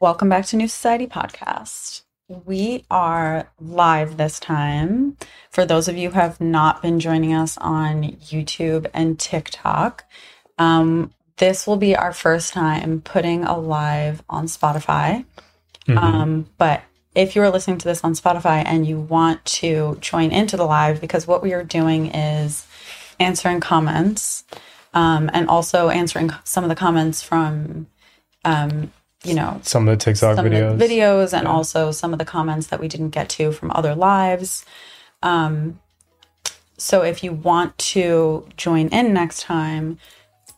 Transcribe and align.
Welcome 0.00 0.30
back 0.30 0.46
to 0.46 0.56
New 0.56 0.66
Society 0.66 1.06
Podcast. 1.06 2.04
We 2.26 2.86
are 2.90 3.52
live 3.60 4.16
this 4.16 4.40
time. 4.40 5.18
For 5.50 5.66
those 5.66 5.88
of 5.88 5.98
you 5.98 6.08
who 6.08 6.14
have 6.14 6.40
not 6.40 6.80
been 6.80 7.00
joining 7.00 7.34
us 7.34 7.58
on 7.58 8.04
YouTube 8.04 8.86
and 8.94 9.18
TikTok, 9.20 10.04
um, 10.56 11.12
this 11.36 11.66
will 11.66 11.76
be 11.76 11.94
our 11.94 12.14
first 12.14 12.54
time 12.54 13.02
putting 13.02 13.44
a 13.44 13.58
live 13.58 14.22
on 14.30 14.46
Spotify. 14.46 15.26
Mhm. 15.86 15.98
Um, 15.98 16.46
but 16.56 16.80
if 17.14 17.36
you 17.36 17.42
are 17.42 17.50
listening 17.50 17.76
to 17.76 17.88
this 17.88 18.02
on 18.02 18.14
Spotify 18.14 18.62
and 18.64 18.86
you 18.86 18.98
want 18.98 19.44
to 19.44 19.98
join 20.00 20.30
into 20.30 20.56
the 20.56 20.64
live, 20.64 21.02
because 21.02 21.26
what 21.26 21.42
we 21.42 21.52
are 21.52 21.62
doing 21.62 22.06
is 22.06 22.66
answering 23.18 23.60
comments 23.60 24.44
um, 24.94 25.28
and 25.34 25.46
also 25.46 25.90
answering 25.90 26.32
some 26.44 26.64
of 26.64 26.70
the 26.70 26.74
comments 26.74 27.20
from, 27.20 27.86
um, 28.46 28.90
you 29.24 29.34
know, 29.34 29.60
Some 29.62 29.86
of 29.88 29.98
the 29.98 30.02
TikTok 30.04 30.36
some 30.36 30.46
videos. 30.46 30.72
of 30.72 30.78
the 30.78 30.84
videos 30.86 31.32
and 31.32 31.44
Yeah. 31.44 31.52
also 31.52 31.90
some 31.92 32.12
of 32.12 32.18
the 32.18 32.24
comments 32.24 32.68
that 32.68 32.80
we 32.80 32.88
didn't 32.88 33.10
get 33.10 33.28
to 33.30 33.52
from 33.52 33.70
other 33.72 33.94
lives. 33.94 34.64
Um, 35.22 35.78
so 36.78 37.02
if 37.02 37.22
you 37.22 37.32
want 37.32 37.76
to 37.78 38.48
join 38.56 38.88
in 38.88 39.12
next 39.12 39.42
time, 39.42 39.98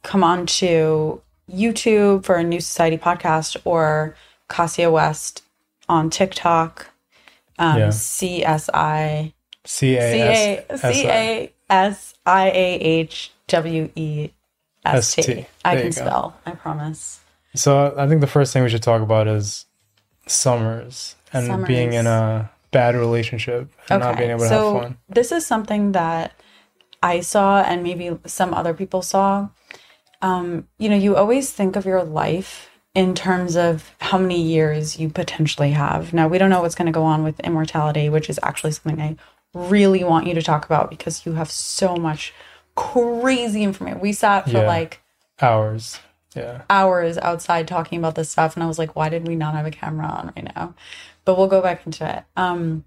come 0.04 0.22
on 0.22 0.46
to 0.46 1.20
YouTube 1.50 2.24
for 2.24 2.36
a 2.36 2.44
New 2.44 2.60
Society 2.60 2.96
podcast 2.96 3.56
or 3.64 4.14
Casiah 4.48 4.92
West 4.92 5.42
on 5.88 6.08
TikTok. 6.10 6.90
Um, 7.58 7.78
Yeah. 7.78 7.88
CSI 7.88 9.32
C 9.64 9.96
A 9.96 10.00
C 10.00 10.20
A 10.20 10.64
S 10.70 10.80
C 10.82 11.06
A 11.08 11.52
S 11.68 12.14
I 12.24 12.48
A 12.50 12.74
H 12.80 13.32
W 13.48 13.90
E 13.96 14.30
S 14.84 15.14
T. 15.14 15.20
S-T. 15.22 15.46
I 15.64 15.76
can 15.76 15.92
spell. 15.92 16.36
I 16.46 16.52
promise. 16.52 17.20
So 17.54 17.94
I 17.96 18.08
think 18.08 18.20
the 18.20 18.26
first 18.26 18.52
thing 18.52 18.62
we 18.62 18.70
should 18.70 18.82
talk 18.82 19.02
about 19.02 19.28
is 19.28 19.66
summers 20.26 21.16
and 21.32 21.66
being 21.66 21.92
in 21.92 22.06
a 22.06 22.50
bad 22.70 22.94
relationship 22.94 23.68
and 23.88 24.00
not 24.00 24.16
being 24.16 24.30
able 24.30 24.40
to 24.40 24.48
so 24.48 24.74
have 24.74 24.82
fun. 24.82 24.98
this 25.08 25.32
is 25.32 25.46
something 25.46 25.92
that 25.92 26.32
I 27.02 27.20
saw 27.20 27.62
and 27.62 27.82
maybe 27.82 28.16
some 28.26 28.54
other 28.54 28.72
people 28.72 29.02
saw. 29.02 29.48
Um, 30.22 30.68
you 30.78 30.88
know, 30.88 30.96
you 30.96 31.16
always 31.16 31.52
think 31.52 31.76
of 31.76 31.84
your 31.84 32.02
life 32.04 32.70
in 32.94 33.14
terms 33.14 33.56
of 33.56 33.90
how 34.00 34.18
many 34.18 34.40
years 34.40 34.98
you 34.98 35.08
potentially 35.08 35.72
have. 35.72 36.12
Now, 36.12 36.28
we 36.28 36.38
don't 36.38 36.50
know 36.50 36.60
what's 36.60 36.74
going 36.74 36.86
to 36.86 36.92
go 36.92 37.02
on 37.02 37.24
with 37.24 37.40
immortality, 37.40 38.08
which 38.08 38.30
is 38.30 38.38
actually 38.42 38.72
something 38.72 39.00
I 39.00 39.16
really 39.54 40.04
want 40.04 40.26
you 40.26 40.34
to 40.34 40.42
talk 40.42 40.64
about 40.64 40.90
because 40.90 41.26
you 41.26 41.32
have 41.32 41.50
so 41.50 41.96
much 41.96 42.32
crazy 42.74 43.62
information. 43.62 44.00
We 44.00 44.12
sat 44.12 44.44
for 44.44 44.58
Yeah. 44.58 44.66
like 44.66 45.00
Hours. 45.40 45.98
Yeah. 46.34 46.62
hours 46.70 47.18
outside 47.18 47.68
talking 47.68 47.98
about 47.98 48.14
this 48.14 48.30
stuff 48.30 48.56
and 48.56 48.62
I 48.62 48.66
was 48.66 48.78
like, 48.78 48.96
why 48.96 49.08
did 49.08 49.26
we 49.26 49.36
not 49.36 49.54
have 49.54 49.66
a 49.66 49.70
camera 49.70 50.06
on 50.06 50.32
right 50.34 50.54
now? 50.56 50.74
But 51.24 51.36
we'll 51.36 51.48
go 51.48 51.62
back 51.62 51.84
into 51.86 52.08
it. 52.18 52.24
Um 52.36 52.84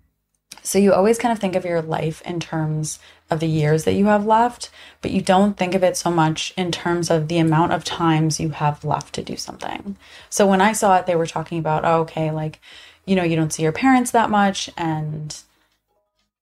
so 0.64 0.80
you 0.80 0.94
always 0.94 1.20
kind 1.20 1.32
of 1.32 1.40
think 1.40 1.56
of 1.56 1.66
your 1.66 1.82
life 1.82 2.22
in 2.24 2.40
terms 2.40 3.00
of 3.30 3.40
the 3.40 3.48
years 3.48 3.84
that 3.84 3.94
you 3.94 4.06
have 4.06 4.26
left, 4.26 4.70
but 5.02 5.12
you 5.12 5.22
don't 5.22 5.58
think 5.58 5.76
of 5.76 5.84
it 5.84 5.98
so 5.98 6.10
much 6.10 6.54
in 6.58 6.72
terms 6.72 7.12
of 7.12 7.28
the 7.28 7.38
amount 7.38 7.72
of 7.74 7.84
times 7.84 8.40
you 8.40 8.50
have 8.50 8.84
left 8.84 9.14
to 9.16 9.24
do 9.24 9.36
something. 9.36 9.96
So 10.30 10.48
when 10.48 10.62
I 10.62 10.72
saw 10.72 10.98
it, 10.98 11.06
they 11.06 11.16
were 11.16 11.28
talking 11.28 11.60
about, 11.60 11.86
oh, 11.86 12.02
okay, 12.02 12.32
like, 12.32 12.60
you 13.06 13.16
know, 13.16 13.24
you 13.24 13.36
don't 13.36 13.54
see 13.54 13.64
your 13.64 13.72
parents 13.72 14.12
that 14.12 14.30
much 14.30 14.70
and 14.78 15.38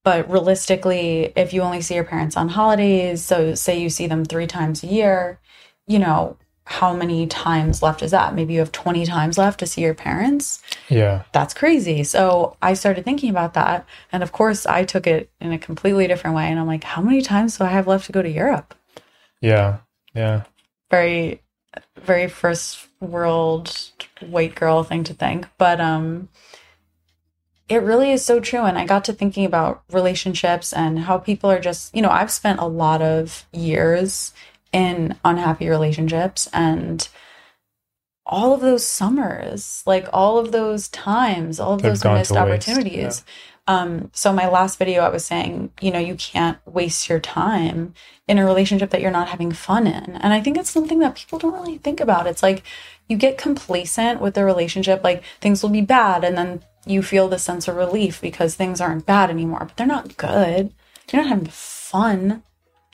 but 0.03 0.29
realistically, 0.29 1.31
if 1.35 1.53
you 1.53 1.61
only 1.61 1.79
see 1.79 1.95
your 1.95 2.03
parents 2.03 2.35
on 2.35 2.49
holidays, 2.49 3.23
so 3.23 3.55
say 3.55 3.79
you 3.79 3.89
see 3.89 4.05
them 4.05 4.25
3 4.25 4.47
times 4.47 4.83
a 4.83 4.87
year, 4.87 5.39
you 5.87 5.97
know, 5.97 6.35
how 6.65 6.93
many 6.93 7.27
times 7.27 7.81
left 7.81 8.01
is 8.01 8.11
that? 8.11 8.33
Maybe 8.33 8.53
you 8.53 8.59
have 8.59 8.71
20 8.71 9.05
times 9.05 9.37
left 9.37 9.59
to 9.59 9.67
see 9.67 9.81
your 9.81 9.93
parents. 9.93 10.61
Yeah. 10.87 11.23
That's 11.33 11.53
crazy. 11.53 12.03
So 12.03 12.55
I 12.61 12.73
started 12.73 13.03
thinking 13.03 13.29
about 13.29 13.53
that. 13.55 13.85
And 14.11 14.23
of 14.23 14.31
course, 14.31 14.65
I 14.65 14.85
took 14.85 15.05
it 15.05 15.29
in 15.41 15.51
a 15.51 15.57
completely 15.57 16.07
different 16.07 16.35
way. 16.35 16.45
And 16.45 16.59
I'm 16.59 16.67
like, 16.67 16.85
how 16.85 17.01
many 17.01 17.21
times 17.21 17.57
do 17.57 17.65
I 17.65 17.67
have 17.67 17.87
left 17.87 18.05
to 18.05 18.11
go 18.13 18.21
to 18.21 18.29
Europe? 18.29 18.75
Yeah. 19.41 19.79
Yeah. 20.15 20.43
Very, 20.89 21.41
very 21.97 22.29
first 22.29 22.87
world 23.01 23.91
white 24.21 24.55
girl 24.55 24.83
thing 24.83 25.03
to 25.05 25.13
think. 25.13 25.47
But, 25.57 25.81
um, 25.81 26.29
it 27.69 27.77
really 27.77 28.11
is 28.11 28.23
so 28.23 28.39
true. 28.39 28.61
And 28.61 28.77
I 28.77 28.85
got 28.85 29.05
to 29.05 29.13
thinking 29.13 29.45
about 29.45 29.83
relationships 29.91 30.73
and 30.73 30.99
how 30.99 31.17
people 31.17 31.49
are 31.49 31.59
just, 31.59 31.95
you 31.95 32.01
know, 32.01 32.09
I've 32.09 32.31
spent 32.31 32.59
a 32.59 32.67
lot 32.67 33.01
of 33.01 33.45
years 33.51 34.33
in 34.73 35.15
unhappy 35.23 35.69
relationships 35.69 36.49
and 36.51 37.07
all 38.25 38.53
of 38.53 38.61
those 38.61 38.85
summers, 38.85 39.83
like 39.85 40.07
all 40.11 40.37
of 40.37 40.51
those 40.51 40.87
times, 40.89 41.59
all 41.59 41.73
of 41.73 41.81
They've 41.81 41.91
those 41.91 42.03
missed 42.03 42.31
waste, 42.31 42.31
opportunities. 42.31 43.23
Um, 43.67 44.09
so 44.13 44.33
my 44.33 44.47
last 44.47 44.77
video, 44.77 45.03
I 45.03 45.09
was 45.09 45.25
saying, 45.25 45.71
you 45.79 45.91
know, 45.91 45.99
you 45.99 46.15
can't 46.15 46.57
waste 46.65 47.07
your 47.07 47.19
time 47.19 47.93
in 48.27 48.37
a 48.37 48.45
relationship 48.45 48.89
that 48.89 49.01
you're 49.01 49.11
not 49.11 49.29
having 49.29 49.51
fun 49.51 49.87
in. 49.87 50.15
And 50.15 50.33
I 50.33 50.41
think 50.41 50.57
it's 50.57 50.69
something 50.69 50.99
that 50.99 51.15
people 51.15 51.39
don't 51.39 51.53
really 51.53 51.77
think 51.77 52.01
about. 52.01 52.27
It's 52.27 52.43
like 52.43 52.63
you 53.07 53.15
get 53.15 53.37
complacent 53.37 54.19
with 54.19 54.33
the 54.33 54.43
relationship, 54.43 55.03
like 55.03 55.23
things 55.39 55.61
will 55.61 55.69
be 55.69 55.81
bad, 55.81 56.23
and 56.23 56.37
then 56.37 56.63
you 56.85 57.01
feel 57.01 57.29
the 57.29 57.39
sense 57.39 57.67
of 57.67 57.75
relief 57.75 58.19
because 58.21 58.55
things 58.55 58.81
aren't 58.81 59.05
bad 59.05 59.29
anymore, 59.29 59.65
but 59.65 59.77
they're 59.77 59.87
not 59.87 60.17
good. 60.17 60.73
You're 61.11 61.21
not 61.21 61.29
having 61.29 61.47
fun. 61.47 62.43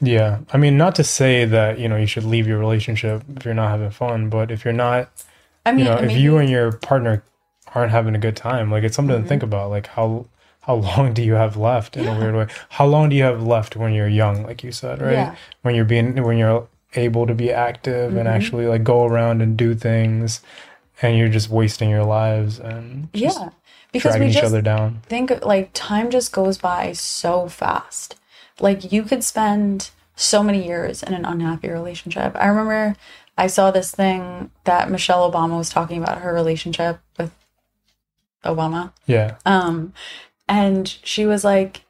Yeah. 0.01 0.39
I 0.53 0.57
mean, 0.57 0.77
not 0.77 0.95
to 0.95 1.03
say 1.03 1.45
that, 1.45 1.79
you 1.79 1.87
know, 1.89 1.97
you 1.97 2.05
should 2.07 2.23
leave 2.23 2.47
your 2.47 2.57
relationship 2.57 3.23
if 3.35 3.45
you're 3.45 3.53
not 3.53 3.69
having 3.69 3.89
fun, 3.91 4.29
but 4.29 4.49
if 4.51 4.63
you're 4.63 4.73
not, 4.73 5.09
I 5.65 5.71
mean, 5.71 5.79
you 5.79 5.85
know, 5.91 5.97
if 5.97 6.11
you 6.17 6.37
and 6.37 6.49
your 6.49 6.71
partner 6.73 7.23
aren't 7.75 7.91
having 7.91 8.15
a 8.15 8.19
good 8.19 8.35
time, 8.35 8.71
like 8.71 8.83
it's 8.83 8.95
something 8.95 9.15
Mm-hmm. 9.15 9.23
to 9.23 9.29
think 9.29 9.43
about. 9.43 9.69
Like 9.69 9.87
how 9.87 10.25
how 10.61 10.75
long 10.75 11.13
do 11.13 11.23
you 11.23 11.33
have 11.33 11.57
left 11.57 11.97
in 11.97 12.07
a 12.07 12.17
weird 12.19 12.35
way? 12.35 12.47
How 12.69 12.85
long 12.85 13.09
do 13.09 13.15
you 13.15 13.23
have 13.23 13.41
left 13.43 13.75
when 13.75 13.91
you're 13.93 14.07
young, 14.07 14.43
like 14.43 14.63
you 14.63 14.71
said, 14.71 15.01
right? 15.01 15.13
Yeah. 15.13 15.35
When 15.63 15.75
you're 15.75 15.85
being 15.85 16.23
when 16.23 16.37
you're 16.37 16.67
able 16.95 17.27
to 17.27 17.33
be 17.35 17.51
active 17.51 18.15
and 18.15 18.27
Mhm. 18.27 18.31
actually 18.31 18.67
like 18.67 18.83
go 18.83 19.05
around 19.05 19.41
and 19.41 19.57
do 19.57 19.75
things 19.75 20.41
and 21.01 21.17
you're 21.17 21.29
just 21.29 21.49
wasting 21.49 21.89
your 21.89 22.03
lives 22.03 22.59
and 22.59 23.09
just 23.13 23.39
yeah, 23.39 23.49
because 23.91 24.11
dragging 24.13 24.27
we 24.27 24.31
each 24.31 24.35
just 24.41 24.45
other 24.45 24.61
down. 24.61 25.01
think 25.07 25.43
like 25.45 25.69
time 25.73 26.09
just 26.09 26.31
goes 26.31 26.57
by 26.57 26.91
so 26.93 27.47
fast. 27.47 28.15
Like 28.61 28.91
you 28.91 29.03
could 29.03 29.23
spend 29.23 29.91
so 30.15 30.43
many 30.43 30.65
years 30.65 31.01
in 31.01 31.13
an 31.13 31.25
unhappy 31.25 31.69
relationship. 31.69 32.35
I 32.35 32.47
remember 32.47 32.95
I 33.37 33.47
saw 33.47 33.71
this 33.71 33.91
thing 33.91 34.51
that 34.65 34.91
Michelle 34.91 35.31
Obama 35.31 35.57
was 35.57 35.69
talking 35.69 36.01
about 36.03 36.19
her 36.19 36.33
relationship 36.33 36.99
with 37.17 37.33
Obama. 38.43 38.91
Yeah. 39.05 39.35
Um, 39.45 39.93
and 40.47 40.87
she 41.03 41.25
was 41.25 41.43
like, 41.45 41.85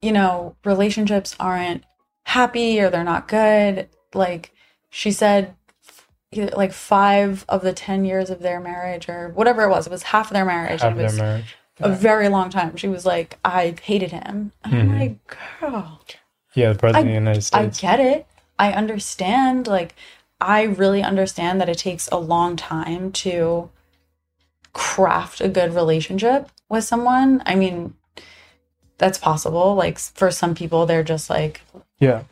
you 0.00 0.12
know, 0.12 0.54
relationships 0.64 1.34
aren't 1.40 1.84
happy 2.24 2.80
or 2.80 2.88
they're 2.88 3.02
not 3.02 3.26
good. 3.26 3.88
Like 4.14 4.52
she 4.88 5.10
said, 5.10 5.56
like 6.32 6.72
five 6.72 7.44
of 7.48 7.62
the 7.62 7.72
10 7.72 8.04
years 8.04 8.30
of 8.30 8.40
their 8.40 8.60
marriage 8.60 9.08
or 9.08 9.30
whatever 9.30 9.62
it 9.62 9.70
was, 9.70 9.86
it 9.86 9.90
was 9.90 10.04
half 10.04 10.28
of 10.28 10.34
their 10.34 10.44
marriage. 10.44 10.82
Half 10.82 10.96
it 10.96 11.02
was 11.02 11.16
their 11.16 11.26
marriage. 11.26 11.56
A 11.80 11.90
very 11.90 12.28
long 12.28 12.50
time. 12.50 12.76
She 12.76 12.88
was 12.88 13.04
like, 13.04 13.38
I 13.44 13.74
hated 13.82 14.10
him. 14.12 14.52
And 14.64 14.74
I'm 14.74 14.90
Mhm. 14.90 14.98
like, 14.98 15.36
girl, 15.60 16.00
Yeah, 16.54 16.72
the 16.72 16.78
president 16.78 17.06
of 17.08 17.10
the 17.10 17.14
United 17.14 17.42
States. 17.42 17.78
I 17.78 17.80
get 17.80 18.00
it. 18.00 18.26
I 18.58 18.72
understand. 18.72 19.66
Like, 19.66 19.94
I 20.40 20.62
really 20.62 21.02
understand 21.02 21.60
that 21.60 21.68
it 21.68 21.78
takes 21.78 22.08
a 22.10 22.16
long 22.16 22.56
time 22.56 23.12
to 23.12 23.68
craft 24.72 25.40
a 25.40 25.48
good 25.48 25.74
relationship 25.74 26.48
with 26.68 26.84
someone. 26.84 27.42
I 27.46 27.54
mean, 27.54 27.94
that's 28.98 29.18
possible. 29.18 29.74
Like, 29.74 29.98
for 29.98 30.30
some 30.30 30.54
people, 30.54 30.86
they're 30.86 31.02
just 31.02 31.28
like 31.28 31.60
yeah. 31.98 32.22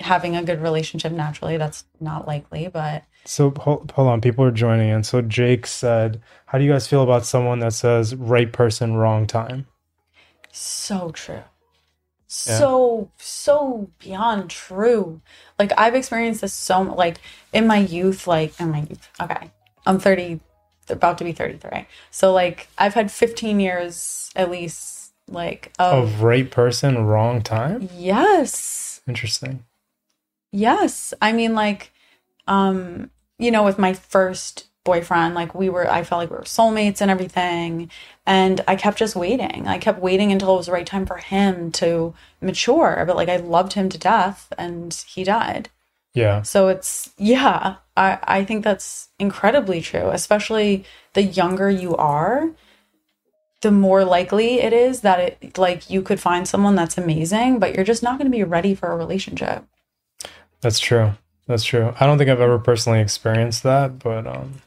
having 0.00 0.36
a 0.36 0.42
good 0.44 0.60
relationship 0.62 1.12
naturally. 1.12 1.56
That's 1.56 1.84
not 2.00 2.26
likely, 2.26 2.68
but 2.68 3.04
So 3.24 3.50
hold, 3.56 3.92
hold 3.92 4.08
on, 4.08 4.20
people 4.20 4.44
are 4.44 4.50
joining 4.52 4.88
in. 4.88 5.02
So 5.04 5.22
Jake 5.22 5.66
said, 5.66 6.20
"How 6.52 6.58
do 6.58 6.64
you 6.64 6.70
guys 6.70 6.86
feel 6.86 7.02
about 7.02 7.24
someone 7.24 7.60
that 7.60 7.72
says 7.72 8.14
right 8.14 8.52
person, 8.52 8.94
wrong 8.94 9.26
time?" 9.26 9.66
So 10.52 11.10
true. 11.10 11.36
Yeah. 12.46 12.58
So 12.58 13.10
so 13.16 13.90
beyond 13.98 14.50
true. 14.50 15.20
Like 15.58 15.72
I've 15.78 15.94
experienced 15.94 16.42
this 16.42 16.52
so 16.52 16.82
like 16.82 17.18
in 17.52 17.66
my 17.66 17.78
youth, 17.78 18.26
like 18.26 18.58
in 18.60 18.70
my 18.70 18.80
youth. 18.80 19.08
Okay, 19.20 19.50
I'm 19.86 19.98
30, 19.98 20.40
about 20.88 21.18
to 21.18 21.24
be 21.24 21.32
33. 21.32 21.86
So 22.10 22.32
like 22.32 22.68
I've 22.78 22.94
had 22.94 23.10
15 23.10 23.60
years 23.60 24.30
at 24.36 24.50
least, 24.50 25.12
like 25.28 25.72
of 25.78 26.04
Of 26.04 26.22
right 26.22 26.50
person, 26.50 27.04
wrong 27.06 27.42
time. 27.42 27.88
yes, 27.96 29.00
Interesting. 29.06 29.64
yes. 30.52 31.12
I 31.20 31.32
mean 31.32 31.54
like, 31.54 31.92
um, 32.46 33.10
you 33.38 33.50
know, 33.50 33.62
with 33.64 33.78
my 33.78 33.92
first 33.94 34.68
boyfriend, 34.84 35.34
like 35.34 35.54
we 35.54 35.68
were, 35.68 35.90
I 35.90 36.02
felt 36.02 36.20
like 36.20 36.30
we 36.30 36.36
were 36.36 36.42
soulmates 36.42 37.00
and 37.00 37.10
everything. 37.10 37.90
And 38.26 38.60
I 38.66 38.76
kept 38.76 38.98
just 38.98 39.16
waiting. 39.16 39.66
I 39.66 39.78
kept 39.78 40.00
waiting 40.00 40.32
until 40.32 40.54
it 40.54 40.56
was 40.56 40.66
the 40.66 40.72
right 40.72 40.86
time 40.86 41.06
for 41.06 41.16
him 41.16 41.70
to 41.72 42.14
mature. 42.40 43.04
But 43.06 43.16
like 43.16 43.28
I 43.28 43.36
loved 43.36 43.74
him 43.74 43.88
to 43.90 43.98
death 43.98 44.52
and 44.58 44.92
he 45.08 45.24
died. 45.24 45.68
Yeah. 46.14 46.42
So 46.42 46.68
it's 46.68 47.10
yeah, 47.16 47.76
I 47.96 48.18
I 48.24 48.44
think 48.44 48.64
that's 48.64 49.08
incredibly 49.18 49.80
true, 49.80 50.10
especially 50.10 50.84
the 51.14 51.22
younger 51.22 51.70
you 51.70 51.96
are, 51.96 52.50
the 53.62 53.70
more 53.70 54.04
likely 54.04 54.60
it 54.60 54.72
is 54.72 55.00
that 55.00 55.38
it 55.40 55.56
like 55.56 55.88
you 55.88 56.02
could 56.02 56.20
find 56.20 56.46
someone 56.46 56.74
that's 56.74 56.98
amazing, 56.98 57.58
but 57.58 57.74
you're 57.74 57.84
just 57.84 58.02
not 58.02 58.18
going 58.18 58.30
to 58.30 58.36
be 58.36 58.44
ready 58.44 58.74
for 58.74 58.90
a 58.92 58.96
relationship. 58.96 59.64
That's 60.60 60.78
true. 60.78 61.12
That's 61.46 61.64
true. 61.64 61.94
I 61.98 62.06
don't 62.06 62.18
think 62.18 62.30
I've 62.30 62.40
ever 62.40 62.58
personally 62.58 63.00
experienced 63.00 63.62
that, 63.62 63.98
but 63.98 64.26
um 64.26 64.60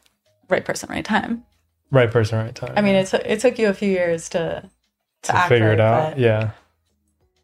right 0.49 0.63
person, 0.63 0.89
right 0.89 1.05
time. 1.05 1.45
Right 1.91 2.11
person, 2.11 2.39
right 2.39 2.55
time. 2.55 2.73
I 2.75 2.81
mean, 2.81 2.95
it, 2.95 3.05
t- 3.05 3.17
it 3.17 3.39
took 3.39 3.59
you 3.59 3.69
a 3.69 3.73
few 3.73 3.89
years 3.89 4.29
to 4.29 4.69
to, 5.23 5.31
to 5.31 5.39
figure 5.47 5.71
it 5.71 5.79
out. 5.79 6.19
Yeah. 6.19 6.51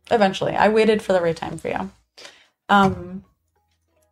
Eventually, 0.10 0.56
I 0.56 0.70
waited 0.70 1.02
for 1.02 1.14
the 1.14 1.22
right 1.22 1.36
time 1.36 1.58
for 1.58 1.70
you. 1.70 1.92
Um, 2.70 3.24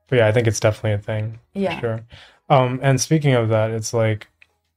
but 0.08 0.20
yeah, 0.20 0.28
I 0.28 0.32
think 0.32 0.48
it's 0.48 0.60
definitely 0.60 0.94
a 0.94 0.98
thing. 1.00 1.40
Yeah. 1.54 1.80
Sure. 1.80 2.06
Um, 2.50 2.80
and 2.82 3.00
speaking 3.00 3.34
of 3.34 3.50
that, 3.50 3.72
it's 3.72 3.94
like, 3.94 4.28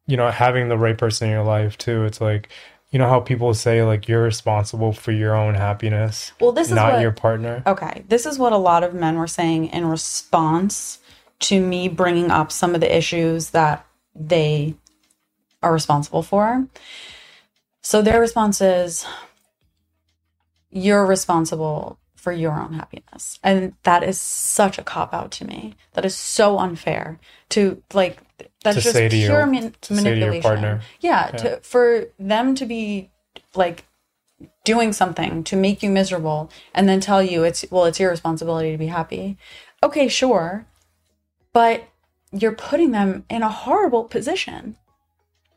you 0.07 0.17
know, 0.17 0.31
having 0.31 0.69
the 0.69 0.77
right 0.77 0.97
person 0.97 1.29
in 1.29 1.33
your 1.33 1.45
life 1.45 1.79
too. 1.79 2.05
It's 2.05 2.21
like, 2.21 2.51
you 2.91 2.99
know 2.99 3.09
how 3.09 3.21
people 3.21 3.55
say 3.55 3.83
like 3.83 4.07
you're 4.07 4.23
responsible 4.23 4.93
for 4.93 5.13
your 5.13 5.35
own 5.35 5.55
happiness. 5.55 6.33
Well, 6.41 6.53
this 6.53 6.69
is 6.69 6.75
not 6.75 6.93
what, 6.93 7.03
your 7.03 7.13
partner. 7.13 7.63
Okay, 7.67 8.05
this 8.09 8.27
is 8.27 8.39
what 8.39 8.53
a 8.53 8.59
lot 8.59 8.85
of 8.85 8.93
men 8.93 9.17
were 9.17 9.27
saying 9.27 9.69
in 9.69 9.87
response 9.87 10.99
to 11.41 11.61
me 11.61 11.89
bringing 11.89 12.31
up 12.31 12.53
some 12.53 12.75
of 12.75 12.83
the 12.83 12.95
issues 12.95 13.51
that 13.51 13.87
they 14.15 14.75
are 15.63 15.73
responsible 15.73 16.23
for. 16.23 16.69
So 17.83 18.03
their 18.03 18.21
response 18.21 18.61
is, 18.61 19.07
"You're 20.71 21.07
responsible 21.07 21.99
for 22.23 22.31
your 22.33 22.53
own 22.53 22.75
happiness. 22.75 23.41
And 23.43 23.75
that 23.83 24.05
is 24.05 24.21
such 24.21 24.79
a 24.79 24.85
cop 24.85 25.13
out 25.13 25.33
to 25.33 25.45
me. 25.45 25.75
That 25.95 26.05
is 26.05 26.15
so 26.15 26.61
unfair 26.61 27.19
to 27.49 27.83
like 27.93 28.19
that's 28.63 28.77
to 28.77 28.81
just 28.81 28.95
pure 29.11 29.39
your, 29.41 29.47
man- 29.47 29.75
manipulation. 29.91 30.63
Yeah, 31.01 31.27
yeah, 31.33 31.37
to 31.39 31.57
for 31.63 32.07
them 32.21 32.55
to 32.55 32.65
be 32.65 33.11
like 33.57 33.87
doing 34.65 34.93
something 34.93 35.43
to 35.45 35.57
make 35.57 35.83
you 35.83 35.91
miserable 35.91 36.49
and 36.75 36.89
then 36.89 37.01
tell 37.01 37.21
you 37.25 37.43
it's 37.43 37.65
well 37.73 37.87
it's 37.87 37.99
your 37.99 38.11
responsibility 38.11 38.71
to 38.71 38.79
be 38.79 38.87
happy. 38.87 39.37
Okay, 39.83 40.07
sure. 40.07 40.65
But 41.53 41.89
you're 42.33 42.53
putting 42.53 42.91
them 42.91 43.25
in 43.29 43.43
a 43.43 43.49
horrible 43.49 44.05
position. 44.05 44.77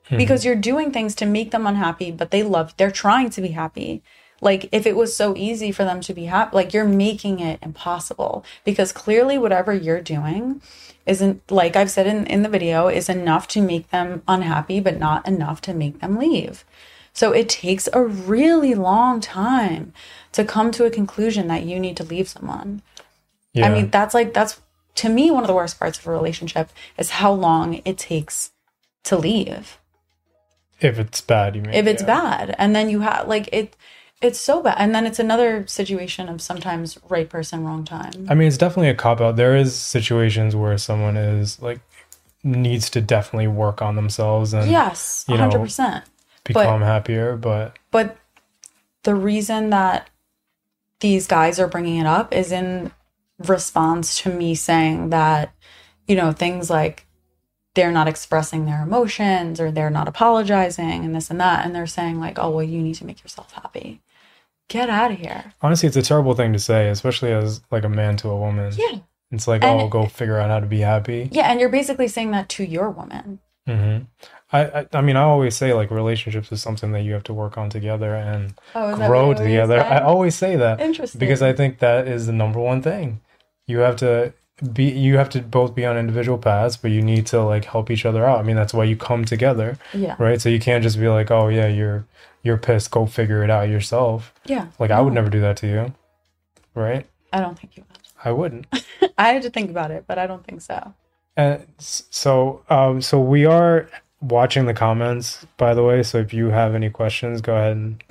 Mm-hmm. 0.06 0.18
Because 0.18 0.46
you're 0.46 0.56
doing 0.56 0.92
things 0.92 1.16
to 1.16 1.26
make 1.26 1.50
them 1.50 1.66
unhappy, 1.66 2.12
but 2.12 2.30
they 2.30 2.44
love 2.44 2.76
they're 2.78 2.92
trying 2.92 3.32
to 3.32 3.42
be 3.42 3.50
happy 3.50 4.04
like 4.42 4.68
if 4.72 4.86
it 4.86 4.96
was 4.96 5.16
so 5.16 5.36
easy 5.36 5.72
for 5.72 5.84
them 5.84 6.02
to 6.02 6.14
be 6.14 6.26
happy 6.26 6.56
like 6.56 6.74
you're 6.74 6.86
making 6.86 7.40
it 7.40 7.60
impossible 7.62 8.44
because 8.64 8.92
clearly 8.92 9.38
whatever 9.38 9.74
you're 9.74 10.02
doing 10.02 10.62
isn't 11.06 11.50
like 11.52 11.76
i've 11.76 11.92
said 11.92 12.08
in, 12.08 12.26
in 12.28 12.44
the 12.44 12.50
video 12.50 12.88
is 12.88 13.10
enough 13.10 13.48
to 13.48 13.62
make 13.62 13.90
them 13.90 14.22
unhappy 14.28 14.80
but 14.80 15.00
not 15.00 15.28
enough 15.28 15.62
to 15.62 15.74
make 15.74 16.00
them 16.00 16.18
leave 16.18 16.66
so 17.14 17.32
it 17.32 17.48
takes 17.48 17.88
a 17.94 18.04
really 18.04 18.76
long 18.76 19.22
time 19.22 19.94
to 20.32 20.44
come 20.44 20.72
to 20.72 20.86
a 20.86 20.92
conclusion 20.92 21.48
that 21.48 21.64
you 21.64 21.80
need 21.80 21.96
to 21.96 22.04
leave 22.04 22.28
someone 22.28 22.82
yeah. 23.54 23.66
i 23.66 23.70
mean 23.70 23.90
that's 23.90 24.14
like 24.14 24.34
that's 24.34 24.62
to 24.96 25.10
me 25.10 25.30
one 25.30 25.44
of 25.44 25.48
the 25.48 25.54
worst 25.54 25.78
parts 25.78 26.00
of 26.00 26.08
a 26.08 26.12
relationship 26.12 26.70
is 26.98 27.12
how 27.12 27.32
long 27.32 27.82
it 27.86 27.98
takes 27.98 28.52
to 29.04 29.18
leave 29.18 29.78
if 30.82 30.98
it's 30.98 31.22
bad 31.22 31.56
you 31.56 31.62
mean 31.62 31.74
if 31.74 31.86
it's 31.86 32.02
yeah. 32.02 32.08
bad 32.08 32.56
and 32.58 32.76
then 32.76 32.90
you 32.90 33.02
have 33.02 33.28
like 33.28 33.48
it 33.52 33.76
it's 34.22 34.40
so 34.40 34.62
bad. 34.62 34.76
And 34.78 34.94
then 34.96 35.06
it's 35.06 35.20
another 35.20 35.68
situation 35.68 36.30
of 36.30 36.42
sometimes 36.42 36.98
right 37.10 37.30
person, 37.30 37.64
wrong 37.64 37.86
time. 37.86 38.28
I 38.30 38.34
mean, 38.34 38.48
it's 38.48 38.58
definitely 38.58 38.90
a 38.90 38.96
cop 38.96 39.22
out. 39.22 39.36
There 39.36 39.56
is 39.56 39.76
situations 39.76 40.56
where 40.56 40.78
someone 40.78 41.18
is 41.18 41.62
like 41.62 41.80
needs 42.44 42.90
to 42.92 43.02
definitely 43.02 43.48
work 43.48 43.82
on 43.82 43.96
themselves 43.96 44.54
and 44.54 44.70
yes, 44.70 45.26
you 45.28 45.36
100%. 45.36 45.80
Know, 45.80 46.02
become 46.44 46.80
but, 46.82 46.86
happier, 46.86 47.36
but 47.36 47.78
but 47.92 48.18
the 49.04 49.16
reason 49.16 49.72
that 49.72 50.10
these 51.00 51.28
guys 51.28 51.60
are 51.60 51.68
bringing 51.68 51.98
it 51.98 52.06
up 52.06 52.34
is 52.34 52.52
in 52.52 52.92
response 53.40 54.22
to 54.22 54.30
me 54.32 54.56
saying 54.56 55.10
that 55.10 55.54
you 56.08 56.16
know 56.16 56.32
things 56.32 56.70
like 56.70 57.06
they're 57.74 57.92
not 57.92 58.08
expressing 58.08 58.66
their 58.66 58.82
emotions 58.82 59.60
or 59.60 59.72
they're 59.72 59.90
not 59.90 60.08
apologizing 60.08 61.04
and 61.04 61.14
this 61.14 61.30
and 61.30 61.40
that 61.40 61.66
and 61.66 61.76
they're 61.76 61.86
saying 61.86 62.20
like 62.20 62.40
oh 62.40 62.50
well 62.50 62.64
you 62.64 62.82
need 62.82 62.96
to 62.96 63.06
make 63.06 63.22
yourself 63.22 63.52
happy 63.52 64.02
get 64.68 64.90
out 64.90 65.12
of 65.12 65.18
here. 65.18 65.54
Honestly, 65.62 65.88
it's 65.88 65.98
a 65.98 66.02
terrible 66.02 66.34
thing 66.34 66.54
to 66.54 66.60
say, 66.60 66.90
especially 66.90 67.32
as 67.32 67.62
like 67.72 67.84
a 67.84 67.90
man 67.90 68.18
to 68.18 68.30
a 68.30 68.38
woman. 68.38 68.74
Yeah. 68.76 69.00
It's 69.32 69.48
like, 69.48 69.64
and, 69.64 69.82
oh, 69.82 69.88
go 69.88 70.06
figure 70.06 70.38
out 70.38 70.50
how 70.50 70.60
to 70.60 70.66
be 70.66 70.80
happy. 70.80 71.30
Yeah, 71.32 71.52
and 71.52 71.60
you're 71.60 71.70
basically 71.70 72.08
saying 72.08 72.32
that 72.32 72.48
to 72.50 72.64
your 72.64 72.90
woman. 72.90 73.40
Mm-hmm. 73.68 74.06
I, 74.52 74.82
I, 74.82 74.88
I 74.94 75.02
mean, 75.02 75.16
I 75.16 75.24
always 75.24 75.56
say 75.58 75.74
like 75.74 75.90
relationships 75.90 76.52
is 76.52 76.62
something 76.62 76.92
that 76.92 77.02
you 77.02 77.14
have 77.14 77.24
to 77.24 77.34
work 77.34 77.58
on 77.58 77.70
together 77.70 78.16
and 78.16 78.54
oh, 78.76 78.96
grow 78.96 79.34
together. 79.34 79.82
I 79.82 80.00
always 80.00 80.36
say 80.36 80.56
that. 80.56 80.80
Interesting. 80.80 81.20
Because 81.20 81.42
I 81.42 81.54
think 81.54 81.80
that 81.80 82.08
is 82.08 82.28
the 82.28 82.34
number 82.34 82.60
one 82.60 82.82
thing. 82.82 83.22
You 83.68 83.80
have 83.80 83.96
to 83.98 84.34
be 84.74 84.86
you 84.86 85.18
have 85.18 85.30
to 85.30 85.42
both 85.42 85.76
be 85.76 85.86
on 85.86 85.98
individual 85.98 86.38
paths 86.38 86.78
but 86.78 86.90
you 86.90 87.02
need 87.02 87.26
to 87.26 87.44
like 87.44 87.66
help 87.66 87.92
each 87.92 88.06
other 88.06 88.26
out. 88.26 88.40
I 88.40 88.44
mean 88.44 88.56
that's 88.56 88.74
why 88.74 88.86
you 88.86 88.96
come 88.96 89.26
together 89.26 89.78
yeah. 89.94 90.16
right? 90.18 90.42
So 90.42 90.50
you 90.50 90.60
can't 90.60 90.84
just 90.84 91.00
be 91.00 91.10
like 91.10 91.30
oh 91.30 91.50
yeah 91.50 91.68
you're 91.68 92.06
you're 92.42 92.58
pissed. 92.58 92.92
Go 92.92 93.06
figure 93.06 93.44
it 93.44 93.50
out 93.50 93.68
yourself. 93.70 94.34
Yeah. 94.46 94.68
Like 94.80 94.92
no. 94.92 94.98
i 94.98 95.02
would 95.02 95.14
never 95.14 95.30
do 95.30 95.42
that 95.42 95.58
to 95.58 95.68
you 95.68 95.94
right? 96.74 97.06
I 97.32 97.40
don't 97.40 97.58
think 97.58 97.78
you 97.78 97.84
would. 97.88 98.00
I 98.24 98.32
wouldn't. 98.32 98.68
I 99.18 99.30
had 99.30 99.42
to 99.44 99.50
think 99.50 99.70
about 99.70 99.92
it 99.92 100.06
but 100.08 100.18
i 100.18 100.28
don't 100.28 100.46
think 100.46 100.62
so. 100.62 100.94
And 101.36 101.66
so 101.78 102.64
um 102.70 103.02
so 103.02 103.20
we 103.20 103.46
are 103.46 103.90
watching 104.22 104.68
the 104.68 104.74
comments 104.74 105.46
by 105.58 105.74
the 105.74 105.84
way. 105.84 106.02
So 106.02 106.20
if 106.20 106.34
you 106.34 106.52
have 106.52 106.76
any 106.76 106.90
questions 106.90 107.42
go 107.42 107.56
ahead 107.56 107.76
and 107.76 108.04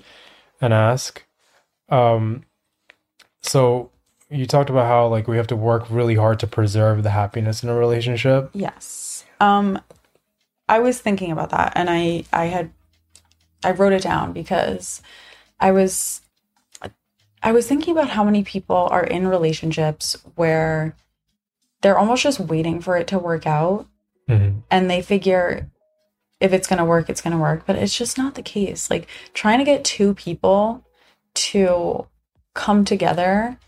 and 0.61 0.75
ask. 0.75 1.25
Um 1.89 2.45
so 3.41 3.91
you 4.31 4.47
talked 4.47 4.71
about 4.71 4.87
how 4.87 5.07
like 5.09 5.29
we 5.29 5.37
have 5.37 5.47
to 5.49 5.57
work 5.57 5.89
really 5.91 6.15
hard 6.15 6.41
to 6.41 6.47
preserve 6.47 7.03
the 7.03 7.11
happiness 7.11 7.63
in 7.63 7.69
a 7.69 7.75
relationship. 7.75 8.51
Yes. 8.53 9.25
Um 9.41 9.81
I 10.69 10.79
was 10.79 10.99
thinking 11.01 11.31
about 11.31 11.51
that 11.51 11.73
and 11.77 11.89
I 11.91 12.25
I 12.33 12.47
had 12.47 12.73
I 13.63 13.73
wrote 13.73 13.93
it 13.93 14.03
down 14.03 14.33
because 14.33 15.03
I 15.61 15.73
was 15.73 16.21
I 17.43 17.53
was 17.53 17.67
thinking 17.67 17.93
about 17.93 18.09
how 18.09 18.25
many 18.25 18.43
people 18.43 18.89
are 18.91 19.05
in 19.05 19.27
relationships 19.27 20.17
where 20.35 20.97
they're 21.83 21.99
almost 21.99 22.23
just 22.23 22.41
waiting 22.41 22.81
for 22.81 22.97
it 22.97 23.07
to 23.09 23.19
work 23.19 23.47
out 23.47 23.87
mm-hmm. 24.29 24.61
and 24.71 24.91
they 24.91 25.03
figure 25.03 25.71
if 26.41 26.53
it's 26.53 26.67
going 26.67 26.79
to 26.79 26.85
work 26.85 27.11
it's 27.11 27.21
going 27.21 27.37
to 27.37 27.39
work 27.39 27.65
but 27.67 27.77
it's 27.77 27.97
just 27.97 28.17
not 28.17 28.35
the 28.35 28.43
case 28.43 28.91
like 28.91 29.07
trying 29.35 29.59
to 29.59 29.65
get 29.65 29.85
two 29.85 30.15
people 30.15 30.85
to 31.35 32.07
come 32.55 32.85
together 32.85 33.59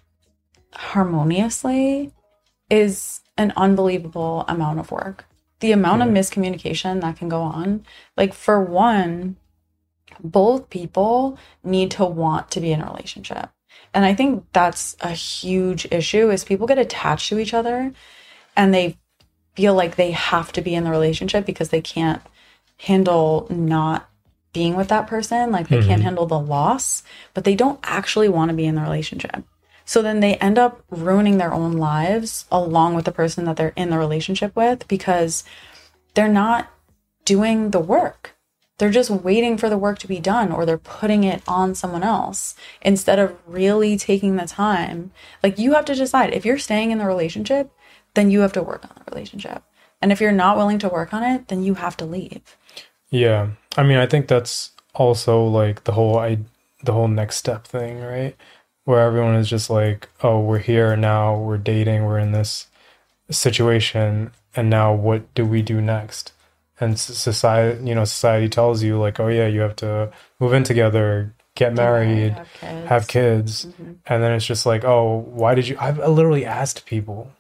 harmoniously 0.73 2.12
is 2.70 3.20
an 3.37 3.52
unbelievable 3.56 4.44
amount 4.49 4.78
of 4.78 4.90
work. 4.90 5.26
The 5.61 5.73
amount 5.73 6.02
of 6.02 6.08
miscommunication 6.08 7.00
that 7.00 7.16
can 7.16 7.28
go 7.28 7.40
on, 7.40 7.85
like 8.16 8.35
for 8.35 8.61
one, 8.61 9.37
both 10.23 10.70
people 10.70 11.38
need 11.64 11.90
to 11.92 12.04
want 12.04 12.50
to 12.52 12.61
be 12.61 12.73
in 12.73 12.80
a 12.80 12.87
relationship. 12.87 13.50
And 13.94 14.04
I 14.04 14.14
think 14.14 14.44
that's 14.52 14.96
a 15.00 15.11
huge 15.11 15.87
issue 15.90 16.30
is 16.30 16.44
people 16.44 16.66
get 16.66 16.78
attached 16.78 17.28
to 17.30 17.38
each 17.38 17.54
other 17.54 17.92
and 18.54 18.73
they 18.73 18.99
feel 19.54 19.75
like 19.75 19.96
they 19.96 20.11
have 20.11 20.52
to 20.52 20.61
be 20.61 20.75
in 20.75 20.85
the 20.85 20.90
relationship 20.90 21.46
because 21.46 21.70
they 21.70 21.80
can't 21.80 22.23
handle 22.78 23.46
not 23.50 24.08
being 24.52 24.76
with 24.76 24.88
that 24.88 25.06
person, 25.06 25.50
like 25.50 25.68
they 25.68 25.78
mm-hmm. 25.78 25.88
can't 25.88 26.02
handle 26.02 26.26
the 26.26 26.38
loss, 26.38 27.02
but 27.35 27.44
they 27.44 27.54
don't 27.54 27.80
actually 27.82 28.28
want 28.28 28.50
to 28.50 28.56
be 28.56 28.66
in 28.66 28.75
the 28.75 28.80
relationship. 28.80 29.44
So 29.87 30.02
then 30.02 30.21
they 30.21 30.35
end 30.35 30.59
up 30.59 30.83
ruining 30.90 31.38
their 31.38 31.55
own 31.55 31.73
lives 31.73 32.45
along 32.50 32.95
with 32.95 33.07
the 33.07 33.12
person 33.12 33.45
that 33.47 33.57
they're 33.57 33.73
in 33.76 33.88
the 33.88 33.99
relationship 33.99 34.55
with 34.55 34.87
because 34.88 35.45
they're 36.14 36.28
not 36.28 36.69
doing 37.25 37.71
the 37.71 37.81
work. 37.81 38.35
They're 38.78 38.90
just 38.90 39.09
waiting 39.09 39.57
for 39.57 39.71
the 39.71 39.78
work 39.78 39.99
to 40.00 40.09
be 40.09 40.21
done 40.21 40.52
or 40.52 40.66
they're 40.66 40.76
putting 40.76 41.25
it 41.25 41.43
on 41.49 41.75
someone 41.75 42.02
else 42.02 42.57
instead 42.83 43.19
of 43.19 43.37
really 43.47 43.97
taking 43.97 44.37
the 44.37 44.47
time. 44.47 45.12
Like 45.43 45.59
you 45.59 45.73
have 45.75 45.87
to 45.87 45.95
decide 45.95 46.35
if 46.35 46.45
you're 46.45 46.59
staying 46.59 46.90
in 46.90 46.99
the 46.99 47.07
relationship, 47.07 47.71
then 48.14 48.31
you 48.31 48.40
have 48.40 48.52
to 48.55 48.62
work 48.62 48.85
on 48.85 48.90
the 48.97 49.11
relationship. 49.14 49.62
And 50.02 50.12
if 50.12 50.21
you're 50.21 50.33
not 50.33 50.57
willing 50.57 50.78
to 50.81 50.88
work 50.88 51.14
on 51.14 51.23
it, 51.23 51.49
then 51.49 51.62
you 51.62 51.75
have 51.75 51.97
to 51.99 52.05
leave. 52.05 52.57
Yeah. 53.09 53.50
I 53.76 53.83
mean, 53.83 53.99
I 53.99 54.07
think 54.07 54.26
that's 54.28 54.73
also 54.95 55.45
like 55.45 55.85
the 55.85 55.93
whole 55.93 56.19
I 56.19 56.38
the 56.83 56.93
whole 56.93 57.09
next 57.09 57.37
step 57.37 57.66
thing, 57.66 58.00
right? 58.00 58.37
Where 58.87 59.00
everyone 59.00 59.35
is 59.35 59.49
just 59.50 59.69
like, 59.69 60.09
oh, 60.23 60.40
we're 60.40 60.59
here 60.59 60.97
now, 60.97 61.37
we're 61.38 61.59
dating, 61.59 62.05
we're 62.07 62.19
in 62.19 62.33
this 62.33 62.69
situation, 63.31 64.31
and 64.55 64.71
now 64.71 64.95
what 64.95 65.33
do 65.35 65.45
we 65.45 65.61
do 65.61 65.81
next? 65.81 66.33
And 66.81 66.99
society, 66.99 67.85
you 67.88 67.95
know, 67.95 68.05
society 68.05 68.49
tells 68.49 68.83
you 68.83 68.99
like, 68.99 69.19
oh 69.21 69.28
yeah, 69.28 69.47
you 69.47 69.61
have 69.61 69.76
to 69.76 70.11
move 70.38 70.52
in 70.52 70.62
together, 70.62 71.35
get 71.55 71.75
married, 71.75 72.33
have 72.33 72.49
kids, 72.61 72.88
have 72.88 73.09
kids. 73.09 73.64
Mm-hmm. 73.66 73.93
and 74.07 74.23
then 74.23 74.33
it's 74.33 74.47
just 74.47 74.66
like, 74.66 74.85
oh, 74.85 75.16
why 75.26 75.55
did 75.55 75.69
you? 75.69 75.76
I've 75.81 75.99
literally 75.99 76.45
asked 76.45 76.87
people, 76.87 77.33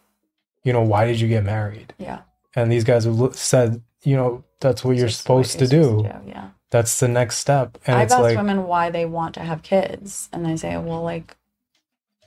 you 0.64 0.72
know, 0.72 0.82
why 0.82 1.06
did 1.06 1.20
you 1.20 1.28
get 1.28 1.44
married? 1.44 1.94
Yeah. 1.98 2.20
And 2.54 2.72
these 2.72 2.84
guys 2.84 3.04
have 3.04 3.36
said, 3.36 3.82
you 4.02 4.16
know, 4.16 4.42
that's 4.60 4.82
what 4.84 4.96
you're 4.96 5.08
Just 5.08 5.28
what 5.28 5.44
supposed 5.46 5.60
you're 5.60 5.68
to 5.68 5.76
do. 5.76 5.82
supposed 6.08 6.24
to 6.24 6.30
Yeah. 6.30 6.48
That's 6.70 6.98
the 6.98 7.08
next 7.08 7.38
step. 7.38 7.78
And 7.86 7.96
I've 7.96 8.10
asked 8.10 8.20
like, 8.20 8.36
women 8.36 8.66
why 8.66 8.90
they 8.90 9.04
want 9.04 9.34
to 9.34 9.40
have 9.40 9.62
kids, 9.62 10.28
and 10.32 10.44
they 10.44 10.56
say, 10.56 10.76
well, 10.76 11.02
like, 11.02 11.36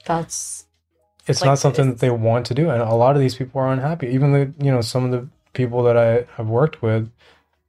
that's 0.06 0.66
it's 1.28 1.42
like, 1.42 1.50
not 1.50 1.60
something 1.60 1.90
that 1.90 2.00
they 2.00 2.10
want 2.10 2.46
to 2.48 2.54
do. 2.54 2.70
And 2.70 2.82
a 2.82 2.96
lot 2.96 3.16
of 3.16 3.22
these 3.22 3.36
people 3.36 3.62
are 3.62 3.72
unhappy. 3.72 4.08
Even 4.08 4.32
the, 4.32 4.54
you 4.64 4.72
know, 4.72 4.82
some 4.82 5.06
of 5.06 5.12
the 5.12 5.28
people 5.54 5.84
that 5.84 5.98
I 5.98 6.26
have 6.38 6.48
worked 6.48 6.82
with, 6.82 7.12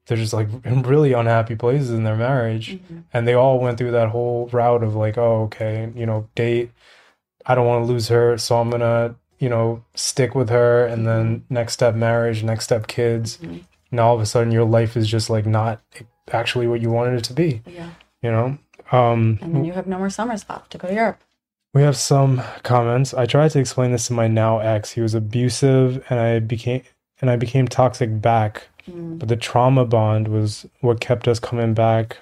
they're 0.06 0.16
just 0.16 0.32
like 0.32 0.48
in 0.64 0.82
really 0.82 1.12
unhappy 1.12 1.56
places 1.56 1.90
in 1.90 2.04
their 2.04 2.16
marriage. 2.16 2.78
Mhm. 2.78 3.02
And 3.12 3.28
they 3.28 3.34
all 3.34 3.58
went 3.58 3.78
through 3.78 3.90
that 3.92 4.08
whole 4.08 4.48
route 4.52 4.82
of 4.82 4.94
like, 4.94 5.18
oh, 5.18 5.42
okay, 5.44 5.90
you 5.94 6.06
know, 6.06 6.28
date. 6.34 6.70
I 7.46 7.54
don't 7.54 7.66
want 7.66 7.84
to 7.84 7.92
lose 7.92 8.08
her. 8.08 8.38
So 8.38 8.60
I'm 8.60 8.70
going 8.70 8.80
to, 8.80 9.14
you 9.38 9.48
know, 9.48 9.82
stick 9.94 10.34
with 10.34 10.50
her. 10.50 10.86
And 10.86 11.06
then 11.06 11.44
next 11.50 11.74
step, 11.74 11.94
marriage, 11.94 12.42
next 12.42 12.64
step, 12.64 12.86
kids. 12.86 13.38
Mhm. 13.38 13.60
And 13.90 14.00
all 14.00 14.14
of 14.14 14.20
a 14.20 14.26
sudden, 14.26 14.52
your 14.52 14.64
life 14.64 14.96
is 14.96 15.08
just 15.08 15.30
like 15.30 15.46
not 15.46 15.80
actually 16.32 16.66
what 16.66 16.80
you 16.80 16.90
wanted 16.90 17.14
it 17.14 17.24
to 17.24 17.32
be, 17.32 17.62
yeah. 17.66 17.90
you 18.22 18.30
know? 18.30 18.58
Um, 18.92 19.38
And 19.42 19.54
then 19.54 19.64
you 19.64 19.72
have 19.72 19.86
no 19.86 19.98
more 19.98 20.10
summers 20.10 20.44
left 20.48 20.70
to 20.72 20.78
go 20.78 20.88
to 20.88 20.94
Europe. 20.94 21.22
we 21.72 21.82
have 21.82 21.96
some 21.96 22.42
comments. 22.62 23.14
I 23.14 23.26
tried 23.26 23.52
to 23.52 23.60
explain 23.60 23.92
this 23.92 24.06
to 24.08 24.12
my 24.12 24.26
now 24.26 24.58
ex. 24.58 24.92
He 24.92 25.00
was 25.00 25.14
abusive 25.14 26.04
and 26.10 26.18
I 26.18 26.40
became 26.40 26.82
and 27.20 27.30
I 27.30 27.36
became 27.36 27.68
toxic 27.68 28.20
back. 28.20 28.68
Mm. 28.88 29.18
But 29.18 29.28
the 29.28 29.36
trauma 29.36 29.84
bond 29.84 30.28
was 30.28 30.66
what 30.80 31.00
kept 31.00 31.28
us 31.28 31.38
coming 31.38 31.74
back 31.74 32.16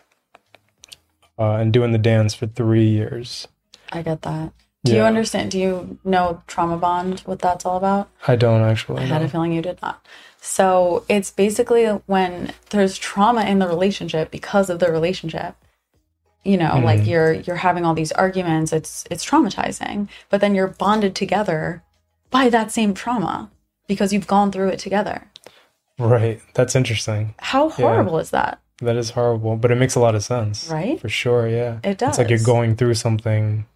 uh, 1.39 1.53
and 1.53 1.73
doing 1.73 1.93
the 1.93 1.99
dance 1.99 2.35
for 2.35 2.47
three 2.47 2.89
years. 2.89 3.49
I 3.93 4.03
get 4.03 4.23
that. 4.23 4.53
Do 4.85 4.95
you 4.95 5.03
understand? 5.03 5.51
Do 5.51 5.59
you 5.59 5.99
know 6.05 6.43
trauma 6.47 6.77
bond? 6.77 7.21
What 7.21 7.41
that's 7.41 7.67
all 7.67 7.77
about? 7.77 8.09
I 8.27 8.37
don't 8.37 8.63
actually 8.63 9.03
I 9.03 9.07
had 9.07 9.23
a 9.23 9.29
feeling 9.29 9.53
you 9.53 9.63
did 9.63 9.81
not. 9.83 10.07
So 10.41 11.05
it's 11.09 11.31
basically 11.31 11.87
when 12.07 12.53
there's 12.71 12.97
trauma 12.97 13.43
in 13.45 13.59
the 13.59 13.67
relationship 13.69 14.31
because 14.31 14.71
of 14.71 14.79
the 14.79 14.91
relationship. 14.91 15.55
You 16.45 16.57
know, 16.57 16.79
like 16.79 17.01
Mhm. 17.01 17.07
you're 17.09 17.33
you're 17.33 17.57
having 17.57 17.85
all 17.85 17.95
these 17.95 18.13
arguments. 18.13 18.73
It's 18.73 19.05
it's 19.11 19.25
traumatizing, 19.27 20.09
but 20.31 20.41
then 20.41 20.55
you're 20.55 20.69
bonded 20.69 21.15
together 21.15 21.83
by 22.31 22.49
that 22.49 22.71
same 22.71 22.95
trauma 22.95 23.51
because 23.87 24.13
you've 24.13 24.27
gone 24.27 24.53
through 24.53 24.69
it 24.69 24.79
together. 24.79 25.25
Right. 25.99 26.41
That's 26.55 26.77
interesting. 26.77 27.35
How 27.39 27.71
horrible 27.71 28.19
is 28.19 28.31
that? 28.31 28.61
That 28.81 28.97
is 28.97 29.11
horrible, 29.11 29.57
but 29.57 29.73
it 29.73 29.75
makes 29.75 29.97
a 29.97 30.01
lot 30.01 30.15
of 30.15 30.23
sense. 30.23 30.69
Right? 30.71 31.01
For 31.01 31.09
sure, 31.09 31.49
yeah. 31.49 31.79
It 31.83 31.99
does. 31.99 32.11
It's 32.11 32.19
like 32.19 32.31
you're 32.31 32.39
going 32.39 32.77
through 32.77 32.95
something 32.95 33.67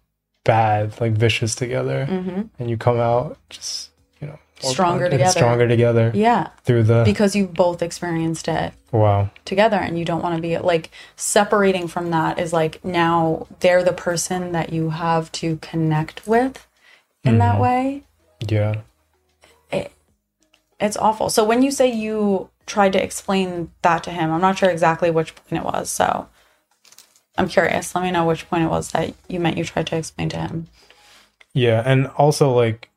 bad, 0.45 0.99
like 1.01 1.11
vicious 1.11 1.55
together, 1.55 2.05
hmm 2.05 2.41
and 2.57 2.69
you 2.69 2.77
come 2.77 2.99
out 2.99 3.37
just, 3.49 3.89
you 3.89 3.91
know, 3.91 3.91
more 3.91 3.92
Stronger 4.61 5.09
together. 5.09 5.31
Stronger 5.31 5.67
together 5.67 6.11
Yeah, 6.13 6.49
through 6.63 6.83
the 6.83 7.03
because 7.03 7.35
you've 7.35 7.53
both 7.53 7.81
experienced 7.81 8.47
it 8.47 8.73
wow. 8.91 9.29
together 9.45 9.77
and 9.77 9.99
you 9.99 10.05
don't 10.05 10.21
want 10.21 10.35
to 10.35 10.41
be 10.41 10.57
like 10.57 10.89
separating 11.17 11.87
from 11.87 12.11
that 12.11 12.39
is 12.39 12.53
like 12.53 12.83
now 12.85 13.47
they're 13.59 13.83
the 13.83 13.91
person 13.93 14.51
that 14.53 14.71
you 14.71 14.91
have 14.91 15.31
to 15.33 15.57
connect 15.57 16.25
with 16.27 16.65
in 17.25 17.39
that 17.39 17.55
Mhm. 17.55 17.59
way 17.59 18.03
Yeah. 18.47 18.75
It, 19.71 19.91
it's 20.79 20.95
awful 20.97 21.29
so 21.29 21.43
when 21.43 21.61
you 21.61 21.71
say 21.71 21.91
you 21.91 22.49
tried 22.65 22.93
to 22.93 23.03
explain 23.03 23.71
that 23.81 24.03
to 24.03 24.11
him 24.11 24.31
i'm 24.31 24.39
not 24.41 24.57
sure 24.57 24.69
exactly 24.69 25.09
which 25.11 25.35
point 25.35 25.61
it 25.61 25.65
was 25.65 25.89
so 25.89 26.29
i'm 27.37 27.47
curious 27.49 27.93
let 27.95 28.03
me 28.03 28.11
know 28.11 28.25
which 28.25 28.49
point 28.49 28.63
it 28.63 28.69
was 28.69 28.91
that 28.91 29.13
you 29.27 29.39
meant 29.41 29.57
you 29.57 29.65
tried 29.65 29.87
to 29.87 29.97
explain 29.97 30.29
to 30.29 30.37
him 30.37 30.67
Yeah, 31.53 31.83
and 31.85 32.07
also 32.17 32.51
like, 32.51 32.89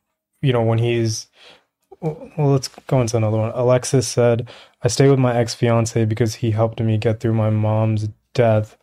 you 0.43 0.53
know, 0.53 0.63
when 0.63 0.79
he's 0.79 1.27
well, 2.01 2.31
let's 2.53 2.69
go 2.69 3.01
into 3.01 3.17
another 3.17 3.39
one. 3.39 3.53
Alexis 3.55 4.07
said, 4.09 4.49
"I 4.83 4.89
stayed 4.89 5.11
with 5.11 5.19
my 5.19 5.37
ex-fiance 5.37 6.05
because 6.05 6.37
he 6.37 6.51
helped 6.53 6.81
me 6.81 6.99
get 6.99 7.21
through 7.21 7.35
my 7.35 7.51
mom's 7.51 8.09
death, 8.35 8.77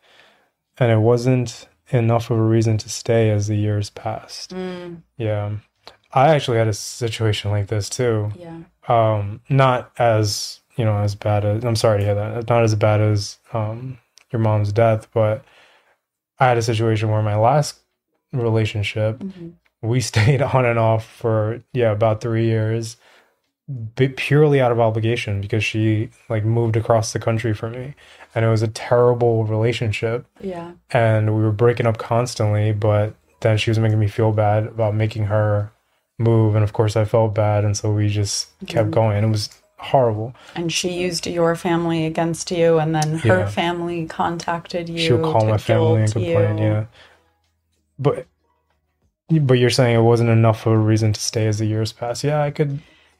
and 0.80 0.92
it 0.92 1.00
wasn't 1.00 1.68
enough 1.90 2.30
of 2.32 2.38
a 2.38 2.42
reason 2.44 2.78
to 2.80 2.90
stay 2.90 3.30
as 3.30 3.48
the 3.48 3.56
years 3.56 3.90
passed." 3.90 4.54
mm, 4.56 5.02
Yeah. 5.18 5.52
I 6.16 6.36
actually 6.36 6.58
had 6.60 6.68
a 6.68 6.74
situation 6.74 7.50
like 7.52 7.68
this 7.68 7.90
too. 7.90 8.32
yeah 8.36 8.60
Um 8.88 9.42
not 9.50 9.92
as, 9.98 10.60
you 10.76 10.86
know, 10.86 10.98
as 10.98 11.16
bad 11.16 11.44
as 11.46 11.64
I'm 11.66 11.76
sorry 11.76 12.00
to 12.00 12.06
hear 12.06 12.16
that. 12.16 12.50
Not 12.50 12.64
as 12.64 12.76
bad 12.76 13.02
as 13.02 13.40
um 13.54 13.98
your 14.32 14.40
mom's 14.42 14.72
death, 14.72 15.08
but 15.14 15.44
I 16.40 16.48
had 16.48 16.58
a 16.58 16.62
situation 16.62 17.10
where 17.10 17.22
my 17.22 17.36
last 17.36 17.80
relationship 18.32 19.22
hmm 19.22 19.50
we 19.84 20.00
stayed 20.12 20.42
on 20.42 20.66
and 20.66 20.80
off 20.80 21.06
for 21.06 21.62
yeah 21.74 21.92
about 21.92 22.22
three 22.22 22.46
years 22.46 22.98
but 23.96 24.18
purely 24.18 24.60
out 24.60 24.74
of 24.74 24.80
obligation 24.80 25.40
because 25.40 25.64
she 25.64 26.10
like 26.30 26.44
moved 26.44 26.76
across 26.76 27.14
the 27.14 27.20
country 27.20 27.54
for 27.54 27.70
me. 27.70 27.94
And 28.36 28.44
it 28.44 28.50
was 28.50 28.62
a 28.62 28.68
terrible 28.68 29.46
relationship. 29.46 30.26
Yeah. 30.42 30.74
And 30.92 31.34
we 31.34 31.42
were 31.42 31.54
breaking 31.54 31.86
up 31.88 31.98
constantly 31.98 32.74
but 32.74 33.16
then 33.40 33.58
she 33.58 33.70
was 33.70 33.80
making 33.80 34.00
me 34.00 34.08
feel 34.10 34.34
bad 34.34 34.66
about 34.68 34.96
making 34.96 35.26
her 35.26 35.72
move. 36.20 36.56
And 36.56 36.64
of 36.64 36.74
course 36.74 36.98
i 36.98 37.06
felt 37.06 37.34
bad. 37.36 37.64
And 37.64 37.76
so 37.78 37.92
we 37.94 38.10
just 38.10 38.50
kept 38.68 38.90
Mhm. 38.90 38.94
going. 38.94 39.24
It 39.24 39.28
was 39.30 39.50
horrible. 39.78 40.36
And 40.56 40.72
she 40.72 40.90
used 40.92 41.26
your 41.26 41.56
family 41.56 42.06
against 42.06 42.52
you 42.52 42.80
and 42.80 42.94
then 42.94 43.20
her 43.20 43.40
Yeah. 43.40 43.48
family 43.48 44.06
contacted 44.08 44.90
you 44.90 44.98
she 45.00 45.14
would 45.14 45.24
call 45.24 45.46
my 45.46 45.58
family 45.58 46.02
and 46.04 46.12
complain 46.12 46.58
you. 46.58 46.66
yeah. 46.66 46.86
But 47.98 48.28
but 49.30 49.56
you're 49.56 49.70
saying 49.70 49.96
it 49.98 50.02
wasn't 50.02 50.30
enough 50.30 50.66
of 50.66 50.74
a 50.74 50.78
reason 50.78 51.14
to 51.14 51.20
stay 51.20 51.48
as 51.48 51.58
the 51.60 51.66
years 51.66 51.92
pass 51.94 52.24
yeah 52.24 52.42
i 52.42 52.52
could 52.52 52.80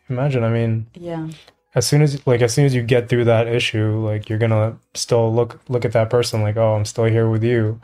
imagine 0.10 0.44
i 0.44 0.50
mean 0.50 0.86
yeah 0.96 1.28
as 1.76 1.88
soon 1.88 2.02
as 2.02 2.26
like 2.28 2.42
as 2.42 2.54
soon 2.54 2.66
as 2.66 2.76
you 2.76 2.84
get 2.84 3.10
through 3.10 3.26
that 3.26 3.48
issue 3.48 3.98
like 4.06 4.30
you're 4.30 4.38
gonna 4.40 4.78
still 4.94 5.34
look 5.34 5.60
look 5.70 5.86
at 5.86 5.94
that 5.94 6.10
person 6.10 6.42
like 6.42 6.58
oh 6.58 6.74
i'm 6.76 6.86
still 6.86 7.06
here 7.06 7.30
with 7.30 7.44
you 7.44 7.80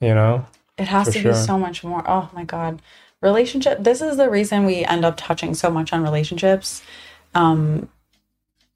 you 0.00 0.14
know 0.14 0.44
It 0.78 0.88
has 0.88 1.08
For 1.08 1.12
to 1.14 1.20
sure. 1.20 1.32
be 1.32 1.38
so 1.38 1.58
much 1.58 1.82
more. 1.82 2.04
Oh 2.06 2.28
my 2.34 2.44
God. 2.44 2.82
Relationship. 3.22 3.82
This 3.82 4.02
is 4.02 4.18
the 4.18 4.28
reason 4.28 4.66
we 4.66 4.84
end 4.84 5.06
up 5.06 5.16
touching 5.16 5.54
so 5.54 5.70
much 5.70 5.90
on 5.94 6.02
relationships. 6.02 6.82
Um, 7.34 7.88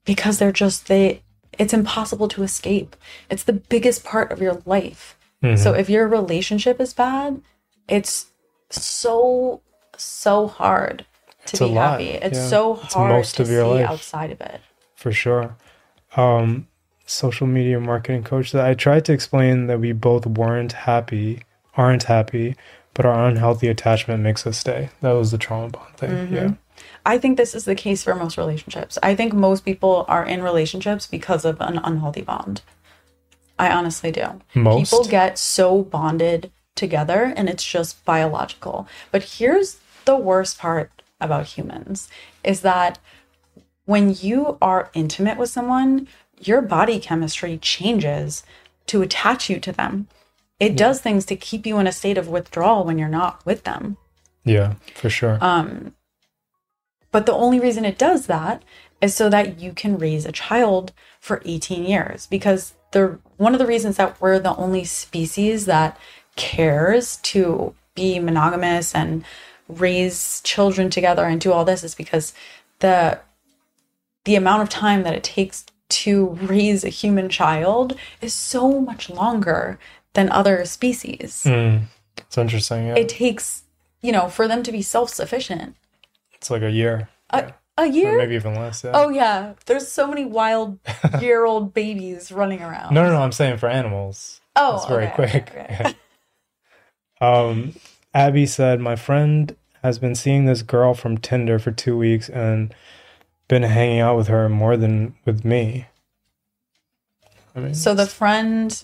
because 0.03 0.39
they're 0.39 0.51
just, 0.51 0.87
they, 0.87 1.21
it's 1.59 1.73
impossible 1.75 2.27
to 2.29 2.41
escape. 2.41 2.95
It's 3.29 3.43
the 3.43 3.53
biggest 3.53 4.03
part 4.03 4.31
of 4.31 4.41
your 4.41 4.63
life. 4.65 5.15
Mhm. 5.43 5.59
So 5.59 5.73
if 5.75 5.91
your 5.91 6.07
relationship 6.07 6.81
is 6.81 6.91
bad, 6.91 7.39
it's 7.87 8.30
so, 8.71 9.61
so 9.97 10.47
hard 10.47 11.05
to 11.45 11.53
It's 11.55 11.59
be 11.59 11.69
happy. 11.71 12.09
It's 12.09 12.37
yeah. 12.37 12.47
so 12.47 12.79
It's 12.83 12.93
hard 12.93 13.11
most 13.11 13.35
to 13.35 13.43
of 13.43 13.49
your 13.49 13.65
see 13.65 13.81
life. 13.81 13.89
outside 13.89 14.31
of 14.31 14.41
it. 14.41 14.61
for 14.95 15.11
sure 15.11 15.55
um 16.15 16.67
social 17.05 17.47
media 17.47 17.79
marketing 17.79 18.23
coach 18.23 18.51
that 18.51 18.65
i 18.65 18.73
tried 18.73 19.03
to 19.05 19.11
explain 19.13 19.67
that 19.67 19.79
we 19.79 19.91
both 19.91 20.25
weren't 20.25 20.73
happy 20.73 21.41
aren't 21.75 22.03
happy 22.03 22.55
but 22.93 23.05
our 23.05 23.27
unhealthy 23.27 23.67
attachment 23.67 24.21
makes 24.21 24.45
us 24.45 24.57
stay 24.57 24.89
that 25.01 25.11
was 25.11 25.31
the 25.31 25.37
trauma 25.37 25.69
bond 25.69 25.95
thing 25.97 26.11
Mm-hmm. 26.11 26.35
yeah 26.35 26.51
I 27.05 27.17
think 27.19 27.37
this 27.37 27.53
is 27.53 27.65
the 27.65 27.75
case 27.75 28.03
for 28.03 28.15
most 28.15 28.37
relationships. 28.37 28.97
I 29.03 29.13
think 29.13 29.33
most 29.33 29.63
people 29.65 30.03
are 30.07 30.25
in 30.25 30.41
relationships 30.41 31.05
because 31.05 31.45
of 31.45 31.61
an 31.61 31.79
unhealthy 31.83 32.21
bond. 32.21 32.61
I 33.59 33.69
honestly 33.71 34.11
do. 34.11 34.41
Most? 34.55 34.89
people 34.91 35.05
get 35.05 35.37
so 35.37 35.83
bonded 35.83 36.51
together 36.75 37.33
and 37.35 37.49
it's 37.49 37.65
just 37.65 38.03
biological. 38.05 38.87
But 39.11 39.23
here's 39.23 39.79
the 40.05 40.15
worst 40.15 40.57
part 40.57 40.91
about 41.19 41.45
humans 41.47 42.09
is 42.43 42.61
that 42.61 42.99
when 43.85 44.15
you 44.19 44.57
are 44.61 44.89
intimate 44.93 45.37
with 45.37 45.49
someone, 45.49 46.07
your 46.39 46.61
body 46.61 46.99
chemistry 46.99 47.57
changes 47.57 48.43
to 48.87 49.01
attach 49.01 49.49
you 49.49 49.59
to 49.59 49.71
them. 49.71 50.07
It 50.59 50.75
does 50.77 51.01
things 51.01 51.25
to 51.25 51.35
keep 51.35 51.65
you 51.65 51.79
in 51.79 51.87
a 51.87 51.91
state 51.91 52.17
of 52.17 52.27
withdrawal 52.27 52.83
when 52.83 52.97
you're 52.97 53.07
not 53.07 53.45
with 53.45 53.63
them. 53.63 53.97
yeah 54.43 54.75
for 54.95 55.09
sure 55.09 55.37
Um, 55.41 55.93
but 57.11 57.25
the 57.25 57.33
only 57.33 57.59
reason 57.59 57.83
it 57.85 57.97
does 57.97 58.27
that 58.27 58.63
is 59.01 59.13
so 59.15 59.29
that 59.29 59.59
you 59.59 59.73
can 59.73 59.97
raise 59.97 60.25
a 60.25 60.31
child 60.31 60.93
for 61.19 61.41
18 61.45 61.83
years 61.83 62.27
because 62.27 62.73
the 62.91 63.19
one 63.37 63.53
of 63.53 63.59
the 63.59 63.65
reasons 63.67 63.97
that 63.97 64.19
we're 64.21 64.39
the 64.39 64.55
only 64.55 64.83
species 64.83 65.65
that 65.65 65.97
cares 66.35 67.17
to 67.17 67.73
be 67.95 68.19
monogamous 68.19 68.95
and 68.95 69.23
raise 69.67 70.41
children 70.43 70.89
together 70.89 71.25
and 71.25 71.39
do 71.41 71.51
all 71.51 71.65
this 71.65 71.83
is 71.83 71.95
because 71.95 72.33
the 72.79 73.19
the 74.25 74.35
amount 74.35 74.61
of 74.61 74.69
time 74.69 75.03
that 75.03 75.13
it 75.15 75.23
takes 75.23 75.65
to 75.89 76.27
raise 76.41 76.83
a 76.83 76.89
human 76.89 77.27
child 77.29 77.95
is 78.21 78.33
so 78.33 78.79
much 78.79 79.09
longer 79.09 79.77
than 80.13 80.29
other 80.31 80.63
species. 80.65 81.43
Mm, 81.45 81.83
it's 82.17 82.37
interesting 82.37 82.87
yeah 82.87 82.95
It 82.95 83.09
takes, 83.09 83.63
you 84.01 84.11
know, 84.11 84.27
for 84.29 84.47
them 84.47 84.63
to 84.63 84.71
be 84.71 84.81
self-sufficient 84.81 85.75
it's 86.33 86.49
like 86.49 86.61
a 86.63 86.71
year 86.71 87.07
a, 87.29 87.53
a 87.77 87.83
or 87.83 87.85
year? 87.85 88.17
maybe 88.17 88.35
even 88.35 88.55
less 88.55 88.83
yeah 88.83 88.91
Oh 88.93 89.09
yeah, 89.09 89.53
there's 89.65 89.87
so 89.87 90.07
many 90.07 90.25
wild 90.25 90.79
year-old 91.21 91.73
babies 91.73 92.31
running 92.31 92.61
around. 92.61 92.93
no 92.93 93.03
no 93.03 93.09
no 93.11 93.21
i'm 93.21 93.31
saying 93.31 93.57
for 93.57 93.67
animals 93.69 94.41
oh, 94.55 94.75
it's 94.77 94.85
very 94.85 95.05
okay, 95.07 95.15
quick 95.15 95.51
okay. 95.55 95.95
um 97.21 97.73
abby 98.13 98.45
said 98.45 98.79
my 98.79 98.95
friend 98.95 99.55
has 99.83 99.99
been 99.99 100.15
seeing 100.15 100.45
this 100.45 100.61
girl 100.61 100.93
from 100.93 101.17
Tinder 101.17 101.57
for 101.59 101.71
two 101.71 101.97
weeks 101.97 102.29
and 102.29 102.73
been 103.47 103.63
hanging 103.63 103.99
out 103.99 104.15
with 104.15 104.27
her 104.27 104.47
more 104.47 104.77
than 104.77 105.15
with 105.25 105.43
me. 105.43 105.87
I 107.55 107.59
mean, 107.59 107.73
So 107.73 107.93
the 107.93 108.05
friend, 108.05 108.83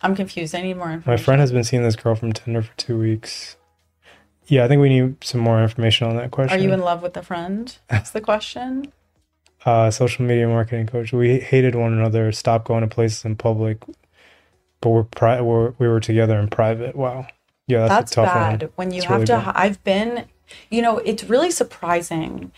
I'm 0.00 0.14
confused. 0.14 0.54
I 0.54 0.62
need 0.62 0.74
more 0.76 0.92
information. 0.92 1.10
my 1.10 1.16
friend 1.16 1.40
has 1.40 1.52
been 1.52 1.64
seeing 1.64 1.82
this 1.82 1.96
girl 1.96 2.14
from 2.14 2.32
Tinder 2.32 2.62
for 2.62 2.74
two 2.76 2.98
weeks. 2.98 3.56
Yeah, 4.46 4.64
I 4.64 4.68
think 4.68 4.80
we 4.80 4.88
need 4.88 5.22
some 5.24 5.40
more 5.40 5.60
information 5.60 6.06
on 6.06 6.16
that 6.16 6.30
question. 6.30 6.58
Are 6.58 6.62
you 6.62 6.72
in 6.72 6.80
love 6.80 7.02
with 7.02 7.14
the 7.14 7.22
friend? 7.22 7.76
That's 7.88 8.10
the 8.12 8.20
question. 8.20 8.92
uh, 9.66 9.90
social 9.90 10.24
media 10.24 10.46
marketing 10.46 10.86
coach. 10.86 11.12
We 11.12 11.40
hated 11.40 11.74
one 11.74 11.92
another. 11.92 12.30
Stopped 12.30 12.66
going 12.68 12.82
to 12.82 12.86
places 12.86 13.24
in 13.24 13.34
public, 13.34 13.78
but 14.80 14.90
we're, 14.90 15.02
pri- 15.02 15.40
we're 15.40 15.70
we 15.78 15.88
were 15.88 16.00
together 16.00 16.38
in 16.38 16.48
private. 16.48 16.94
Wow. 16.94 17.26
Yeah, 17.66 17.88
that's, 17.88 18.14
That's, 18.14 18.32
bad 18.32 18.62
one. 18.62 18.70
when 18.76 18.90
you 18.92 18.98
It's 18.98 19.06
have 19.06 19.14
really 19.16 19.26
to. 19.26 19.38
bad. 19.38 19.52
I've 19.56 19.82
been, 19.84 20.26
you 20.70 20.82
know, 20.82 20.98
it's 20.98 21.24
really 21.24 21.50
surprising 21.50 22.52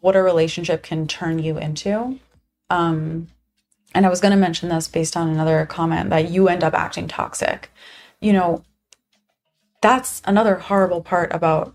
what 0.00 0.16
a 0.16 0.22
relationship 0.22 0.82
can 0.82 1.06
turn 1.06 1.38
you 1.38 1.58
into. 1.58 2.18
Um, 2.68 3.28
and 3.94 4.04
I 4.04 4.08
was 4.08 4.20
going 4.20 4.32
to 4.32 4.38
mention 4.38 4.68
this 4.68 4.88
based 4.88 5.16
on 5.16 5.28
another 5.28 5.64
comment 5.66 6.10
that 6.10 6.30
you 6.30 6.48
end 6.48 6.64
up 6.64 6.74
acting 6.74 7.06
toxic. 7.06 7.70
You 8.20 8.32
know, 8.32 8.64
that's 9.80 10.22
another 10.24 10.56
horrible 10.56 11.02
part 11.02 11.32
about 11.32 11.74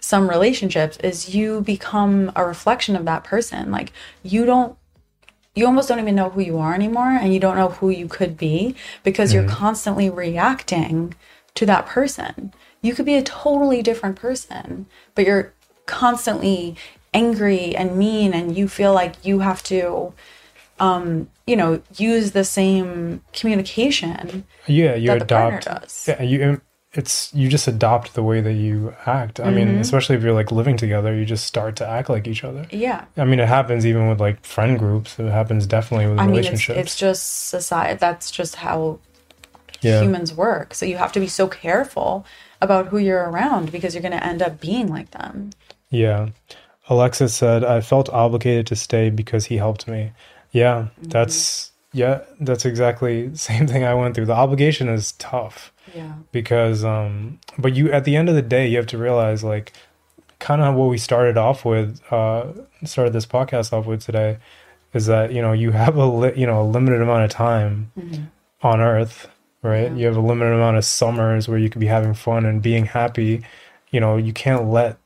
some 0.00 0.28
relationships 0.28 0.96
is 0.98 1.34
you 1.34 1.60
become 1.60 2.32
a 2.36 2.44
reflection 2.44 2.96
of 2.96 3.04
that 3.04 3.24
person. 3.24 3.70
Like 3.70 3.92
you 4.22 4.44
don't 4.44 4.76
you 5.54 5.66
almost 5.66 5.88
don't 5.88 5.98
even 5.98 6.14
know 6.14 6.30
who 6.30 6.40
you 6.40 6.58
are 6.58 6.72
anymore 6.72 7.08
and 7.10 7.34
you 7.34 7.40
don't 7.40 7.56
know 7.56 7.70
who 7.70 7.90
you 7.90 8.06
could 8.06 8.36
be 8.36 8.76
because 9.02 9.34
you're 9.34 9.48
constantly 9.48 10.08
reacting 10.08 11.14
to 11.58 11.66
that 11.66 11.84
person. 11.86 12.52
You 12.82 12.94
could 12.94 13.06
be 13.06 13.16
a 13.16 13.22
totally 13.22 13.80
different 13.82 14.16
person, 14.16 14.86
but 15.14 15.24
you're 15.26 15.52
constantly 15.86 16.76
angry 17.14 17.74
and 17.74 17.96
mean 17.96 18.34
and 18.34 18.56
you 18.58 18.68
feel 18.68 18.92
like 18.92 19.14
you 19.24 19.40
have 19.40 19.62
to 19.64 20.12
um 20.78 21.28
you 21.46 21.56
know 21.56 21.80
use 21.96 22.26
the 22.32 22.44
same 22.44 23.22
communication 23.32 24.44
Yeah, 24.66 24.94
you 24.94 25.10
adopt. 25.12 25.64
does. 25.64 26.04
Yeah, 26.08 26.22
you 26.22 26.60
it's 26.92 27.32
you 27.34 27.48
just 27.48 27.66
adopt 27.68 28.14
the 28.14 28.22
way 28.22 28.40
that 28.40 28.54
you 28.54 28.94
act. 29.06 29.40
I 29.40 29.50
mean, 29.50 29.68
Mm-hmm. 29.68 29.80
especially 29.80 30.16
if 30.16 30.22
you're 30.22 30.32
like 30.42 30.50
living 30.52 30.76
together, 30.76 31.14
you 31.14 31.24
just 31.24 31.44
start 31.46 31.76
to 31.76 31.86
act 31.88 32.08
like 32.08 32.26
each 32.32 32.44
other. 32.44 32.66
Yeah. 32.70 33.04
I 33.16 33.24
mean, 33.24 33.40
it 33.40 33.48
happens 33.48 33.84
even 33.86 34.08
with 34.08 34.20
like 34.20 34.44
friend 34.44 34.78
groups. 34.78 35.18
It 35.18 35.30
happens 35.30 35.66
definitely 35.66 36.06
with 36.06 36.18
I 36.18 36.26
mean, 36.26 36.36
it's, 36.36 36.46
relationships. 36.46 36.78
it's 36.80 36.96
just 36.96 37.48
society. 37.48 37.98
That's 37.98 38.30
just 38.30 38.54
how 38.56 39.00
yeah, 39.80 40.02
humans 40.02 40.32
work. 40.34 40.74
So 40.74 40.86
you 40.86 40.96
have 40.96 41.12
to 41.12 41.20
be 41.20 41.28
so 41.28 41.48
careful 41.48 42.24
about 42.60 42.88
who 42.88 42.98
you're 42.98 43.30
around 43.30 43.70
because 43.72 43.94
you're 43.94 44.02
going 44.02 44.18
to 44.18 44.24
end 44.26 44.42
up 44.42 44.60
being 44.60 44.88
like 44.88 45.10
them. 45.12 45.50
yeah. 45.90 46.28
Alexis 46.90 47.34
said, 47.34 47.64
"I 47.64 47.80
felt 47.82 48.08
obligated 48.08 48.66
to 48.68 48.76
stay 48.76 49.10
because 49.10 49.46
he 49.46 49.56
helped 49.58 49.86
me." 49.86 50.12
Yeah, 50.52 50.88
Mm-hmm. 51.00 51.08
that's 51.10 51.72
yeah, 51.92 52.22
that's 52.40 52.64
exactly 52.64 53.28
the 53.28 53.38
same 53.50 53.66
thing 53.66 53.84
I 53.84 53.92
went 53.94 54.14
through. 54.14 54.26
The 54.26 54.32
obligation 54.34 54.88
is 54.88 55.12
tough. 55.12 55.72
Yeah. 55.94 56.12
because 56.32 56.84
um 56.84 57.38
but 57.58 57.74
you 57.74 57.90
at 57.90 58.04
the 58.04 58.14
end 58.14 58.28
of 58.28 58.34
the 58.34 58.42
day 58.42 58.68
you 58.68 58.76
have 58.76 58.86
to 58.88 58.98
realize 58.98 59.42
like 59.42 59.72
kind 60.38 60.60
of 60.60 60.74
what 60.74 60.90
we 60.90 60.98
started 60.98 61.38
off 61.38 61.64
with 61.64 62.00
uh 62.12 62.44
started 62.84 63.14
this 63.14 63.24
podcast 63.24 63.72
off 63.72 63.86
with 63.86 64.02
today 64.02 64.36
is 64.92 65.06
that 65.06 65.32
you 65.32 65.40
know 65.40 65.52
you 65.52 65.70
have 65.72 65.96
a 65.96 66.04
li- 66.04 66.34
you 66.36 66.46
know 66.46 66.60
a 66.60 66.66
limited 66.76 67.00
amount 67.00 67.24
of 67.24 67.30
time 67.30 67.90
on 68.62 68.80
earth 68.82 69.28
right 69.62 69.90
Yeah. 69.90 69.96
you 69.96 70.06
have 70.06 70.16
a 70.16 70.20
limited 70.20 70.54
amount 70.54 70.76
of 70.76 70.84
summers 70.84 71.48
where 71.48 71.58
you 71.58 71.68
could 71.70 71.80
be 71.80 71.86
having 71.86 72.14
fun 72.14 72.44
and 72.46 72.62
being 72.62 72.86
happy 72.86 73.42
you 73.90 74.00
know 74.00 74.16
you 74.16 74.32
can't 74.32 74.68
let 74.68 74.98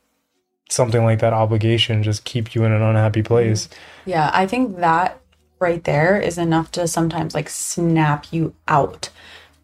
something 0.69 1.05
like 1.05 1.21
that 1.21 1.33
obligation 1.33 2.03
just 2.03 2.25
keep 2.25 2.55
you 2.55 2.65
in 2.65 2.73
an 2.73 2.83
unhappy 2.83 3.21
mm-hmm. 3.21 3.35
place 3.35 3.69
Yeah. 4.05 4.31
I 4.33 4.47
think 4.47 4.79
that 4.79 5.21
right 5.61 5.83
there 5.85 6.21
is 6.21 6.39
enough 6.39 6.73
to 6.73 6.89
sometimes 6.89 7.35
like 7.35 7.49
snap 7.49 8.33
you 8.33 8.55
out 8.67 9.11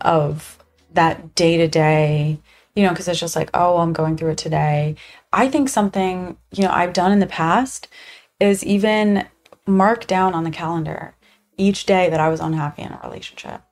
of 0.00 0.58
that 0.94 1.34
day 1.34 1.56
to 1.56 1.68
day, 1.68 2.38
you 2.74 2.84
know, 2.84 2.90
because 2.90 3.08
it's 3.08 3.20
just 3.20 3.36
like, 3.36 3.50
oh, 3.52 3.78
I'm 3.78 3.92
going 3.92 4.16
through 4.16 4.30
it 4.30 4.38
today. 4.38 4.94
I 5.32 5.48
think 5.48 5.68
something, 5.68 6.36
you 6.52 6.62
know, 6.62 6.70
I've 6.70 6.92
done 6.92 7.12
in 7.12 7.18
the 7.18 7.26
past 7.26 7.88
is 8.40 8.64
even 8.64 9.26
mark 9.66 10.06
down 10.06 10.34
on 10.34 10.44
the 10.44 10.50
calendar 10.50 11.14
each 11.56 11.84
day 11.84 12.08
that 12.08 12.20
I 12.20 12.28
was 12.28 12.40
unhappy 12.40 12.82
in 12.82 12.92
a 12.92 13.00
relationship. 13.02 13.62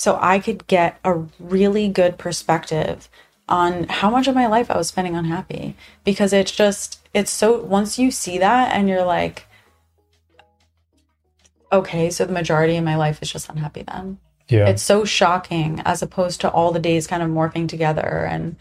So 0.00 0.18
I 0.18 0.38
could 0.38 0.66
get 0.66 0.98
a 1.04 1.12
really 1.38 1.86
good 1.86 2.16
perspective 2.16 3.10
on 3.50 3.84
how 3.84 4.08
much 4.08 4.28
of 4.28 4.34
my 4.34 4.46
life 4.46 4.70
I 4.70 4.78
was 4.78 4.88
spending 4.88 5.14
unhappy 5.14 5.76
because 6.04 6.32
it's 6.32 6.52
just, 6.52 7.06
it's 7.12 7.30
so, 7.30 7.60
once 7.60 7.98
you 7.98 8.10
see 8.10 8.38
that 8.38 8.74
and 8.74 8.88
you're 8.88 9.04
like, 9.04 9.46
okay, 11.70 12.08
so 12.08 12.24
the 12.24 12.32
majority 12.32 12.78
of 12.78 12.84
my 12.84 12.96
life 12.96 13.20
is 13.20 13.30
just 13.30 13.50
unhappy 13.50 13.82
then. 13.82 14.18
yeah 14.48 14.68
It's 14.68 14.82
so 14.82 15.04
shocking 15.04 15.82
as 15.84 16.00
opposed 16.00 16.40
to 16.40 16.50
all 16.50 16.72
the 16.72 16.80
days 16.80 17.06
kind 17.06 17.22
of 17.22 17.28
morphing 17.28 17.68
together 17.68 18.26
and, 18.26 18.56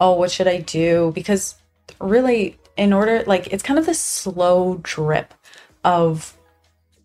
oh, 0.00 0.14
what 0.14 0.30
should 0.30 0.48
I 0.48 0.60
do? 0.60 1.12
Because 1.14 1.56
really, 2.00 2.56
in 2.78 2.94
order, 2.94 3.24
like, 3.26 3.48
it's 3.48 3.62
kind 3.62 3.78
of 3.78 3.84
this 3.84 4.00
slow 4.00 4.80
drip 4.82 5.34
of 5.84 6.34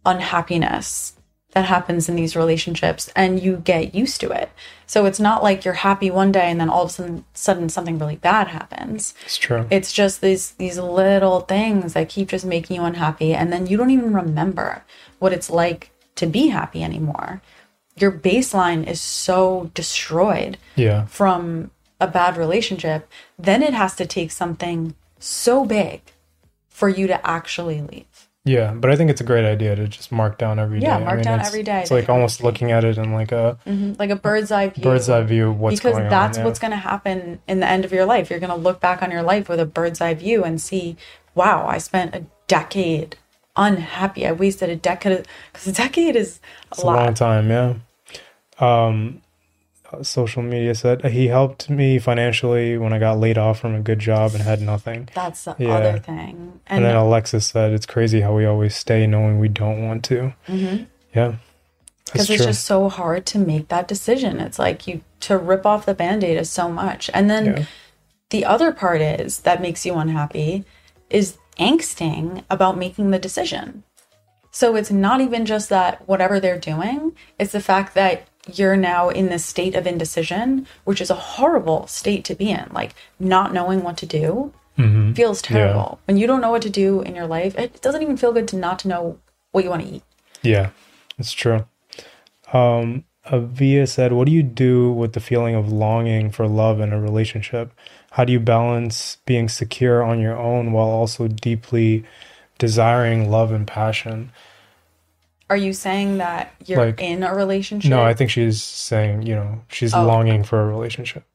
unhappiness 0.05 1.17
that 1.53 1.65
happens 1.65 2.09
in 2.09 2.15
these 2.15 2.35
relationships 2.35 3.09
and 3.15 3.41
you 3.41 3.57
get 3.57 3.95
used 3.95 4.19
to 4.21 4.31
it. 4.31 4.49
So 4.85 5.05
it's 5.05 5.19
not 5.19 5.43
like 5.43 5.63
you're 5.63 5.75
happy 5.75 6.11
one 6.11 6.31
day 6.31 6.49
and 6.49 6.59
then 6.59 6.69
all 6.69 6.83
of 6.83 6.89
a 6.89 6.93
sudden, 6.93 7.25
sudden 7.33 7.69
something 7.69 7.97
really 7.97 8.15
bad 8.15 8.47
happens. 8.47 9.13
It's 9.25 9.37
true. 9.37 9.67
It's 9.69 9.93
just 9.93 10.21
these 10.21 10.51
these 10.51 10.77
little 10.77 11.41
things 11.41 11.93
that 11.93 12.09
keep 12.09 12.29
just 12.29 12.45
making 12.45 12.77
you 12.77 12.83
unhappy 12.83 13.33
and 13.33 13.53
then 13.53 13.67
you 13.67 13.77
don't 13.77 13.91
even 13.91 14.13
remember 14.13 14.83
what 15.19 15.33
it's 15.33 15.49
like 15.49 15.91
to 16.15 16.25
be 16.25 16.47
happy 16.47 16.83
anymore. 16.83 17.41
Your 17.95 18.11
baseline 18.11 18.85
is 18.87 18.99
so 18.99 19.71
destroyed 19.73 20.57
yeah. 20.75 21.05
from 21.05 21.71
a 21.99 22.07
bad 22.07 22.35
relationship 22.35 23.07
then 23.37 23.61
it 23.61 23.73
has 23.73 23.95
to 23.95 24.05
take 24.05 24.31
something 24.31 24.95
so 25.19 25.65
big 25.65 26.01
for 26.67 26.89
you 26.89 27.07
to 27.07 27.25
actually 27.25 27.81
leave 27.81 28.12
Yeah, 28.45 28.73
but 28.73 28.91
I 28.91 28.97
think 28.97 29.09
it's 29.09 29.21
a 29.21 29.23
great 29.23 29.45
idea 29.45 29.73
to 29.73 29.87
just 29.87 30.11
mark 30.11 30.37
down 30.37 30.59
every 30.59 30.81
day. 30.81 30.87
Yeah, 30.87 30.97
I 30.97 31.03
mark 31.05 31.21
down 31.21 31.35
it's- 31.35 31.47
every 31.47 31.63
day 31.63 31.81
It's 31.81 31.91
like 31.91 32.09
almost 32.09 32.43
looking 32.43 32.71
at 32.71 32.83
it 32.83 32.97
in 32.97 33.13
like 33.13 33.31
a 33.31 33.57
Mhm. 33.65 33.97
like 33.97 34.09
a 34.09 34.17
bird's 34.17 34.51
eye 34.51 34.67
view 34.67 34.83
bird's 34.83 35.09
eye 35.09 35.21
view 35.23 35.49
of 35.51 35.59
what's 35.61 35.77
because 35.79 35.93
going 35.97 36.09
that's 36.09 36.37
on. 36.37 36.41
yeah. 36.41 36.45
what's 36.47 36.59
going 36.59 36.71
to 36.71 36.77
happen 36.77 37.39
in 37.47 37.61
the 37.61 37.67
end 37.67 37.85
of 37.85 37.93
your 37.93 38.05
life. 38.05 38.29
You're 38.29 38.39
going 38.41 38.49
to 38.49 38.57
look 38.57 38.81
back 38.81 39.01
on 39.01 39.11
your 39.11 39.23
life 39.23 39.47
with 39.47 39.61
a 39.61 39.65
bird's 39.65 40.01
eye 40.01 40.13
view 40.13 40.43
and 40.43 40.59
see, 40.59 40.97
wow, 41.35 41.65
I 41.65 41.77
spent 41.77 42.13
a 42.15 42.23
decade 42.47 43.15
unhappy. 43.55 44.27
I 44.27 44.33
wasted 44.33 44.69
a 44.69 44.75
decade 44.75 45.25
because 45.53 45.67
a 45.67 45.71
decade 45.71 46.17
is 46.17 46.41
a 46.71 46.73
It's 46.73 46.83
a 46.83 46.85
long 46.85 47.13
time, 47.13 47.49
yeah. 47.49 47.73
Um, 48.59 49.21
social 50.01 50.41
media 50.41 50.73
said 50.75 51.03
he 51.05 51.27
helped 51.27 51.69
me 51.69 51.99
financially 51.99 52.77
when 52.77 52.93
I 52.93 52.99
got 52.99 53.19
laid 53.19 53.37
off 53.37 53.59
from 53.59 53.75
a 53.75 53.79
good 53.79 53.99
job 53.99 54.33
and 54.33 54.43
had 54.43 54.61
nothing. 54.61 55.09
That's 55.13 55.43
the 55.43 55.55
Yeah. 55.57 55.73
other 55.75 55.99
thing. 55.99 56.59
And, 56.67 56.77
And, 56.77 56.85
then 56.85 56.95
Alexis 56.95 57.47
said 57.47 57.71
it's 57.71 57.85
crazy 57.85 58.21
how 58.21 58.33
we 58.33 58.45
always 58.45 58.75
stay 58.75 59.05
knowing 59.07 59.39
we 59.39 59.49
don't 59.49 59.85
want 59.85 60.03
to. 60.05 60.33
Mhm. 60.47 60.87
Yeah, 61.13 61.33
because 62.05 62.29
it's 62.29 62.43
just 62.43 62.65
so 62.65 62.89
hard 62.89 63.25
to 63.27 63.39
make 63.39 63.67
that 63.67 63.87
decision. 63.87 64.39
It's 64.39 64.57
like 64.57 64.87
you 64.87 65.01
to 65.21 65.37
rip 65.37 65.65
off 65.65 65.85
the 65.85 65.93
band-aid 65.93 66.37
is 66.37 66.49
so 66.49 66.69
much. 66.69 67.09
And 67.13 67.29
then 67.29 67.45
Yeah. 67.45 67.63
the 68.29 68.45
other 68.45 68.71
part 68.71 69.01
is 69.01 69.39
that 69.41 69.61
makes 69.61 69.85
you 69.85 69.95
unhappy 69.95 70.65
is 71.09 71.37
angsting 71.59 72.43
about 72.49 72.77
making 72.77 73.11
the 73.11 73.19
decision. 73.19 73.83
So 74.51 74.75
it's 74.75 74.91
not 74.91 75.21
even 75.21 75.45
just 75.45 75.69
that 75.69 76.07
whatever 76.07 76.39
they're 76.39 76.59
doing, 76.59 77.13
it's 77.39 77.53
the 77.53 77.59
fact 77.61 77.93
that 77.95 78.23
you're 78.51 78.75
now 78.75 79.09
in 79.09 79.29
this 79.29 79.45
state 79.45 79.75
of 79.75 79.87
indecision, 79.87 80.67
which 80.83 80.99
is 81.01 81.09
a 81.09 81.15
horrible 81.15 81.87
state 81.87 82.25
to 82.25 82.35
be 82.35 82.49
in. 82.49 82.67
Like 82.71 82.93
not 83.19 83.53
knowing 83.53 83.83
what 83.83 83.97
to 83.97 84.05
do 84.05 84.53
Mhm. 84.77 85.15
feels 85.15 85.41
terrible. 85.41 85.99
When 86.05 86.17
you 86.17 86.27
don't 86.27 86.41
know 86.41 86.51
what 86.51 86.63
to 86.63 86.69
do 86.69 87.01
in 87.01 87.15
your 87.15 87.27
life, 87.27 87.57
it 87.57 87.81
doesn't 87.81 88.01
even 88.01 88.17
feel 88.17 88.33
good 88.33 88.47
to 88.49 88.57
not 88.57 88.79
to 88.79 88.87
know 88.87 89.17
what 89.51 89.63
you 89.63 89.69
want 89.69 89.83
to 89.83 89.87
eat. 89.95 90.03
Yeah, 90.41 90.69
it's 91.19 91.31
true. 91.31 91.65
Um, 92.51 93.05
Avia 93.31 93.87
said, 93.87 94.11
"What 94.11 94.25
do 94.25 94.33
you 94.33 94.43
do 94.43 94.91
with 94.91 95.13
the 95.13 95.19
feeling 95.21 95.55
of 95.55 95.71
longing 95.71 96.29
for 96.31 96.47
love 96.47 96.81
in 96.81 96.91
a 96.91 96.99
relationship? 96.99 97.71
How 98.11 98.25
do 98.25 98.33
you 98.33 98.39
balance 98.39 99.17
being 99.25 99.47
secure 99.47 100.03
on 100.03 100.19
your 100.19 100.37
own 100.37 100.73
while 100.73 100.87
also 100.87 101.27
deeply 101.27 102.03
desiring 102.57 103.29
love 103.31 103.51
and 103.51 103.65
passion?" 103.65 104.31
Are 105.53 105.57
you 105.57 105.71
saying 105.71 106.17
that 106.17 106.51
you're 106.65 106.83
Like- 106.83 106.99
in 106.99 107.21
a 107.21 107.31
relationship? 107.35 107.87
No, 107.91 108.01
I 108.03 108.15
think 108.15 108.31
she's 108.31 108.63
saying, 108.63 109.21
you 109.27 109.35
know, 109.35 109.61
she's 109.67 109.93
Oh. 109.93 110.03
longing 110.03 110.43
for 110.43 110.59
a 110.59 110.65
relationship 110.65 111.25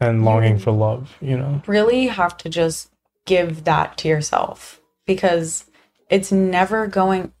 and 0.00 0.20
mm. 0.20 0.24
longing 0.24 0.56
for 0.56 0.70
love. 0.70 1.16
You 1.20 1.36
know, 1.36 1.60
really 1.66 2.06
have 2.06 2.36
to 2.38 2.48
just 2.48 2.90
give 3.26 3.64
that 3.64 3.96
to 3.98 4.08
yourself 4.08 4.80
because 5.04 5.64
it's 6.08 6.30
never 6.30 6.86
going 6.86 7.32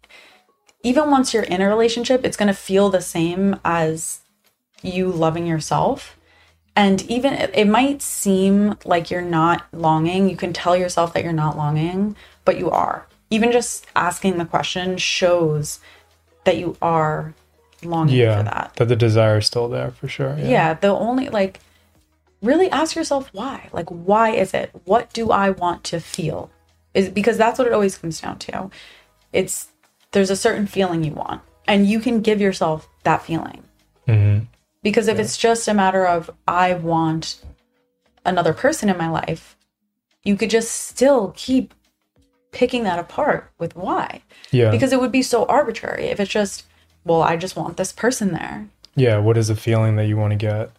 even 0.82 1.12
once 1.12 1.32
you're 1.32 1.44
in 1.44 1.60
a 1.60 1.68
relationship 1.68 2.24
it's 2.24 2.36
going 2.36 2.48
to 2.48 2.54
feel 2.54 2.90
the 2.90 3.00
same 3.00 3.58
as 3.64 4.20
you 4.82 5.08
loving 5.10 5.46
yourself 5.46 6.16
And 6.76 7.02
even 7.02 7.32
it 7.34 7.66
might 7.68 8.02
seem 8.02 8.76
like 8.84 9.10
you're 9.10 9.22
not 9.40 9.66
longing, 9.72 10.28
you 10.30 10.36
can 10.36 10.52
tell 10.52 10.76
yourself 10.76 11.12
that 11.12 11.22
you're 11.24 11.32
not 11.44 11.56
longing, 11.56 12.16
but 12.44 12.58
you 12.58 12.70
are. 12.70 13.06
Even 13.30 13.52
just 13.52 13.86
asking 13.94 14.38
the 14.38 14.44
question 14.44 14.96
shows 14.96 15.78
that 16.44 16.56
you 16.56 16.76
are 16.80 17.34
longing 17.82 18.16
yeah 18.16 18.38
for 18.38 18.42
that. 18.44 18.72
that 18.76 18.88
the 18.88 18.96
desire 18.96 19.38
is 19.38 19.46
still 19.46 19.68
there 19.68 19.90
for 19.92 20.08
sure 20.08 20.36
yeah, 20.38 20.48
Yeah, 20.48 20.74
the 20.74 20.88
only 20.88 21.28
like 21.28 21.60
really 22.42 22.70
ask 22.70 22.94
yourself 22.96 23.28
why. 23.32 23.68
Like 23.72 23.88
why 23.88 24.30
is 24.30 24.54
it? 24.54 24.70
What 24.84 25.12
do 25.12 25.30
I 25.30 25.50
want 25.50 25.84
to 25.84 26.00
feel? 26.00 26.50
Is 26.94 27.08
because 27.08 27.36
that's 27.38 27.58
what 27.58 27.66
it 27.66 27.72
always 27.72 27.96
comes 27.98 28.20
down 28.20 28.38
to. 28.40 28.70
It's 29.32 29.68
there's 30.12 30.30
a 30.30 30.36
certain 30.36 30.66
feeling 30.66 31.04
you 31.04 31.12
want 31.12 31.42
and 31.66 31.86
you 31.86 32.00
can 32.00 32.20
give 32.20 32.40
yourself 32.40 32.88
that 33.04 33.22
feeling. 33.22 33.62
Mhm. 34.08 34.46
Because 34.82 35.08
if 35.08 35.18
it's 35.18 35.36
just 35.36 35.68
a 35.68 35.74
matter 35.74 36.06
of 36.06 36.30
I 36.48 36.74
want 36.74 37.42
another 38.24 38.52
person 38.52 38.88
in 38.88 38.96
my 38.96 39.08
life, 39.08 39.56
you 40.24 40.36
could 40.36 40.50
just 40.50 40.70
still 40.70 41.32
keep 41.36 41.74
picking 42.52 42.84
that 42.84 42.98
apart 42.98 43.50
with 43.58 43.76
why. 43.76 44.22
yeah 44.50 44.70
Because 44.70 44.92
it 44.92 45.00
would 45.00 45.12
be 45.12 45.22
so 45.22 45.44
arbitrary 45.46 46.06
if 46.06 46.20
it's 46.20 46.30
just 46.30 46.64
well, 47.02 47.22
I 47.22 47.36
just 47.38 47.56
want 47.56 47.76
this 47.78 47.92
person 47.92 48.32
there. 48.32 48.68
yeah 48.94 49.18
what 49.18 49.36
is 49.36 49.48
the 49.48 49.56
feeling 49.56 49.96
that 49.96 50.06
you 50.06 50.16
want 50.16 50.32
to 50.32 50.36
get 50.36 50.70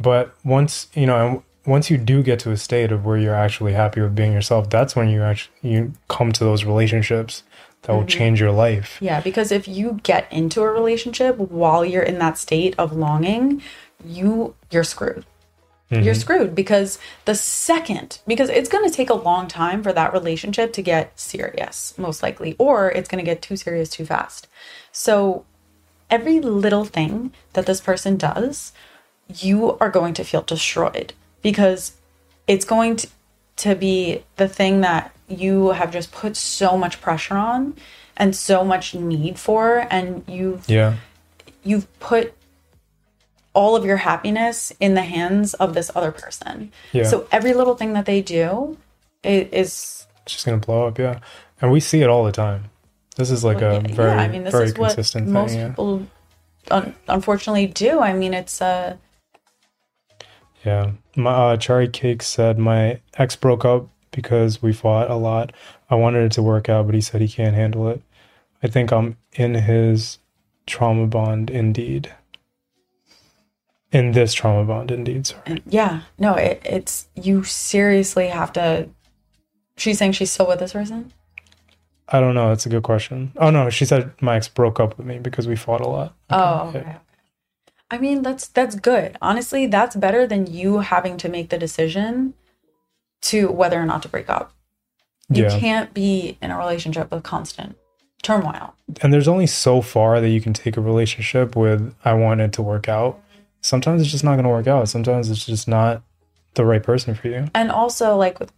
but 0.00 0.34
once 0.44 0.88
you 0.94 1.06
know 1.06 1.42
once 1.66 1.90
you 1.90 1.98
do 1.98 2.22
get 2.22 2.38
to 2.40 2.50
a 2.50 2.56
state 2.56 2.90
of 2.90 3.04
where 3.04 3.18
you're 3.18 3.34
actually 3.34 3.74
happy 3.74 4.00
with 4.00 4.14
being 4.14 4.32
yourself 4.32 4.70
that's 4.70 4.96
when 4.96 5.08
you 5.08 5.22
actually 5.22 5.54
you 5.62 5.92
come 6.08 6.32
to 6.32 6.44
those 6.44 6.64
relationships 6.64 7.42
that 7.82 7.92
will 7.92 8.00
mm-hmm. 8.00 8.08
change 8.08 8.40
your 8.40 8.50
life 8.50 8.98
Yeah, 9.00 9.20
because 9.20 9.52
if 9.52 9.68
you 9.68 10.00
get 10.02 10.30
into 10.32 10.62
a 10.62 10.70
relationship 10.70 11.36
while 11.38 11.84
you're 11.84 12.02
in 12.02 12.18
that 12.18 12.36
state 12.38 12.74
of 12.78 12.92
longing, 12.92 13.62
you 14.04 14.54
you're 14.70 14.84
screwed. 14.84 15.24
You're 15.90 16.02
mm-hmm. 16.02 16.20
screwed 16.20 16.54
because 16.54 16.98
the 17.24 17.34
second 17.34 18.18
because 18.26 18.50
it's 18.50 18.68
going 18.68 18.88
to 18.88 18.94
take 18.94 19.08
a 19.08 19.14
long 19.14 19.48
time 19.48 19.82
for 19.82 19.90
that 19.94 20.12
relationship 20.12 20.74
to 20.74 20.82
get 20.82 21.18
serious, 21.18 21.96
most 21.96 22.22
likely, 22.22 22.54
or 22.58 22.90
it's 22.90 23.08
going 23.08 23.24
to 23.24 23.28
get 23.28 23.40
too 23.40 23.56
serious 23.56 23.88
too 23.88 24.04
fast. 24.04 24.48
So 24.92 25.46
every 26.10 26.40
little 26.40 26.84
thing 26.84 27.32
that 27.54 27.64
this 27.64 27.80
person 27.80 28.18
does, 28.18 28.72
you 29.34 29.78
are 29.78 29.90
going 29.90 30.12
to 30.14 30.24
feel 30.24 30.42
destroyed 30.42 31.14
because 31.40 31.92
it's 32.46 32.66
going 32.66 32.96
to, 32.96 33.08
to 33.56 33.74
be 33.74 34.24
the 34.36 34.48
thing 34.48 34.82
that 34.82 35.14
you 35.26 35.70
have 35.70 35.90
just 35.90 36.12
put 36.12 36.36
so 36.36 36.76
much 36.76 37.00
pressure 37.00 37.36
on 37.36 37.74
and 38.16 38.36
so 38.36 38.64
much 38.64 38.94
need 38.94 39.38
for 39.38 39.86
and 39.90 40.24
you've 40.26 40.68
yeah 40.68 40.96
you've 41.62 41.86
put 42.00 42.34
all 43.58 43.74
of 43.74 43.84
your 43.84 43.96
happiness 43.96 44.72
in 44.78 44.94
the 44.94 45.02
hands 45.02 45.54
of 45.54 45.74
this 45.74 45.90
other 45.96 46.12
person. 46.12 46.70
Yeah. 46.92 47.02
So 47.02 47.26
every 47.32 47.54
little 47.54 47.74
thing 47.74 47.92
that 47.94 48.06
they 48.06 48.22
do 48.22 48.78
it 49.22 49.52
is 49.52 50.06
it's 50.22 50.34
just 50.34 50.46
gonna 50.46 50.58
blow 50.58 50.86
up 50.86 50.98
yeah 50.98 51.18
and 51.60 51.72
we 51.72 51.80
see 51.80 52.02
it 52.02 52.08
all 52.08 52.24
the 52.24 52.32
time 52.32 52.64
this 53.16 53.30
is 53.30 53.42
like 53.42 53.60
a 53.62 53.82
yeah, 53.84 53.94
very 53.94 54.10
yeah, 54.10 54.22
I 54.22 54.28
mean 54.28 54.44
this 54.44 54.52
very 54.52 54.66
is 54.66 54.78
what 54.78 54.94
consistent 54.94 55.26
most 55.26 55.50
thing 55.50 55.60
yeah. 55.60 55.68
people 55.70 56.06
un- 56.70 56.94
unfortunately 57.08 57.66
do. 57.66 58.00
I 58.00 58.12
mean 58.12 58.32
it's 58.32 58.62
uh 58.62 58.96
Yeah. 60.64 60.92
My 61.16 61.32
uh, 61.32 61.56
Cherry 61.56 61.88
Cake 61.88 62.22
said 62.22 62.58
my 62.58 63.00
ex 63.14 63.34
broke 63.34 63.64
up 63.64 63.88
because 64.12 64.62
we 64.62 64.72
fought 64.72 65.10
a 65.10 65.16
lot. 65.16 65.52
I 65.90 65.96
wanted 65.96 66.24
it 66.24 66.32
to 66.32 66.42
work 66.42 66.68
out, 66.68 66.86
but 66.86 66.94
he 66.94 67.00
said 67.00 67.20
he 67.20 67.28
can't 67.28 67.56
handle 67.56 67.88
it. 67.88 68.02
I 68.62 68.68
think 68.68 68.92
I'm 68.92 69.16
in 69.32 69.54
his 69.54 70.18
trauma 70.66 71.06
bond 71.06 71.50
indeed. 71.50 72.14
In 73.90 74.12
this 74.12 74.34
trauma 74.34 74.64
bond 74.64 74.90
indeed, 74.90 75.26
sorry. 75.26 75.62
yeah, 75.66 76.02
no, 76.18 76.34
it, 76.34 76.60
it's 76.64 77.08
you 77.14 77.42
seriously 77.44 78.28
have 78.28 78.52
to 78.54 78.88
She's 79.78 79.96
saying 79.98 80.12
she's 80.12 80.32
still 80.32 80.48
with 80.48 80.58
this 80.58 80.72
person? 80.72 81.12
I 82.08 82.18
don't 82.20 82.34
know. 82.34 82.48
That's 82.48 82.66
a 82.66 82.68
good 82.68 82.82
question. 82.82 83.32
Oh 83.36 83.50
no, 83.50 83.70
she 83.70 83.84
said 83.84 84.10
my 84.20 84.36
ex 84.36 84.48
broke 84.48 84.80
up 84.80 84.98
with 84.98 85.06
me 85.06 85.18
because 85.20 85.46
we 85.46 85.56
fought 85.56 85.80
a 85.80 85.88
lot. 85.88 86.14
Oh, 86.30 86.72
Yeah. 86.74 86.98
I 87.90 87.96
mean, 87.96 88.20
that's 88.22 88.48
that's 88.48 88.74
good. 88.74 89.16
Honestly, 89.22 89.66
that's 89.66 89.96
better 89.96 90.26
than 90.26 90.46
you 90.46 90.80
having 90.80 91.16
to 91.18 91.28
make 91.28 91.48
the 91.48 91.56
decision 91.58 92.34
to 93.22 93.50
whether 93.50 93.80
or 93.80 93.86
not 93.86 94.02
to 94.02 94.08
break 94.08 94.28
up. 94.28 94.52
You 95.30 95.44
Yeah. 95.44 95.58
can't 95.58 95.94
be 95.94 96.36
in 96.42 96.50
a 96.50 96.58
relationship 96.58 97.10
with 97.10 97.22
constant 97.22 97.76
turmoil. 98.22 98.74
And 99.00 99.12
there's 99.14 99.28
only 99.28 99.46
so 99.46 99.80
far 99.80 100.20
that 100.20 100.28
you 100.28 100.40
can 100.40 100.52
take 100.52 100.76
a 100.76 100.80
relationship 100.80 101.54
with 101.56 101.94
I 102.04 102.12
want 102.14 102.40
it 102.40 102.52
to 102.54 102.62
work 102.62 102.88
out. 102.88 103.20
Sometimes 103.60 104.02
it's 104.02 104.10
just 104.10 104.24
not 104.24 104.36
gonna 104.36 104.48
work 104.48 104.66
out. 104.66 104.88
Sometimes 104.88 105.30
it's 105.30 105.44
just 105.44 105.68
not 105.68 106.02
the 106.54 106.64
right 106.64 106.82
person 106.82 107.14
for 107.14 107.28
you. 107.28 107.48
And 107.54 107.70
also, 107.70 108.16
like 108.16 108.40
with 108.40 108.52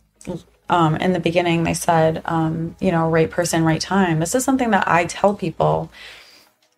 um, 0.68 0.96
in 0.96 1.12
the 1.12 1.20
beginning, 1.20 1.64
they 1.64 1.74
said, 1.74 2.22
um, 2.24 2.76
you 2.80 2.92
know, 2.92 3.08
right 3.10 3.30
person, 3.30 3.64
right 3.64 3.80
time. 3.80 4.20
This 4.20 4.34
is 4.34 4.44
something 4.44 4.70
that 4.70 4.86
I 4.86 5.04
tell 5.06 5.34
people, 5.34 5.90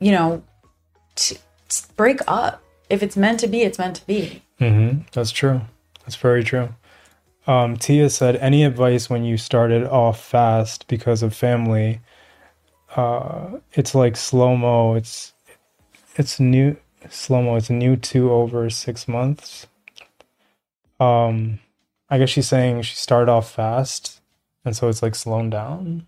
you 0.01 0.13
know, 0.13 0.43
to, 1.17 1.35
to 1.69 1.83
break 1.97 2.21
up. 2.27 2.63
If 2.89 3.03
it's 3.03 3.17
meant 3.17 3.41
to 3.41 3.47
be, 3.47 3.63
it's 3.63 3.79
meant 3.79 3.97
to 3.97 4.07
be. 4.07 4.43
hmm 4.59 5.01
That's 5.13 5.31
true. 5.31 5.61
That's 6.01 6.17
very 6.17 6.43
true. 6.43 6.71
Um, 7.47 7.77
Tia 7.77 8.09
said, 8.09 8.37
"Any 8.37 8.65
advice 8.65 9.11
when 9.11 9.25
you 9.25 9.37
started 9.37 9.85
off 9.85 10.23
fast 10.23 10.87
because 10.89 11.23
of 11.23 11.35
family? 11.35 12.01
Uh, 12.95 13.59
it's 13.73 13.95
like 13.95 14.17
slow 14.17 14.57
mo. 14.57 14.95
It's 14.95 15.33
it's 16.17 16.39
new 16.39 16.77
slow 17.11 17.43
mo. 17.43 17.57
It's 17.57 17.71
new 17.71 17.97
to 17.97 18.33
over 18.33 18.69
six 18.71 19.07
months. 19.09 19.67
Um, 21.01 21.59
I 22.09 22.19
guess 22.19 22.31
she's 22.31 22.49
saying 22.49 22.83
she 22.83 22.95
started 22.97 23.31
off 23.31 23.51
fast, 23.53 24.21
and 24.65 24.77
so 24.77 24.89
it's 24.89 25.03
like 25.03 25.15
slowing 25.15 25.51
down. 25.51 26.07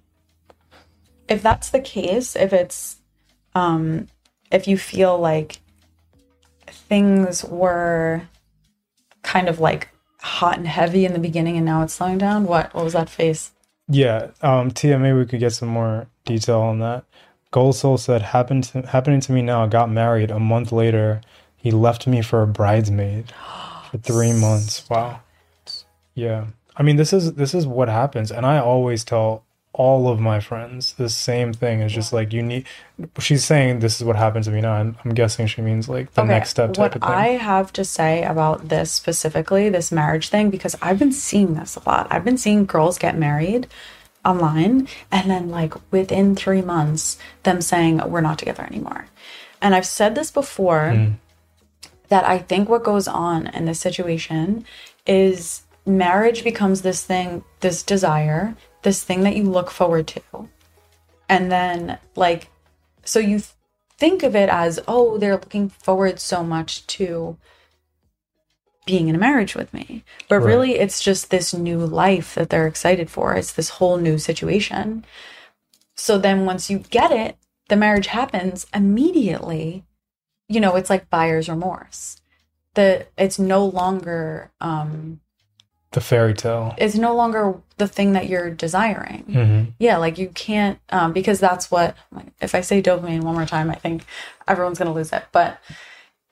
if 1.29 1.43
that's 1.43 1.71
the 1.71 1.81
case, 1.81 2.37
if 2.37 2.53
it's 2.53 2.97
um 3.55 4.09
if 4.51 4.69
you 4.69 4.77
feel 4.77 5.19
like 5.19 5.59
things 6.69 7.45
were 7.45 8.23
kind 9.23 9.49
of 9.49 9.59
like 9.59 9.89
hot 10.21 10.59
and 10.59 10.69
heavy 10.69 11.05
in 11.05 11.13
the 11.13 11.19
beginning 11.19 11.57
and 11.57 11.65
now 11.67 11.83
it's 11.83 11.95
slowing 11.95 12.19
down, 12.19 12.45
what 12.45 12.73
what 12.75 12.85
was 12.85 12.93
that 12.93 13.09
face? 13.09 13.53
Yeah, 13.89 14.29
um, 14.43 14.71
Tia, 14.71 14.99
maybe 14.99 15.19
we 15.19 15.27
could 15.27 15.41
get 15.41 15.53
some 15.53 15.69
more 15.69 16.07
detail 16.25 16.61
on 16.61 16.79
that. 16.81 17.05
Gold 17.55 17.77
Soul 17.77 17.99
said, 17.99 18.21
"Happened 18.21 18.65
to, 18.65 18.83
happening 18.83 19.21
to 19.21 19.31
me 19.31 19.41
now. 19.41 19.63
I 19.63 19.69
got 19.69 19.89
married 19.89 20.33
a 20.33 20.41
month 20.41 20.73
later. 20.73 21.21
He 21.57 21.71
left 21.71 22.05
me 22.05 22.21
for 22.21 22.43
a 22.43 22.49
bridesmaid 22.49 23.33
for 23.93 23.99
three 23.99 24.33
months. 24.33 24.85
Wow. 24.91 25.21
Yeah, 26.17 26.47
I 26.77 26.83
mean, 26.83 26.97
this 26.97 27.13
is 27.13 27.35
this 27.35 27.55
is 27.55 27.65
what 27.65 27.89
happens, 27.89 28.33
and 28.33 28.45
I 28.45 28.59
always 28.59 29.05
tell 29.05 29.45
all 29.73 30.09
of 30.09 30.19
my 30.19 30.41
friends 30.41 30.95
the 30.95 31.09
same 31.09 31.53
thing. 31.53 31.79
It's 31.79 31.95
just 31.95 32.13
like 32.13 32.33
you 32.33 32.43
need. 32.43 32.67
She's 33.21 33.45
saying 33.45 33.79
this 33.79 34.01
is 34.01 34.05
what 34.05 34.17
happened 34.17 34.47
to 34.47 34.51
me 34.51 34.61
now, 34.61 34.81
and 34.81 34.97
I'm 35.05 35.15
guessing 35.15 35.47
she 35.47 35.63
means 35.63 35.89
like 35.89 36.13
the 36.15 36.25
next 36.25 36.51
step 36.51 36.73
type 36.73 36.79
what 36.79 36.97
of 36.97 37.03
thing. 37.03 37.11
I 37.13 37.29
have 37.37 37.73
to 37.75 37.85
say 37.85 38.25
about 38.25 38.69
this 38.69 38.91
specifically, 38.91 39.69
this 39.69 39.93
marriage 39.93 40.29
thing, 40.29 40.51
because 40.51 40.75
I've 40.83 40.99
been 40.99 41.13
seeing 41.13 41.55
this 41.55 41.77
a 41.77 41.89
lot. 41.89 42.09
I've 42.11 42.25
been 42.25 42.39
seeing 42.39 42.67
girls 42.67 42.99
get 42.99 43.17
married 43.17 43.69
online 44.25 44.89
and 45.11 45.31
then 45.31 45.51
like 45.51 45.75
within 45.91 46.35
three 46.35 46.63
months 46.63 47.19
them 47.43 47.61
saying 47.61 47.99
we're 48.07 48.21
not 48.21 48.39
together 48.39 48.63
anymore. 48.65 49.07
And 49.61 49.75
I've 49.75 49.87
said 49.87 50.15
this 50.15 50.31
before 50.31 50.91
hmm. 50.91 51.13
that 52.09 52.25
I 52.25 52.39
think 52.39 52.69
what 52.69 52.85
goes 52.85 53.09
on 53.09 53.47
in 53.49 53.65
this 53.65 53.81
situation 53.81 54.65
is 55.07 55.63
marriage 55.87 56.45
becomes 56.45 56.83
this 56.83 57.05
thing, 57.05 57.45
this 57.61 57.83
desire, 57.83 58.57
this 58.83 59.03
thing 59.03 59.23
that 59.23 59.37
you 59.37 59.45
look 59.45 59.71
forward 59.71 60.07
to. 60.09 60.49
And 61.29 61.51
then, 61.51 61.99
like, 62.17 62.51
so 63.05 63.19
you 63.19 63.39
th- 63.39 63.51
think 63.97 64.23
of 64.23 64.37
it 64.37 64.49
as, 64.49 64.81
oh, 64.87 65.19
they're 65.19 65.33
looking 65.33 65.69
forward 65.69 66.21
so 66.21 66.45
much 66.45 66.87
to 66.89 67.37
being 68.87 69.09
in 69.09 69.15
a 69.15 69.19
marriage 69.19 69.55
with 69.55 69.73
me. 69.73 70.05
But 70.29 70.37
Right. 70.41 70.47
really, 70.47 70.75
it's 70.77 71.01
just 71.03 71.31
this 71.31 71.55
new 71.55 71.79
life 71.79 72.35
that 72.35 72.51
they're 72.51 72.67
excited 72.67 73.11
for. 73.11 73.35
It's 73.35 73.53
this 73.53 73.71
whole 73.71 73.97
new 73.97 74.19
situation. 74.19 75.05
So 75.97 76.19
then, 76.19 76.45
once 76.45 76.71
you 76.71 76.79
get 76.79 77.11
it, 77.13 77.37
the 77.69 77.77
marriage 77.77 78.09
happens 78.09 78.67
immediately. 78.75 79.85
You 80.49 80.61
know, 80.61 80.77
it's 80.77 80.91
like 80.91 81.09
buyer's 81.11 81.49
remorse. 81.49 82.21
The 82.75 83.07
it's 83.17 83.39
no 83.39 83.65
longer 83.65 84.51
um 84.61 85.21
the 85.93 86.01
fairy 86.01 86.35
tale. 86.35 86.75
it's 86.77 86.97
no 86.97 87.15
longer 87.15 87.55
the 87.79 87.87
thing 87.87 88.13
that 88.15 88.29
you're 88.29 88.51
desiring. 88.51 89.23
hmm 89.25 89.65
Yeah, 89.79 89.97
like 89.99 90.19
you 90.19 90.29
can't 90.29 90.79
um 90.91 91.13
because 91.13 91.39
that's 91.41 91.71
what 91.71 91.97
if 92.41 92.55
I 92.55 92.61
say 92.61 92.83
dopamine 92.83 93.23
one 93.23 93.35
more 93.35 93.47
time, 93.47 93.71
I 93.71 93.77
think 93.77 94.05
everyone's 94.49 94.79
gonna 94.79 94.93
lose 94.93 95.13
it. 95.13 95.25
But 95.33 95.59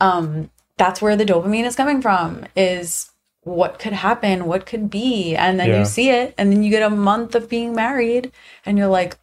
um 0.01 0.51
that's 0.79 1.03
where 1.03 1.17
the 1.17 1.25
dopamine 1.25 1.65
is 1.65 1.77
coming 1.77 2.01
from 2.03 2.45
is 2.57 3.11
what 3.45 3.79
could 3.79 3.93
happen, 3.93 4.47
what 4.47 4.67
could 4.67 4.89
be, 4.91 5.35
and 5.35 5.59
then 5.59 5.69
Yeah. 5.69 5.79
you 5.81 5.85
see 5.85 6.11
it, 6.11 6.35
and 6.39 6.53
then 6.53 6.63
you 6.63 6.71
get 6.71 6.83
a 6.83 6.91
month 6.91 7.35
of 7.35 7.49
being 7.49 7.75
married, 7.75 8.31
and 8.65 8.79
you're 8.79 8.87
like, 8.87 9.17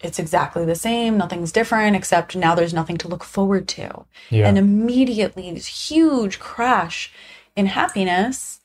it's 0.00 0.18
exactly 0.18 0.64
the 0.64 0.74
same, 0.74 1.16
nothing's 1.16 1.50
different, 1.52 1.96
except 1.96 2.36
now 2.36 2.54
there's 2.54 2.74
nothing 2.74 2.96
to 2.98 3.08
look 3.08 3.24
forward 3.24 3.66
to 3.68 4.04
Yeah. 4.30 4.46
and 4.48 4.56
immediately 4.58 5.50
this 5.52 5.88
huge 5.90 6.38
crash 6.38 7.12
in 7.56 7.66
happiness 7.66 8.60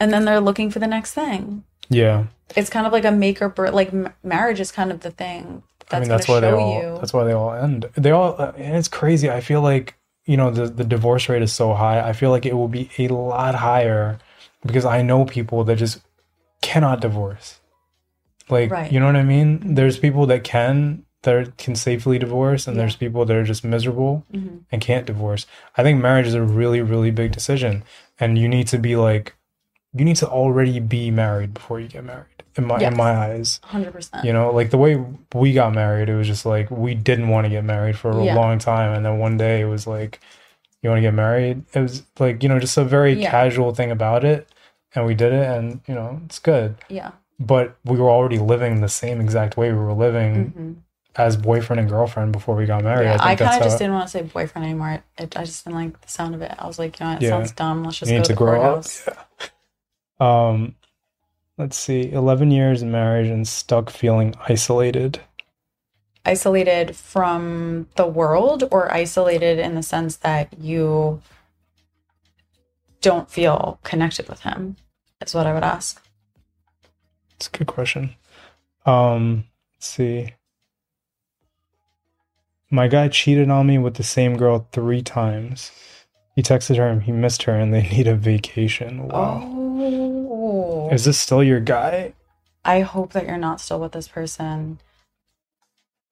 and 0.00 0.12
then 0.12 0.24
they're 0.24 0.40
looking 0.40 0.70
for 0.70 0.78
the 0.78 0.86
next 0.86 1.12
thing. 1.12 1.64
Yeah. 1.90 2.24
It's 2.56 2.70
kind 2.70 2.86
of 2.86 2.92
like 2.94 3.04
a 3.04 3.10
make 3.10 3.42
or 3.42 3.48
break. 3.50 3.72
Like 3.74 3.88
m- 3.92 4.14
marriage 4.22 4.60
is 4.60 4.70
kind 4.72 4.90
of 4.90 5.00
the 5.00 5.10
thing 5.10 5.62
that's 5.90 5.92
I 5.94 6.00
mean, 6.00 6.08
that's 6.08 6.28
why 6.28 6.40
they 6.40 6.50
all. 6.52 6.80
you. 6.82 6.94
That's 7.00 7.12
why 7.12 7.24
they 7.24 7.32
all 7.32 7.52
end. 7.52 7.86
They 7.94 8.10
all. 8.10 8.36
uh, 8.38 8.52
And 8.56 8.76
it's 8.76 8.88
crazy. 8.88 9.28
I 9.30 9.40
feel 9.40 9.60
like 9.60 9.94
you 10.30 10.36
know 10.36 10.50
the 10.50 10.66
the 10.80 10.84
divorce 10.84 11.28
rate 11.30 11.42
is 11.48 11.52
so 11.52 11.72
high. 11.74 11.98
I 12.10 12.12
feel 12.12 12.30
like 12.30 12.46
it 12.46 12.54
will 12.54 12.68
be 12.68 12.90
a 12.98 13.08
lot 13.08 13.54
higher 13.54 14.18
because 14.66 14.84
I 14.84 15.02
know 15.02 15.24
people 15.24 15.64
that 15.64 15.76
just 15.76 16.00
cannot 16.60 17.00
divorce. 17.00 17.60
Like 18.50 18.70
Right. 18.70 18.92
you 18.92 19.00
know 19.00 19.06
what 19.06 19.16
I 19.16 19.22
mean? 19.24 19.74
There's 19.74 19.98
people 19.98 20.26
that 20.26 20.44
can 20.44 21.04
that 21.22 21.56
can 21.58 21.74
safely 21.74 22.16
divorce, 22.18 22.66
and 22.68 22.76
Yeah. 22.76 22.82
there's 22.82 22.94
people 23.04 23.24
that 23.24 23.36
are 23.36 23.42
just 23.52 23.64
miserable 23.64 24.24
Mhm. 24.32 24.60
and 24.70 24.80
can't 24.80 25.04
divorce. 25.06 25.46
I 25.76 25.82
think 25.82 26.00
marriage 26.00 26.26
is 26.28 26.34
a 26.34 26.42
really 26.60 26.80
really 26.82 27.10
big 27.10 27.32
decision, 27.32 27.82
and 28.20 28.38
you 28.38 28.48
need 28.48 28.68
to 28.68 28.78
be 28.78 28.94
like, 28.96 29.34
you 29.94 30.04
need 30.04 30.16
to 30.16 30.28
already 30.28 30.80
be 30.80 31.10
married 31.10 31.54
before 31.54 31.80
you 31.80 31.88
get 31.88 32.04
married. 32.04 32.26
In 32.56 32.66
my 32.66 32.80
Yes. 32.80 32.90
in 32.92 32.96
my 32.98 33.10
eyes. 33.12 33.60
100%. 33.70 34.24
You 34.24 34.32
know, 34.32 34.50
like 34.50 34.70
the 34.70 34.78
way 34.78 35.02
we 35.34 35.52
got 35.52 35.74
married, 35.74 36.08
it 36.08 36.14
was 36.16 36.26
just 36.26 36.44
like 36.44 36.70
we 36.70 36.94
didn't 36.94 37.28
want 37.28 37.44
to 37.44 37.48
get 37.50 37.64
married 37.64 37.96
for 37.96 38.10
a 38.10 38.24
Yeah. 38.24 38.34
long 38.34 38.58
time. 38.58 38.92
And 38.94 39.04
then 39.04 39.18
one 39.18 39.36
day 39.36 39.60
it 39.60 39.66
was 39.66 39.86
like, 39.86 40.20
you 40.82 40.90
want 40.90 40.98
to 40.98 41.02
get 41.02 41.14
married? 41.14 41.62
It 41.72 41.80
was 41.80 42.02
like, 42.18 42.42
you 42.42 42.48
know, 42.48 42.58
just 42.58 42.76
a 42.76 42.84
very 42.84 43.12
Yeah. 43.14 43.30
casual 43.30 43.74
thing 43.74 43.90
about 43.90 44.24
it. 44.24 44.48
And 44.94 45.06
we 45.06 45.14
did 45.14 45.32
it 45.32 45.46
and, 45.46 45.80
you 45.86 45.94
know, 45.94 46.20
it's 46.24 46.38
good. 46.38 46.76
yeah. 46.88 47.12
But 47.40 47.76
we 47.84 47.96
were 47.96 48.10
already 48.10 48.38
living 48.38 48.80
the 48.80 48.88
same 48.88 49.20
exact 49.20 49.56
way 49.56 49.72
we 49.72 49.78
were 49.78 49.92
living 49.92 50.50
hmm 50.56 50.72
as 51.16 51.36
boyfriend 51.36 51.80
and 51.80 51.88
girlfriend 51.88 52.30
before 52.30 52.54
we 52.54 52.64
got 52.64 52.84
married. 52.84 53.06
Yeah, 53.06 53.16
I, 53.20 53.34
think 53.34 53.40
kind 53.40 53.54
of 53.56 53.62
just 53.64 53.72
how- 53.74 53.78
didn't 53.78 53.92
want 53.94 54.06
to 54.06 54.10
say 54.12 54.22
boyfriend 54.22 54.64
anymore. 54.64 54.90
It, 54.90 55.02
it, 55.18 55.36
I 55.36 55.44
just 55.44 55.64
didn't 55.64 55.76
like 55.76 56.00
the 56.00 56.08
sound 56.08 56.34
of 56.36 56.42
it. 56.42 56.54
I 56.56 56.66
was 56.66 56.78
like, 56.78 57.00
you 57.00 57.06
know, 57.06 57.12
it 57.14 57.22
Yeah. 57.22 57.30
sounds 57.30 57.50
dumb. 57.52 57.82
Let's 57.82 57.98
just 57.98 58.10
you 58.10 58.16
go 58.16 58.18
need 58.18 58.24
to 58.26 58.28
to 58.28 58.34
the 58.34 58.38
grow 58.38 58.62
up. 58.62 58.84
Yeah. 59.06 59.14
Um, 60.20 60.74
let's 61.56 61.76
see, 61.76 62.10
11 62.10 62.50
years 62.50 62.82
in 62.82 62.90
marriage 62.90 63.28
and 63.28 63.46
stuck 63.46 63.90
feeling 63.90 64.34
isolated. 64.48 65.20
Isolated 66.24 66.96
from 66.96 67.88
the 67.96 68.06
world, 68.06 68.64
or 68.70 68.92
isolated 68.92 69.58
in 69.58 69.74
the 69.74 69.82
sense 69.82 70.16
that 70.16 70.58
you 70.58 71.22
don't 73.00 73.30
feel 73.30 73.78
connected 73.82 74.28
with 74.28 74.40
him, 74.40 74.76
is 75.20 75.34
what 75.34 75.46
I 75.46 75.54
would 75.54 75.64
ask. 75.64 76.02
It's 77.36 77.46
a 77.46 77.56
good 77.56 77.68
question. 77.68 78.14
Um, 78.84 79.44
let's 79.76 79.86
see. 79.86 80.34
My 82.70 82.88
guy 82.88 83.08
cheated 83.08 83.48
on 83.48 83.66
me 83.66 83.78
with 83.78 83.94
the 83.94 84.02
same 84.02 84.36
girl 84.36 84.68
three 84.72 85.02
times. 85.02 85.70
He 86.34 86.42
texted 86.42 86.76
her 86.76 86.88
and 86.88 87.02
he 87.02 87.12
missed 87.12 87.44
her 87.44 87.54
and 87.54 87.72
they 87.72 87.82
need 87.90 88.06
a 88.06 88.14
vacation. 88.14 89.08
Wow. 89.08 89.42
Oh. 89.44 90.07
Is 90.90 91.04
this 91.04 91.18
still 91.18 91.42
your 91.42 91.60
guy? 91.60 92.14
I 92.64 92.80
hope 92.80 93.12
that 93.12 93.26
you're 93.26 93.38
not 93.38 93.60
still 93.60 93.80
with 93.80 93.92
this 93.92 94.08
person. 94.08 94.78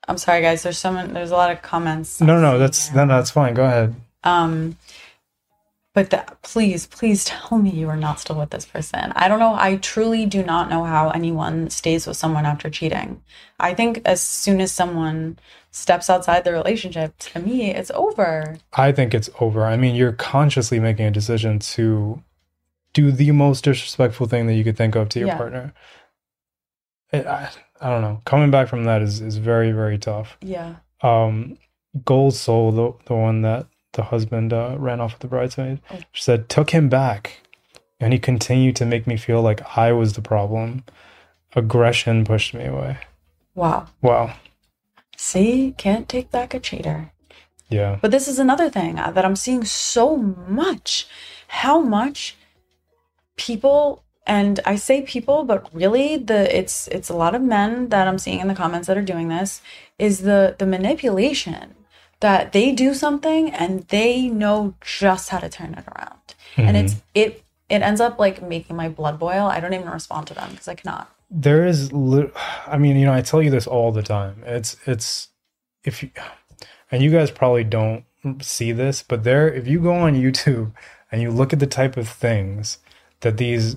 I'm 0.09 0.19
sorry, 0.19 0.41
guys. 0.41 0.63
There's 0.63 0.79
some. 0.79 1.13
There's 1.13 1.31
a 1.31 1.37
lot 1.37 1.51
of 1.51 1.63
comments. 1.63 2.21
No, 2.21 2.41
no, 2.41 2.59
that's 2.59 2.93
no, 2.95 3.05
no, 3.05 3.17
that's 3.17 3.31
fine. 3.31 3.55
Go 3.55 3.65
ahead. 3.65 3.95
Um, 4.23 4.77
but 5.97 6.11
that, 6.11 6.43
please, 6.43 6.87
please 6.87 7.25
tell 7.25 7.57
me 7.57 7.71
you 7.71 7.89
are 7.89 7.97
not 7.97 8.21
still 8.21 8.37
with 8.37 8.51
this 8.51 8.67
person. 8.67 9.15
I 9.17 9.29
don't 9.29 9.39
know. 9.39 9.55
I 9.55 9.77
truly 9.77 10.27
do 10.27 10.45
not 10.45 10.69
know 10.69 10.85
how 10.85 11.09
anyone 11.09 11.71
stays 11.71 12.07
with 12.07 12.19
someone 12.19 12.45
after 12.45 12.69
cheating. 12.69 13.23
I 13.59 13.73
think 13.73 14.03
as 14.05 14.21
soon 14.21 14.61
as 14.61 14.71
someone 14.73 15.39
steps 15.71 16.11
outside 16.11 16.45
the 16.45 16.53
relationship, 16.53 17.17
to 17.19 17.41
me, 17.41 17.71
it's 17.71 17.91
over. 17.93 18.59
I 18.75 18.93
think 18.93 19.15
it's 19.15 19.31
over. 19.41 19.65
I 19.65 19.79
mean, 19.79 19.95
you're 19.95 20.13
consciously 20.13 20.79
making 20.79 21.07
a 21.07 21.11
decision 21.11 21.59
to 21.61 22.23
do 22.99 23.13
the 23.13 23.31
most 23.33 23.65
disrespectful 23.65 24.27
thing 24.27 24.47
that 24.47 24.55
you 24.59 24.65
could 24.65 24.77
think 24.77 24.95
of 24.97 25.09
to 25.11 25.19
your 25.21 25.29
Yeah. 25.29 25.37
partner. 25.43 25.65
It, 27.13 27.27
I, 27.27 27.51
I 27.81 27.91
don't 27.91 28.03
know. 28.03 28.21
Coming 28.25 28.51
back 28.51 28.69
from 28.69 28.85
that 28.85 29.01
is 29.03 29.21
is 29.21 29.37
very 29.53 29.71
very 29.81 29.99
tough. 29.99 30.29
Yeah. 30.41 30.71
um 31.03 31.59
gold 32.05 32.35
soul 32.35 32.73
the, 32.79 32.87
the 33.07 33.15
one 33.29 33.39
that 33.43 33.67
the 33.93 34.03
husband 34.13 34.53
uh, 34.53 34.75
ran 34.87 35.01
off 35.01 35.13
with 35.15 35.21
the 35.25 35.29
bridesmaid 35.35 35.81
Oh. 35.91 35.99
she 36.13 36.23
said 36.29 36.41
took 36.57 36.69
him 36.77 36.87
back 36.91 37.23
and 38.01 38.13
he 38.13 38.19
continued 38.19 38.77
to 38.77 38.85
make 38.93 39.07
me 39.07 39.17
feel 39.17 39.41
like 39.49 39.61
i 39.85 39.89
was 40.01 40.13
the 40.13 40.21
problem 40.35 40.85
aggression 41.55 42.25
pushed 42.33 42.53
me 42.59 42.65
away 42.67 42.99
Wow. 43.55 43.87
wow 44.03 44.27
See, 45.17 45.75
can't 45.85 46.07
take 46.15 46.31
back 46.31 46.53
a 46.53 46.61
cheater. 46.61 46.99
yeah 47.71 47.93
But 48.03 48.11
this 48.11 48.29
is 48.29 48.39
another 48.39 48.69
thing 48.69 48.99
uh, 48.99 49.11
that 49.13 49.25
I'm 49.25 49.37
seeing 49.45 49.65
so 49.65 50.17
much. 50.63 51.07
How 51.63 51.81
much 51.81 52.37
people 53.37 54.03
and 54.27 54.59
I 54.67 54.75
say 54.75 55.03
people, 55.03 55.45
but 55.45 55.73
really 55.73 56.17
the 56.17 56.57
it's 56.57 56.89
it's 56.89 57.09
a 57.09 57.15
lot 57.17 57.35
of 57.35 57.43
men 57.43 57.91
that 57.91 58.09
I'm 58.09 58.19
seeing 58.19 58.41
in 58.41 58.49
the 58.49 58.55
comments 58.55 58.89
that 58.89 58.99
are 58.99 59.03
doing 59.03 59.29
this 59.29 59.63
is 59.99 60.21
the 60.23 60.57
the 60.59 60.67
manipulation 60.67 61.75
that 62.21 62.53
they 62.53 62.73
do 62.73 62.95
something 62.95 63.51
and 63.51 63.87
they 63.89 64.27
know 64.29 64.75
just 64.81 65.29
how 65.29 65.39
to 65.39 65.49
turn 65.49 65.75
it 65.75 65.85
around. 65.87 66.35
And 66.57 66.77
mm-hmm. 66.77 66.87
it's 66.87 66.97
it 67.15 67.45
it 67.69 67.83
ends 67.83 68.01
up 68.01 68.19
like 68.19 68.43
making 68.43 68.75
my 68.77 68.89
blood 68.89 69.19
boil. 69.19 69.47
I 69.47 69.61
don't 69.61 69.75
even 69.75 69.91
respond 69.91 70.27
to 70.29 70.35
them 70.35 70.51
because 70.51 70.69
I 70.69 70.75
cannot. 70.75 71.09
there 71.29 71.67
is 71.67 71.91
i 72.67 72.79
mean 72.79 72.97
you 72.97 73.05
know 73.05 73.13
i 73.13 73.21
tell 73.21 73.43
you 73.43 73.51
this 73.51 73.67
all 73.67 73.91
the 73.91 74.03
time 74.03 74.43
it's 74.47 74.77
it's 74.87 75.29
if 75.83 76.03
you 76.03 76.11
and 76.91 77.03
you 77.03 77.11
guys 77.11 77.31
probably 77.31 77.65
don't 77.65 78.05
see 78.41 78.71
this 78.73 79.03
but 79.03 79.25
there 79.25 79.53
if 79.53 79.67
you 79.67 79.81
go 79.81 79.93
on 79.93 80.15
youtube 80.15 80.73
and 81.11 81.21
you 81.21 81.31
look 81.31 81.53
at 81.53 81.59
the 81.59 81.67
type 81.67 81.97
of 81.97 82.09
things 82.09 82.79
that 83.21 83.37
these 83.37 83.77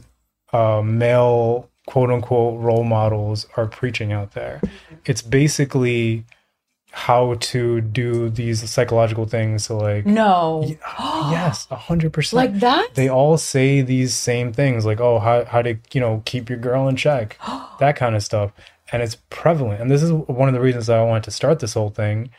uh, 0.53 0.81
male 0.83 1.69
quote 1.87 2.09
unquote 2.11 2.59
role 2.59 2.83
models 2.83 3.47
are 3.57 3.65
preaching 3.65 4.11
out 4.11 4.33
there 4.33 4.61
it's 5.05 5.21
basically 5.21 6.23
how 6.91 7.35
to 7.39 7.81
do 7.81 8.29
these 8.29 8.67
psychological 8.69 9.25
things 9.25 9.67
to 9.67 9.73
like 9.75 10.05
No. 10.05 10.63
yes 10.99 11.67
a 11.71 11.75
hundred 11.75 12.13
percent 12.13 12.37
Like 12.37 12.59
that? 12.61 12.95
they 12.95 13.09
all 13.09 13.37
say 13.37 13.81
these 13.81 14.13
same 14.15 14.51
things 14.53 14.85
like 14.85 14.99
oh 14.99 15.19
how, 15.19 15.45
how 15.45 15.61
to 15.61 15.77
you 15.93 16.01
know 16.01 16.21
keep 16.25 16.49
your 16.49 16.57
girl 16.59 16.87
in 16.87 16.95
check 16.95 17.37
that 17.79 17.95
kind 17.95 18.15
of 18.15 18.23
stuff 18.23 18.51
and 18.91 19.01
it's 19.03 19.17
prevalent 19.29 19.81
and 19.81 19.89
this 19.91 20.01
is 20.03 20.11
one 20.11 20.47
of 20.47 20.53
the 20.53 20.61
reasons 20.61 20.89
i 20.89 21.01
wanted 21.03 21.23
to 21.23 21.31
start 21.31 21.59
this 21.59 21.73
whole 21.75 21.89
thing 21.91 22.29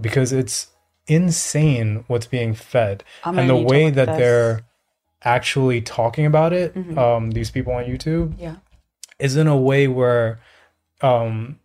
because 0.00 0.32
it's 0.32 0.68
insane 1.06 2.04
what's 2.06 2.26
being 2.26 2.54
fed 2.54 3.02
and 3.24 3.48
the 3.50 3.56
way 3.56 3.90
that 3.90 4.06
this. 4.06 4.16
they're 4.18 4.60
actually 5.24 5.80
talking 5.80 6.24
about 6.26 6.52
it 6.52 6.74
Mhm. 6.74 6.96
um 6.98 7.30
these 7.32 7.50
people 7.50 7.72
on 7.72 7.84
youtube 7.84 8.34
Yeah. 8.38 8.56
is 9.18 9.36
in 9.36 9.46
a 9.46 9.56
way 9.56 9.86
where 9.88 10.40
um 11.02 11.58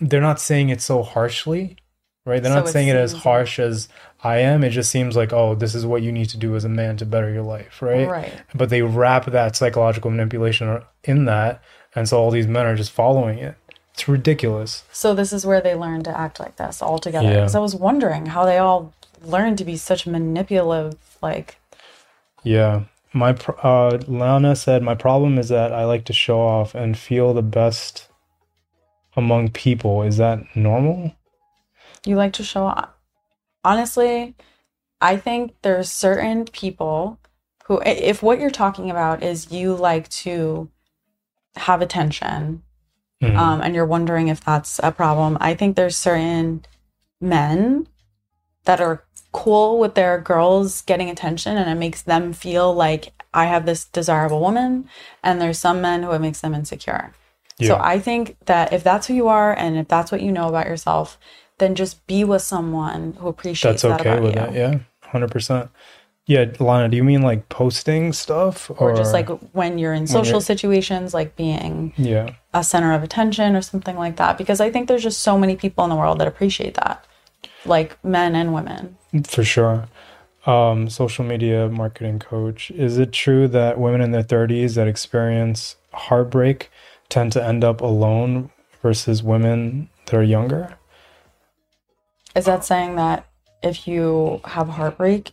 they're 0.00 0.20
not 0.20 0.40
saying 0.40 0.68
it 0.70 0.80
so 0.80 1.02
harshly 1.02 1.76
right 2.24 2.42
they're 2.42 2.52
So 2.52 2.60
not 2.60 2.68
saying 2.68 2.88
it 2.88 2.96
as 2.96 3.12
harsh 3.12 3.58
as 3.58 3.88
i 4.22 4.38
am 4.38 4.64
it 4.64 4.70
just 4.70 4.90
seems 4.90 5.16
like 5.16 5.32
oh 5.32 5.54
this 5.54 5.74
is 5.74 5.84
what 5.86 6.02
you 6.02 6.12
need 6.12 6.28
to 6.30 6.36
do 6.38 6.54
as 6.56 6.64
a 6.64 6.68
man 6.68 6.96
to 6.98 7.06
better 7.06 7.30
your 7.30 7.42
life 7.42 7.80
right 7.82 8.08
Right. 8.08 8.32
but 8.54 8.70
they 8.70 8.82
wrap 8.82 9.26
that 9.26 9.56
psychological 9.56 10.10
manipulation 10.10 10.82
in 11.04 11.24
that 11.26 11.62
and 11.94 12.08
so 12.08 12.18
all 12.18 12.30
these 12.30 12.46
men 12.46 12.66
are 12.66 12.76
just 12.76 12.90
following 12.90 13.38
it 13.38 13.54
it's 13.92 14.08
ridiculous 14.08 14.84
So 14.92 15.12
this 15.14 15.32
is 15.32 15.44
where 15.44 15.60
they 15.60 15.74
learn 15.74 16.02
to 16.04 16.16
act 16.16 16.38
like 16.38 16.54
this 16.56 16.80
all 16.80 17.00
together. 17.00 17.26
Yeah. 17.28 17.40
Because 17.40 17.56
I 17.56 17.58
was 17.58 17.74
wondering 17.74 18.26
how 18.26 18.44
they 18.44 18.56
all 18.58 18.92
learn 19.24 19.56
to 19.56 19.64
be 19.64 19.76
such 19.76 20.06
manipulative. 20.06 20.94
Like, 21.20 21.56
yeah 22.48 22.84
my 23.12 23.30
uh 23.62 23.98
lana 24.06 24.54
said 24.54 24.82
my 24.82 24.94
problem 24.94 25.38
is 25.38 25.48
that 25.48 25.72
i 25.72 25.84
like 25.84 26.04
to 26.04 26.12
show 26.12 26.40
off 26.40 26.74
and 26.74 26.98
feel 26.98 27.32
the 27.34 27.42
best 27.42 28.08
among 29.16 29.50
people 29.50 30.02
is 30.02 30.16
that 30.16 30.38
normal 30.56 31.12
you 32.04 32.16
like 32.16 32.32
to 32.34 32.44
show 32.44 32.66
off. 32.66 32.90
Honestly, 33.64 34.34
I 35.00 35.16
think 35.16 35.54
there's 35.62 35.90
certain 35.90 36.44
people 36.46 37.18
who, 37.66 37.80
if 37.84 38.22
what 38.22 38.40
you're 38.40 38.50
talking 38.50 38.90
about 38.90 39.22
is 39.22 39.52
you 39.52 39.74
like 39.74 40.08
to 40.08 40.70
have 41.56 41.82
attention, 41.82 42.62
Mhm. 43.22 43.36
um, 43.36 43.60
and 43.60 43.74
you're 43.74 43.84
wondering 43.84 44.28
if 44.28 44.42
that's 44.42 44.80
a 44.82 44.92
problem, 44.92 45.36
I 45.40 45.54
think 45.54 45.76
there's 45.76 45.96
certain 45.96 46.64
men 47.20 47.88
that 48.64 48.80
are 48.80 49.04
cool 49.32 49.78
with 49.78 49.94
their 49.94 50.18
girls 50.18 50.82
getting 50.82 51.10
attention 51.10 51.56
and 51.56 51.70
it 51.70 51.74
makes 51.74 52.02
them 52.02 52.32
feel 52.32 52.74
like 52.74 53.12
I 53.34 53.44
have 53.46 53.66
this 53.66 53.84
desirable 53.84 54.40
woman. 54.40 54.88
And 55.22 55.40
there's 55.40 55.58
some 55.58 55.80
men 55.80 56.02
who 56.02 56.12
it 56.12 56.18
makes 56.20 56.40
them 56.40 56.54
insecure. 56.54 57.12
So 57.60 57.76
I 57.76 57.98
think 57.98 58.36
that 58.46 58.72
if 58.72 58.84
that's 58.84 59.08
who 59.08 59.14
you 59.14 59.26
are 59.28 59.52
and 59.52 59.76
if 59.76 59.88
that's 59.88 60.12
what 60.12 60.22
you 60.22 60.30
know 60.30 60.48
about 60.48 60.66
yourself, 60.66 61.18
then 61.58 61.74
just 61.74 62.06
be 62.06 62.22
with 62.22 62.42
someone 62.42 63.14
who 63.18 63.26
appreciates 63.26 63.82
that. 63.82 63.88
that's 63.88 64.04
that 64.04 64.14
okay 64.18 64.22
with 64.22 64.36
you. 64.36 64.40
it 64.42 64.54
yeah 64.54 64.78
100% 65.12 65.68
yeah 66.26 66.44
lana 66.60 66.88
do 66.88 66.96
you 66.96 67.02
mean 67.02 67.22
like 67.22 67.48
posting 67.48 68.12
stuff 68.12 68.70
Or 68.78 68.94
just 68.94 69.12
like 69.12 69.28
when 69.54 69.76
you're 69.78 69.92
in 69.94 70.06
social 70.06 70.34
you're- 70.34 70.40
situations, 70.40 71.12
like 71.14 71.34
being 71.34 71.92
yeah 71.96 72.30
a 72.54 72.62
center 72.62 72.92
of 72.92 73.02
attention 73.02 73.56
or 73.56 73.62
something 73.62 73.96
like 73.96 74.16
that. 74.16 74.38
Because 74.38 74.60
I 74.60 74.70
think 74.70 74.86
there's 74.86 75.02
just 75.02 75.20
so 75.22 75.36
many 75.36 75.56
people 75.56 75.82
in 75.84 75.90
the 75.90 75.96
world 75.96 76.20
that 76.20 76.28
appreciate 76.28 76.74
that, 76.74 77.04
like 77.68 78.02
men 78.04 78.34
and 78.34 78.52
women. 78.54 78.96
for 79.26 79.44
sure 79.44 79.88
Um, 80.46 80.88
social 80.88 81.24
media 81.24 81.68
marketing 81.68 82.18
coach. 82.18 82.70
Is 82.70 82.96
it 82.98 83.12
true 83.12 83.48
that 83.48 83.78
women 83.78 84.00
in 84.00 84.12
their 84.12 84.22
30s 84.22 84.74
that 84.76 84.88
experience 84.88 85.76
heartbreak 85.92 86.70
tend 87.08 87.32
to 87.32 87.44
end 87.44 87.64
up 87.64 87.80
alone 87.80 88.50
versus 88.82 89.22
women 89.22 89.90
that 90.06 90.14
are 90.16 90.22
younger? 90.22 90.78
Is 92.34 92.44
that 92.46 92.64
saying 92.64 92.96
that 92.96 93.26
if 93.62 93.88
you 93.88 94.40
have 94.44 94.68
heartbreak 94.68 95.32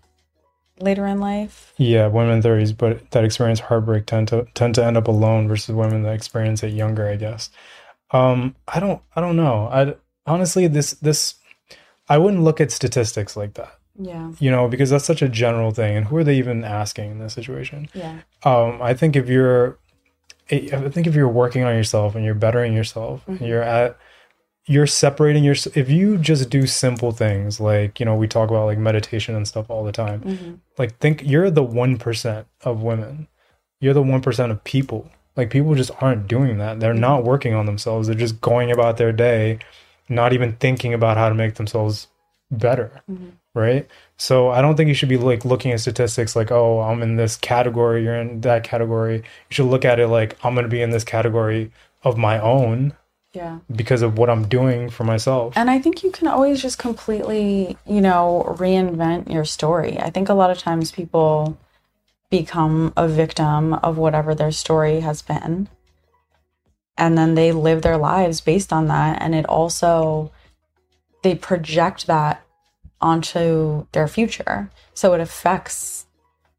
later 0.79 1.05
in 1.05 1.19
life? 1.19 1.73
Yeah, 1.77 2.07
women 2.07 2.37
in 2.37 2.43
30s, 2.43 2.75
but 2.75 3.11
that 3.11 3.23
experience 3.23 3.59
heartbreak 3.59 4.05
tend 4.07 4.27
to 4.29 4.47
tend 4.53 4.75
to 4.75 4.83
end 4.85 4.97
up 4.97 5.07
alone 5.07 5.47
versus 5.47 5.75
women 5.75 6.03
that 6.03 6.13
experience 6.15 6.63
it 6.63 6.73
younger, 6.73 7.07
I 7.07 7.15
guess. 7.15 7.49
Um, 8.11 8.55
I 8.67 8.79
don't 8.79 9.01
I 9.15 9.21
don't 9.21 9.35
know. 9.35 9.67
I 9.71 9.95
honestly 10.25 10.67
this 10.67 10.91
this 10.91 11.35
I 12.07 12.17
wouldn't 12.17 12.43
look 12.43 12.61
at 12.61 12.71
statistics 12.71 13.35
like 13.35 13.55
that. 13.55 13.77
Yeah. 13.97 14.31
You 14.39 14.51
know, 14.51 14.67
because 14.67 14.89
that's 14.89 15.05
such 15.05 15.21
a 15.21 15.29
general 15.29 15.71
thing 15.71 15.95
and 15.95 16.07
who 16.07 16.17
are 16.17 16.23
they 16.23 16.37
even 16.37 16.63
asking 16.63 17.11
in 17.11 17.19
this 17.19 17.33
situation? 17.33 17.87
Yeah. 17.93 18.19
Um, 18.43 18.81
I 18.81 18.93
think 18.93 19.15
if 19.15 19.29
you're 19.29 19.77
I 20.51 20.89
think 20.89 21.07
if 21.07 21.15
you're 21.15 21.27
working 21.27 21.63
on 21.63 21.73
yourself 21.75 22.13
and 22.13 22.23
you're 22.23 22.35
bettering 22.35 22.73
yourself, 22.73 23.27
and 23.27 23.39
Mhm. 23.39 23.47
you're 23.47 23.63
at 23.63 23.97
you're 24.67 24.87
separating 24.87 25.43
your 25.43 25.55
if 25.75 25.89
you 25.89 26.17
just 26.17 26.49
do 26.49 26.65
simple 26.67 27.11
things 27.11 27.59
like, 27.59 27.99
you 27.99 28.05
know, 28.05 28.15
we 28.15 28.27
talk 28.27 28.49
about 28.49 28.65
like 28.65 28.77
meditation 28.79 29.35
and 29.35 29.47
stuff 29.47 29.69
all 29.69 29.83
the 29.83 29.91
time 29.91 30.21
hmm 30.21 30.53
like 30.77 30.97
think 30.99 31.23
you're 31.25 31.49
the 31.49 31.63
1% 31.63 32.45
of 32.65 32.83
women 32.83 33.27
you're 33.79 33.93
the 33.93 34.03
1% 34.03 34.51
of 34.51 34.63
people 34.65 35.09
like 35.37 35.49
people 35.49 35.73
just 35.73 35.91
aren't 36.01 36.27
doing 36.27 36.57
that 36.57 36.79
they're 36.81 36.93
not 36.93 37.23
working 37.23 37.53
on 37.53 37.65
themselves 37.65 38.07
they're 38.07 38.15
just 38.15 38.41
going 38.41 38.69
about 38.71 38.97
their 38.97 39.13
day 39.13 39.57
not 40.09 40.33
even 40.33 40.53
thinking 40.53 40.93
about 40.93 41.17
how 41.17 41.29
to 41.29 41.35
make 41.35 41.55
themselves 41.55 42.07
better 42.51 43.01
Mhm. 43.11 43.31
right 43.55 43.87
so 44.17 44.49
i 44.49 44.61
don't 44.61 44.75
think 44.77 44.87
you 44.87 44.93
should 44.93 45.09
be 45.09 45.17
like 45.17 45.43
looking 45.45 45.71
at 45.71 45.79
statistics 45.79 46.35
like 46.35 46.51
oh 46.51 46.79
i'm 46.81 47.01
in 47.01 47.15
this 47.15 47.35
category 47.35 48.03
you're 48.03 48.15
in 48.15 48.41
that 48.41 48.63
category 48.63 49.17
you 49.17 49.23
should 49.49 49.65
look 49.65 49.83
at 49.83 49.99
it 49.99 50.07
like 50.07 50.37
i'm 50.43 50.53
going 50.53 50.63
to 50.63 50.69
be 50.69 50.81
in 50.81 50.91
this 50.91 51.03
category 51.03 51.71
of 52.03 52.17
my 52.17 52.39
own 52.39 52.93
Yeah. 53.33 53.57
because 53.75 54.03
of 54.03 54.17
what 54.19 54.29
i'm 54.29 54.47
doing 54.47 54.89
for 54.91 55.03
myself 55.03 55.57
And 55.57 55.69
I 55.71 55.79
think 55.79 56.03
you 56.03 56.11
can 56.11 56.27
always 56.27 56.61
just 56.61 56.77
completely, 56.77 57.75
you 57.85 57.99
know, 57.99 58.45
reinvent 58.59 59.29
your 59.33 59.43
story. 59.43 59.99
I 59.99 60.09
think 60.11 60.29
a 60.29 60.33
lot 60.35 60.51
of 60.51 60.57
times 60.59 60.91
people 60.91 61.57
become 62.29 62.93
a 62.95 63.07
victim 63.07 63.73
of 63.73 63.97
whatever 63.97 64.35
their 64.35 64.51
story 64.51 64.99
has 65.01 65.21
been. 65.21 65.67
And 66.97 67.17
then 67.17 67.35
they 67.35 67.51
live 67.51 67.81
their 67.81 67.97
lives 67.97 68.41
based 68.41 68.71
on 68.71 68.87
that. 68.87 69.21
And 69.21 69.35
it 69.35 69.45
also, 69.45 70.31
they 71.23 71.35
project 71.35 72.07
that 72.07 72.41
onto 73.01 73.85
their 73.91 74.07
future. 74.07 74.69
So 74.93 75.13
it 75.13 75.19
affects 75.19 76.05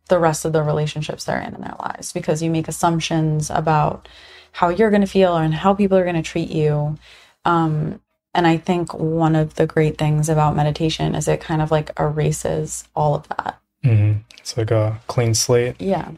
the 0.08 0.18
rest 0.18 0.44
of 0.44 0.52
the 0.52 0.62
relationships 0.62 1.24
they're 1.24 1.40
in 1.40 1.54
in 1.54 1.60
their 1.60 1.74
lives 1.80 2.12
because 2.12 2.42
you 2.42 2.50
make 2.50 2.68
assumptions 2.68 3.50
about 3.50 4.08
how 4.52 4.68
you're 4.68 4.90
going 4.90 5.02
to 5.02 5.06
feel 5.06 5.36
and 5.36 5.52
how 5.54 5.74
people 5.74 5.98
are 5.98 6.04
going 6.04 6.16
to 6.16 6.22
treat 6.22 6.50
you. 6.50 6.98
Um, 7.44 8.00
and 8.34 8.46
I 8.46 8.58
think 8.58 8.92
one 8.94 9.34
of 9.34 9.54
the 9.54 9.66
great 9.66 9.98
things 9.98 10.28
about 10.28 10.56
meditation 10.56 11.14
is 11.14 11.26
it 11.26 11.40
kind 11.40 11.62
of 11.62 11.70
like 11.70 11.90
erases 11.98 12.84
all 12.94 13.14
of 13.14 13.26
that. 13.28 13.58
Mhm. 13.84 14.22
it's 14.38 14.56
like 14.56 14.70
a 14.70 15.00
clean 15.06 15.34
slate 15.34 15.80
Yeah. 15.80 16.10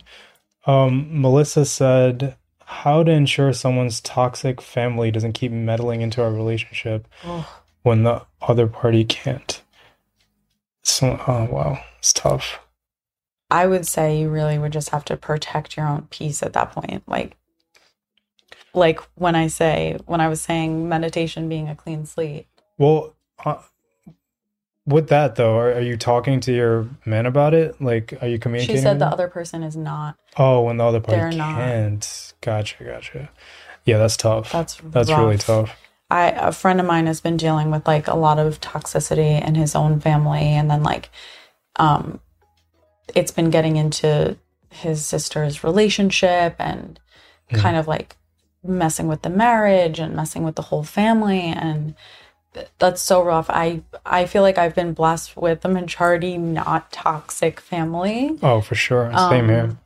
Um, 0.67 1.09
Melissa 1.11 1.65
said, 1.65 2.37
"How 2.69 3.03
to 3.03 3.11
ensure 3.11 3.53
someone's 3.53 4.01
toxic 4.01 4.61
family 4.61 5.11
doesn't 5.11 5.33
keep 5.33 5.53
meddling 5.53 6.03
into 6.03 6.23
our 6.23 6.31
relationship 6.31 7.09
when 7.83 8.03
the 8.03 8.27
other 8.43 8.67
party 8.67 9.05
can't." 9.05 9.63
So, 10.83 11.21
oh 11.27 11.49
wow, 11.51 11.83
it's 11.99 12.13
tough. 12.13 12.61
I 13.51 13.67
would 13.67 13.87
say 13.87 14.21
you 14.21 14.29
really 14.29 14.59
would 14.59 14.73
just 14.73 14.91
have 14.91 15.05
to 15.07 15.17
protect 15.17 15.77
your 15.77 15.87
own 15.87 16.09
peace 16.11 16.43
at 16.43 16.53
that 16.53 16.73
point. 16.73 17.03
Like, 17.07 17.37
like 18.75 19.01
when 19.15 19.35
I 19.35 19.47
say, 19.47 19.97
when 20.07 20.21
I 20.21 20.29
was 20.29 20.41
saying 20.41 20.89
meditation 20.89 21.49
being 21.49 21.69
a 21.69 21.75
clean 21.75 22.05
slate. 22.05 22.47
Well, 22.77 23.15
uh, 23.45 23.63
with 24.87 25.09
that 25.09 25.37
though, 25.37 25.57
are, 25.59 25.73
are 25.73 25.81
you 25.81 25.97
talking 25.97 26.41
to 26.41 26.53
your 26.53 26.89
man 27.05 27.27
about 27.27 27.55
it? 27.55 27.81
Like, 27.81 28.15
are 28.23 28.29
you 28.29 28.39
communicating? 28.39 28.77
She 28.77 28.83
said 28.83 28.99
the 28.99 29.07
other 29.07 29.29
person 29.29 29.63
is 29.63 29.77
not. 29.77 30.17
Oh, 30.37 30.63
when 30.63 30.77
the 30.77 30.85
other 30.85 31.01
party 31.01 31.21
They're 31.21 31.33
not. 31.33 32.28
Gotcha, 32.41 32.85
gotcha. 32.85 33.31
Yeah, 33.85 33.99
that's 33.99 34.17
tough. 34.17 34.53
That's 34.53 34.81
that's 34.85 35.11
really 35.11 35.39
tough. 35.39 35.77
I 36.11 36.31
a 36.31 36.53
friend 36.53 36.81
of 36.81 36.87
mine 36.87 37.07
has 37.07 37.21
been 37.21 37.37
dealing 37.37 37.71
with 37.71 37.87
like 37.87 38.07
a 38.09 38.17
lot 38.17 38.39
of 38.39 38.61
toxicity 38.61 39.45
in 39.47 39.55
his 39.55 39.75
own 39.75 40.01
family 40.01 40.41
and 40.43 40.71
then 40.71 40.83
like 40.83 41.11
um 41.77 42.21
it's 43.15 43.33
been 43.33 43.51
getting 43.51 43.77
into 43.77 44.37
his 44.71 45.05
sister's 45.05 45.65
relationship 45.65 46.55
and 46.59 47.01
Mhm. 47.51 47.61
kind 47.63 47.77
of 47.77 47.89
like 47.89 48.17
messing 48.63 49.09
with 49.09 49.23
the 49.23 49.31
marriage 49.31 49.99
and 49.99 50.15
messing 50.15 50.45
with 50.45 50.57
the 50.57 50.63
whole 50.63 50.83
family 50.85 51.41
and 51.41 51.95
that's 52.79 53.03
so 53.03 53.23
rough. 53.23 53.49
I 53.51 53.83
I 54.05 54.27
feel 54.27 54.43
like 54.43 54.59
I've 54.59 54.75
been 54.75 54.93
blessed 54.93 55.37
with 55.37 55.65
a 55.65 55.69
majority 55.69 56.39
not 56.39 56.91
toxic 56.93 57.61
family. 57.61 58.39
Oh, 58.43 58.61
for 58.61 58.75
sure. 58.75 59.11
Same 59.17 59.49
here. 59.49 59.77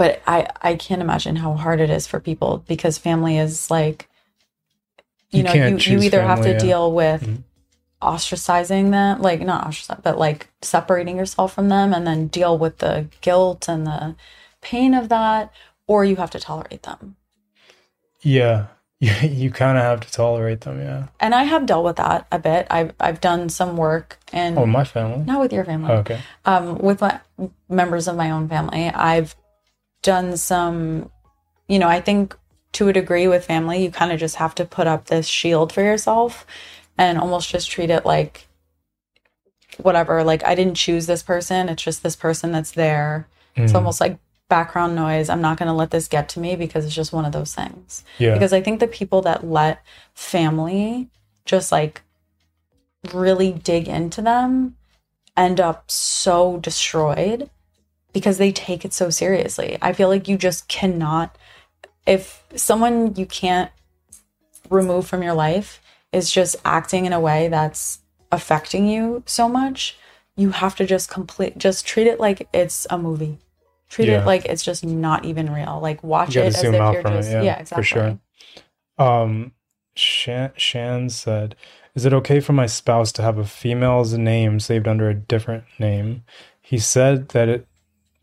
But 0.00 0.22
I 0.26 0.48
I 0.62 0.76
can't 0.76 1.02
imagine 1.02 1.36
how 1.36 1.52
hard 1.52 1.78
it 1.78 1.90
is 1.90 2.06
for 2.06 2.20
people 2.20 2.64
because 2.66 2.96
family 2.96 3.36
is 3.36 3.70
like 3.70 4.08
you, 5.30 5.38
You 5.38 5.42
know 5.44 5.52
you, 5.52 5.76
you 5.76 6.00
either 6.00 6.22
have 6.22 6.40
to 6.40 6.52
yeah. 6.52 6.58
deal 6.58 6.90
with 6.90 7.22
Mhm. 7.22 7.42
ostracizing 8.00 8.90
them 8.92 9.20
like 9.20 9.40
not 9.42 9.66
ostracize 9.66 10.00
but 10.02 10.16
like 10.18 10.48
separating 10.62 11.18
yourself 11.18 11.52
from 11.52 11.68
them 11.68 11.92
and 11.92 12.06
then 12.06 12.28
deal 12.28 12.56
with 12.56 12.78
the 12.78 12.94
guilt 13.20 13.68
and 13.68 13.86
the 13.86 14.14
pain 14.62 14.94
of 14.94 15.10
that 15.10 15.52
or 15.86 16.02
you 16.06 16.16
have 16.16 16.30
to 16.30 16.40
tolerate 16.40 16.82
them. 16.84 17.16
Yeah, 18.22 18.68
you, 19.00 19.12
you 19.28 19.50
kind 19.50 19.76
of 19.76 19.84
have 19.84 20.00
to 20.00 20.10
tolerate 20.10 20.62
them. 20.62 20.80
Yeah. 20.80 21.08
And 21.20 21.34
I 21.34 21.44
have 21.44 21.66
dealt 21.66 21.84
with 21.84 21.96
that 21.96 22.26
a 22.32 22.38
bit. 22.38 22.66
I've 22.70 22.92
I've 22.98 23.20
done 23.20 23.50
some 23.50 23.76
work 23.76 24.18
and 24.32 24.56
Oh, 24.58 24.64
my 24.64 24.84
family. 24.84 25.24
not 25.26 25.40
with 25.40 25.52
your 25.52 25.64
family. 25.66 25.90
Oh, 25.92 25.96
okay. 25.98 26.20
um, 26.46 26.78
with 26.78 27.02
my 27.02 27.20
members 27.68 28.08
of 28.08 28.16
my 28.16 28.30
own 28.30 28.48
family. 28.48 28.88
I've 28.88 29.34
done 30.02 30.36
some, 30.36 31.10
you 31.68 31.78
know, 31.78 31.88
I 31.88 32.00
think 32.00 32.36
to 32.72 32.88
a 32.88 32.92
degree 32.92 33.26
with 33.26 33.44
family, 33.44 33.82
you 33.82 33.90
kind 33.90 34.12
of 34.12 34.20
just 34.20 34.36
have 34.36 34.54
to 34.56 34.64
put 34.64 34.86
up 34.86 35.06
this 35.06 35.26
shield 35.26 35.72
for 35.72 35.82
yourself 35.82 36.46
and 36.96 37.18
almost 37.18 37.50
just 37.50 37.70
treat 37.70 37.90
it 37.90 38.06
like 38.06 38.46
whatever. 39.78 40.22
Like, 40.22 40.44
I 40.44 40.54
didn't 40.54 40.74
choose 40.74 41.06
this 41.06 41.22
person, 41.22 41.68
it's 41.68 41.82
just 41.82 42.02
this 42.02 42.16
person 42.16 42.52
that's 42.52 42.72
there. 42.72 43.26
It's 43.56 43.72
Mhm. 43.72 43.76
almost 43.76 44.00
like 44.00 44.18
background 44.48 44.94
noise. 44.94 45.28
I'm 45.28 45.40
not 45.40 45.58
going 45.58 45.68
to 45.68 45.72
let 45.72 45.90
this 45.90 46.08
get 46.08 46.28
to 46.30 46.40
me 46.40 46.56
because 46.56 46.84
it's 46.84 46.94
just 46.94 47.12
one 47.12 47.24
of 47.24 47.32
those 47.32 47.54
things. 47.54 48.04
Yeah. 48.18 48.34
Because 48.34 48.52
I 48.52 48.60
think 48.60 48.80
the 48.80 48.86
people 48.86 49.22
that 49.22 49.46
let 49.46 49.80
family 50.14 51.08
just 51.44 51.72
like 51.72 52.02
really 53.12 53.52
dig 53.52 53.88
into 53.88 54.20
them 54.22 54.76
end 55.36 55.60
up 55.60 55.90
so 55.90 56.58
destroyed 56.58 57.48
because 58.12 58.38
they 58.38 58.52
take 58.52 58.84
it 58.84 58.92
so 58.92 59.10
seriously. 59.10 59.78
I 59.80 59.92
feel 59.92 60.08
like 60.08 60.28
you 60.28 60.36
just 60.36 60.68
cannot, 60.68 61.36
if 62.06 62.42
someone 62.56 63.14
you 63.16 63.26
can't 63.26 63.70
remove 64.68 65.06
from 65.06 65.22
your 65.22 65.34
life 65.34 65.80
is 66.12 66.32
just 66.32 66.56
acting 66.64 67.06
in 67.06 67.12
a 67.12 67.20
way 67.20 67.48
that's 67.48 68.00
affecting 68.32 68.86
you 68.86 69.22
so 69.26 69.48
much, 69.48 69.96
you 70.36 70.50
have 70.50 70.74
to 70.76 70.86
just 70.86 71.10
complete, 71.10 71.58
just 71.58 71.86
treat 71.86 72.06
it 72.06 72.18
like 72.20 72.48
it's 72.52 72.86
a 72.90 72.98
movie. 72.98 73.38
Treat 73.88 74.08
Yeah. 74.08 74.22
it 74.22 74.26
like 74.26 74.44
it's 74.44 74.64
just 74.64 74.84
not 74.84 75.24
even 75.24 75.52
real. 75.52 75.80
Like 75.82 76.02
watch 76.04 76.36
it 76.36 76.46
as 76.46 76.62
if 76.62 76.72
you're 76.72 77.02
from 77.02 77.12
it, 77.12 77.16
just 77.16 77.30
yeah, 77.30 77.42
yeah, 77.42 77.54
for 77.56 77.80
exactly. 77.80 77.84
sure. 77.84 78.18
Um, 79.06 79.52
Shan, 79.96 80.52
Shan 80.56 81.10
said, 81.10 81.56
"Is 81.96 82.04
it 82.04 82.12
okay 82.12 82.38
for 82.38 82.52
my 82.52 82.66
spouse 82.66 83.10
to 83.12 83.22
have 83.22 83.36
a 83.36 83.44
female's 83.44 84.16
name 84.16 84.60
saved 84.60 84.86
under 84.86 85.08
a 85.08 85.14
different 85.14 85.64
name?" 85.78 86.22
He 86.60 86.78
said 86.78 87.30
that 87.30 87.48
it 87.48 87.66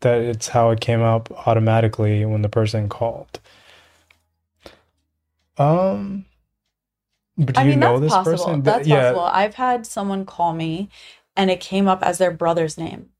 that 0.00 0.20
it's 0.20 0.48
how 0.48 0.70
it 0.70 0.80
came 0.80 1.02
up 1.02 1.30
automatically 1.46 2.24
when 2.24 2.42
the 2.42 2.48
person 2.48 2.88
called. 2.88 3.40
Um, 5.56 6.24
but 7.36 7.54
do 7.54 7.60
I 7.60 7.64
you 7.64 7.70
mean, 7.70 7.80
know 7.80 7.98
that's 7.98 8.12
this 8.12 8.12
possible. 8.12 8.32
person? 8.46 8.62
That's 8.62 8.86
yeah, 8.86 9.00
possible. 9.12 9.24
I've 9.24 9.54
had 9.54 9.86
someone 9.86 10.24
call 10.24 10.54
me 10.54 10.88
and 11.36 11.50
it 11.50 11.60
came 11.60 11.88
up 11.88 12.02
as 12.02 12.18
their 12.18 12.30
brother's 12.30 12.78
name. 12.78 13.10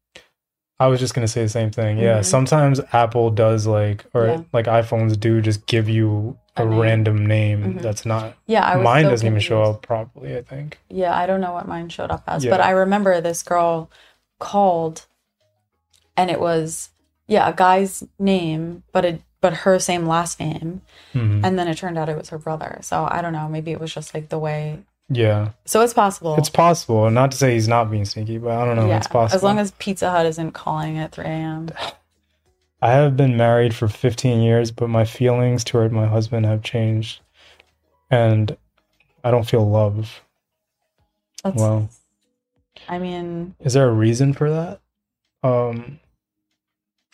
I 0.81 0.87
was 0.87 1.01
just 1.01 1.13
gonna 1.15 1.27
say 1.27 1.43
the 1.43 1.49
same 1.49 1.73
thing. 1.73 1.99
Yeah, 1.99 2.21
Mhm. 2.21 2.25
sometimes 2.25 2.81
Apple 2.93 3.31
does 3.31 3.67
like, 3.67 4.05
or 4.15 4.27
Yeah. 4.27 4.41
like 4.53 4.67
iPhones 4.67 5.19
do, 5.19 5.41
just 5.41 5.67
give 5.67 5.89
you 5.89 6.39
a, 6.57 6.63
A 6.63 6.67
name. 6.67 6.79
random 6.79 7.27
name 7.27 7.75
Mhm. 7.75 7.83
that's 7.83 8.07
not. 8.07 8.35
Yeah, 8.47 8.77
Mine 8.77 9.05
so 9.07 9.11
doesn't 9.11 9.27
even 9.27 9.41
show 9.41 9.63
up 9.65 9.83
properly. 9.83 10.37
I 10.37 10.43
think. 10.43 10.79
Yeah, 10.89 11.17
I 11.17 11.27
don't 11.27 11.41
know 11.41 11.53
what 11.53 11.67
mine 11.67 11.89
showed 11.89 12.13
up 12.13 12.23
as, 12.29 12.45
Yeah. 12.45 12.53
but 12.53 12.61
I 12.61 12.71
remember 12.71 13.21
this 13.21 13.43
girl 13.43 13.91
called 14.39 15.07
and 16.19 16.31
it 16.31 16.41
was 16.41 16.91
yeah, 17.27 17.49
a 17.49 17.53
guy's 17.55 18.05
name, 18.19 18.83
but 18.93 19.05
it 19.07 19.23
but 19.41 19.53
her 19.65 19.79
same 19.79 20.07
last 20.07 20.41
name, 20.41 20.83
Mhm. 21.15 21.43
and 21.45 21.59
then 21.59 21.69
it 21.69 21.77
turned 21.79 21.97
out 21.97 22.09
it 22.09 22.17
was 22.19 22.31
her 22.31 22.39
brother. 22.39 22.79
So 22.83 23.07
I 23.11 23.23
don't 23.23 23.33
know, 23.33 23.49
maybe 23.49 23.71
it 23.71 23.81
was 23.81 23.95
just 23.95 24.13
like 24.15 24.29
the 24.31 24.39
way 24.39 24.81
Yeah. 25.11 25.51
So 25.65 25.81
it's 25.83 25.95
possible. 25.95 26.35
It's 26.37 26.51
possible. 26.51 27.09
Not 27.11 27.31
to 27.31 27.37
say 27.39 27.55
he's 27.55 27.69
not 27.69 27.91
being 27.91 28.05
sneaky, 28.05 28.37
but 28.39 28.51
I 28.51 28.65
don't 28.67 28.77
know. 28.77 28.87
yeah, 28.89 28.99
It's 28.99 29.07
possible. 29.07 29.37
as 29.37 29.43
long 29.43 29.59
as 29.59 29.71
Pizza 29.79 30.11
Hut 30.11 30.27
isn't 30.27 30.53
calling 30.53 30.99
at 30.99 31.13
3 31.13 31.25
a.m. 31.25 31.69
I 32.83 32.91
have 32.93 33.17
been 33.17 33.37
married 33.37 33.75
for 33.75 33.89
15 33.89 34.41
years, 34.43 34.71
but 34.71 34.89
my 34.89 35.05
feelings 35.05 35.65
toward 35.65 35.93
my 35.93 36.07
husband 36.07 36.45
have 36.47 36.63
changed. 36.63 37.21
And 38.11 38.57
I 39.25 39.31
don't 39.31 39.49
feel 39.49 39.69
love. 39.69 40.21
That's, 41.43 41.57
Well, 41.57 41.89
I 42.89 42.99
mean, 42.99 43.55
is 43.61 43.73
there 43.75 43.89
a 43.89 43.93
reason 43.93 44.33
for 44.33 44.51
that? 44.51 44.81
Um 45.43 46.01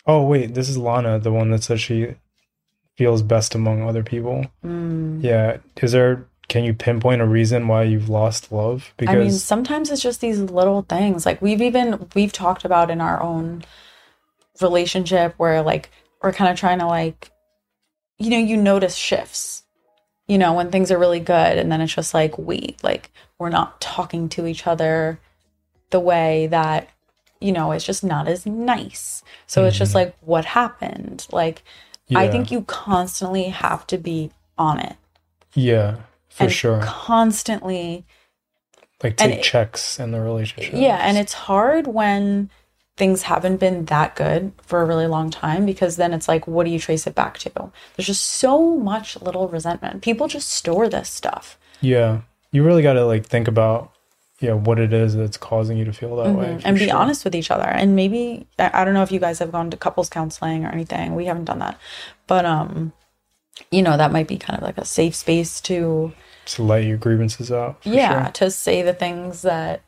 Oh, 0.07 0.23
wait, 0.25 0.53
this 0.53 0.69
is 0.69 0.77
Lana, 0.77 1.19
the 1.19 1.31
one 1.31 1.49
that 1.51 1.63
says 1.63 1.81
she 1.81 2.15
feels 2.95 3.21
best 3.21 3.55
among 3.55 3.81
other 3.81 4.03
people. 4.03 4.45
mm, 4.63 5.23
Yeah, 5.23 5.57
is 5.81 5.91
there 5.91 6.27
can 6.47 6.63
you 6.63 6.73
pinpoint 6.73 7.21
a 7.21 7.25
reason 7.25 7.67
why 7.67 7.83
you've 7.83 8.09
lost 8.09 8.51
love? 8.51 8.93
I 9.07 9.15
mean, 9.15 9.31
sometimes 9.31 9.89
it's 9.89 10.01
just 10.01 10.21
these 10.21 10.39
little 10.39 10.83
things. 10.83 11.25
Like 11.25 11.41
we've 11.41 11.61
even 11.61 12.07
we've 12.13 12.31
talked 12.31 12.65
about 12.65 12.91
in 12.91 13.01
our 13.01 13.21
own 13.21 13.63
relationship 14.61 15.33
where 15.37 15.61
like 15.61 15.89
we're 16.21 16.31
kind 16.33 16.51
of 16.51 16.57
trying 16.59 16.79
to 16.79 16.85
like 16.87 17.31
you 18.17 18.29
know, 18.29 18.37
you 18.37 18.57
notice 18.57 18.95
shifts. 18.95 19.63
You 20.27 20.37
know, 20.37 20.53
when 20.53 20.71
things 20.71 20.91
are 20.91 20.97
really 20.97 21.19
good 21.19 21.57
and 21.57 21.71
then 21.71 21.81
it's 21.81 21.93
just 21.93 22.13
like 22.13 22.37
wait, 22.37 22.83
like 22.83 23.11
we're 23.39 23.49
not 23.49 23.81
talking 23.81 24.29
to 24.29 24.45
each 24.47 24.67
other 24.67 25.19
the 25.89 25.99
way 25.99 26.47
that 26.47 26.89
you 27.45 27.51
know, 27.51 27.71
it's 27.71 27.85
just 27.85 28.03
not 28.03 28.27
as 28.27 28.45
nice. 28.45 29.23
So 29.47 29.65
it's 29.65 29.77
just 29.77 29.91
Mhm. 29.91 29.95
like 29.95 30.15
what 30.21 30.45
happened? 30.45 31.27
Like 31.31 31.63
I 32.15 32.27
think 32.27 32.51
you 32.51 32.61
constantly 32.63 33.45
have 33.65 33.85
to 33.87 33.97
be 33.97 34.31
on 34.57 34.79
it. 34.79 34.95
yeah, 35.53 35.95
for 36.29 36.43
and 36.45 36.51
sure. 36.53 36.81
Constantly 36.83 38.05
Like 39.03 39.19
and 39.21 39.31
take 39.31 39.39
it- 39.39 39.43
checks 39.43 39.99
in 39.99 40.11
the 40.11 40.19
relationship. 40.21 40.73
Yeah, 40.75 40.97
and 41.01 41.17
it's 41.17 41.33
hard 41.33 41.87
when 41.87 42.49
things 42.97 43.23
haven't 43.23 43.57
been 43.57 43.85
that 43.85 44.15
good 44.15 44.53
for 44.61 44.81
a 44.81 44.85
really 44.85 45.07
long 45.07 45.29
time 45.29 45.65
because 45.65 45.97
then 45.97 46.13
it's 46.13 46.27
like, 46.29 46.47
what 46.47 46.63
do 46.65 46.69
you 46.71 46.79
trace 46.79 47.05
it 47.05 47.13
back 47.15 47.37
to? 47.39 47.51
There's 47.95 48.07
just 48.07 48.25
so 48.25 48.77
much 48.77 49.19
little 49.21 49.47
resentment. 49.49 50.01
People 50.01 50.27
just 50.29 50.49
store 50.49 50.87
this 50.87 51.09
stuff. 51.09 51.57
Yeah. 51.81 52.21
You 52.51 52.63
really 52.63 52.83
got 52.83 52.93
to 52.93 53.05
like 53.05 53.25
think 53.25 53.47
about 53.49 53.91
yeah, 54.39 54.53
what 54.53 54.79
it 54.79 54.91
is 54.93 55.15
that's 55.15 55.37
causing 55.37 55.77
you 55.77 55.85
to 55.85 55.93
feel 55.93 56.15
that 56.17 56.35
way. 56.35 56.45
Mhm. 56.47 56.61
for 56.61 56.67
And 56.67 56.77
be 56.77 56.87
sure. 56.87 56.95
honest 56.97 57.23
with 57.23 57.35
each 57.35 57.49
other. 57.51 57.63
And 57.67 57.95
maybe 57.95 58.47
I 58.59 58.83
don't 58.83 58.93
know 58.93 59.03
if 59.03 59.11
you 59.11 59.19
guys 59.19 59.39
have 59.39 59.51
gone 59.51 59.69
to 59.71 59.77
couples 59.77 60.09
counseling 60.09 60.65
or 60.65 60.69
anything. 60.69 61.15
We 61.15 61.25
haven't 61.25 61.45
done 61.45 61.59
that. 61.59 61.77
But 62.27 62.45
um 62.45 62.93
you 63.71 63.81
know, 63.81 63.95
that 63.95 64.11
might 64.11 64.27
be 64.27 64.37
kind 64.37 64.57
of 64.59 64.63
like 64.63 64.77
a 64.77 64.83
safe 64.85 65.15
space 65.15 65.61
to 65.61 66.11
to 66.47 66.63
let 66.63 66.83
your 66.83 66.97
grievances 66.97 67.51
out. 67.51 67.77
yeah, 67.83 68.23
sure. 68.25 68.31
to 68.33 68.51
say 68.51 68.81
the 68.81 68.93
things 68.93 69.41
that 69.43 69.81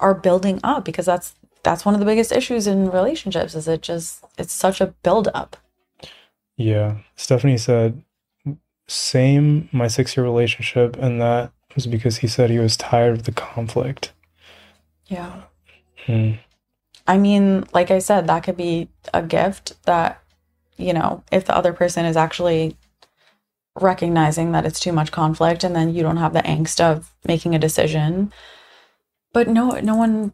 are 0.00 0.12
building 0.14 0.60
up 0.64 0.84
because 0.84 1.06
that's 1.06 1.34
that's 1.62 1.84
one 1.84 1.94
of 1.94 2.00
the 2.00 2.06
biggest 2.06 2.32
issues 2.32 2.66
in 2.66 2.90
relationships 2.90 3.54
is 3.54 3.66
it 3.68 3.82
just 3.82 4.24
it's 4.38 4.52
such 4.52 4.80
a 4.80 4.88
build 5.02 5.28
up. 5.34 5.56
Yeah. 6.56 6.96
Stephanie 7.16 7.58
said 7.58 8.02
same 8.88 9.68
my 9.72 9.86
6-year 9.86 10.24
relationship 10.24 10.96
and 10.96 11.20
that 11.20 11.50
was 11.76 11.86
because 11.86 12.18
he 12.18 12.26
said 12.26 12.50
he 12.50 12.58
was 12.58 12.76
tired 12.76 13.12
of 13.12 13.22
the 13.22 13.32
conflict. 13.32 14.12
Yeah. 15.06 15.42
Hmm. 16.06 16.32
I 17.06 17.18
mean, 17.18 17.64
like 17.72 17.92
I 17.92 18.00
said, 18.00 18.26
that 18.26 18.42
could 18.42 18.56
be 18.56 18.88
a 19.14 19.22
gift 19.22 19.74
that, 19.84 20.20
you 20.76 20.92
know, 20.92 21.22
if 21.30 21.44
the 21.44 21.56
other 21.56 21.72
person 21.72 22.04
is 22.04 22.16
actually 22.16 22.76
recognizing 23.80 24.52
that 24.52 24.64
it's 24.66 24.80
too 24.80 24.92
much 24.92 25.12
conflict 25.12 25.62
and 25.62 25.76
then 25.76 25.94
you 25.94 26.02
don't 26.02 26.16
have 26.16 26.32
the 26.32 26.40
angst 26.40 26.80
of 26.80 27.12
making 27.26 27.54
a 27.54 27.60
decision. 27.60 28.32
But 29.32 29.48
no 29.48 29.70
no 29.80 29.94
one 29.94 30.32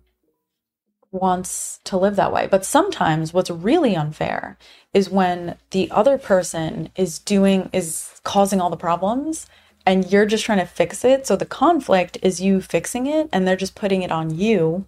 wants 1.11 1.80
to 1.84 1.99
live 1.99 2.16
that 2.16 2.32
way. 2.32 2.49
But 2.51 2.64
sometimes 2.64 3.34
what's 3.34 3.51
really 3.51 3.95
unfair 3.97 4.57
is 4.95 5.11
when 5.11 5.57
the 5.70 5.90
other 5.90 6.16
person 6.18 6.90
is 6.97 7.18
doing 7.18 7.68
is 7.72 8.20
causing 8.24 8.61
all 8.61 8.70
the 8.70 8.76
problems 8.76 9.47
and 9.85 10.11
you're 10.11 10.26
just 10.26 10.45
trying 10.45 10.59
to 10.59 10.66
fix 10.66 11.05
it. 11.05 11.26
So 11.26 11.37
the 11.37 11.47
conflict 11.47 12.18
is 12.22 12.41
you 12.41 12.61
fixing 12.61 13.07
it 13.07 13.28
and 13.33 13.47
they're 13.47 13.57
just 13.57 13.74
putting 13.74 14.03
it 14.03 14.12
on 14.12 14.37
you 14.37 14.87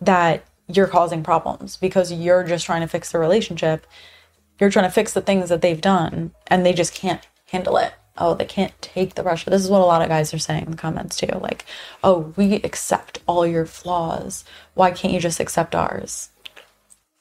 that 0.00 0.44
you're 0.68 0.86
causing 0.86 1.22
problems 1.22 1.76
because 1.76 2.12
you're 2.12 2.44
just 2.44 2.66
trying 2.66 2.82
to 2.82 2.88
fix 2.88 3.10
the 3.10 3.18
relationship. 3.18 3.86
You're 4.60 4.70
trying 4.70 4.86
to 4.86 4.92
fix 4.92 5.12
the 5.12 5.20
things 5.20 5.48
that 5.48 5.62
they've 5.62 5.80
done 5.80 6.32
and 6.46 6.64
they 6.64 6.72
just 6.72 6.94
can't 6.94 7.26
handle 7.46 7.76
it. 7.78 7.94
Oh, 8.16 8.34
they 8.34 8.44
can't 8.44 8.80
take 8.82 9.14
the 9.14 9.22
pressure. 9.22 9.50
This 9.50 9.62
is 9.62 9.70
what 9.70 9.80
a 9.80 9.84
lot 9.84 10.02
of 10.02 10.08
guys 10.08 10.34
are 10.34 10.38
saying 10.38 10.64
in 10.64 10.70
the 10.72 10.76
comments 10.76 11.16
too. 11.16 11.38
Like, 11.40 11.64
oh, 12.02 12.32
we 12.36 12.54
accept 12.56 13.20
all 13.26 13.46
your 13.46 13.64
flaws. 13.64 14.44
Why 14.74 14.90
can't 14.90 15.14
you 15.14 15.20
just 15.20 15.40
accept 15.40 15.74
ours? 15.74 16.30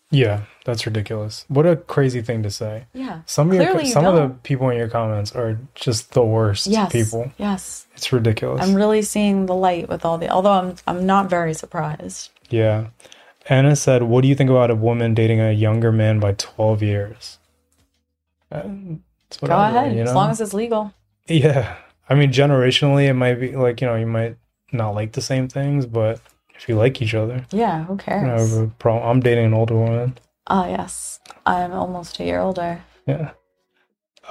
Yeah, 0.10 0.44
that's 0.64 0.86
ridiculous. 0.86 1.44
What 1.50 1.66
a 1.66 1.76
crazy 1.76 2.22
thing 2.22 2.42
to 2.44 2.50
say. 2.50 2.86
Yeah. 2.94 3.22
Some 3.26 3.50
of 3.52 3.56
your, 3.56 3.84
some 3.86 4.06
of 4.06 4.16
the 4.16 4.30
people 4.44 4.70
in 4.70 4.78
your 4.78 4.88
comments 4.88 5.34
are 5.36 5.60
just 5.76 6.14
the 6.14 6.24
worst 6.24 6.68
Yes. 6.68 6.92
people. 6.92 7.32
Yes. 7.38 7.88
It's 7.94 8.14
ridiculous. 8.14 8.62
I'm 8.66 8.74
really 8.74 9.02
seeing 9.02 9.48
the 9.48 9.56
light 9.56 9.90
with 9.90 10.06
all 10.06 10.18
the 10.18 10.30
although 10.30 10.52
I'm 10.54 10.76
I'm 10.88 11.06
not 11.06 11.30
very 11.30 11.54
surprised. 11.54 12.30
Yeah. 12.50 12.88
Anna 13.50 13.76
said, 13.76 14.04
What 14.04 14.22
do 14.22 14.28
you 14.30 14.36
think 14.36 14.50
about 14.50 14.72
a 14.72 14.76
woman 14.76 15.14
dating 15.14 15.42
a 15.42 15.52
younger 15.52 15.92
man 15.92 16.20
by 16.20 16.34
12 16.34 16.82
years? 16.84 17.38
Uh, 18.52 18.62
Go 19.42 19.58
ahead. 19.58 19.94
you 19.96 20.04
As 20.04 20.14
long 20.14 20.30
as 20.30 20.40
it's 20.40 20.54
legal. 20.54 20.94
Yeah. 21.28 21.76
I 22.10 22.16
mean, 22.16 22.32
generationally, 22.32 23.08
it 23.10 23.14
might 23.14 23.36
be 23.36 23.56
like, 23.58 23.82
you 23.82 23.88
know, 23.88 23.96
you 23.96 24.06
might 24.06 24.38
not 24.72 24.92
like 24.92 25.12
the 25.14 25.22
same 25.22 25.50
things, 25.50 25.86
but 25.86 26.22
if 26.58 26.68
you 26.68 26.76
like 26.76 27.02
each 27.02 27.14
other, 27.14 27.46
Yeah, 27.52 27.84
who 27.86 28.00
I 28.08 28.14
have 28.14 28.54
a 28.54 28.68
problem. 28.80 29.08
I'm 29.10 29.20
dating 29.20 29.46
an 29.46 29.54
older 29.54 29.76
woman. 29.76 30.18
Ah, 30.48 30.68
yes. 30.68 31.20
I'm 31.46 31.72
almost 31.74 32.20
a 32.20 32.24
year 32.24 32.40
older. 32.40 32.82
Yeah. 33.06 33.32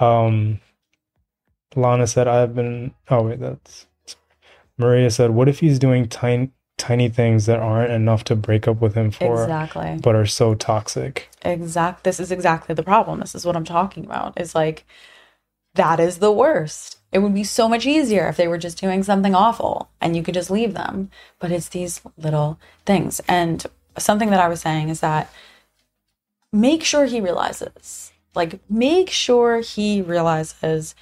Um, 0.01 0.61
Lana 1.74 2.07
said, 2.07 2.29
I've 2.29 2.55
been. 2.55 2.95
Oh, 3.11 3.22
wait, 3.22 3.41
that's. 3.41 3.87
Maria 4.79 5.11
said, 5.11 5.31
What 5.31 5.49
if 5.49 5.61
he's 5.61 5.79
doing 5.79 6.09
tiny, 6.09 6.51
tiny 6.79 7.09
things 7.09 7.47
that 7.47 7.61
aren't 7.61 7.93
enough 7.93 8.24
to 8.24 8.37
break 8.37 8.66
up 8.68 8.81
with 8.81 8.95
him 8.95 9.11
for, 9.11 9.43
Exactly. 9.43 9.99
but 10.03 10.14
are 10.14 10.27
so 10.27 10.55
toxic? 10.55 11.29
exact 11.45 12.03
this 12.03 12.18
is 12.18 12.33
exactly 12.33 12.74
the 12.74 12.83
problem 12.83 13.20
this 13.20 13.33
is 13.37 13.47
what 13.47 13.55
i'm 13.55 13.64
talking 13.64 14.05
about 14.05 14.39
is 14.41 14.53
like 14.53 14.85
that 15.77 16.01
is 16.01 16.18
the 16.18 16.33
worst. 16.33 16.99
It 17.12 17.20
would 17.20 17.35
be 17.35 17.45
so 17.45 17.68
much 17.68 17.87
easier 17.87 18.29
if 18.29 18.37
they 18.37 18.49
were 18.49 18.59
just 18.59 18.79
doing 18.79 19.03
something 19.03 19.35
awful 19.35 19.89
and 20.01 20.16
you 20.16 20.22
could 20.22 20.35
just 20.35 20.51
leave 20.51 20.74
them. 20.74 21.11
But 21.39 21.53
it's 21.53 21.68
these 21.68 22.03
little 22.18 22.59
things. 22.85 23.20
And 23.29 23.64
something 23.99 24.29
that 24.29 24.41
i 24.41 24.49
was 24.49 24.61
saying 24.61 24.91
is 24.91 25.01
that 25.01 25.33
make 26.53 26.85
sure 26.85 27.07
he 27.07 27.18
realizes 27.18 28.12
like 28.37 28.61
make 28.70 29.11
sure 29.11 29.61
he 29.61 30.03
realizes 30.03 30.95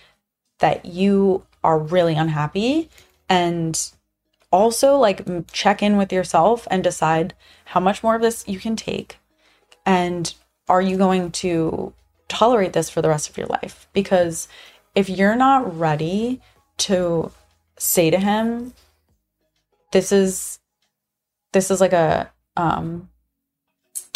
that 0.61 0.87
you 0.87 1.45
are 1.62 1.79
really 1.79 2.14
unhappy 2.14 2.89
and 3.29 3.91
also 4.53 4.97
like 4.97 5.27
check 5.53 5.83
in 5.83 5.97
with 5.97 6.12
yourself 6.12 6.66
and 6.70 6.85
decide 6.85 7.35
how 7.66 7.81
much 7.81 8.03
more 8.03 8.14
of 8.14 8.22
this 8.22 8.47
you 8.47 8.61
can 8.61 8.77
take. 8.77 9.18
And 9.85 10.33
are 10.68 10.81
you 10.81 10.97
going 10.97 11.33
to 11.33 11.93
tolerate 12.29 12.72
this 12.72 12.91
for 12.91 13.03
the 13.03 13.09
rest 13.09 13.29
of 13.29 13.37
your 13.37 13.47
life? 13.47 13.89
Because 13.93 14.49
if 14.95 15.09
you're 15.09 15.37
not 15.37 15.79
ready 15.79 16.41
to 16.79 17.31
say 17.77 18.11
to 18.11 18.18
him, 18.18 18.72
this 19.93 20.12
is 20.12 20.59
this 21.53 21.70
is 21.70 21.81
like 21.81 21.93
a 21.93 22.31
um 22.57 23.09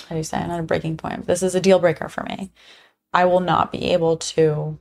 how 0.08 0.14
do 0.14 0.16
you 0.16 0.24
say 0.24 0.40
it? 0.40 0.46
not 0.48 0.60
a 0.60 0.64
breaking 0.64 0.96
point. 0.96 1.26
This 1.26 1.42
is 1.42 1.54
a 1.54 1.60
deal 1.60 1.78
breaker 1.78 2.08
for 2.08 2.22
me. 2.24 2.50
I 3.12 3.24
will 3.26 3.40
not 3.40 3.70
be 3.72 3.92
able 3.92 4.16
to 4.16 4.78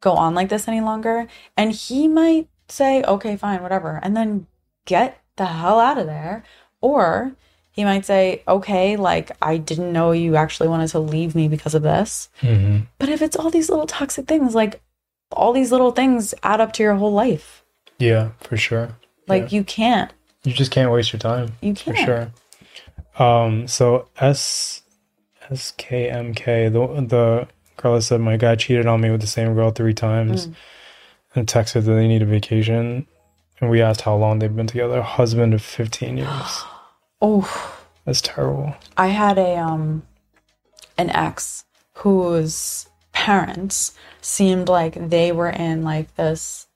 go 0.00 0.12
on 0.12 0.34
like 0.34 0.48
this 0.48 0.68
any 0.68 0.80
longer. 0.80 1.26
And 1.56 1.72
he 1.72 2.08
might 2.08 2.48
say, 2.68 3.02
okay, 3.02 3.36
fine, 3.36 3.62
whatever, 3.62 4.00
and 4.02 4.16
then 4.16 4.46
get 4.86 5.22
the 5.36 5.46
hell 5.46 5.80
out 5.80 5.98
of 5.98 6.06
there. 6.06 6.44
Or 6.80 7.36
he 7.74 7.84
might 7.84 8.06
say, 8.06 8.40
okay, 8.46 8.96
like 8.96 9.32
I 9.42 9.56
didn't 9.56 9.92
know 9.92 10.12
you 10.12 10.36
actually 10.36 10.68
wanted 10.68 10.86
to 10.90 11.00
leave 11.00 11.34
me 11.34 11.48
because 11.48 11.74
of 11.74 11.82
this. 11.82 12.28
Mm-hmm. 12.40 12.84
But 13.00 13.08
if 13.08 13.20
it's 13.20 13.34
all 13.34 13.50
these 13.50 13.68
little 13.68 13.86
toxic 13.86 14.28
things, 14.28 14.54
like 14.54 14.80
all 15.32 15.52
these 15.52 15.72
little 15.72 15.90
things 15.90 16.34
add 16.44 16.60
up 16.60 16.72
to 16.74 16.84
your 16.84 16.94
whole 16.94 17.12
life. 17.12 17.64
Yeah, 17.98 18.30
for 18.40 18.56
sure. 18.56 18.96
Like 19.26 19.50
you 19.50 19.64
can't. 19.64 20.12
You 20.44 20.52
just 20.52 20.70
can't 20.70 20.92
waste 20.92 21.12
your 21.12 21.18
time. 21.18 21.52
You 21.60 21.74
For 21.74 21.92
can't. 21.94 22.32
sure. 23.18 23.26
Um, 23.26 23.66
so 23.66 24.06
S 24.20 24.82
S 25.50 25.72
K 25.76 26.08
M 26.10 26.32
K, 26.32 26.68
the 26.68 26.86
the 27.08 27.48
girl 27.76 27.94
that 27.96 28.02
said 28.02 28.20
my 28.20 28.36
guy 28.36 28.54
cheated 28.54 28.86
on 28.86 29.00
me 29.00 29.10
with 29.10 29.20
the 29.20 29.26
same 29.26 29.54
girl 29.54 29.70
three 29.72 29.94
times 29.94 30.46
Mm. 30.46 30.54
and 31.34 31.46
texted 31.48 31.84
that 31.86 31.92
they 31.92 32.06
need 32.06 32.22
a 32.22 32.26
vacation. 32.26 33.06
And 33.60 33.68
we 33.70 33.82
asked 33.82 34.02
how 34.02 34.14
long 34.14 34.38
they've 34.38 34.54
been 34.54 34.68
together. 34.68 35.02
Husband 35.02 35.54
of 35.54 35.62
fifteen 35.62 36.18
years. 36.18 36.28
Oh, 37.26 37.80
That's 38.04 38.20
terrible. 38.20 38.74
I 38.98 39.06
had 39.06 39.38
a 39.38 39.56
um 39.56 40.02
an 40.98 41.08
ex 41.08 41.64
whose 41.94 42.86
parents 43.12 43.94
seemed 44.20 44.68
like 44.68 45.08
they 45.08 45.32
were 45.32 45.48
in 45.48 45.82
like 45.84 46.14
this 46.16 46.66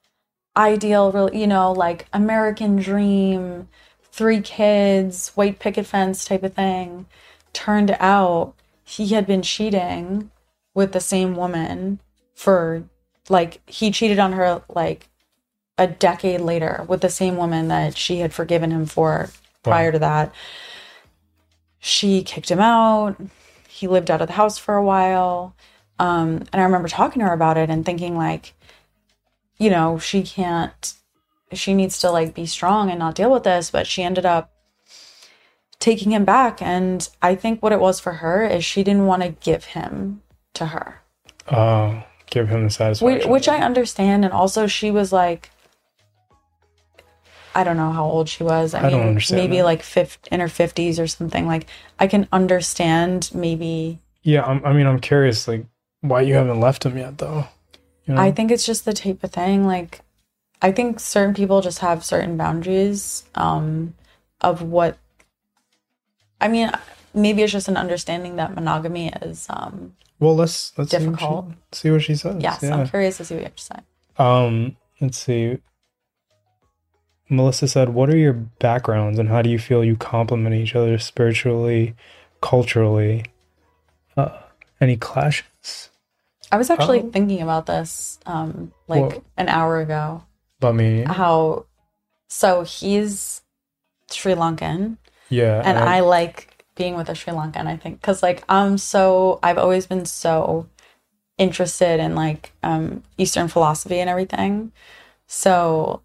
ideal, 0.56 1.12
real, 1.12 1.34
you 1.34 1.46
know, 1.46 1.70
like 1.72 2.06
American 2.14 2.76
dream, 2.76 3.68
three 4.04 4.40
kids, 4.40 5.32
white 5.34 5.58
picket 5.58 5.84
fence 5.84 6.24
type 6.24 6.42
of 6.42 6.54
thing. 6.54 7.04
Turned 7.52 7.94
out 8.00 8.54
he 8.84 9.08
had 9.08 9.26
been 9.26 9.42
cheating 9.42 10.30
with 10.72 10.92
the 10.92 11.00
same 11.00 11.36
woman 11.36 12.00
for 12.34 12.84
like 13.28 13.60
he 13.66 13.90
cheated 13.90 14.18
on 14.18 14.32
her 14.32 14.62
like 14.70 15.10
a 15.76 15.86
decade 15.86 16.40
later 16.40 16.86
with 16.88 17.02
the 17.02 17.10
same 17.10 17.36
woman 17.36 17.68
that 17.68 17.98
she 17.98 18.20
had 18.20 18.32
forgiven 18.32 18.70
him 18.70 18.86
for 18.86 19.28
prior 19.68 19.88
Wow. 19.88 19.92
to 19.92 19.98
that. 20.00 20.32
She 21.78 22.22
kicked 22.22 22.50
him 22.50 22.60
out. 22.60 23.16
He 23.68 23.86
lived 23.86 24.10
out 24.10 24.20
of 24.20 24.26
the 24.26 24.34
house 24.34 24.58
for 24.58 24.74
a 24.74 24.84
while. 24.84 25.54
Um, 25.98 26.44
and 26.52 26.60
I 26.60 26.62
remember 26.64 26.88
talking 26.88 27.20
to 27.20 27.26
her 27.26 27.32
about 27.32 27.56
it 27.56 27.70
and 27.70 27.84
thinking 27.84 28.16
like, 28.16 28.54
you 29.58 29.70
know, 29.70 29.98
she 29.98 30.22
can't 30.22 30.94
she 31.52 31.72
needs 31.72 31.98
to 32.00 32.10
like 32.10 32.34
be 32.34 32.44
strong 32.44 32.90
and 32.90 32.98
not 32.98 33.14
deal 33.14 33.30
with 33.30 33.44
this, 33.44 33.70
but 33.70 33.86
she 33.86 34.02
ended 34.02 34.26
up 34.26 34.52
taking 35.78 36.12
him 36.12 36.24
back 36.24 36.60
and 36.60 37.08
I 37.22 37.34
think 37.34 37.62
what 37.62 37.72
it 37.72 37.80
was 37.80 38.00
for 38.00 38.14
her 38.14 38.44
is 38.44 38.64
she 38.64 38.82
didn't 38.84 39.06
want 39.06 39.22
to 39.22 39.28
give 39.30 39.64
him 39.64 40.22
to 40.54 40.66
her. 40.66 41.00
Oh, 41.50 42.02
give 42.28 42.48
him 42.48 42.60
the 42.60 42.64
Which, 42.66 42.74
satisfaction. 42.74 43.30
which 43.30 43.48
I 43.48 43.58
understand 43.60 44.24
and 44.24 44.34
also 44.34 44.66
she 44.66 44.90
was 44.90 45.12
like 45.12 45.50
I 47.58 47.64
don't 47.64 47.76
know 47.76 47.90
how 47.92 48.04
old 48.04 48.28
she 48.28 48.44
was. 48.44 48.74
I, 48.74 48.86
I 48.86 48.90
don't 48.90 49.00
mean, 49.00 49.08
understand 49.08 49.42
maybe 49.42 49.58
that. 49.58 49.64
like 49.64 49.82
fif- 49.82 50.18
in 50.30 50.40
her 50.40 50.46
50s 50.46 50.98
or 50.98 51.06
something. 51.06 51.46
Like 51.46 51.66
I 51.98 52.06
can 52.06 52.28
understand 52.32 53.30
maybe 53.34 53.98
yeah, 54.28 54.44
I'm, 54.44 54.62
I 54.62 54.74
mean, 54.74 54.86
I'm 54.86 55.00
curious, 55.00 55.48
like, 55.48 55.64
why 56.02 56.20
you 56.20 56.34
haven't 56.34 56.60
left 56.60 56.84
him 56.84 56.98
yet, 56.98 57.16
though. 57.16 57.46
You 58.04 58.14
know? 58.14 58.20
I 58.20 58.30
think 58.30 58.50
it's 58.50 58.66
just 58.66 58.84
the 58.84 58.92
type 58.92 59.24
of 59.24 59.32
thing. 59.32 59.66
Like, 59.66 60.02
I 60.60 60.70
think 60.70 61.00
certain 61.00 61.34
people 61.34 61.62
just 61.62 61.78
have 61.78 62.04
certain 62.04 62.36
boundaries 62.36 63.24
um, 63.34 63.94
of 64.42 64.60
what. 64.60 64.98
I 66.40 66.48
mean, 66.48 66.70
maybe 67.14 67.42
it's 67.42 67.52
just 67.52 67.68
an 67.68 67.78
understanding 67.78 68.36
that 68.36 68.54
monogamy 68.54 69.08
is. 69.22 69.46
Um, 69.48 69.94
well, 70.20 70.36
let's 70.36 70.76
let's 70.76 70.90
see 70.90 70.98
what, 70.98 71.04
difficult. 71.04 71.46
she, 71.72 71.78
see 71.78 71.90
what 71.90 72.02
she 72.02 72.14
says. 72.14 72.36
yes, 72.42 72.62
yeah. 72.62 72.76
I'm 72.76 72.88
curious 72.88 73.16
to 73.16 73.24
see 73.24 73.34
what 73.34 73.40
you 73.40 73.44
have 73.44 73.56
to 73.56 73.62
say. 73.62 73.76
Um, 74.18 74.76
let's 75.00 75.18
see. 75.18 75.58
Melissa 77.30 77.68
said, 77.68 77.90
"What 77.90 78.08
are 78.10 78.16
your 78.16 78.32
backgrounds 78.32 79.18
and 79.18 79.28
how 79.28 79.42
do 79.42 79.50
you 79.50 79.58
feel 79.58 79.84
you 79.84 79.96
complement 79.96 80.54
each 80.54 80.74
other 80.74 80.98
spiritually, 80.98 81.94
culturally? 82.40 83.24
Uh, 84.16 84.38
any 84.80 84.96
clashes?" 84.96 85.90
I 86.50 86.56
was 86.56 86.70
actually 86.70 87.00
Oh. 87.00 87.10
thinking 87.10 87.42
about 87.42 87.66
this 87.66 88.18
um, 88.24 88.72
like 88.88 89.02
Well- 89.02 89.24
an 89.36 89.48
hour 89.48 89.80
ago. 89.80 90.22
But 90.60 90.72
me, 90.74 91.04
How 91.04 91.66
so 92.28 92.62
he's 92.62 93.42
Sri 94.10 94.34
Lankan, 94.34 94.96
yeah, 95.28 95.62
and 95.64 95.78
I 95.78 96.00
like 96.00 96.64
being 96.74 96.96
with 96.96 97.08
a 97.08 97.14
Sri 97.14 97.32
Lankan. 97.32 97.66
I 97.66 97.76
think 97.76 98.00
because 98.00 98.22
like 98.22 98.42
I'm 98.48 98.78
so 98.78 99.38
I've 99.42 99.58
always 99.58 99.86
been 99.86 100.04
so 100.06 100.66
interested 101.36 102.00
in 102.00 102.14
like 102.16 102.52
um, 102.62 103.02
Eastern 103.18 103.46
philosophy 103.48 104.00
and 104.00 104.08
everything. 104.10 104.72
So 105.26 106.00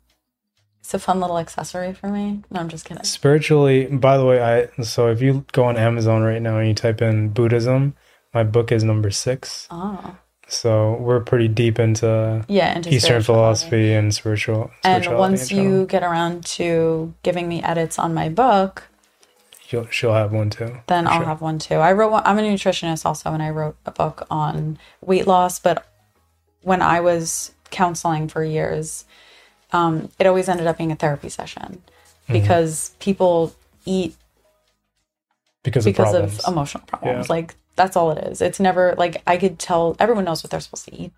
it's 0.84 0.94
a 0.94 1.00
fun 1.00 1.22
little 1.22 1.38
accessory 1.40 1.94
for 1.94 2.08
me. 2.10 2.44
No, 2.52 2.60
I'm 2.60 2.68
just 2.68 2.84
kidding. 2.84 3.04
spiritually. 3.06 3.86
By 3.86 4.18
the 4.18 4.26
way, 4.26 4.42
I 4.42 4.84
so 4.84 5.08
if 5.08 5.22
you 5.22 5.46
go 5.54 5.64
on 5.64 5.78
Amazon 5.78 6.24
right 6.24 6.42
now 6.42 6.58
and 6.58 6.68
you 6.68 6.74
type 6.74 7.02
in 7.02 7.30
Buddhism, 7.30 7.96
my 8.34 8.44
book 8.44 8.70
is 8.72 8.84
number 8.84 9.10
six. 9.10 9.68
Oh, 9.72 10.18
So 10.48 10.98
we're 11.00 11.22
pretty 11.22 11.48
deep 11.48 11.80
into 11.80 12.44
yeah, 12.50 12.76
into 12.76 12.94
Eastern 12.94 13.24
philosophy 13.24 13.94
and 13.94 14.14
spiritual. 14.14 14.72
And 14.84 15.08
once 15.18 15.52
you 15.52 15.86
get 15.86 16.04
around 16.04 16.46
to 16.58 17.14
giving 17.24 17.48
me 17.48 17.64
edits 17.64 17.98
on 17.98 18.14
my 18.14 18.28
book, 18.28 18.84
You'll, 19.70 19.88
she'll 19.90 20.14
have 20.14 20.32
one 20.34 20.50
too. 20.52 20.82
then 20.88 21.08
I'll 21.08 21.20
sure. 21.20 21.26
have 21.26 21.42
one 21.42 21.58
too. 21.60 21.76
I 21.76 21.94
wrote 21.94 22.12
one, 22.12 22.24
I'm 22.26 22.38
a 22.38 22.42
nutritionist 22.42 23.06
also, 23.06 23.32
and 23.32 23.42
I 23.42 23.50
wrote 23.50 23.78
a 23.86 23.92
book 23.92 24.28
on 24.30 24.78
weight 25.02 25.26
loss. 25.26 25.58
But 25.60 25.88
when 26.62 26.82
I 26.82 27.00
was 27.00 27.54
counseling 27.72 28.28
for 28.28 28.44
years, 28.44 29.06
um, 29.74 30.09
it 30.19 30.28
always 30.28 30.47
ended 30.47 30.67
up 30.67 30.78
being 30.78 30.91
a 30.91 30.95
therapy 30.95 31.30
session 31.30 31.82
Mm-hmm. 32.24 32.34
because 32.34 32.91
people 32.99 33.53
eat 33.86 34.15
because, 35.63 35.84
because 35.86 36.13
of 36.13 36.21
problems. 36.21 36.39
of 36.45 36.53
emotional 36.53 36.84
problems. 36.86 37.28
Yeah. 37.28 37.34
Like 37.36 37.55
that's 37.76 37.95
all 37.97 38.11
it 38.11 38.24
is. 38.28 38.41
It's 38.41 38.59
never 38.59 38.95
like 38.97 39.21
I 39.28 39.36
could 39.38 39.59
tell 39.59 39.95
everyone 39.99 40.24
knows 40.26 40.43
what 40.43 40.51
they're 40.51 40.59
supposed 40.61 40.86
to 40.86 40.95
eat. 40.95 41.11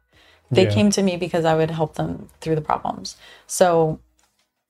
They 0.51 0.63
Yeah. 0.65 0.71
came 0.73 0.89
to 0.91 1.03
me 1.03 1.17
because 1.17 1.45
I 1.45 1.55
would 1.55 1.69
help 1.71 1.95
them 1.95 2.29
through 2.41 2.55
the 2.55 2.61
problems. 2.61 3.17
So 3.47 3.99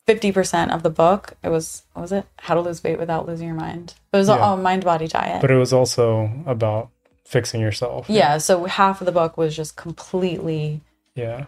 50% 0.07 0.73
of 0.73 0.83
the 0.83 0.89
book, 0.89 1.33
it 1.43 1.49
was 1.49 1.83
what 1.93 2.01
was 2.01 2.11
it? 2.11 2.25
How 2.39 2.53
to 2.53 2.61
lose 2.61 2.83
weight 2.83 2.99
without 2.99 3.27
losing 3.27 3.47
your 3.47 3.55
mind. 3.57 3.93
It 4.13 4.17
was 4.17 4.27
Yeah. 4.27 4.53
a 4.53 4.57
mind 4.57 4.83
body 4.83 5.07
diet. 5.07 5.41
but 5.41 5.51
it 5.51 5.57
was 5.57 5.73
also 5.73 6.29
about 6.45 6.89
fixing 7.25 7.59
yourself. 7.61 8.09
yeah, 8.09 8.37
so 8.37 8.65
half 8.65 9.01
of 9.01 9.05
the 9.05 9.11
book 9.11 9.35
was 9.37 9.55
just 9.55 9.75
completely 9.75 10.81
Yeah. 11.15 11.45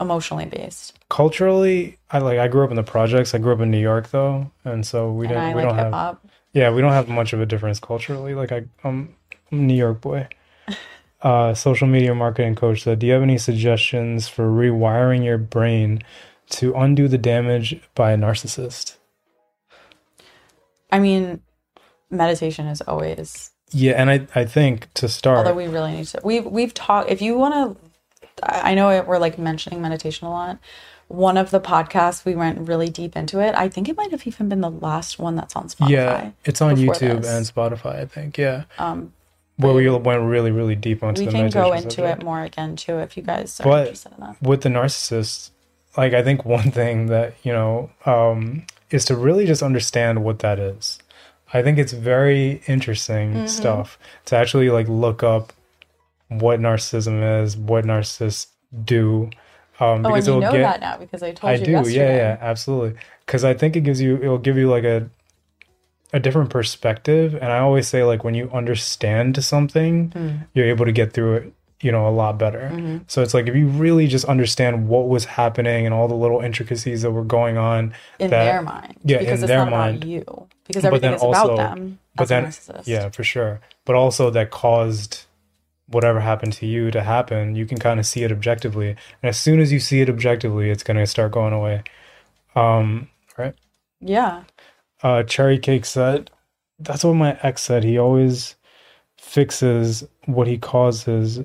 Emotionally 0.00 0.46
based. 0.46 0.98
Culturally, 1.10 1.98
I 2.10 2.18
like 2.18 2.38
I 2.38 2.48
grew 2.48 2.64
up 2.64 2.70
in 2.70 2.76
the 2.76 2.82
projects. 2.82 3.34
I 3.34 3.38
grew 3.38 3.52
up 3.52 3.60
in 3.60 3.70
New 3.70 3.78
York 3.80 4.10
though, 4.10 4.50
and 4.64 4.86
so 4.86 5.12
we 5.12 5.26
And 5.26 5.34
didn't 5.34 5.44
I 5.44 5.54
we 5.54 5.54
like 5.62 5.68
don't 5.68 5.78
have 5.78 5.92
hop. 5.92 6.26
yeah, 6.52 6.70
we 6.70 6.80
don't 6.80 6.92
have 6.92 7.08
much 7.08 7.32
of 7.32 7.40
a 7.40 7.46
difference 7.46 7.80
culturally. 7.80 8.34
Like 8.34 8.52
I 8.52 8.64
I'm, 8.84 9.14
I'm 9.52 9.60
a 9.60 9.62
New 9.62 9.76
York 9.76 10.00
boy. 10.00 10.28
Uh, 11.20 11.52
social 11.52 11.88
media 11.88 12.14
marketing 12.14 12.54
coach 12.54 12.84
said, 12.84 13.00
"Do 13.00 13.06
you 13.08 13.12
have 13.12 13.22
any 13.22 13.38
suggestions 13.38 14.28
for 14.28 14.44
rewiring 14.48 15.24
your 15.24 15.36
brain 15.36 16.00
to 16.50 16.72
undo 16.74 17.08
the 17.08 17.18
damage 17.18 17.80
by 17.96 18.12
a 18.12 18.16
narcissist?" 18.16 18.98
I 20.92 21.00
mean, 21.00 21.42
meditation 22.10 22.66
is 22.68 22.80
always 22.82 23.50
Yeah, 23.72 23.94
and 24.00 24.10
I 24.10 24.28
I 24.34 24.44
think 24.44 24.92
to 24.94 25.08
start, 25.08 25.38
although 25.38 25.54
we 25.56 25.66
really 25.66 25.92
need 25.92 26.06
to 26.06 26.20
we've 26.22 26.46
we've 26.46 26.72
talked 26.72 27.10
if 27.10 27.20
you 27.20 27.36
want 27.36 27.54
to 27.54 27.87
i 28.42 28.74
know 28.74 28.90
it, 28.90 29.06
we're 29.06 29.18
like 29.18 29.38
mentioning 29.38 29.80
meditation 29.82 30.26
a 30.26 30.30
lot 30.30 30.58
one 31.08 31.36
of 31.38 31.50
the 31.50 31.60
podcasts 31.60 32.24
we 32.24 32.34
went 32.34 32.66
really 32.68 32.88
deep 32.88 33.16
into 33.16 33.40
it 33.40 33.54
i 33.54 33.68
think 33.68 33.88
it 33.88 33.96
might 33.96 34.10
have 34.10 34.26
even 34.26 34.48
been 34.48 34.60
the 34.60 34.70
last 34.70 35.18
one 35.18 35.36
that's 35.36 35.56
on 35.56 35.68
spotify 35.68 35.88
yeah, 35.90 36.30
it's 36.44 36.60
on 36.60 36.76
YouTube 36.76 37.22
this. 37.22 37.28
and 37.28 37.46
Spotify. 37.46 37.96
I 38.00 38.06
think 38.06 38.36
yeah, 38.38 38.64
um 38.78 39.12
where 39.56 39.72
we 39.74 39.88
went 39.90 40.22
really 40.22 40.50
really 40.52 40.76
deep 40.76 41.02
onto 41.02 41.22
we 41.22 41.26
the 41.26 41.32
can 41.32 41.50
go 41.50 41.72
into 41.72 41.90
subject. 41.90 42.22
it 42.22 42.24
more 42.24 42.42
again 42.42 42.76
too 42.76 42.98
if 42.98 43.16
you 43.16 43.22
guys 43.22 43.58
are 43.60 43.64
But- 43.64 43.80
interested 43.88 44.12
in 44.16 44.20
that 44.24 44.40
with 44.42 44.60
the 44.62 44.68
narcissist 44.68 45.50
like 45.96 46.12
i 46.12 46.22
think 46.22 46.44
one 46.44 46.70
thing 46.70 47.06
that 47.06 47.34
you 47.42 47.52
know 47.52 47.90
um 48.06 48.64
is 48.90 49.04
to 49.06 49.16
really 49.16 49.46
just 49.46 49.62
understand 49.62 50.22
what 50.22 50.38
that 50.40 50.58
is 50.58 50.98
i 51.52 51.62
think 51.62 51.76
it's 51.78 51.92
very 51.92 52.62
interesting 52.68 53.32
Mm-hmm. 53.34 53.46
stuff 53.46 53.98
to 54.26 54.36
actually 54.36 54.70
like 54.70 54.86
look 54.88 55.22
up 55.22 55.52
what 56.28 56.60
narcissism 56.60 57.42
is 57.42 57.56
what 57.56 57.84
narcissists 57.84 58.48
do 58.84 59.30
um 59.80 60.04
oh 60.04 60.14
and 60.14 60.26
you 60.26 60.40
know 60.40 60.52
get 60.52 60.58
that 60.58 60.80
now 60.80 60.96
because 60.98 61.22
i 61.22 61.32
told 61.32 61.50
i 61.50 61.54
you 61.54 61.64
do 61.64 61.70
yesterday 61.70 61.96
yeah 61.96 62.16
yeah 62.16 62.38
absolutely 62.40 62.98
because 63.24 63.44
i 63.44 63.54
think 63.54 63.76
it 63.76 63.80
gives 63.80 64.00
you 64.00 64.16
it'll 64.16 64.36
give 64.38 64.56
you 64.58 64.68
like 64.68 64.84
a 64.84 65.08
a 66.12 66.20
different 66.20 66.50
perspective 66.50 67.34
and 67.34 67.44
i 67.52 67.58
always 67.58 67.86
say 67.88 68.02
like 68.04 68.24
when 68.24 68.34
you 68.34 68.50
understand 68.52 69.42
something 69.44 70.10
Mm. 70.10 70.46
you're 70.54 70.66
able 70.66 70.84
to 70.84 70.92
get 70.92 71.12
through 71.12 71.34
it 71.36 71.52
you 71.80 71.92
know 71.92 72.08
a 72.08 72.10
lot 72.10 72.38
better 72.38 72.70
Mm-hmm. 72.72 72.98
so 73.06 73.22
it's 73.22 73.34
like 73.34 73.46
if 73.46 73.54
you 73.54 73.68
really 73.68 74.06
just 74.08 74.24
understand 74.24 74.88
what 74.88 75.08
was 75.08 75.24
happening 75.26 75.86
and 75.86 75.94
all 75.94 76.08
the 76.08 76.14
little 76.14 76.40
intricacies 76.40 77.02
that 77.02 77.10
were 77.12 77.24
going 77.24 77.56
on 77.56 77.94
in 78.18 78.30
that- 78.30 78.44
their 78.44 78.62
mind 78.62 78.96
yeah, 79.04 79.18
because 79.18 79.38
in 79.40 79.44
it's 79.44 79.48
their 79.48 79.58
not 79.64 79.70
mind. 79.70 79.96
about 79.98 80.08
you 80.08 80.46
because 80.66 80.84
everything 80.84 81.12
is 81.14 81.22
also- 81.22 81.54
about 81.54 81.74
them 81.76 81.98
but 82.16 82.30
as 82.30 82.66
then- 82.66 82.82
yeah 82.84 83.08
for 83.10 83.22
sure 83.22 83.60
but 83.84 83.94
also 83.94 84.28
that 84.30 84.50
caused 84.50 85.24
whatever 85.88 86.20
happened 86.20 86.52
to 86.52 86.66
you 86.66 86.90
to 86.90 87.02
happen 87.02 87.56
you 87.56 87.66
can 87.66 87.78
kind 87.78 87.98
of 87.98 88.06
see 88.06 88.22
it 88.22 88.32
objectively. 88.32 88.90
And 88.90 89.30
as 89.30 89.38
soon 89.38 89.60
as 89.60 89.72
you 89.72 89.80
see 89.80 90.00
it 90.00 90.08
objectively 90.08 90.70
it's 90.70 90.82
going 90.82 90.96
to 90.96 91.06
start 91.06 91.32
going 91.32 91.52
away. 91.52 91.82
Um 92.54 93.08
right? 93.36 93.54
Yeah. 94.00 94.44
Uh 95.02 95.22
cherry 95.22 95.58
cake 95.58 95.84
said 95.84 96.30
that's 96.78 97.04
what 97.04 97.14
my 97.14 97.38
ex 97.42 97.62
said. 97.62 97.84
He 97.84 97.98
always 97.98 98.56
fixes 99.16 100.06
what 100.26 100.46
he 100.46 100.58
causes 100.58 101.40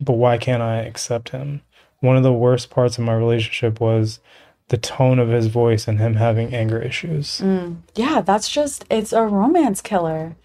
but 0.00 0.14
why 0.14 0.38
can't 0.38 0.62
i 0.62 0.76
accept 0.78 1.30
him? 1.30 1.60
One 2.00 2.16
of 2.16 2.22
the 2.22 2.32
worst 2.32 2.70
parts 2.70 2.96
of 2.96 3.04
my 3.04 3.14
relationship 3.14 3.80
was 3.80 4.20
the 4.68 4.78
tone 4.78 5.18
of 5.18 5.28
his 5.28 5.48
voice 5.48 5.86
and 5.86 5.98
him 5.98 6.14
having 6.14 6.54
anger 6.54 6.80
issues. 6.80 7.40
Mm. 7.40 7.78
Yeah, 7.94 8.22
that's 8.22 8.48
just 8.48 8.84
it's 8.88 9.12
a 9.12 9.24
romance 9.24 9.82
killer. 9.82 10.36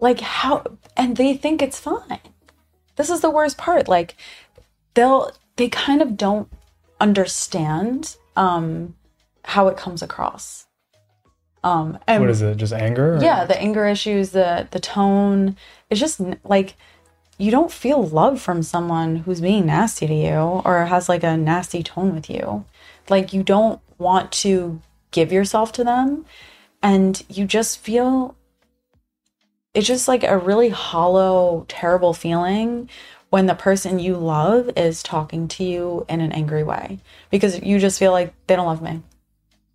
Like 0.00 0.20
how 0.20 0.64
and 0.96 1.16
they 1.16 1.34
think 1.36 1.62
it's 1.62 1.78
fine. 1.78 2.20
This 2.96 3.10
is 3.10 3.20
the 3.20 3.30
worst 3.30 3.56
part. 3.58 3.88
Like 3.88 4.16
they'll 4.94 5.32
they 5.56 5.68
kind 5.68 6.02
of 6.02 6.16
don't 6.16 6.48
understand 7.00 8.16
um 8.36 8.94
how 9.44 9.68
it 9.68 9.76
comes 9.76 10.02
across. 10.02 10.66
Um 11.62 11.98
and 12.06 12.22
what 12.22 12.30
is 12.30 12.42
it 12.42 12.56
just 12.56 12.72
anger 12.72 13.16
or- 13.16 13.22
yeah, 13.22 13.44
the 13.44 13.58
anger 13.60 13.86
issues, 13.86 14.30
the 14.30 14.68
the 14.70 14.80
tone, 14.80 15.56
it's 15.88 16.00
just 16.00 16.20
like 16.44 16.74
you 17.38 17.50
don't 17.50 17.72
feel 17.72 18.02
love 18.06 18.40
from 18.40 18.62
someone 18.62 19.16
who's 19.16 19.40
being 19.40 19.66
nasty 19.66 20.06
to 20.06 20.14
you 20.14 20.34
or 20.64 20.84
has 20.86 21.08
like 21.08 21.22
a 21.22 21.36
nasty 21.36 21.82
tone 21.82 22.14
with 22.14 22.28
you. 22.28 22.64
Like 23.08 23.32
you 23.32 23.42
don't 23.42 23.80
want 23.98 24.30
to 24.32 24.80
give 25.10 25.32
yourself 25.32 25.72
to 25.72 25.84
them 25.84 26.24
and 26.82 27.22
you 27.28 27.46
just 27.46 27.78
feel 27.80 28.36
it's 29.74 29.86
just 29.86 30.08
like 30.08 30.24
a 30.24 30.38
really 30.38 30.68
hollow, 30.68 31.64
terrible 31.68 32.12
feeling 32.12 32.88
when 33.30 33.46
the 33.46 33.54
person 33.54 33.98
you 33.98 34.16
love 34.16 34.70
is 34.76 35.02
talking 35.02 35.46
to 35.46 35.64
you 35.64 36.04
in 36.08 36.20
an 36.20 36.32
angry 36.32 36.64
way 36.64 36.98
because 37.30 37.62
you 37.62 37.78
just 37.78 37.98
feel 37.98 38.12
like 38.12 38.34
they 38.46 38.56
don't 38.56 38.66
love 38.66 38.82
me. 38.82 39.02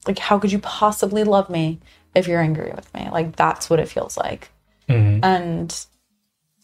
Like, 0.05 0.19
how 0.19 0.37
could 0.37 0.51
you 0.51 0.59
possibly 0.59 1.23
love 1.23 1.49
me 1.49 1.79
if 2.13 2.27
you're 2.27 2.41
angry 2.41 2.71
with 2.75 2.93
me? 2.93 3.07
Like, 3.11 3.35
that's 3.35 3.69
what 3.69 3.79
it 3.79 3.89
feels 3.89 4.17
like. 4.17 4.51
Mhm. 4.89 5.23
And 5.23 5.85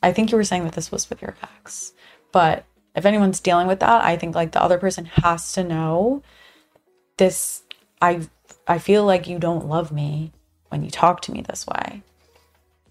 I 0.03 0.11
think 0.11 0.31
you 0.31 0.37
were 0.37 0.43
saying 0.43 0.65
that 0.65 0.73
this 0.73 0.91
was 0.91 1.09
with 1.09 1.21
your 1.21 1.35
ex, 1.41 1.93
but 2.31 2.65
if 2.95 3.05
anyone's 3.05 3.39
dealing 3.39 3.67
with 3.67 3.79
that, 3.79 4.03
I 4.03 4.17
think 4.17 4.35
like 4.35 4.51
the 4.51 4.61
other 4.61 4.77
person 4.77 5.05
has 5.05 5.53
to 5.53 5.63
know 5.63 6.21
this. 7.17 7.63
I 8.01 8.27
I 8.67 8.79
feel 8.79 9.05
like 9.05 9.27
you 9.27 9.39
don't 9.39 9.67
love 9.67 9.91
me 9.91 10.33
when 10.69 10.83
you 10.83 10.91
talk 10.91 11.21
to 11.21 11.31
me 11.31 11.41
this 11.41 11.65
way, 11.65 12.01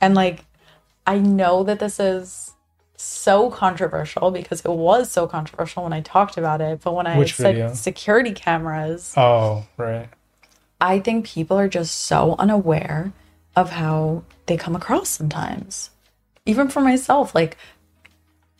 and 0.00 0.14
like 0.14 0.44
I 1.06 1.18
know 1.18 1.62
that 1.64 1.80
this 1.80 1.98
is 1.98 2.52
so 2.96 3.50
controversial 3.50 4.30
because 4.30 4.60
it 4.60 4.70
was 4.70 5.10
so 5.10 5.26
controversial 5.26 5.84
when 5.84 5.92
I 5.92 6.00
talked 6.02 6.36
about 6.36 6.60
it. 6.60 6.82
But 6.82 6.94
when 6.94 7.06
I 7.06 7.16
Which 7.16 7.34
said 7.34 7.54
video? 7.54 7.74
security 7.74 8.32
cameras, 8.32 9.14
Oh, 9.16 9.66
right. 9.76 10.08
I 10.80 10.98
think 10.98 11.26
people 11.26 11.58
are 11.58 11.68
just 11.68 11.96
so 11.96 12.36
unaware 12.38 13.12
of 13.56 13.70
how 13.70 14.22
they 14.46 14.56
come 14.56 14.76
across 14.76 15.08
sometimes. 15.08 15.90
Even 16.46 16.68
for 16.68 16.80
myself, 16.80 17.34
like, 17.34 17.56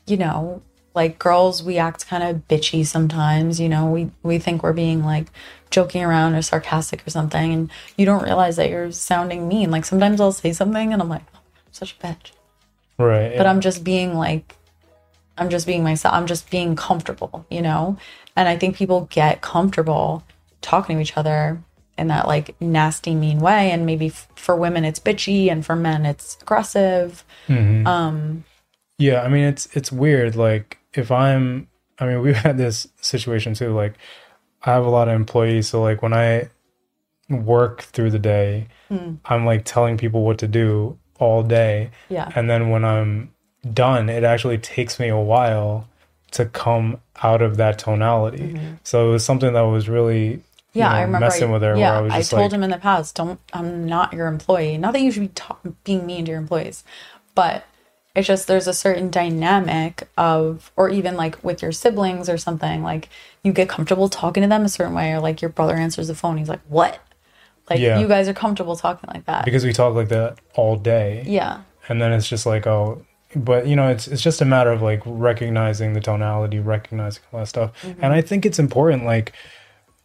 you 0.07 0.17
know, 0.17 0.63
like 0.95 1.19
girls, 1.19 1.63
we 1.63 1.79
act 1.79 2.07
kind 2.09 2.23
of 2.23 2.49
bitchy 2.49 2.85
sometimes, 2.85 3.61
you 3.61 3.69
know, 3.69 3.87
we, 3.91 4.11
we 4.23 4.39
think 4.39 4.63
we're 4.63 4.73
being 4.73 5.05
like 5.05 5.27
joking 5.71 6.03
around 6.03 6.35
or 6.35 6.43
sarcastic 6.43 7.07
or 7.07 7.11
something, 7.11 7.53
and 7.53 7.71
you 7.97 8.05
don't 8.07 8.25
realize 8.25 8.57
that 8.57 8.71
you're 8.71 8.91
sounding 8.93 9.47
mean. 9.47 9.71
Like 9.71 9.85
sometimes 9.85 10.21
I'll 10.21 10.33
say 10.33 10.53
something 10.53 10.93
and 10.93 11.01
I'm 11.01 11.09
like, 11.09 11.23
oh, 11.35 11.39
I'm 11.57 11.73
such 11.73 11.93
a 11.93 12.07
bitch. 12.07 12.33
Right. 12.99 13.37
But 13.37 13.45
yeah. 13.45 13.51
I'm 13.51 13.61
just 13.61 13.85
being 13.85 14.15
like, 14.15 14.57
I'm 15.39 15.49
just 15.49 15.67
being 15.67 15.83
myself. 15.83 16.13
I'm 16.15 16.27
just 16.27 16.51
being 16.51 16.77
comfortable, 16.77 17.47
you 17.51 17.63
know? 17.63 17.97
And 18.37 18.49
I 18.49 18.59
think 18.59 18.77
people 18.77 19.07
get 19.11 19.41
comfortable 19.41 20.25
talking 20.61 20.97
to 20.97 21.03
each 21.03 21.17
other 21.17 21.63
in 21.97 22.09
that 22.09 22.27
like 22.27 22.61
nasty, 22.61 23.15
mean 23.15 23.39
way. 23.39 23.71
And 23.71 23.87
maybe 23.87 24.09
f- 24.09 24.29
for 24.35 24.57
women, 24.57 24.85
it's 24.85 24.99
bitchy, 25.01 25.51
and 25.51 25.65
for 25.65 25.77
men, 25.77 26.05
it's 26.05 26.37
aggressive. 26.43 27.25
Mhm. 27.49 27.87
Um, 27.87 28.45
Yeah, 28.99 29.23
I 29.23 29.29
mean 29.29 29.45
it's 29.45 29.67
it's 29.73 29.91
weird. 29.93 30.37
Like 30.37 30.79
if 30.95 31.11
I'm, 31.11 31.69
I 31.99 32.07
mean 32.07 32.21
we've 32.23 32.37
had 32.37 32.59
this 32.59 32.89
situation 33.01 33.55
too. 33.55 33.73
Like 33.75 33.95
I 34.63 34.73
have 34.73 34.85
a 34.85 34.91
lot 34.91 35.09
of 35.09 35.15
employees, 35.15 35.69
so 35.69 35.83
like 35.83 36.03
when 36.03 36.13
I 36.13 36.49
work 37.29 37.83
through 37.83 38.11
the 38.11 38.19
day, 38.19 38.69
Hmm. 38.89 39.15
I'm 39.25 39.47
like 39.47 39.65
telling 39.65 39.97
people 39.97 40.25
what 40.25 40.39
to 40.39 40.49
do 40.49 40.99
all 41.21 41.43
day, 41.45 41.91
yeah. 42.09 42.29
and 42.35 42.51
then 42.51 42.71
when 42.71 42.85
I'm 42.85 43.33
done, 43.73 44.09
it 44.09 44.25
actually 44.25 44.59
takes 44.59 44.99
me 44.99 45.09
a 45.09 45.17
while 45.19 45.87
to 46.33 46.45
come 46.47 46.99
out 47.23 47.41
of 47.43 47.57
that 47.59 47.79
tonality. 47.79 48.59
So 48.83 49.09
it 49.09 49.13
was 49.13 49.25
something 49.25 49.53
that 49.53 49.61
was 49.63 49.89
really 49.89 50.43
Mm-hmm. 50.73 50.79
Yeah, 50.79 50.85
you 50.87 50.91
know, 50.93 50.97
I 50.99 51.03
remember. 51.03 51.27
messing 51.27 51.49
I, 51.49 51.53
with 51.53 51.63
her. 51.63 51.77
Yeah, 51.77 51.99
I 51.99 52.01
was 52.01 52.13
I 52.13 52.23
told 52.23 52.43
like, 52.43 52.53
him 52.53 52.63
in 52.63 52.71
the 52.71 52.79
past, 52.79 53.17
don't. 53.17 53.41
I'm 53.53 53.87
not 53.87 54.13
your 54.13 54.29
employee. 54.29 54.79
Not 54.79 54.93
that 54.93 55.01
you 55.01 55.11
should 55.11 55.23
be 55.23 55.29
ta- 55.29 55.59
being 55.83 56.07
mean 56.07 56.25
to 56.27 56.31
your 56.31 56.39
employees, 56.41 56.85
but 57.35 57.65
it's 58.15 58.27
just 58.27 58.47
there's 58.49 58.67
a 58.67 58.75
certain 58.75 59.11
dynamic 59.11 60.09
of, 60.19 60.73
or 60.77 60.89
even 60.91 61.17
like 61.17 61.43
with 61.45 61.63
your 61.63 61.73
siblings 61.73 62.29
or 62.29 62.39
something. 62.39 62.83
Like 62.83 63.09
you 63.45 63.53
get 63.53 63.69
comfortable 63.69 64.09
talking 64.09 64.43
to 64.43 64.49
them 64.49 64.65
a 64.65 64.69
certain 64.69 64.95
way, 64.95 65.13
or 65.13 65.21
like 65.21 65.41
your 65.43 65.49
brother 65.49 65.75
answers 65.75 66.09
the 66.09 66.15
phone, 66.15 66.37
he's 66.39 66.49
like, 66.49 66.61
"What?" 66.69 66.99
Like 67.69 67.79
Yeah. 67.81 68.01
you 68.01 68.09
guys 68.09 68.29
are 68.29 68.35
comfortable 68.35 68.75
talking 68.77 69.09
like 69.15 69.27
that. 69.27 69.45
because 69.45 69.65
we 69.65 69.73
talk 69.73 69.95
like 69.95 70.09
that 70.09 70.39
all 70.55 70.77
day. 70.77 71.23
yeah, 71.27 71.61
and 71.89 72.01
then 72.03 72.13
it's 72.13 72.29
just 72.29 72.47
like 72.47 72.67
oh 72.67 73.03
but 73.37 73.69
you 73.69 73.77
know 73.77 73.87
it's 73.89 74.09
it's 74.09 74.23
just 74.23 74.41
a 74.41 74.45
matter 74.45 74.73
of 74.73 74.83
like 74.83 75.01
recognizing 75.07 75.93
the 75.93 76.01
tonality 76.01 76.59
recognizing 76.59 77.23
all 77.33 77.39
that 77.39 77.47
stuff 77.47 77.71
Mm-hmm. 77.83 78.03
and 78.05 78.13
i 78.13 78.21
think 78.21 78.45
it's 78.45 78.59
important 78.59 79.05
like 79.05 79.33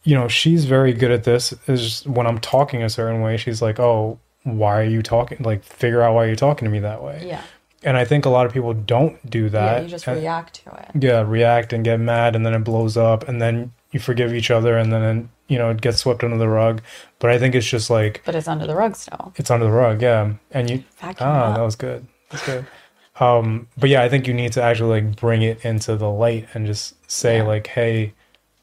you 0.04 0.14
know 0.14 0.28
she's 0.28 0.64
very 0.64 0.92
good 0.92 1.10
at 1.10 1.24
this 1.24 1.52
is 1.66 2.06
when 2.06 2.24
i'm 2.28 2.38
talking 2.38 2.84
a 2.84 2.88
certain 2.88 3.20
way 3.22 3.36
she's 3.36 3.60
like 3.60 3.80
oh 3.80 4.20
why 4.44 4.78
are 4.80 4.84
you 4.84 5.02
talking 5.02 5.38
like 5.40 5.64
figure 5.64 6.02
out 6.02 6.14
why 6.14 6.26
you're 6.26 6.36
talking 6.36 6.66
to 6.66 6.70
me 6.70 6.78
that 6.78 7.02
way 7.02 7.24
yeah, 7.26 7.42
and 7.86 7.96
i 7.96 8.04
think 8.04 8.26
a 8.26 8.28
lot 8.36 8.44
of 8.46 8.52
people 8.52 8.74
don't 8.74 9.16
do 9.30 9.48
that 9.48 9.76
yeah. 9.76 9.82
You 9.84 9.88
just 9.88 10.06
And- 10.06 10.20
react 10.20 10.52
to 10.64 10.70
it. 10.82 11.02
yeah 11.06 11.20
react 11.26 11.72
and 11.72 11.82
get 11.84 11.98
mad 12.00 12.36
and 12.36 12.44
then 12.44 12.52
it 12.54 12.64
blows 12.64 12.96
up 12.96 13.26
and 13.28 13.40
then 13.40 13.72
you 13.92 14.00
forgive 14.00 14.34
each 14.34 14.50
other 14.50 14.76
and 14.76 14.92
then 14.92 15.30
you 15.48 15.56
know 15.58 15.70
it 15.70 15.80
gets 15.80 15.98
swept 15.98 16.22
under 16.24 16.36
the 16.44 16.48
rug 16.48 16.82
but 17.20 17.30
i 17.30 17.38
think 17.38 17.54
it's 17.54 17.70
just 17.76 17.88
like 17.88 18.20
But 18.26 18.34
it's 18.34 18.48
under 18.48 18.66
the 18.66 18.74
rug 18.82 18.94
still. 18.96 19.32
it's 19.36 19.50
under 19.50 19.66
the 19.66 19.72
rug 19.72 20.02
yeah 20.02 20.32
and 20.50 20.68
you 20.70 20.84
Vacuum 21.00 21.28
Ah, 21.30 21.54
that 21.56 21.62
was 21.62 21.76
good. 21.76 22.06
That's 22.30 22.44
good. 22.44 22.66
Um, 23.18 23.68
but 23.78 23.88
yeah, 23.88 24.02
I 24.02 24.08
think 24.10 24.26
you 24.28 24.34
need 24.34 24.52
to 24.52 24.62
actually 24.62 25.00
like 25.00 25.16
bring 25.16 25.40
it 25.40 25.64
into 25.64 25.96
the 25.96 26.10
light 26.10 26.48
and 26.52 26.66
just 26.66 26.94
say 27.10 27.38
Yeah. 27.38 27.44
like, 27.44 27.66
"Hey, 27.68 28.12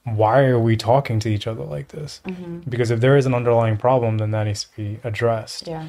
why 0.03 0.41
are 0.45 0.59
we 0.59 0.75
talking 0.77 1.17
to 1.21 1.29
each 1.29 1.47
other 1.47 1.63
like 1.63 1.87
this?" 1.87 2.21
Mm-hmm. 2.27 2.69
Because 2.69 2.91
if 2.91 2.99
there 2.99 3.17
is 3.17 3.25
an 3.25 3.33
underlying 3.33 3.77
problem, 3.77 4.17
then 4.19 4.29
that 4.31 4.43
needs 4.43 4.65
to 4.65 4.69
be 4.75 4.99
addressed. 5.03 5.65
Yeah, 5.67 5.85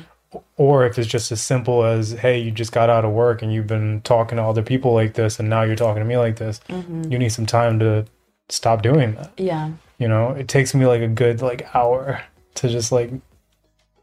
Or 0.57 0.87
if 0.87 0.99
it's 0.99 1.09
just 1.09 1.31
as 1.33 1.41
simple 1.41 1.85
as, 1.85 2.13
"Hey, 2.13 2.39
you 2.39 2.51
just 2.51 2.73
got 2.73 2.89
out 2.91 3.05
of 3.05 3.13
work 3.13 3.43
and 3.43 3.53
you've 3.53 3.67
been 3.67 4.01
talking 4.03 4.37
to 4.37 4.43
other 4.45 4.63
people 4.63 4.93
like 4.95 5.15
this, 5.15 5.39
and 5.39 5.49
now 5.49 5.63
you're 5.63 5.77
talking 5.77 6.01
to 6.03 6.09
me 6.09 6.17
like 6.17 6.37
this," 6.37 6.61
Mm-hmm. 6.69 7.11
you 7.13 7.19
need 7.19 7.31
some 7.31 7.47
time 7.47 7.79
to 7.81 8.05
stop 8.49 8.83
doing 8.83 9.15
that. 9.15 9.33
yeah, 9.37 9.71
You 9.99 10.09
know, 10.09 10.31
it 10.31 10.49
takes 10.49 10.75
me 10.75 10.87
like 10.87 11.01
a 11.01 11.09
good 11.09 11.41
like 11.43 11.75
hour 11.75 12.23
to 12.57 12.69
just 12.69 12.93
like 12.93 13.11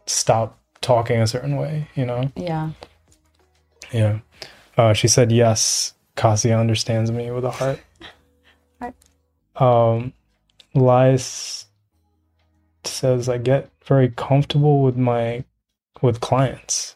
stop 0.05 0.57
talking 0.81 1.21
a 1.21 1.27
certain 1.27 1.55
way. 1.57 1.87
You 1.95 2.05
know. 2.05 2.31
yeah. 2.35 2.71
Yeah. 3.91 4.19
Uh, 4.77 4.93
she 4.93 5.07
said, 5.07 5.31
yes, 5.31 5.93
Casiah 6.15 6.59
understands 6.59 7.11
me 7.11 7.29
with 7.29 7.43
a 7.45 7.51
heart. 7.51 7.79
Right. 8.79 8.93
Um, 9.57 10.13
Lies 10.73 11.65
says, 12.85 13.27
I 13.29 13.37
get 13.37 13.69
very 13.85 14.09
comfortable 14.09 14.81
with 14.81 14.95
my, 14.97 15.43
with 16.01 16.19
clients. 16.19 16.95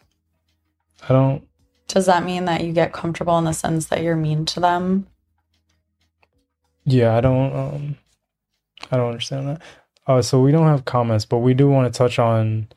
I 1.08 1.14
don't, 1.14 1.48
Does 1.88 2.06
that 2.08 2.24
mean 2.26 2.46
that 2.46 2.64
you 2.64 2.74
get 2.74 2.94
comfortable 2.94 3.38
in 3.38 3.46
the 3.46 3.54
sense 3.54 3.88
that 3.88 4.02
you're 4.02 4.16
mean 4.16 4.46
to 4.48 4.60
them? 4.60 5.08
yeah, 6.86 7.16
I 7.16 7.22
don't, 7.22 7.56
um, 7.56 7.98
I 8.92 8.98
don't 8.98 9.08
understand 9.10 9.48
that. 9.50 9.62
Uh, 10.08 10.22
so 10.22 10.40
we 10.40 10.52
don't 10.52 10.68
have 10.68 10.86
comments, 10.86 11.26
but 11.26 11.40
we 11.40 11.54
do 11.56 11.68
want 11.68 11.92
to 11.92 11.98
touch 11.98 12.20
on 12.20 12.68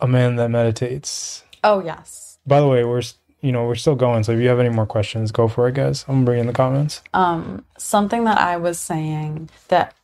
a 0.00 0.08
man 0.08 0.36
that 0.36 0.48
meditates. 0.50 1.44
Oh 1.62 1.82
yes. 1.84 2.38
By 2.46 2.60
the 2.60 2.66
way, 2.66 2.84
we're, 2.84 3.02
you 3.42 3.52
know, 3.52 3.66
we're 3.66 3.74
still 3.74 3.94
going. 3.94 4.24
So 4.24 4.32
if 4.32 4.40
you 4.40 4.48
have 4.48 4.58
any 4.60 4.70
more 4.70 4.86
questions, 4.86 5.30
go 5.30 5.46
for 5.46 5.68
it, 5.68 5.74
guys. 5.74 6.04
I'm 6.08 6.14
gonna 6.16 6.24
bring 6.24 6.40
in 6.40 6.46
the 6.46 6.52
comments. 6.54 7.02
um 7.12 7.64
something 7.78 8.24
that 8.24 8.38
I 8.38 8.56
was 8.56 8.78
saying 8.78 9.50
that 9.68 9.94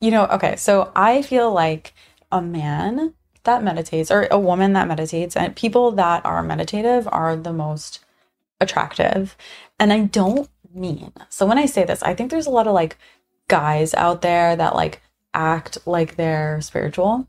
you 0.00 0.12
know, 0.12 0.26
okay, 0.26 0.54
so 0.54 0.92
I 0.94 1.22
feel 1.22 1.52
like 1.52 1.92
a 2.30 2.40
man 2.40 3.14
that 3.48 3.64
meditates 3.64 4.10
or 4.10 4.28
a 4.30 4.38
woman 4.38 4.74
that 4.74 4.86
meditates 4.86 5.36
and 5.36 5.56
people 5.56 5.90
that 5.92 6.24
are 6.24 6.42
meditative 6.42 7.08
are 7.10 7.34
the 7.34 7.52
most 7.52 8.00
attractive. 8.60 9.36
And 9.80 9.92
I 9.92 10.00
don't 10.02 10.48
mean. 10.74 11.12
So 11.30 11.46
when 11.46 11.58
I 11.58 11.66
say 11.66 11.84
this, 11.84 12.02
I 12.02 12.14
think 12.14 12.30
there's 12.30 12.46
a 12.46 12.50
lot 12.50 12.66
of 12.66 12.74
like 12.74 12.98
guys 13.48 13.94
out 13.94 14.20
there 14.20 14.54
that 14.54 14.74
like 14.74 15.00
act 15.32 15.78
like 15.86 16.16
they're 16.16 16.60
spiritual 16.60 17.26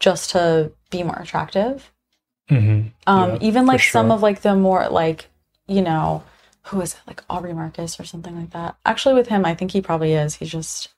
just 0.00 0.30
to 0.30 0.72
be 0.90 1.02
more 1.02 1.18
attractive. 1.18 1.92
Mm-hmm. 2.50 2.88
Um, 3.06 3.30
Yeah, 3.30 3.38
even 3.40 3.66
like 3.66 3.82
some 3.82 4.10
of 4.10 4.22
like 4.22 4.40
the 4.40 4.56
more 4.56 4.88
like, 4.88 5.28
you 5.66 5.82
know, 5.82 6.24
who 6.64 6.80
is 6.80 6.94
it? 6.94 7.00
Like 7.06 7.22
Aubrey 7.30 7.54
Marcus 7.54 8.00
or 8.00 8.04
something 8.04 8.36
like 8.36 8.50
that. 8.50 8.76
Actually, 8.84 9.14
with 9.14 9.28
him, 9.28 9.44
I 9.44 9.54
think 9.54 9.70
he 9.70 9.80
probably 9.80 10.14
is. 10.14 10.34
He's 10.34 10.50
just 10.50 10.88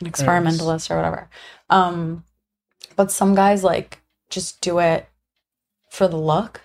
an 0.00 0.06
experimentalist 0.06 0.90
or 0.90 0.96
whatever. 0.96 1.28
Um, 1.70 2.24
but 2.96 3.12
some 3.12 3.34
guys 3.34 3.62
like 3.62 4.00
just 4.28 4.60
do 4.60 4.78
it 4.78 5.08
for 5.90 6.08
the 6.08 6.16
look. 6.16 6.62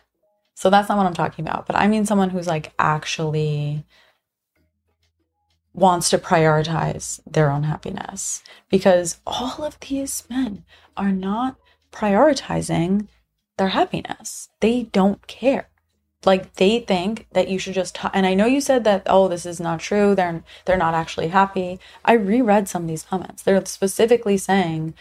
So 0.55 0.69
that's 0.69 0.89
not 0.89 0.97
what 0.97 1.07
I'm 1.07 1.13
talking 1.13 1.45
about. 1.45 1.67
But 1.67 1.75
I 1.75 1.87
mean 1.87 2.05
someone 2.05 2.29
who's 2.29 2.47
like 2.47 2.73
actually 2.79 3.85
wants 5.73 6.09
to 6.09 6.17
prioritize 6.17 7.21
their 7.25 7.49
own 7.49 7.63
happiness 7.63 8.43
because 8.69 9.19
all 9.25 9.63
of 9.63 9.79
these 9.79 10.23
men 10.29 10.65
are 10.97 11.11
not 11.11 11.55
prioritizing 11.91 13.07
their 13.57 13.69
happiness. 13.69 14.49
They 14.59 14.83
don't 14.83 15.25
care. 15.27 15.69
Like 16.25 16.55
they 16.55 16.79
think 16.79 17.27
that 17.31 17.47
you 17.47 17.57
should 17.57 17.73
just 17.73 17.97
and 18.13 18.25
I 18.25 18.35
know 18.35 18.45
you 18.45 18.61
said 18.61 18.83
that 18.83 19.03
oh 19.07 19.27
this 19.27 19.45
is 19.45 19.59
not 19.59 19.79
true. 19.79 20.13
They're 20.13 20.43
they're 20.65 20.77
not 20.77 20.93
actually 20.93 21.29
happy. 21.29 21.79
I 22.05 22.13
reread 22.13 22.67
some 22.67 22.83
of 22.83 22.87
these 22.87 23.03
comments. 23.03 23.41
They're 23.41 23.65
specifically 23.65 24.37
saying 24.37 24.93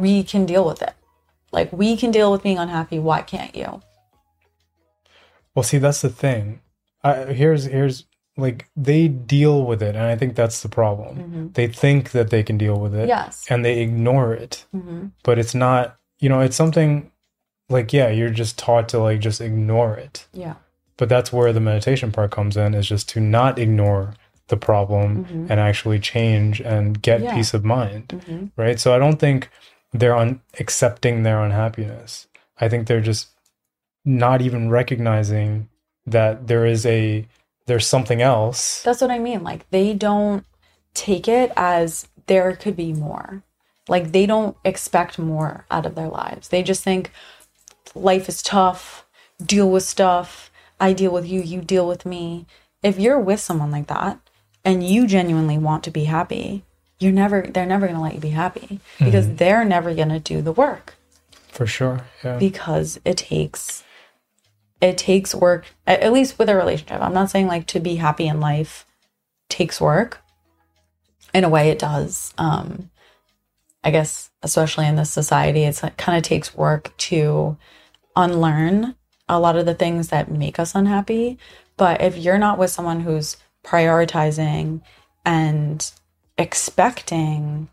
we 0.00 0.22
can 0.22 0.46
deal 0.46 0.64
with 0.64 0.82
it. 0.82 0.94
Like 1.52 1.72
we 1.72 1.96
can 1.96 2.10
deal 2.10 2.32
with 2.32 2.42
being 2.42 2.58
unhappy. 2.58 2.98
Why 2.98 3.22
can't 3.22 3.54
you? 3.54 3.82
Well, 5.54 5.62
see, 5.62 5.78
that's 5.78 6.00
the 6.00 6.08
thing. 6.08 6.60
I, 7.04 7.24
here's 7.26 7.64
here's 7.64 8.06
like 8.36 8.68
they 8.74 9.08
deal 9.08 9.64
with 9.66 9.82
it, 9.82 9.94
and 9.94 10.04
I 10.06 10.16
think 10.16 10.34
that's 10.34 10.62
the 10.62 10.68
problem. 10.68 11.16
hmm 11.16 11.46
They 11.52 11.66
think 11.68 12.12
that 12.12 12.30
they 12.30 12.42
can 12.42 12.56
deal 12.56 12.78
with 12.80 12.94
it, 12.94 13.08
Yes. 13.08 13.44
and 13.50 13.64
they 13.64 13.80
ignore 13.80 14.32
it. 14.32 14.64
hmm 14.72 15.06
But 15.22 15.38
it's 15.38 15.54
not. 15.54 15.98
You 16.18 16.28
know, 16.28 16.40
it's 16.40 16.56
something 16.56 17.10
like 17.68 17.92
yeah, 17.92 18.08
you're 18.08 18.30
just 18.30 18.58
taught 18.58 18.88
to 18.90 18.98
like 18.98 19.20
just 19.20 19.40
ignore 19.40 19.96
it. 19.96 20.26
Yeah. 20.32 20.54
But 20.96 21.08
that's 21.08 21.32
where 21.32 21.52
the 21.52 21.60
meditation 21.60 22.12
part 22.12 22.30
comes 22.30 22.56
in 22.56 22.74
is 22.74 22.86
just 22.88 23.08
to 23.10 23.20
not 23.20 23.58
ignore 23.58 24.14
the 24.48 24.56
problem 24.56 25.24
Mhm. 25.24 25.50
and 25.50 25.58
actually 25.60 25.98
change 25.98 26.60
and 26.60 27.00
get 27.02 27.20
Yeah. 27.22 27.34
peace 27.34 27.52
of 27.54 27.64
mind, 27.64 28.12
hmm 28.26 28.46
right? 28.56 28.78
So 28.80 28.94
I 28.94 28.98
don't 28.98 29.18
think 29.18 29.50
they're 29.92 30.16
un- 30.16 30.40
accepting 30.58 31.22
their 31.22 31.42
unhappiness. 31.42 32.26
I 32.60 32.68
think 32.68 32.86
they're 32.86 33.00
just 33.00 33.28
not 34.04 34.42
even 34.42 34.70
recognizing 34.70 35.68
that 36.06 36.46
there 36.48 36.66
is 36.66 36.84
a 36.86 37.26
there's 37.66 37.86
something 37.86 38.20
else. 38.20 38.82
That's 38.82 39.00
what 39.00 39.10
I 39.10 39.18
mean. 39.18 39.42
Like 39.44 39.68
they 39.70 39.94
don't 39.94 40.44
take 40.94 41.28
it 41.28 41.52
as 41.56 42.08
there 42.26 42.54
could 42.56 42.76
be 42.76 42.92
more. 42.92 43.42
Like 43.88 44.12
they 44.12 44.26
don't 44.26 44.56
expect 44.64 45.18
more 45.18 45.66
out 45.70 45.86
of 45.86 45.94
their 45.94 46.08
lives. 46.08 46.48
They 46.48 46.62
just 46.62 46.82
think 46.82 47.10
life 47.94 48.28
is 48.28 48.42
tough, 48.42 49.04
deal 49.44 49.70
with 49.70 49.82
stuff. 49.82 50.50
I 50.80 50.92
deal 50.92 51.12
with 51.12 51.26
you, 51.26 51.40
you 51.40 51.60
deal 51.60 51.86
with 51.86 52.04
me. 52.04 52.46
If 52.82 52.98
you're 52.98 53.20
with 53.20 53.40
someone 53.40 53.70
like 53.70 53.86
that 53.86 54.18
and 54.64 54.84
you 54.86 55.06
genuinely 55.06 55.58
want 55.58 55.84
to 55.84 55.90
be 55.90 56.04
happy, 56.04 56.64
you're 57.02 57.12
never 57.12 57.42
they're 57.42 57.66
never 57.66 57.86
going 57.86 57.96
to 57.96 58.02
let 58.02 58.14
you 58.14 58.20
be 58.20 58.30
happy 58.30 58.80
because 58.98 59.34
they're 59.36 59.64
never 59.64 59.94
going 59.94 60.08
to 60.10 60.18
do 60.20 60.42
the 60.42 60.52
work. 60.52 60.94
For 61.48 61.66
sure. 61.66 62.06
Yeah. 62.24 62.38
because 62.38 62.98
it 63.04 63.18
takes 63.18 63.84
it 64.80 64.96
takes 64.96 65.34
work 65.34 65.66
at, 65.86 66.00
at 66.00 66.12
least 66.12 66.38
with 66.38 66.48
a 66.48 66.56
relationship. 66.56 67.00
I'm 67.00 67.12
not 67.12 67.30
saying 67.30 67.46
like 67.46 67.66
to 67.68 67.80
be 67.80 67.96
happy 67.96 68.26
in 68.26 68.40
life 68.40 68.86
takes 69.48 69.80
work. 69.80 70.20
In 71.34 71.44
a 71.44 71.48
way 71.48 71.70
it 71.70 71.78
does. 71.78 72.32
Um 72.38 72.90
i 73.84 73.90
guess 73.90 74.30
especially 74.42 74.86
in 74.86 74.94
this 74.94 75.10
society 75.10 75.64
it's 75.64 75.82
like 75.82 75.96
kind 75.96 76.16
of 76.16 76.22
takes 76.22 76.54
work 76.54 76.96
to 76.96 77.56
unlearn 78.14 78.94
a 79.28 79.40
lot 79.40 79.56
of 79.56 79.66
the 79.66 79.74
things 79.74 80.08
that 80.08 80.30
make 80.30 80.58
us 80.58 80.74
unhappy. 80.74 81.38
But 81.76 82.00
if 82.00 82.16
you're 82.16 82.38
not 82.38 82.58
with 82.58 82.70
someone 82.70 83.00
who's 83.00 83.36
prioritizing 83.64 84.82
and 85.24 85.90
expecting 86.38 87.68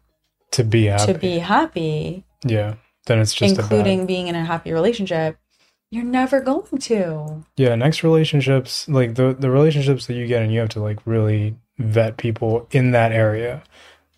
to 0.51 0.63
be 0.63 0.85
happy. 0.85 1.13
to 1.13 1.19
be 1.19 1.37
happy 1.39 2.23
yeah. 2.43 2.75
Then 3.05 3.19
it's 3.19 3.33
just 3.33 3.57
including 3.57 4.05
being 4.05 4.27
in 4.27 4.35
a 4.35 4.45
happy 4.45 4.71
relationship, 4.71 5.37
you're 5.91 6.03
never 6.03 6.39
going 6.41 6.77
to. 6.79 7.43
yeah. 7.57 7.73
Next 7.75 8.03
relationships, 8.03 8.87
like 8.87 9.15
the 9.15 9.33
the 9.37 9.49
relationships 9.49 10.05
that 10.07 10.13
you 10.13 10.27
get, 10.27 10.41
and 10.43 10.53
you 10.53 10.59
have 10.59 10.69
to 10.69 10.79
like 10.81 10.99
really 11.05 11.55
vet 11.79 12.17
people 12.17 12.67
in 12.71 12.91
that 12.91 13.11
area 13.11 13.63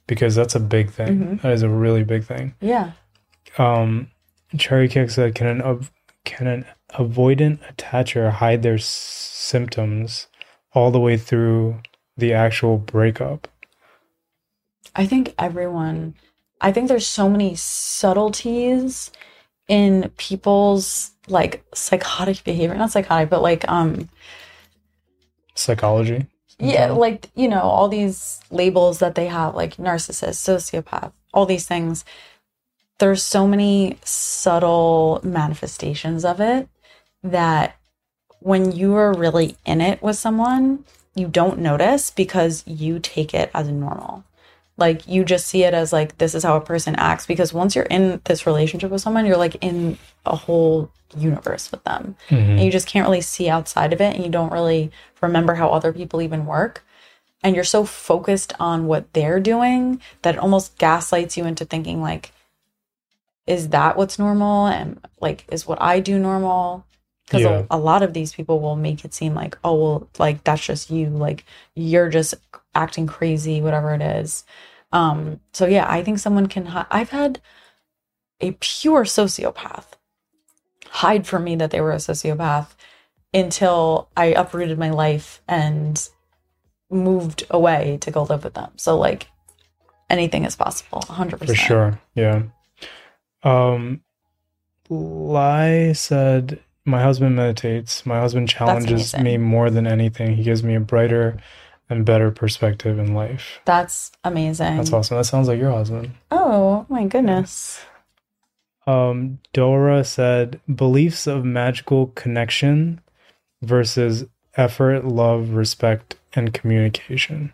because 0.07 0.35
that's 0.35 0.55
a 0.55 0.59
big 0.59 0.91
thing. 0.91 1.19
Mhm. 1.19 1.41
That 1.41 1.53
is 1.53 1.63
a 1.63 1.69
really 1.69 2.03
big 2.03 2.25
thing. 2.25 2.53
Yeah. 2.59 2.91
Um, 3.57 4.11
Cherry 4.57 4.87
Kick 4.89 5.09
said, 5.09 5.35
"Can 5.35 5.47
an 5.47 5.61
av- 5.61 5.91
can 6.25 6.47
an 6.47 6.65
avoidant 6.93 7.59
attacher 7.73 8.29
hide 8.31 8.61
their 8.61 8.75
s- 8.75 8.85
symptoms 8.85 10.27
all 10.73 10.91
the 10.91 10.99
way 10.99 11.17
through 11.17 11.79
the 12.17 12.33
actual 12.33 12.77
breakup?" 12.77 13.47
I 14.95 15.05
think 15.05 15.33
everyone, 15.37 16.15
I 16.59 16.71
think 16.71 16.87
there's 16.87 17.07
so 17.07 17.29
many 17.29 17.55
subtleties 17.55 19.11
in 19.67 20.11
people's 20.17 21.11
like 21.27 21.63
psychotic 21.73 22.43
behavior, 22.43 22.75
not 22.75 22.91
psychotic, 22.91 23.29
but 23.29 23.41
like, 23.41 23.67
um, 23.69 24.09
Psychology. 25.55 26.27
yeah, 26.59 26.91
like, 26.91 27.29
you 27.35 27.47
know, 27.47 27.61
all 27.61 27.87
these 27.87 28.41
labels 28.51 28.99
that 28.99 29.15
they 29.15 29.27
have, 29.27 29.55
like 29.55 29.77
narcissist, 29.77 30.39
sociopath, 30.39 31.11
all 31.33 31.45
these 31.45 31.67
things. 31.67 32.03
There's 32.99 33.23
so 33.23 33.47
many 33.47 33.97
subtle 34.03 35.21
manifestations 35.23 36.23
of 36.23 36.39
it 36.39 36.67
that 37.23 37.77
when 38.39 38.71
you 38.71 38.95
are 38.95 39.13
really 39.13 39.55
in 39.65 39.81
it 39.81 40.01
with 40.01 40.17
someone, 40.17 40.83
you 41.15 41.27
don't 41.27 41.59
notice 41.59 42.09
because 42.09 42.63
you 42.67 42.99
take 42.99 43.33
it 43.33 43.51
as 43.53 43.67
normal. 43.69 44.23
Like 44.82 45.07
you 45.07 45.23
just 45.23 45.45
see 45.47 45.63
it 45.63 45.73
as 45.73 45.93
like 45.93 46.17
this 46.17 46.34
is 46.36 46.43
how 46.43 46.57
a 46.57 46.61
person 46.61 46.95
acts 46.95 47.25
because 47.25 47.53
once 47.53 47.75
you're 47.75 47.86
in 47.86 48.19
this 48.25 48.45
relationship 48.45 48.89
with 48.91 49.01
someone, 49.01 49.25
you're 49.27 49.38
like 49.38 49.55
in 49.61 49.97
a 50.25 50.36
whole 50.36 50.89
universe 51.15 51.71
with 51.71 51.84
them. 51.84 52.15
Mhm. 52.29 52.49
And 52.57 52.59
you 52.61 52.71
just 52.71 52.88
can't 52.88 53.07
really 53.07 53.21
see 53.21 53.47
outside 53.47 53.93
of 53.93 54.01
it 54.01 54.15
and 54.15 54.23
you 54.25 54.32
don't 54.32 54.51
really 54.51 54.91
remember 55.21 55.53
how 55.55 55.69
other 55.69 55.93
people 55.93 56.21
even 56.21 56.45
work. 56.45 56.84
And 57.43 57.53
you're 57.55 57.63
so 57.63 57.86
focused 57.86 58.53
on 58.59 58.88
what 58.88 59.13
they're 59.13 59.39
doing 59.39 60.01
that 60.23 60.36
it 60.36 60.39
almost 60.39 60.77
gaslights 60.77 61.38
you 61.38 61.45
into 61.45 61.63
thinking 61.63 62.01
like 62.01 62.32
is 63.47 63.69
that 63.69 63.97
what's 63.97 64.17
normal 64.19 64.67
and 64.67 64.99
like 65.19 65.45
is 65.51 65.67
what 65.67 65.82
I 65.82 65.99
do 65.99 66.17
normal? 66.19 66.86
Because 67.25 67.43
Yeah. 67.43 67.63
a, 67.69 67.77
a 67.77 67.79
lot 67.79 68.03
of 68.03 68.13
these 68.13 68.34
people 68.34 68.59
will 68.59 68.75
make 68.75 69.05
it 69.05 69.13
seem 69.13 69.34
like, 69.36 69.57
oh 69.63 69.75
well, 69.75 70.07
like 70.17 70.43
that's 70.43 70.65
just 70.65 70.89
you, 70.89 71.07
like 71.09 71.45
you're 71.75 72.09
just 72.09 72.34
acting 72.73 73.07
crazy, 73.07 73.61
whatever 73.61 73.93
it 73.93 74.01
is. 74.01 74.43
Um, 74.91 75.39
so 75.53 75.65
yeah, 75.65 75.85
I 75.89 76.03
think 76.03 76.19
someone 76.19 76.47
can. 76.47 76.67
Hi- 76.67 76.85
I've 76.91 77.09
had 77.11 77.39
a 78.39 78.51
pure 78.59 79.03
sociopath 79.03 79.85
hide 80.87 81.25
from 81.25 81.43
me 81.43 81.55
that 81.55 81.71
they 81.71 81.79
were 81.81 81.91
a 81.91 81.97
sociopath 81.97 82.67
until 83.33 84.09
I 84.17 84.25
uprooted 84.25 84.77
my 84.77 84.89
life 84.89 85.41
and 85.47 86.07
moved 86.89 87.45
away 87.49 87.97
to 88.01 88.11
go 88.11 88.23
live 88.23 88.43
with 88.43 88.55
them. 88.55 88.71
So 88.75 88.97
like 88.97 89.27
anything 90.09 90.43
is 90.43 90.55
possible, 90.55 90.99
100%. 91.01 91.47
For 91.47 91.55
sure. 91.55 92.01
Yeah. 92.15 92.43
Um 93.43 94.01
Lai 94.89 95.93
said 95.93 96.59
my 96.83 97.01
husband 97.01 97.37
meditates. 97.37 98.05
My 98.05 98.19
husband 98.19 98.49
challenges 98.49 99.17
me 99.17 99.37
more 99.37 99.69
than 99.69 99.87
anything. 99.87 100.35
He 100.35 100.43
gives 100.43 100.63
me 100.63 100.75
a 100.75 100.81
brighter 100.81 101.37
and 101.91 102.05
better 102.05 102.31
perspective 102.31 102.97
in 102.97 103.13
life. 103.13 103.59
That's 103.65 104.11
amazing. 104.23 104.77
That's 104.77 104.93
awesome. 104.93 105.17
That 105.17 105.25
sounds 105.25 105.49
like 105.49 105.59
your 105.59 105.71
husband. 105.71 106.11
Oh 106.31 106.85
my 106.89 107.05
goodness. 107.05 107.81
Um 108.87 109.39
Dora 109.53 110.03
said 110.03 110.61
beliefs 110.73 111.27
of 111.27 111.43
magical 111.43 112.07
connection 112.07 113.01
versus 113.61 114.25
effort, 114.55 115.05
love, 115.05 115.49
respect, 115.49 116.15
and 116.33 116.53
communication. 116.53 117.53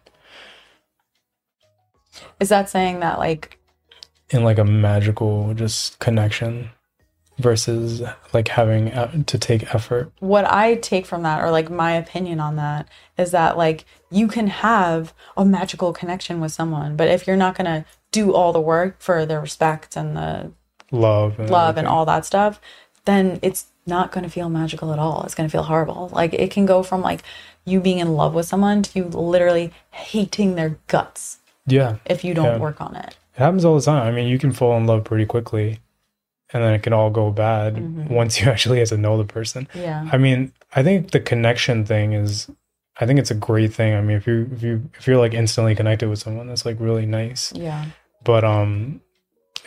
Is 2.39 2.49
that 2.49 2.69
saying 2.69 2.99
that 2.99 3.17
like 3.17 3.57
In 4.29 4.43
like 4.43 4.59
a 4.59 4.65
magical 4.65 5.55
just 5.55 5.97
connection 5.97 6.69
versus 7.37 8.01
like 8.33 8.47
having 8.49 8.91
to 9.25 9.37
take 9.37 9.73
effort. 9.75 10.11
what 10.19 10.45
I 10.45 10.75
take 10.75 11.05
from 11.05 11.23
that, 11.23 11.41
or 11.43 11.51
like 11.51 11.69
my 11.69 11.93
opinion 11.93 12.39
on 12.39 12.55
that, 12.55 12.87
is 13.17 13.31
that 13.31 13.57
like 13.57 13.85
you 14.09 14.27
can 14.27 14.47
have 14.47 15.13
a 15.35 15.45
magical 15.45 15.93
connection 15.93 16.39
with 16.39 16.51
someone, 16.51 16.95
but 16.95 17.07
if 17.07 17.27
you're 17.27 17.35
not 17.35 17.55
gonna 17.55 17.85
do 18.11 18.33
all 18.33 18.53
the 18.53 18.61
work 18.61 18.99
for 18.99 19.25
the 19.25 19.39
respect 19.39 19.95
and 19.95 20.15
the 20.15 20.51
love 20.91 21.39
and 21.39 21.49
love 21.49 21.77
and 21.77 21.87
all 21.87 22.05
that 22.05 22.25
stuff, 22.25 22.59
then 23.05 23.39
it's 23.41 23.67
not 23.85 24.11
going 24.11 24.23
to 24.25 24.29
feel 24.29 24.49
magical 24.49 24.91
at 24.91 24.99
all. 24.99 25.23
It's 25.23 25.33
going 25.35 25.47
to 25.47 25.51
feel 25.51 25.63
horrible. 25.63 26.09
Like 26.11 26.33
it 26.33 26.51
can 26.51 26.65
go 26.65 26.83
from 26.83 27.01
like 27.01 27.23
you 27.63 27.79
being 27.79 27.99
in 27.99 28.13
love 28.15 28.33
with 28.33 28.45
someone 28.45 28.83
to 28.83 28.99
you 28.99 29.05
literally 29.05 29.71
hating 29.91 30.55
their 30.55 30.77
guts 30.87 31.37
yeah 31.65 31.97
if 32.05 32.23
you 32.23 32.33
don't 32.33 32.45
Yeah. 32.45 32.57
work 32.57 32.79
on 32.81 32.95
it. 32.95 33.17
it 33.35 33.39
happens 33.39 33.65
all 33.65 33.75
the 33.75 33.81
time 33.81 34.07
i 34.07 34.11
mean 34.11 34.27
you 34.29 34.39
can 34.39 34.53
fall 34.53 34.77
in 34.77 34.85
love 34.85 35.03
pretty 35.03 35.25
quickly 35.25 35.79
and 36.53 36.63
then 36.63 36.73
it 36.73 36.81
can 36.83 36.93
all 36.93 37.09
go 37.09 37.29
bad 37.31 37.75
Mhm. 37.75 38.09
once 38.09 38.39
you 38.39 38.47
actually 38.53 38.77
get 38.79 38.87
to 38.89 38.97
know 38.97 39.17
the 39.17 39.25
person 39.25 39.67
Yeah. 39.73 40.07
i 40.11 40.17
mean 40.17 40.51
i 40.75 40.83
think 40.83 41.11
the 41.11 41.19
connection 41.19 41.85
thing 41.85 42.13
is 42.13 42.49
i 42.99 43.05
think 43.05 43.19
it's 43.19 43.31
a 43.31 43.35
great 43.35 43.73
thing 43.73 43.93
i 43.93 44.01
mean 44.01 44.17
if 44.17 44.25
you 44.27 44.49
if 44.53 44.63
you 44.63 44.89
if 44.97 45.07
you're 45.07 45.17
like 45.17 45.33
instantly 45.33 45.75
connected 45.75 46.09
with 46.09 46.19
someone 46.19 46.47
that's 46.47 46.65
like 46.65 46.77
really 46.79 47.05
nice 47.05 47.51
Yeah. 47.55 47.85
but 48.23 48.43
um 48.43 49.01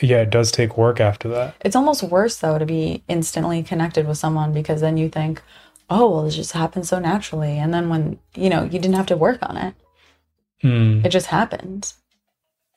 yeah 0.01 0.23
it 0.23 0.31
does 0.31 0.51
take 0.51 0.79
work 0.79 0.99
after 1.01 1.29
that 1.29 1.55
It's 1.65 1.77
almost 1.77 2.03
worse 2.03 2.37
though 2.39 2.59
to 2.59 2.65
be 2.67 3.03
instantly 3.09 3.63
connected 3.63 4.07
with 4.09 4.17
someone 4.19 4.53
because 4.55 4.81
then 4.81 4.97
you 4.97 5.09
think, 5.11 5.43
oh, 5.91 6.09
well, 6.11 6.27
it 6.27 6.31
just 6.31 6.53
happened 6.53 6.87
so 6.87 6.99
naturally. 7.01 7.59
And 7.59 7.75
then 7.75 7.89
when, 7.91 8.19
you 8.37 8.49
know, 8.49 8.63
you 8.63 8.79
didn't 8.79 8.95
have 8.95 9.07
to 9.13 9.17
work 9.17 9.39
on 9.43 9.57
it, 9.59 9.75
Hmm. 10.63 11.05
it 11.05 11.09
just 11.11 11.27
happened. 11.27 11.93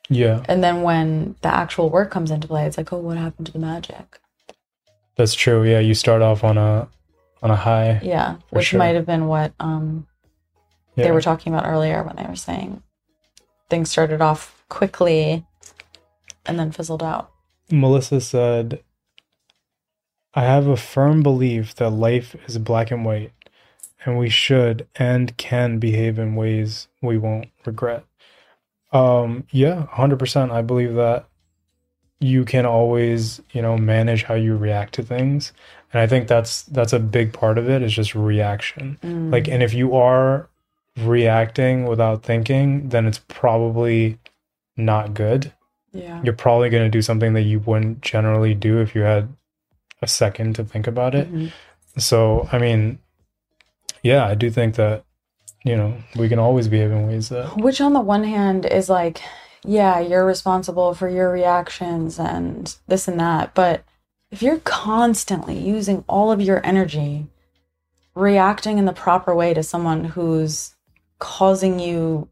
Yeah 0.09 0.43
And 0.47 0.63
then 0.63 0.81
when 0.81 1.35
the 1.41 1.49
actual 1.49 1.89
work 1.89 2.11
comes 2.11 2.29
into 2.31 2.47
play, 2.47 2.65
it's 2.65 2.77
like, 2.77 2.91
oh, 2.93 2.97
what 2.97 3.17
happened 3.17 3.47
to 3.47 3.51
the 3.53 3.59
magic? 3.59 4.19
that's 5.15 5.35
true 5.35 5.63
yeah 5.63 5.77
you 5.79 5.93
start 5.93 6.23
off 6.23 6.43
on 6.43 6.57
a 6.57 6.87
on 7.43 7.51
a 7.51 7.55
high 7.55 7.99
Yeah. 8.03 8.37
Which 8.49 8.67
sure. 8.67 8.79
might 8.79 8.95
have 8.95 9.05
been 9.05 9.27
what 9.27 9.53
um, 9.59 10.07
yeah 10.95 11.03
they 11.05 11.11
were 11.11 11.21
talking 11.21 11.53
about 11.53 11.67
earlier 11.67 12.01
when 12.03 12.15
they 12.15 12.25
were 12.25 12.35
saying 12.35 12.81
things 13.69 13.91
started 13.91 14.21
off 14.21 14.63
quickly 14.69 15.45
and 16.45 16.59
then 16.59 16.71
fizzled 16.71 17.03
out. 17.03 17.31
Melissa 17.71 18.21
said, 18.21 18.81
I 20.33 20.43
have 20.43 20.67
a 20.67 20.77
firm 20.77 21.23
belief 21.23 21.75
that 21.75 21.89
life 21.91 22.35
is 22.47 22.57
black 22.57 22.91
and 22.91 23.05
white, 23.05 23.31
and 24.05 24.17
we 24.17 24.29
should 24.29 24.87
and 24.95 25.35
can 25.37 25.79
behave 25.79 26.19
in 26.19 26.35
ways 26.35 26.87
we 27.01 27.17
won't 27.17 27.49
regret. 27.65 28.03
Um, 28.93 29.45
yeah, 29.51 29.87
100%. 29.91 30.51
I 30.51 30.61
believe 30.61 30.93
that 30.95 31.27
you 32.19 32.45
can 32.45 32.65
always, 32.65 33.41
you 33.51 33.61
know, 33.61 33.77
manage 33.77 34.23
how 34.23 34.35
you 34.35 34.55
react 34.55 34.93
to 34.95 35.03
things. 35.03 35.51
And 35.91 35.99
I 36.01 36.07
think 36.07 36.27
that's 36.27 36.63
that's 36.63 36.93
a 36.93 36.99
big 36.99 37.33
part 37.33 37.57
of 37.57 37.69
it 37.69 37.81
is 37.83 37.93
just 37.93 38.15
reaction. 38.15 38.97
Mm. 39.03 39.31
Like 39.31 39.47
and 39.47 39.61
if 39.61 39.73
you 39.73 39.95
are 39.95 40.47
reacting 40.97 41.85
without 41.85 42.23
thinking, 42.23 42.89
then 42.89 43.05
it's 43.05 43.19
probably 43.27 44.19
not 44.77 45.13
good. 45.13 45.51
yeah. 45.91 46.21
You're 46.23 46.33
probably 46.33 46.69
going 46.69 46.83
to 46.83 46.89
do 46.89 47.01
something 47.01 47.33
that 47.33 47.43
you 47.43 47.59
wouldn't 47.59 48.01
generally 48.01 48.53
do 48.55 48.79
if 48.79 48.95
you 48.95 49.01
had 49.01 49.27
a 50.01 50.07
second 50.07 50.55
to 50.55 50.63
think 50.63 50.87
about 50.87 51.13
it. 51.13 51.31
Mhm. 51.31 51.51
So, 51.97 52.47
I 52.51 52.57
mean, 52.57 52.97
yeah, 54.01 54.25
I 54.25 54.33
do 54.35 54.49
think 54.49 54.75
that, 54.75 55.03
you 55.63 55.75
know, 55.75 55.95
we 56.15 56.29
can 56.29 56.39
always 56.39 56.67
behave 56.67 56.91
in 56.91 57.07
ways 57.07 57.29
that, 57.29 57.57
Which, 57.57 57.79
on 57.81 57.93
the 57.93 58.01
one 58.01 58.23
hand, 58.23 58.65
is 58.65 58.89
like, 58.89 59.21
yeah, 59.63 59.99
you're 59.99 60.25
responsible 60.25 60.93
for 60.93 61.07
your 61.09 61.31
reactions 61.31 62.19
and 62.19 62.75
this 62.87 63.07
and 63.07 63.19
that. 63.19 63.53
But 63.53 63.83
if 64.31 64.41
you're 64.41 64.59
constantly 64.59 65.57
using 65.57 66.03
all 66.07 66.31
of 66.31 66.41
your 66.41 66.65
energy 66.65 67.27
reacting 68.15 68.77
in 68.77 68.85
the 68.85 68.93
proper 68.93 69.33
way 69.33 69.53
to 69.53 69.63
someone 69.63 70.03
who's 70.03 70.75
causing 71.19 71.79
you 71.79 72.27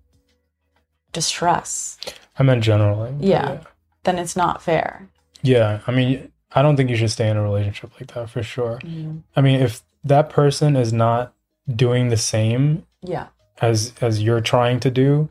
distress, 1.14 1.98
I 2.38 2.44
meant 2.44 2.64
generally. 2.64 3.12
but 3.14 3.24
Yeah. 3.26 3.60
then 4.04 4.18
it's 4.18 4.36
not 4.36 4.62
fair. 4.62 5.08
Yeah. 5.42 5.80
I 5.88 5.92
mean, 5.92 6.32
I 6.54 6.62
don't 6.62 6.76
think 6.76 6.90
you 6.90 6.96
should 6.96 7.12
stay 7.12 7.30
in 7.30 7.38
a 7.38 7.44
relationship 7.44 7.92
like 8.00 8.14
that 8.14 8.30
for 8.30 8.44
sure. 8.44 8.80
Mm-hmm. 8.84 9.20
I 9.36 9.42
mean, 9.42 9.62
if 9.62 9.82
that 10.04 10.30
person 10.30 10.76
is 10.76 10.92
not 10.92 11.34
doing 11.74 12.10
the 12.10 12.18
same 12.18 12.86
Yeah. 13.02 13.28
as 13.62 13.94
as 14.02 14.22
you're 14.24 14.42
trying 14.42 14.80
to 14.82 14.90
do 14.92 15.30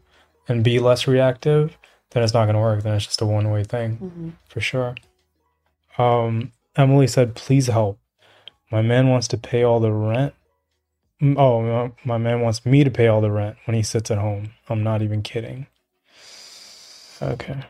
and 0.48 0.62
be 0.64 0.78
less 0.78 1.06
reactive, 1.06 1.76
then 2.10 2.22
it's 2.22 2.34
not 2.34 2.44
going 2.44 2.54
to 2.54 2.60
work. 2.60 2.82
Then 2.82 2.94
it's 2.94 3.06
just 3.06 3.20
a 3.20 3.26
one-way 3.26 3.64
thing. 3.64 3.96
Mhm. 3.98 4.32
for 4.48 4.60
sure. 4.60 4.94
Um, 5.98 6.52
Emily 6.76 7.06
said, 7.06 7.34
"Please 7.34 7.66
help. 7.66 7.98
My 8.70 8.82
man 8.82 9.08
wants 9.08 9.28
to 9.28 9.36
pay 9.38 9.62
all 9.62 9.80
the 9.80 9.92
rent. 9.92 10.34
Oh, 11.36 11.92
my- 12.04 12.16
man 12.18 12.40
wants 12.40 12.64
me 12.64 12.82
to 12.84 12.90
pay 12.90 13.06
all 13.08 13.20
the 13.20 13.30
rent 13.30 13.56
when 13.66 13.74
he 13.74 13.82
sits 13.82 14.10
at 14.10 14.18
home. 14.18 14.52
I'm 14.68 14.82
not 14.82 15.02
even 15.02 15.22
kidding." 15.22 15.66
Okay. 17.22 17.60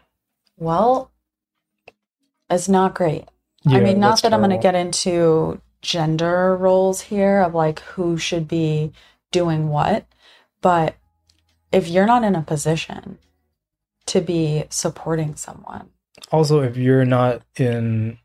Well, 0.57 1.11
it's 2.49 2.69
not 2.69 2.95
great. 2.95 3.25
I 3.67 3.81
mean, 3.81 3.99
not 4.01 4.23
that 4.23 4.33
I'm 4.33 4.41
going 4.41 4.51
to 4.51 4.59
get 4.59 4.75
into 4.75 5.61
gender 5.83 6.57
roles 6.57 7.01
here 7.03 7.41
of 7.41 7.55
like 7.55 7.81
who 7.81 8.17
should 8.19 8.47
be 8.47 8.93
doing 9.31 9.69
what, 9.69 10.07
but 10.61 10.97
if 11.73 11.89
you're 11.89 12.07
not 12.07 12.25
in 12.25 12.35
a 12.35 12.43
position 12.43 13.19
to 14.07 14.21
be 14.21 14.65
supporting 14.71 15.37
someone, 15.37 15.91
Also, 16.33 16.61
if 16.61 16.77
you're 16.77 17.05
not 17.05 17.43
in, 17.57 18.19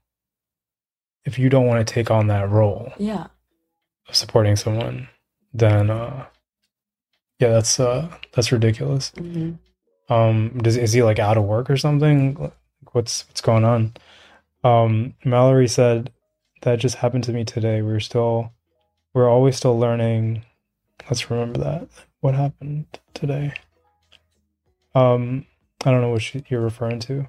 if 1.23 1.37
you 1.39 1.49
don't 1.49 1.67
want 1.67 1.85
to 1.85 1.93
take 1.93 2.09
on 2.11 2.27
that 2.27 2.49
role 2.49 2.91
yeah, 2.97 3.27
of 4.07 4.15
supporting 4.15 4.55
someone, 4.55 5.07
then 5.53 5.89
uh, 5.89 6.25
yeah, 7.39 7.49
that's 7.49 7.79
uh, 7.79 8.09
that's 8.33 8.51
ridiculous. 8.51 9.11
hmm 9.17 9.53
Um, 10.09 10.57
does 10.61 10.77
is 10.77 10.93
he 10.93 11.03
like 11.03 11.19
out 11.19 11.37
of 11.37 11.43
work 11.43 11.69
or 11.69 11.77
something? 11.77 12.51
What's 12.91 13.27
what's 13.27 13.41
going 13.41 13.63
on? 13.63 13.93
Um, 14.63 15.13
Mallory 15.23 15.67
said 15.67 16.11
that 16.61 16.79
just 16.79 16.95
happened 16.95 17.23
to 17.25 17.31
me 17.33 17.43
today. 17.45 17.81
We're 17.83 17.99
still, 17.99 18.51
we're 19.13 19.29
always 19.29 19.55
still 19.55 19.77
learning. 19.77 20.43
Let's 21.09 21.29
remember 21.29 21.59
that. 21.59 21.87
What 22.21 22.35
happened 22.35 22.85
today? 23.13 23.53
Um, 24.93 25.45
I 25.83 25.91
don't 25.91 26.01
know 26.01 26.09
what 26.09 26.49
you're 26.49 26.61
referring 26.61 26.99
to. 27.01 27.27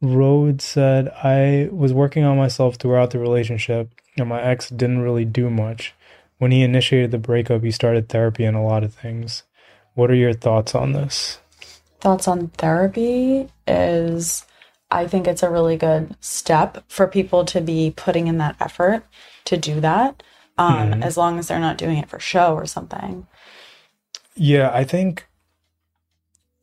Rhodes 0.00 0.64
said 0.64 1.08
I 1.08 1.68
was 1.70 1.92
working 1.92 2.24
on 2.24 2.36
myself 2.36 2.76
throughout 2.76 3.10
the 3.10 3.18
relationship, 3.18 3.90
and 4.16 4.28
my 4.28 4.42
ex 4.42 4.68
didn't 4.68 5.02
really 5.02 5.24
do 5.24 5.48
much. 5.48 5.94
When 6.38 6.50
he 6.50 6.62
initiated 6.62 7.12
the 7.12 7.18
breakup, 7.18 7.62
he 7.62 7.70
started 7.70 8.08
therapy 8.08 8.44
and 8.44 8.56
a 8.56 8.60
lot 8.60 8.82
of 8.82 8.92
things. 8.92 9.44
What 9.94 10.10
are 10.10 10.16
your 10.16 10.32
thoughts 10.32 10.74
on 10.74 10.92
this? 10.92 11.38
thoughts 12.02 12.26
on 12.26 12.48
therapy 12.48 13.48
is 13.66 14.44
I 14.90 15.06
think 15.06 15.28
it's 15.28 15.44
a 15.44 15.48
really 15.48 15.76
good 15.76 16.16
step 16.20 16.84
for 16.88 17.06
people 17.06 17.44
to 17.46 17.60
be 17.60 17.94
putting 17.96 18.26
in 18.26 18.38
that 18.38 18.56
effort 18.60 19.04
to 19.46 19.56
do 19.56 19.80
that, 19.80 20.22
um, 20.68 20.92
Mhm. 20.92 21.02
as 21.04 21.16
long 21.16 21.38
as 21.38 21.48
they're 21.48 21.58
not 21.58 21.78
doing 21.78 21.98
it 21.98 22.08
for 22.08 22.18
show 22.20 22.54
or 22.54 22.66
something. 22.66 23.26
Yeah, 24.34 24.70
I 24.72 24.84
think, 24.84 25.26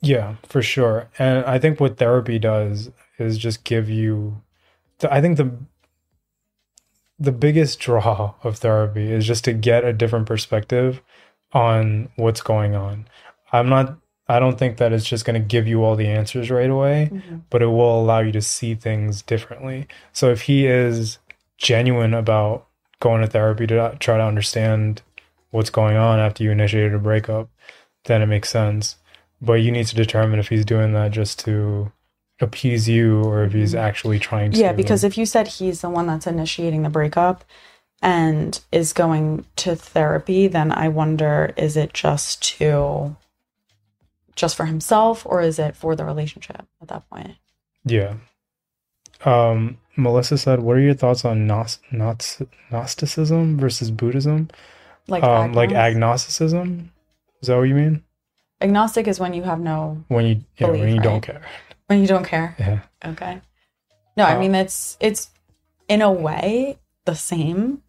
yeah, 0.02 0.36
for 0.43 0.62
sure. 0.62 1.10
And 1.20 1.45
I 1.45 1.60
think 1.60 1.80
what 1.80 1.97
therapy 1.97 2.39
does 2.39 2.89
is 3.18 3.38
just 3.38 3.64
give 3.64 3.89
you, 3.89 4.41
I 5.10 5.22
think 5.22 5.38
the 5.38 5.52
the 7.22 7.32
biggest 7.34 7.80
draw 7.82 8.34
of 8.43 8.58
therapy 8.60 9.12
is 9.12 9.26
just 9.28 9.43
to 9.43 9.52
get 9.54 9.84
a 9.84 9.91
different 9.91 10.26
perspective 10.26 11.02
on 11.52 12.08
what's 12.16 12.41
going 12.41 12.76
on. 12.76 13.06
I'm 13.52 13.68
not, 13.68 13.97
I 14.30 14.39
don't 14.39 14.58
think 14.58 14.78
that 14.78 14.93
it's 14.93 15.04
just 15.04 15.26
going 15.26 15.34
to 15.41 15.45
give 15.45 15.68
you 15.68 15.84
all 15.84 15.97
the 15.97 16.08
answers 16.08 16.50
right 16.50 16.70
away, 16.70 17.12
but 17.50 17.62
it 17.62 17.66
will 17.66 18.00
allow 18.02 18.20
you 18.20 18.32
to 18.32 18.41
see 18.41 18.74
things 18.74 19.22
differently. 19.22 19.88
So 20.14 20.30
if 20.32 20.43
he 20.43 20.66
is 20.66 21.18
genuine 21.58 22.14
about 22.14 22.68
going 23.00 23.22
to 23.22 23.28
therapy 23.28 23.66
to 23.68 23.95
try 24.00 24.18
to 24.18 24.24
understand 24.24 25.02
what's 25.52 25.70
going 25.70 25.97
on 25.97 26.20
after 26.20 26.43
you 26.43 26.52
initiated 26.52 26.93
a 26.93 27.00
breakup, 27.00 27.50
then 28.06 28.22
it 28.22 28.28
makes 28.28 28.50
sense. 28.50 28.97
But 29.41 29.54
you 29.62 29.72
need 29.72 29.88
to 29.88 29.95
determine 29.95 30.39
if 30.39 30.50
he's 30.50 30.66
doing 30.66 30.93
that 30.93 31.12
just 31.12 31.39
to 31.45 31.91
appease 32.41 32.88
you 32.88 33.22
or 33.24 33.43
if 33.43 33.54
he's 33.54 33.74
Mhm. 33.74 33.80
actually 33.80 34.20
trying 34.20 34.52
to. 34.52 34.58
Yeah, 34.60 34.74
because 34.74 35.04
if 35.04 35.18
you 35.18 35.26
said 35.26 35.47
he's 35.47 35.82
the 35.82 35.89
one 35.89 36.08
that's 36.08 36.28
initiating 36.28 36.84
the 36.84 36.89
breakup 36.89 37.43
and 38.02 38.60
is 38.72 38.93
going 38.93 39.45
to 39.58 39.76
therapy, 39.76 40.47
then 40.47 40.72
I 40.72 40.88
wonder 40.88 41.54
is 41.58 41.76
it 41.78 41.93
just 41.93 42.41
to 42.58 43.16
just 44.36 44.56
for 44.56 44.66
himself 44.66 45.26
or 45.26 45.41
is 45.41 45.60
it 45.60 45.76
for 45.76 45.95
the 45.97 46.06
relationship 46.06 46.66
at 46.82 46.88
that 46.88 47.10
point? 47.10 47.36
Yeah. 47.84 48.14
Um, 49.26 49.78
Melissa 49.98 50.38
said, 50.38 50.60
"What 50.62 50.78
are 50.78 50.82
your 50.82 50.94
thoughts 50.94 51.26
on 51.26 51.48
Gnos- 51.48 51.80
Gnos- 51.92 52.42
Gnosticism 52.72 53.58
versus 53.60 53.92
Buddhism? 53.92 54.50
Like 55.08 55.24
um, 55.24 55.54
like 55.54 55.72
agnosticism? 55.72 56.92
Is 57.42 57.48
that 57.48 57.58
what 57.58 57.64
you 57.64 57.76
mean? 57.76 58.04
agnostic 58.62 59.08
is 59.08 59.22
when 59.22 59.34
you 59.34 59.42
have 59.44 59.62
no 59.62 60.04
When 60.10 60.26
you 60.26 60.44
yeah, 60.58 60.68
when 60.68 60.80
Belief, 60.82 60.96
you 60.96 61.02
don't 61.02 61.22
care? 61.22 61.42
when 61.88 62.02
you 62.02 62.08
don't 62.08 62.26
care. 62.26 62.56
Yeah. 62.60 62.80
Okay. 63.06 63.42
No, 64.18 64.26
I 64.26 64.36
Uh, 64.36 64.40
mean 64.40 64.54
it's 64.56 64.98
it's 65.00 65.30
in 65.88 66.02
a 66.02 66.12
way 66.12 66.78
the 67.06 67.16
same, 67.16 67.82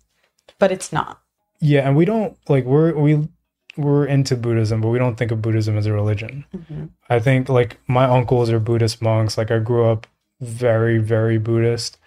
but 0.61 0.70
it's 0.70 0.93
not. 0.93 1.18
Yeah, 1.61 1.87
and 1.87 1.97
we 1.97 2.05
don't 2.05 2.37
like 2.49 2.64
we're 2.64 2.95
we 2.95 3.28
we're 3.76 4.07
into 4.07 4.37
Buddhism, 4.37 4.81
but 4.81 4.89
we 4.89 4.99
don't 4.99 5.16
think 5.16 5.31
of 5.33 5.43
Buddhism 5.43 5.76
as 5.76 5.87
a 5.87 5.93
religion. 5.93 6.45
Mhm. 6.57 6.91
I 7.09 7.18
think 7.18 7.49
like 7.49 7.78
my 7.89 8.05
uncles 8.05 8.49
are 8.51 8.61
Buddhist 8.61 9.03
monks. 9.03 9.37
Like 9.37 9.51
I 9.51 9.59
grew 9.59 9.85
up 9.91 10.07
very, 10.41 10.99
very 10.99 11.38
Buddhist, 11.38 11.99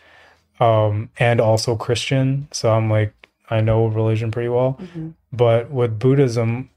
um, 0.60 1.10
and 1.20 1.40
also 1.42 1.76
Christian. 1.76 2.48
So 2.52 2.72
I'm 2.72 2.90
like 2.90 3.14
I 3.50 3.62
know 3.62 3.86
religion 3.88 4.32
pretty 4.32 4.50
well. 4.50 4.80
Mhm. 4.82 5.14
But 5.32 5.70
with 5.72 6.00
Buddhism, 6.00 6.70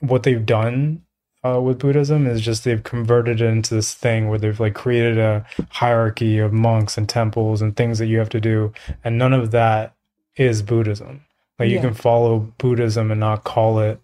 what 0.00 0.22
they've 0.22 0.44
done 0.44 1.02
uh, 1.44 1.60
with 1.60 1.78
Buddhism 1.78 2.26
is 2.26 2.40
just 2.40 2.64
they've 2.64 2.82
converted 2.82 3.40
it 3.40 3.46
into 3.46 3.74
this 3.74 3.94
thing 3.94 4.28
where 4.28 4.38
they've 4.38 4.58
like 4.58 4.74
created 4.74 5.18
a 5.18 5.46
hierarchy 5.70 6.38
of 6.38 6.52
monks 6.52 6.98
and 6.98 7.08
temples 7.08 7.62
and 7.62 7.76
things 7.76 7.98
that 7.98 8.06
you 8.06 8.18
have 8.18 8.28
to 8.30 8.40
do, 8.40 8.72
and 9.04 9.16
none 9.18 9.32
of 9.32 9.52
that 9.52 9.94
is 10.36 10.62
Buddhism. 10.62 11.24
Like 11.58 11.70
you 11.70 11.80
can 11.80 11.94
follow 11.94 12.52
Buddhism 12.58 13.10
and 13.10 13.20
not 13.20 13.44
call 13.44 13.78
it 13.80 14.00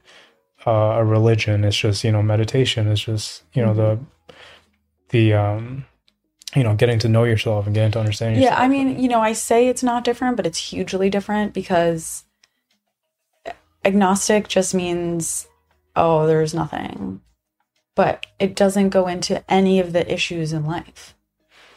uh, 0.66 0.70
a 0.70 1.04
religion. 1.04 1.64
It's 1.64 1.76
just 1.76 2.04
you 2.04 2.12
know 2.12 2.22
meditation. 2.22 2.88
It's 2.88 3.00
just 3.02 3.42
you 3.52 3.62
know 3.62 3.74
the 3.74 3.98
the 5.10 5.34
um 5.34 5.84
you 6.54 6.62
know 6.64 6.74
getting 6.74 6.98
to 7.00 7.08
know 7.08 7.24
yourself 7.24 7.66
and 7.66 7.74
getting 7.74 7.92
to 7.92 7.98
understand 8.00 8.36
yourself. 8.36 8.58
Yeah, 8.58 8.62
I 8.62 8.68
mean, 8.68 8.98
you 9.00 9.08
know, 9.08 9.20
I 9.20 9.32
say 9.32 9.68
it's 9.68 9.82
not 9.82 10.04
different, 10.04 10.36
but 10.36 10.46
it's 10.46 10.58
hugely 10.58 11.10
different 11.10 11.52
because 11.52 12.24
agnostic 13.84 14.48
just 14.48 14.74
means 14.74 15.46
oh, 15.96 16.26
there's 16.26 16.52
nothing. 16.54 17.20
But 17.94 18.26
it 18.40 18.56
doesn't 18.56 18.88
go 18.88 19.06
into 19.06 19.48
any 19.48 19.78
of 19.78 19.92
the 19.92 20.12
issues 20.12 20.52
in 20.52 20.64
life. 20.66 21.14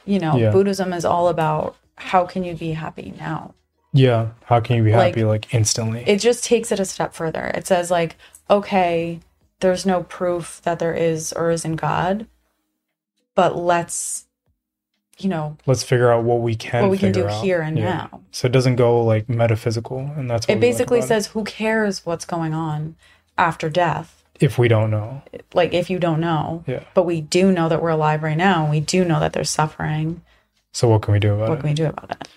You 0.06 0.18
know, 0.20 0.36
Yeah. 0.36 0.50
Buddhism 0.52 0.92
is 0.92 1.06
all 1.06 1.28
about 1.28 1.76
how 1.98 2.26
can 2.26 2.44
you 2.44 2.56
be 2.56 2.72
happy 2.72 3.14
now? 3.20 3.54
yeah. 3.94 4.30
How 4.46 4.60
can 4.60 4.76
you 4.78 4.84
be 4.84 4.92
Like, 4.92 5.14
happy 5.16 5.24
like 5.24 5.54
instantly? 5.54 6.04
it 6.08 6.20
just 6.20 6.44
takes 6.44 6.72
it 6.72 6.80
a 6.80 6.86
step 6.86 7.14
further. 7.14 7.46
It 7.56 7.66
says 7.68 7.90
like, 7.92 8.16
okay, 8.50 9.20
there's 9.60 9.86
no 9.86 10.04
proof 10.04 10.62
that 10.64 10.78
there 10.80 10.94
is 10.94 11.34
or 11.34 11.50
isn't 11.52 11.76
God, 11.78 12.28
but 13.36 13.56
let's 13.56 14.26
you 15.20 15.30
know, 15.30 15.58
let's 15.66 15.84
figure 15.84 16.12
out 16.12 16.24
what 16.24 16.42
we 16.42 16.56
can 16.56 16.84
what 16.84 16.92
we 16.92 16.98
can 16.98 17.12
do 17.12 17.28
out. 17.28 17.44
here 17.44 17.62
and 17.62 17.78
Yeah. 17.78 18.08
now. 18.12 18.22
So 18.32 18.46
it 18.46 18.52
doesn't 18.52 18.76
go 18.76 19.04
like 19.04 19.28
metaphysical, 19.28 20.00
and 20.16 20.30
that's 20.30 20.48
what 20.48 20.52
It 20.52 20.56
like 20.58 20.62
basically 20.62 21.00
about 21.00 21.08
says, 21.08 21.28
who 21.28 21.44
cares 21.44 22.06
what's 22.06 22.26
going 22.26 22.54
on 22.54 22.96
after 23.38 23.70
death? 23.70 24.14
if 24.40 24.60
we 24.60 24.68
don't 24.68 24.92
know. 24.92 25.24
Like, 25.56 25.74
if 25.74 25.90
you 25.90 25.98
don't 25.98 26.20
know. 26.20 26.64
Yeah. 26.68 26.82
But 26.94 27.08
we 27.08 27.22
do 27.22 27.52
know 27.52 27.68
that 27.70 27.82
we're 27.82 27.90
alive 27.90 28.22
right 28.22 28.38
now. 28.38 28.62
and 28.62 28.70
We 28.70 28.80
do 28.80 29.04
know 29.04 29.20
that 29.20 29.34
there's 29.34 29.50
suffering. 29.50 30.22
So 30.72 30.88
what 30.88 31.02
can 31.02 31.12
we 31.14 31.20
do 31.20 31.34
about 31.34 31.46
it? 31.46 31.50
What 31.50 31.60
can 31.62 31.70
we 31.70 31.74
do 31.74 31.88
about 31.88 32.12
it? 32.12 32.28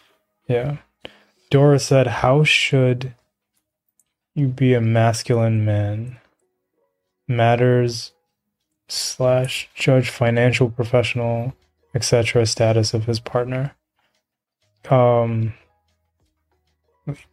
Yeah. 0.49 0.77
Dora 1.51 1.79
said, 1.79 2.07
How 2.07 2.43
should 2.43 3.13
you 4.35 4.47
be 4.49 4.73
a 4.73 4.81
masculine 4.81 5.63
man? 5.63 6.17
Matters 7.29 8.13
slash 8.89 9.69
judge 9.75 10.09
financial 10.11 10.71
professional, 10.71 11.53
etc. 11.95 12.47
status 12.47 12.95
of 12.95 13.05
his 13.07 13.21
partner. 13.21 13.75
Um 14.89 15.55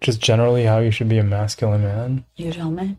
just 0.01 0.19
generally 0.21 0.63
how 0.63 0.79
you 0.79 0.91
should 0.91 1.09
be 1.09 1.17
a 1.17 1.23
masculine 1.23 1.83
man. 1.83 2.25
You 2.35 2.51
tell 2.51 2.71
me. 2.71 2.97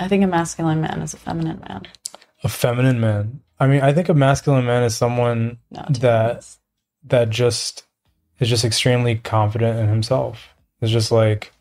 I 0.00 0.08
think 0.08 0.24
a 0.24 0.26
masculine 0.26 0.80
man 0.80 1.00
is 1.00 1.14
a 1.14 1.16
feminine 1.16 1.60
man. 1.68 1.82
A 2.44 2.48
feminine 2.48 3.00
man. 3.00 3.40
I 3.58 3.66
mean, 3.66 3.80
I 3.82 3.92
think 3.92 4.08
a 4.08 4.14
masculine 4.14 4.66
man 4.66 4.82
is 4.82 4.96
someone 4.96 5.58
No, 5.70 5.84
That- 5.90 6.46
that 7.04 7.30
just 7.30 7.84
is 8.40 8.48
just 8.48 8.64
extremely 8.64 9.14
confident 9.16 9.78
in 9.78 9.88
himself. 9.88 10.48
It's 10.80 10.90
just 10.92 11.12
like 11.12 11.52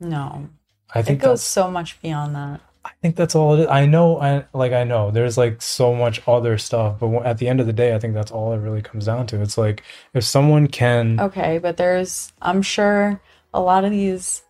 No. 0.00 0.48
I 0.94 1.02
think 1.02 1.20
It 1.22 1.26
goes 1.26 1.42
so 1.42 1.70
much 1.70 2.00
beyond 2.00 2.34
that. 2.34 2.60
I 2.86 2.90
think 3.02 3.16
that's 3.16 3.34
all 3.34 3.54
it 3.54 3.60
is. 3.62 3.66
I 3.68 3.84
know, 3.86 4.18
I 4.20 4.44
like, 4.54 4.72
I 4.72 4.84
know 4.84 5.10
there's 5.10 5.36
like 5.36 5.60
so 5.60 5.94
much 5.94 6.22
other 6.26 6.56
stuff, 6.58 6.98
but 7.00 7.10
at 7.26 7.38
the 7.38 7.48
end 7.48 7.60
of 7.60 7.66
the 7.66 7.72
day, 7.72 7.94
I 7.94 7.98
think 7.98 8.14
that's 8.14 8.30
all 8.30 8.52
it 8.52 8.58
really 8.58 8.80
comes 8.82 9.06
down 9.06 9.26
to. 9.28 9.40
It's 9.42 9.58
like 9.58 9.82
if 10.14 10.24
someone 10.24 10.66
can, 10.68 11.18
Okay, 11.20 11.58
but 11.58 11.76
there's, 11.76 12.32
I'm 12.40 12.62
sure 12.62 13.20
a 13.52 13.60
lot 13.60 13.84
of 13.84 13.90
these 13.90 14.42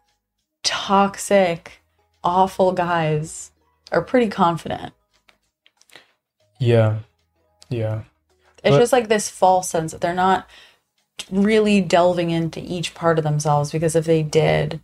toxic, 0.62 1.80
awful 2.22 2.72
guys 2.72 3.52
are 3.92 4.02
pretty 4.02 4.28
confident. 4.28 4.92
yeah, 6.58 6.98
yeah, 7.68 8.02
It's 8.62 8.74
But- 8.74 8.80
just 8.80 8.92
like 8.92 9.08
this 9.08 9.28
false 9.28 9.68
sense 9.68 9.92
that 9.92 10.00
they're 10.00 10.14
not 10.14 10.46
really 11.30 11.80
delving 11.80 12.30
into 12.30 12.60
each 12.60 12.94
part 12.94 13.18
of 13.18 13.24
themselves 13.24 13.70
because 13.72 13.94
if 13.96 14.04
they 14.04 14.22
did, 14.22 14.80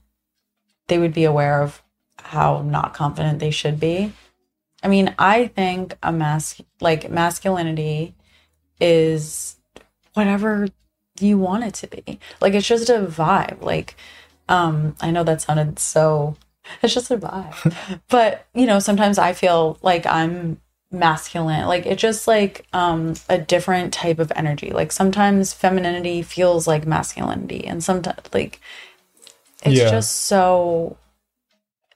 they 0.88 0.98
would 0.98 1.12
be 1.14 1.24
aware 1.24 1.62
of 1.62 1.82
how 2.22 2.62
not 2.62 2.94
confident 2.94 3.38
they 3.38 3.50
should 3.50 3.78
be. 3.80 4.12
I 4.82 4.88
mean, 4.88 5.14
I 5.18 5.46
think 5.48 5.96
a 6.02 6.12
mas 6.12 6.60
like 6.80 7.10
masculinity 7.10 8.14
is 8.80 9.56
whatever 10.14 10.68
you 11.20 11.38
want 11.38 11.64
it 11.64 11.74
to 11.74 11.86
be. 11.86 12.18
Like 12.40 12.54
it's 12.54 12.66
just 12.66 12.90
a 12.90 13.00
vibe. 13.00 13.62
Like 13.62 13.96
um 14.48 14.96
I 15.00 15.10
know 15.10 15.24
that 15.24 15.40
sounded 15.42 15.78
so 15.78 16.36
it's 16.82 16.94
just 16.94 17.10
a 17.10 17.18
vibe. 17.18 18.00
but, 18.08 18.46
you 18.54 18.66
know, 18.66 18.78
sometimes 18.78 19.18
I 19.18 19.32
feel 19.32 19.78
like 19.82 20.06
I'm 20.06 20.60
masculine. 20.90 21.66
Like 21.66 21.86
it's 21.86 22.02
just 22.02 22.26
like 22.26 22.66
um 22.72 23.14
a 23.28 23.38
different 23.38 23.92
type 23.92 24.18
of 24.18 24.32
energy. 24.34 24.70
Like 24.70 24.90
sometimes 24.92 25.52
femininity 25.52 26.22
feels 26.22 26.66
like 26.66 26.86
masculinity 26.86 27.64
and 27.66 27.82
sometimes 27.84 28.18
like 28.32 28.60
it's 29.64 29.78
Yeah. 29.78 29.90
just 29.90 30.22
so 30.24 30.96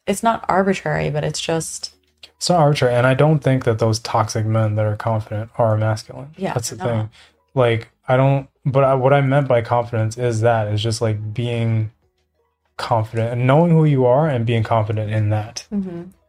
it's 0.06 0.22
not 0.22 0.44
arbitrary, 0.48 1.10
but 1.10 1.24
it's 1.24 1.40
just 1.40 1.94
it's 2.36 2.48
not 2.48 2.58
arbitrary. 2.60 2.94
And 2.94 3.06
I 3.06 3.14
don't 3.14 3.40
think 3.40 3.64
that 3.64 3.78
those 3.78 3.98
toxic 3.98 4.46
men 4.46 4.74
that 4.76 4.84
are 4.84 4.96
confident 4.96 5.50
are 5.58 5.76
masculine. 5.76 6.30
Yeah, 6.36 6.54
that's 6.54 6.70
the 6.70 6.76
they're 6.76 6.86
thing. 6.86 7.10
Like 7.54 7.88
I 8.08 8.16
don't, 8.16 8.48
but 8.64 8.84
I, 8.84 8.94
what 8.94 9.12
I 9.12 9.20
meant 9.20 9.48
by 9.48 9.62
confidence 9.62 10.16
is 10.18 10.42
that 10.42 10.68
is 10.68 10.82
just 10.82 11.00
like 11.00 11.34
being 11.34 11.90
confident 12.76 13.32
and 13.32 13.46
knowing 13.46 13.70
who 13.72 13.84
you 13.86 14.04
are 14.04 14.28
and 14.28 14.44
being 14.44 14.62
confident 14.62 15.10
in 15.10 15.30
that. 15.30 15.66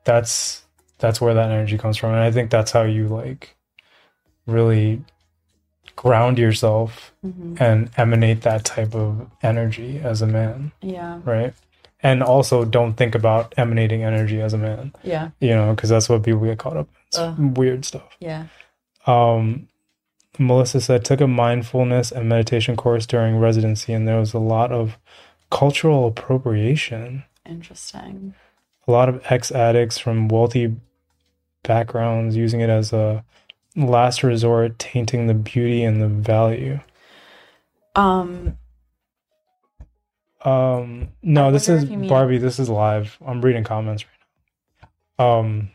that's 0.06 0.64
that's 1.00 1.20
where 1.20 1.34
that 1.34 1.52
energy 1.52 1.78
comes 1.78 1.98
from 1.98 2.12
and 2.12 2.20
i 2.22 2.32
think 2.32 2.50
that's 2.50 2.72
how 2.72 2.84
you 2.84 3.08
like 3.10 3.56
really 4.46 5.04
ground 5.98 6.40
yourself 6.40 7.14
Mhm. 7.26 7.60
and 7.60 7.90
emanate 7.98 8.42
that 8.44 8.64
type 8.64 8.96
of 8.96 9.28
energy 9.44 10.00
as 10.00 10.22
a 10.22 10.28
man 10.28 10.72
yeah. 10.82 11.20
right 11.26 11.54
and 12.02 12.22
also 12.22 12.64
don't 12.64 12.94
think 12.94 13.16
about 13.16 13.54
emanating 13.58 14.04
energy 14.04 14.40
as 14.42 14.54
a 14.54 14.58
man 14.58 14.94
Yeah. 15.04 15.30
you 15.40 15.50
know 15.56 15.74
because 15.74 15.90
that's 15.90 16.10
what 16.10 16.24
people 16.24 16.42
get 16.42 16.60
caught 16.60 16.78
up 16.78 16.88
in 17.38 17.54
weird 17.56 17.86
stuff 17.86 18.16
Yeah. 18.20 18.46
um 19.06 19.68
melissa 20.40 20.80
said 20.82 21.04
took 21.04 21.20
a 21.22 21.28
mindfulness 21.28 22.12
and 22.12 22.30
meditation 22.30 22.76
course 22.76 23.06
during 23.08 23.38
residency 23.38 23.94
and 23.94 24.08
there 24.08 24.20
was 24.20 24.34
a 24.34 24.40
lot 24.40 24.72
of 24.72 24.98
cultural 25.50 26.06
appropriation 26.08 27.24
Interesting. 27.46 28.34
a 28.88 28.92
lot 28.92 29.10
of 29.10 29.22
ex 29.30 29.52
addicts 29.52 29.98
from 29.98 30.28
wealthy 30.28 30.76
backgrounds 31.64 32.36
using 32.36 32.60
it 32.62 32.70
as 32.70 32.94
a 32.94 33.24
last 33.76 34.24
resort, 34.24 34.78
tainting 34.80 35.28
the 35.28 35.34
beauty 35.34 35.84
and 35.84 36.02
the 36.02 36.08
value. 36.08 36.80
Um 37.96 38.58
Um, 40.48 41.10
no, 41.22 41.52
this 41.52 41.68
is 41.68 41.84
you 41.90 41.98
mean- 41.98 42.10
Barbie. 42.10 42.38
This 42.38 42.60
is 42.60 42.70
live. 42.70 43.18
I'm 43.26 43.42
reading 43.42 43.64
comments 43.64 44.06
right 44.06 44.90
now. 45.20 45.40
Um, 45.40 45.72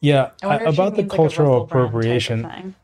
yeah, 0.00 0.30
I 0.42 0.46
I- 0.46 0.56
about 0.64 0.96
the 0.96 1.02
like, 1.02 1.10
cultural 1.10 1.64
Russell 1.64 1.66
Brand 1.66 1.68
type 1.68 1.70
of 1.70 1.70
appropriation. 1.90 2.74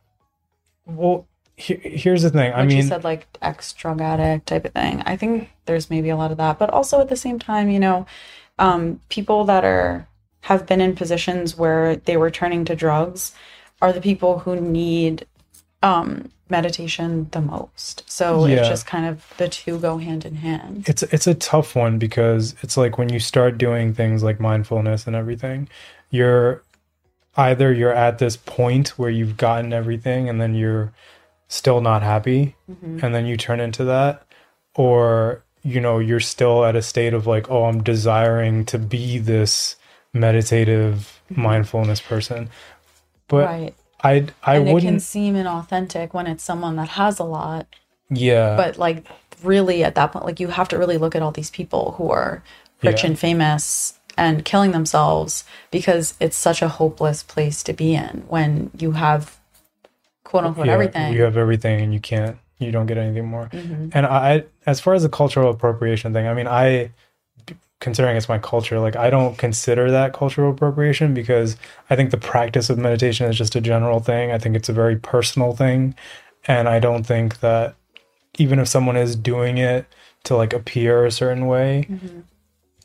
Well, 0.86 1.26
he- 1.56 1.74
here's 1.74 2.22
the 2.22 2.30
thing. 2.30 2.52
I 2.52 2.64
mean, 2.64 2.82
she 2.82 2.88
said, 2.88 3.04
like 3.04 3.26
ex 3.42 3.72
drug 3.72 4.00
addict 4.00 4.46
type 4.46 4.64
of 4.64 4.72
thing. 4.72 5.02
I 5.06 5.16
think 5.16 5.50
there's 5.66 5.90
maybe 5.90 6.10
a 6.10 6.16
lot 6.16 6.30
of 6.30 6.36
that, 6.38 6.58
but 6.58 6.70
also 6.70 7.00
at 7.00 7.08
the 7.08 7.16
same 7.16 7.38
time, 7.38 7.70
you 7.70 7.80
know, 7.80 8.06
um, 8.58 9.00
people 9.08 9.44
that 9.44 9.64
are 9.64 10.06
have 10.42 10.66
been 10.66 10.80
in 10.80 10.94
positions 10.94 11.56
where 11.56 11.96
they 11.96 12.16
were 12.18 12.30
turning 12.30 12.64
to 12.66 12.76
drugs 12.76 13.32
are 13.80 13.92
the 13.92 14.00
people 14.00 14.40
who 14.40 14.60
need 14.60 15.26
um, 15.82 16.30
meditation 16.50 17.28
the 17.32 17.40
most. 17.40 18.04
So 18.10 18.46
Yeah. 18.46 18.56
it's 18.56 18.68
just 18.68 18.86
kind 18.86 19.06
of 19.06 19.24
the 19.38 19.48
two 19.48 19.78
go 19.78 19.98
hand 19.98 20.24
in 20.24 20.36
hand. 20.36 20.84
it's 20.88 21.02
it's 21.04 21.26
a 21.26 21.34
tough 21.34 21.74
one 21.74 21.98
because 21.98 22.54
it's 22.62 22.76
like 22.76 22.98
when 22.98 23.08
you 23.12 23.18
start 23.18 23.56
doing 23.58 23.94
things 23.94 24.22
like 24.22 24.38
mindfulness 24.40 25.06
and 25.06 25.16
everything 25.16 25.68
you're 26.10 26.62
either 27.36 27.72
you're 27.72 27.92
at 27.94 28.18
this 28.18 28.36
point 28.36 28.90
where 28.98 29.10
you've 29.10 29.36
gotten 29.36 29.72
everything 29.72 30.28
and 30.28 30.40
then 30.40 30.54
you're 30.54 30.92
still 31.48 31.80
not 31.80 32.02
happy 32.02 32.54
Mhm. 32.70 33.02
and 33.02 33.14
then 33.14 33.26
you 33.26 33.36
turn 33.36 33.58
into 33.60 33.84
that 33.84 34.22
or 34.74 35.42
you 35.62 35.80
know 35.80 35.98
you're 35.98 36.20
still 36.20 36.64
at 36.64 36.76
a 36.76 36.82
state 36.82 37.14
of 37.14 37.26
like 37.26 37.50
oh 37.50 37.64
I'm 37.64 37.82
desiring 37.82 38.64
to 38.66 38.78
be 38.78 39.18
this 39.18 39.76
meditative 40.12 41.20
mindfulness 41.30 42.00
person 42.00 42.50
but 43.28 43.46
right. 43.46 43.74
I 44.04 44.26
I 44.44 44.56
and 44.56 44.64
it 44.64 44.64
can 44.66 44.72
wouldn't 44.74 45.02
seem 45.02 45.34
inauthentic 45.34 46.12
when 46.14 46.26
it's 46.26 46.44
someone 46.44 46.76
that 46.76 46.90
has 46.90 47.18
a 47.18 47.24
lot 47.24 47.66
yeah 48.10 48.54
but 48.56 48.76
like 48.78 49.04
really 49.42 49.82
at 49.82 49.94
that 49.94 50.12
point 50.12 50.24
like 50.24 50.38
you 50.40 50.48
have 50.48 50.68
to 50.68 50.78
really 50.78 50.98
look 50.98 51.14
at 51.16 51.22
all 51.22 51.32
these 51.32 51.50
people 51.50 51.94
who 51.98 52.10
are 52.10 52.42
rich 52.82 53.02
Yeah. 53.02 53.08
and 53.10 53.18
famous 53.18 53.98
and 54.16 54.44
killing 54.44 54.72
themselves 54.72 55.44
because 55.70 56.14
it's 56.20 56.36
such 56.36 56.60
a 56.62 56.68
hopeless 56.68 57.22
place 57.22 57.62
to 57.64 57.72
be 57.72 57.94
in 57.94 58.24
when 58.28 58.70
you 58.78 58.92
have 58.92 59.38
quote 60.22 60.44
unquote 60.44 60.66
yeah, 60.66 60.72
everything 60.74 61.12
you 61.14 61.22
have 61.22 61.36
everything 61.36 61.80
and 61.80 61.92
you 61.92 62.00
can't 62.00 62.36
you 62.58 62.70
don't 62.70 62.86
get 62.86 62.96
anything 62.98 63.26
more 63.26 63.48
Mhm. 63.52 63.90
and 63.94 64.06
I, 64.06 64.44
as 64.66 64.80
far 64.80 64.94
as 64.94 65.02
the 65.02 65.08
cultural 65.08 65.50
appropriation 65.50 66.12
thing, 66.14 66.26
I 66.28 66.34
mean, 66.34 66.46
I, 66.46 66.90
considering 67.80 68.16
it's 68.16 68.28
my 68.28 68.38
culture, 68.38 68.78
like 68.80 68.96
I 68.96 69.10
don't 69.10 69.36
consider 69.36 69.90
that 69.90 70.12
cultural 70.12 70.50
appropriation 70.52 71.12
because 71.14 71.56
I 71.90 71.96
think 71.96 72.10
the 72.10 72.16
practice 72.16 72.70
of 72.70 72.78
meditation 72.78 73.28
is 73.28 73.36
just 73.36 73.56
a 73.56 73.60
general 73.60 74.00
thing. 74.00 74.30
I 74.32 74.38
think 74.38 74.56
it's 74.56 74.68
a 74.68 74.72
very 74.72 74.96
personal 74.96 75.54
thing, 75.54 75.94
and 76.46 76.68
I 76.68 76.78
don't 76.78 77.04
think 77.04 77.40
that 77.40 77.74
even 78.38 78.58
if 78.58 78.68
someone 78.68 78.96
is 78.96 79.14
doing 79.16 79.58
it 79.58 79.86
to 80.24 80.36
like 80.36 80.52
appear 80.52 81.04
a 81.04 81.10
certain 81.10 81.46
way, 81.46 81.86
Mhm. 81.90 82.24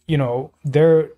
you 0.07 0.17
know, 0.17 0.51
they're 0.63 1.09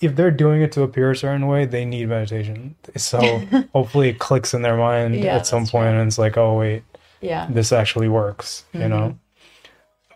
if 0.00 0.14
they're 0.14 0.30
doing 0.30 0.60
it 0.60 0.72
to 0.72 0.82
appear 0.82 1.10
a 1.10 1.16
certain 1.16 1.46
way, 1.46 1.64
they 1.64 1.84
need 1.86 2.06
meditation. 2.08 2.76
So 2.96 3.42
hopefully 3.72 4.10
it 4.10 4.18
clicks 4.18 4.52
in 4.52 4.60
their 4.60 4.76
mind 4.76 5.14
Yeah, 5.16 5.36
at 5.36 5.46
some 5.46 5.66
point, 5.66 5.90
true. 5.90 5.98
and 6.00 6.06
it's 6.06 6.18
like, 6.18 6.36
oh 6.36 6.58
wait, 6.58 6.82
yeah 7.22 7.46
this 7.50 7.72
actually 7.72 8.08
works 8.08 8.64
you 8.74 8.80
Mm-hmm. 8.80 9.16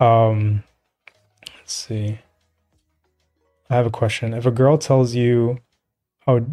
know 0.01 0.07
um 0.07 0.63
let's 1.57 1.73
see 1.73 2.19
i 3.71 3.77
have 3.77 3.87
a 3.87 3.91
question. 3.91 4.35
If 4.35 4.45
a 4.45 4.51
girl 4.51 4.77
tells 4.77 5.15
you 5.15 5.61
oh 6.27 6.45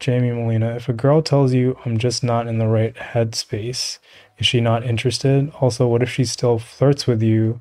jamie 0.00 0.30
molina 0.30 0.76
if 0.76 0.88
a 0.88 0.92
girl 0.92 1.22
tells 1.22 1.52
you 1.52 1.76
i'm 1.84 1.98
just 1.98 2.22
not 2.22 2.46
in 2.46 2.58
the 2.58 2.68
right 2.68 2.94
headspace 2.94 3.98
is 4.38 4.46
she 4.46 4.60
not 4.60 4.84
interested? 4.84 5.50
Also 5.60 5.86
what 5.88 6.02
if 6.02 6.10
she 6.10 6.24
still 6.24 6.58
flirts 6.58 7.06
with 7.06 7.22
you 7.22 7.60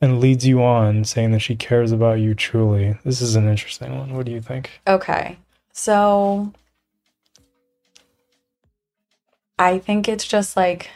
and 0.00 0.20
leads 0.20 0.46
you 0.46 0.62
on 0.62 1.04
saying 1.04 1.30
that 1.32 1.38
she 1.40 1.54
cares 1.54 1.92
about 1.92 2.18
you 2.18 2.34
truly? 2.34 2.98
This 3.04 3.20
is 3.20 3.36
an 3.36 3.48
interesting 3.48 3.96
one. 3.96 4.14
What 4.14 4.26
do 4.26 4.32
you 4.32 4.40
think? 4.40 4.80
Okay. 4.86 5.38
So 5.72 6.52
i 9.56 9.78
think 9.78 10.08
it's 10.08 10.26
just 10.26 10.56
like 10.56 10.90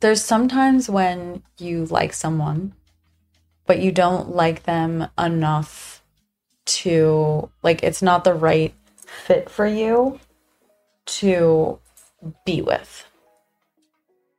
there's 0.00 0.22
sometimes 0.22 0.90
when 0.90 1.44
you 1.58 1.84
like 1.86 2.12
someone, 2.12 2.74
but 3.66 3.80
you 3.80 3.92
don't 3.92 4.34
like 4.34 4.64
them 4.64 5.08
enough 5.18 6.02
to 6.64 7.50
like 7.62 7.82
it's 7.82 8.02
not 8.02 8.24
the 8.24 8.34
right 8.34 8.74
fit 9.06 9.50
for 9.50 9.66
you 9.66 10.18
to 11.04 11.78
be 12.44 12.62
with. 12.62 13.04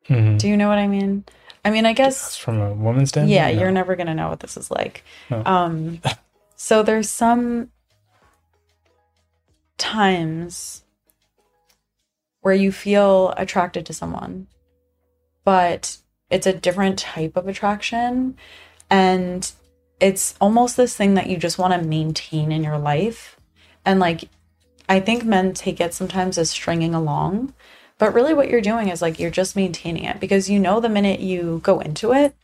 Mhm. 0.08 0.38
Do 0.40 0.48
you 0.48 0.56
know 0.58 0.68
what 0.70 0.78
I 0.78 0.88
mean? 0.88 1.26
I 1.66 1.70
mean, 1.70 1.86
I 1.86 1.94
guess 1.94 2.22
That's 2.22 2.38
from 2.38 2.60
a 2.60 2.74
woman's 2.74 3.10
standpoint. 3.10 3.32
yeah, 3.34 3.52
No. 3.52 3.60
you're 3.62 3.72
never 3.72 3.96
gonna 3.96 4.16
know 4.16 4.30
what 4.30 4.40
this 4.42 4.58
is 4.58 4.70
like. 4.72 5.04
No. 5.30 5.42
Um, 5.46 6.02
so 6.56 6.84
there's 6.84 7.10
some 7.10 7.70
times 9.78 10.84
where 12.42 12.54
you 12.54 12.72
feel 12.72 13.34
attracted 13.38 13.86
to 13.86 13.94
someone, 13.94 14.48
but 15.46 15.98
it's 16.30 16.48
a 16.48 16.54
different 16.54 17.00
type 17.00 17.38
of 17.38 17.48
attraction, 17.48 18.36
and 18.90 19.52
it's 20.00 20.36
almost 20.42 20.78
this 20.78 20.96
thing 20.96 21.14
that 21.14 21.28
you 21.28 21.38
just 21.38 21.58
want 21.58 21.74
to 21.74 21.88
maintain 21.88 22.52
in 22.52 22.64
your 22.64 22.78
life, 22.78 23.38
and 23.86 24.00
like, 24.00 24.30
I 24.90 25.00
think 25.00 25.24
men 25.24 25.54
take 25.54 25.80
it 25.80 25.94
sometimes 25.94 26.38
as 26.38 26.50
stringing 26.50 26.94
along. 26.94 27.54
But 27.98 28.14
really, 28.14 28.34
what 28.34 28.50
you're 28.50 28.62
doing 28.62 28.90
is 28.90 29.02
like 29.02 29.20
you're 29.20 29.30
just 29.30 29.56
maintaining 29.56 30.04
it 30.04 30.20
because 30.20 30.50
you 30.50 30.60
know 30.60 30.80
the 30.80 30.90
minute 30.90 31.20
you 31.20 31.62
go 31.64 31.80
into 31.80 32.12
it, 32.14 32.36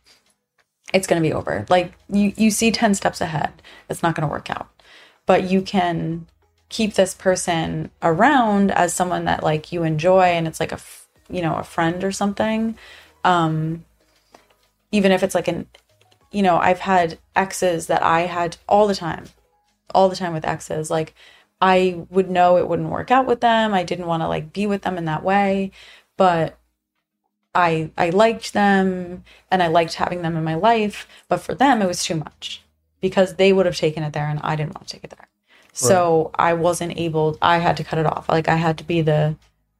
it's 0.92 1.06
going 1.06 1.22
to 1.22 1.28
be 1.28 1.32
over. 1.32 1.66
Like 1.68 1.92
you 2.08 2.32
you 2.36 2.50
see 2.50 2.70
10 2.70 2.94
steps 2.94 3.20
ahead. 3.20 3.52
It's 3.88 4.02
not 4.02 4.14
going 4.14 4.26
to 4.26 4.32
work 4.32 4.50
out. 4.50 4.68
But 5.26 5.50
you 5.50 5.62
can 5.62 6.26
keep 6.68 6.94
this 6.94 7.14
person 7.14 7.90
around 8.02 8.70
as 8.70 8.94
someone 8.94 9.24
that 9.24 9.42
like 9.42 9.72
you 9.72 9.82
enjoy 9.82 10.22
and 10.22 10.46
it's 10.46 10.60
like 10.60 10.72
a 10.72 10.78
you 11.28 11.42
know, 11.42 11.56
a 11.56 11.64
friend 11.64 12.02
or 12.04 12.12
something. 12.12 12.76
Um 13.24 13.84
even 14.92 15.12
if 15.12 15.22
it's 15.22 15.34
like 15.34 15.48
an 15.48 15.66
you 16.30 16.42
know, 16.42 16.58
I've 16.58 16.80
had 16.80 17.18
exes 17.34 17.86
that 17.88 18.02
I 18.02 18.22
had 18.22 18.56
all 18.68 18.86
the 18.86 18.94
time. 18.94 19.26
All 19.92 20.08
the 20.08 20.16
time 20.16 20.32
with 20.32 20.44
exes 20.44 20.90
like 20.90 21.14
I 21.60 22.06
would 22.10 22.30
know 22.30 22.56
it 22.56 22.68
wouldn't 22.68 22.90
work 22.90 23.10
out 23.10 23.26
with 23.26 23.40
them. 23.40 23.74
I 23.74 23.82
didn't 23.82 24.06
want 24.06 24.22
to 24.22 24.28
like 24.28 24.52
be 24.52 24.66
with 24.66 24.82
them 24.82 24.96
in 24.96 25.04
that 25.06 25.24
way, 25.24 25.72
but 26.16 26.58
I 27.54 27.90
I 27.98 28.10
liked 28.10 28.52
them 28.52 29.24
and 29.50 29.62
I 29.62 29.66
liked 29.66 29.94
having 29.94 30.22
them 30.22 30.36
in 30.36 30.44
my 30.44 30.54
life, 30.54 31.06
but 31.28 31.38
for 31.38 31.54
them 31.54 31.82
it 31.82 31.86
was 31.86 32.04
too 32.04 32.14
much 32.14 32.62
because 33.00 33.34
they 33.34 33.52
would 33.52 33.66
have 33.66 33.76
taken 33.76 34.02
it 34.04 34.12
there 34.12 34.28
and 34.28 34.40
I 34.42 34.54
didn't 34.56 34.74
want 34.74 34.86
to 34.88 34.94
take 34.94 35.04
it 35.04 35.10
there. 35.10 35.28
So 35.72 36.30
I 36.34 36.54
wasn't 36.54 36.98
able 36.98 37.38
I 37.42 37.58
had 37.58 37.76
to 37.78 37.84
cut 37.84 37.98
it 37.98 38.06
off. 38.06 38.28
Like 38.28 38.48
I 38.48 38.56
had 38.56 38.78
to 38.78 38.84
be 38.84 39.02
the 39.02 39.36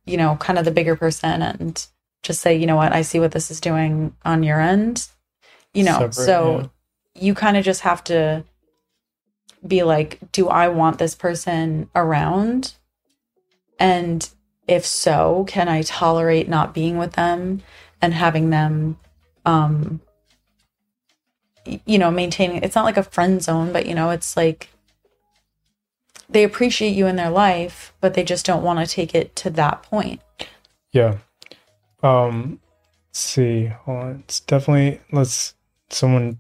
you 0.07 0.17
know, 0.17 0.37
kind 0.37 0.59
of 0.59 0.65
the 0.65 0.71
bigger 0.71 0.97
person 0.97 1.43
and 1.43 1.87
just 2.23 2.41
say, 2.41 2.57
you 2.57 2.67
know 2.67 2.77
what, 2.77 2.93
I 2.93 3.03
see 3.03 3.21
what 3.21 3.33
this 3.33 3.51
is 3.51 3.61
doing 3.61 4.15
on 4.25 4.43
your 4.43 4.61
end. 4.61 5.09
You 5.73 5.85
know, 5.85 5.93
Separate, 5.93 6.15
so 6.15 6.71
you 7.15 7.35
kind 7.35 7.57
of 7.57 7.65
just 7.65 7.83
have 7.83 8.03
to 8.05 8.45
be 9.67 9.83
like, 9.83 10.19
do 10.33 10.49
I 10.49 10.69
want 10.69 10.99
this 10.99 11.15
person 11.15 11.89
around? 11.95 12.75
And 13.79 14.29
if 14.67 14.85
so, 14.87 15.45
can 15.49 15.69
I 15.69 15.83
tolerate 15.83 16.49
not 16.49 16.75
being 16.75 16.99
with 16.99 17.13
them 17.13 17.63
and 18.01 18.15
having 18.15 18.51
them 18.51 18.99
um 19.47 20.01
you 21.85 21.99
know, 21.99 22.11
maintaining 22.11 22.63
it's 22.63 22.75
not 22.75 22.85
like 22.85 22.97
a 22.97 23.03
friend 23.03 23.43
zone, 23.43 23.73
but 23.73 23.87
you 23.87 23.95
know, 23.95 24.11
it's 24.11 24.37
like 24.37 24.71
they 26.29 26.45
appreciate 26.45 26.91
you 26.97 27.07
in 27.07 27.17
their 27.17 27.31
life, 27.31 27.93
but 28.01 28.15
they 28.15 28.25
just 28.25 28.47
don't 28.47 28.63
want 28.63 28.79
to 28.79 28.87
take 28.87 29.15
it 29.15 29.35
to 29.37 29.51
that 29.51 29.83
point. 29.83 30.21
Yeah. 30.93 31.19
Um 32.03 32.61
let's 33.09 33.21
see. 33.21 33.67
Hold 33.67 33.99
on. 33.99 34.25
It's 34.25 34.41
definitely 34.41 35.01
let's 35.13 35.55
someone 35.91 36.39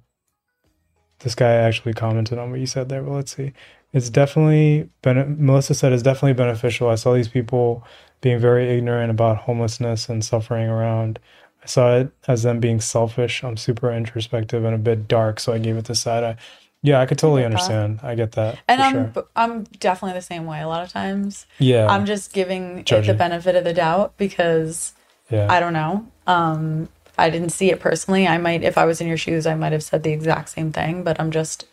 this 1.20 1.34
guy 1.34 1.52
actually 1.52 1.92
commented 1.92 2.38
on 2.38 2.50
what 2.50 2.60
you 2.60 2.66
said 2.66 2.88
there, 2.88 3.02
but 3.02 3.12
let's 3.12 3.36
see. 3.36 3.52
It's 3.92 4.08
definitely 4.08 4.88
bene- 5.02 5.36
Melissa 5.38 5.74
said 5.74 5.92
it's 5.92 6.02
definitely 6.02 6.32
beneficial. 6.34 6.88
I 6.88 6.94
saw 6.94 7.12
these 7.14 7.28
people 7.28 7.84
being 8.20 8.38
very 8.38 8.70
ignorant 8.70 9.10
about 9.10 9.38
homelessness 9.38 10.08
and 10.08 10.24
suffering 10.24 10.68
around. 10.68 11.18
I 11.62 11.66
saw 11.66 11.96
it 11.96 12.10
as 12.26 12.42
them 12.42 12.60
being 12.60 12.80
selfish. 12.80 13.44
I'm 13.44 13.56
super 13.56 13.92
introspective 13.92 14.64
and 14.64 14.74
a 14.74 14.78
bit 14.78 15.08
dark, 15.08 15.40
so 15.40 15.52
I 15.52 15.58
gave 15.58 15.76
it 15.76 15.84
the 15.84 15.94
side 15.94 16.24
eye. 16.24 16.36
Yeah, 16.82 17.00
I 17.00 17.06
could 17.06 17.18
totally 17.18 17.44
understand. 17.44 18.00
I 18.02 18.14
get 18.14 18.32
that. 18.32 18.58
And 18.66 18.80
I'm 18.80 19.12
sure. 19.12 19.26
I'm 19.36 19.64
definitely 19.64 20.18
the 20.18 20.22
same 20.24 20.46
way 20.46 20.62
a 20.62 20.68
lot 20.68 20.82
of 20.82 20.90
times. 20.90 21.46
Yeah. 21.58 21.86
I'm 21.86 22.06
just 22.06 22.32
giving 22.32 22.78
it 22.78 23.06
the 23.06 23.12
benefit 23.12 23.54
of 23.54 23.64
the 23.64 23.74
doubt 23.74 24.16
because 24.16 24.94
yeah. 25.28 25.46
I 25.50 25.60
don't 25.60 25.74
know. 25.74 26.06
Um, 26.26 26.88
I 27.20 27.30
didn't 27.30 27.50
see 27.50 27.70
it 27.70 27.80
personally. 27.80 28.26
I 28.26 28.38
might, 28.38 28.62
if 28.62 28.78
I 28.78 28.84
was 28.84 29.00
in 29.00 29.06
your 29.06 29.16
shoes, 29.16 29.46
I 29.46 29.54
might 29.54 29.72
have 29.72 29.82
said 29.82 30.02
the 30.02 30.12
exact 30.12 30.48
same 30.48 30.72
thing. 30.72 31.04
But 31.04 31.20
I'm 31.20 31.30
just, 31.30 31.66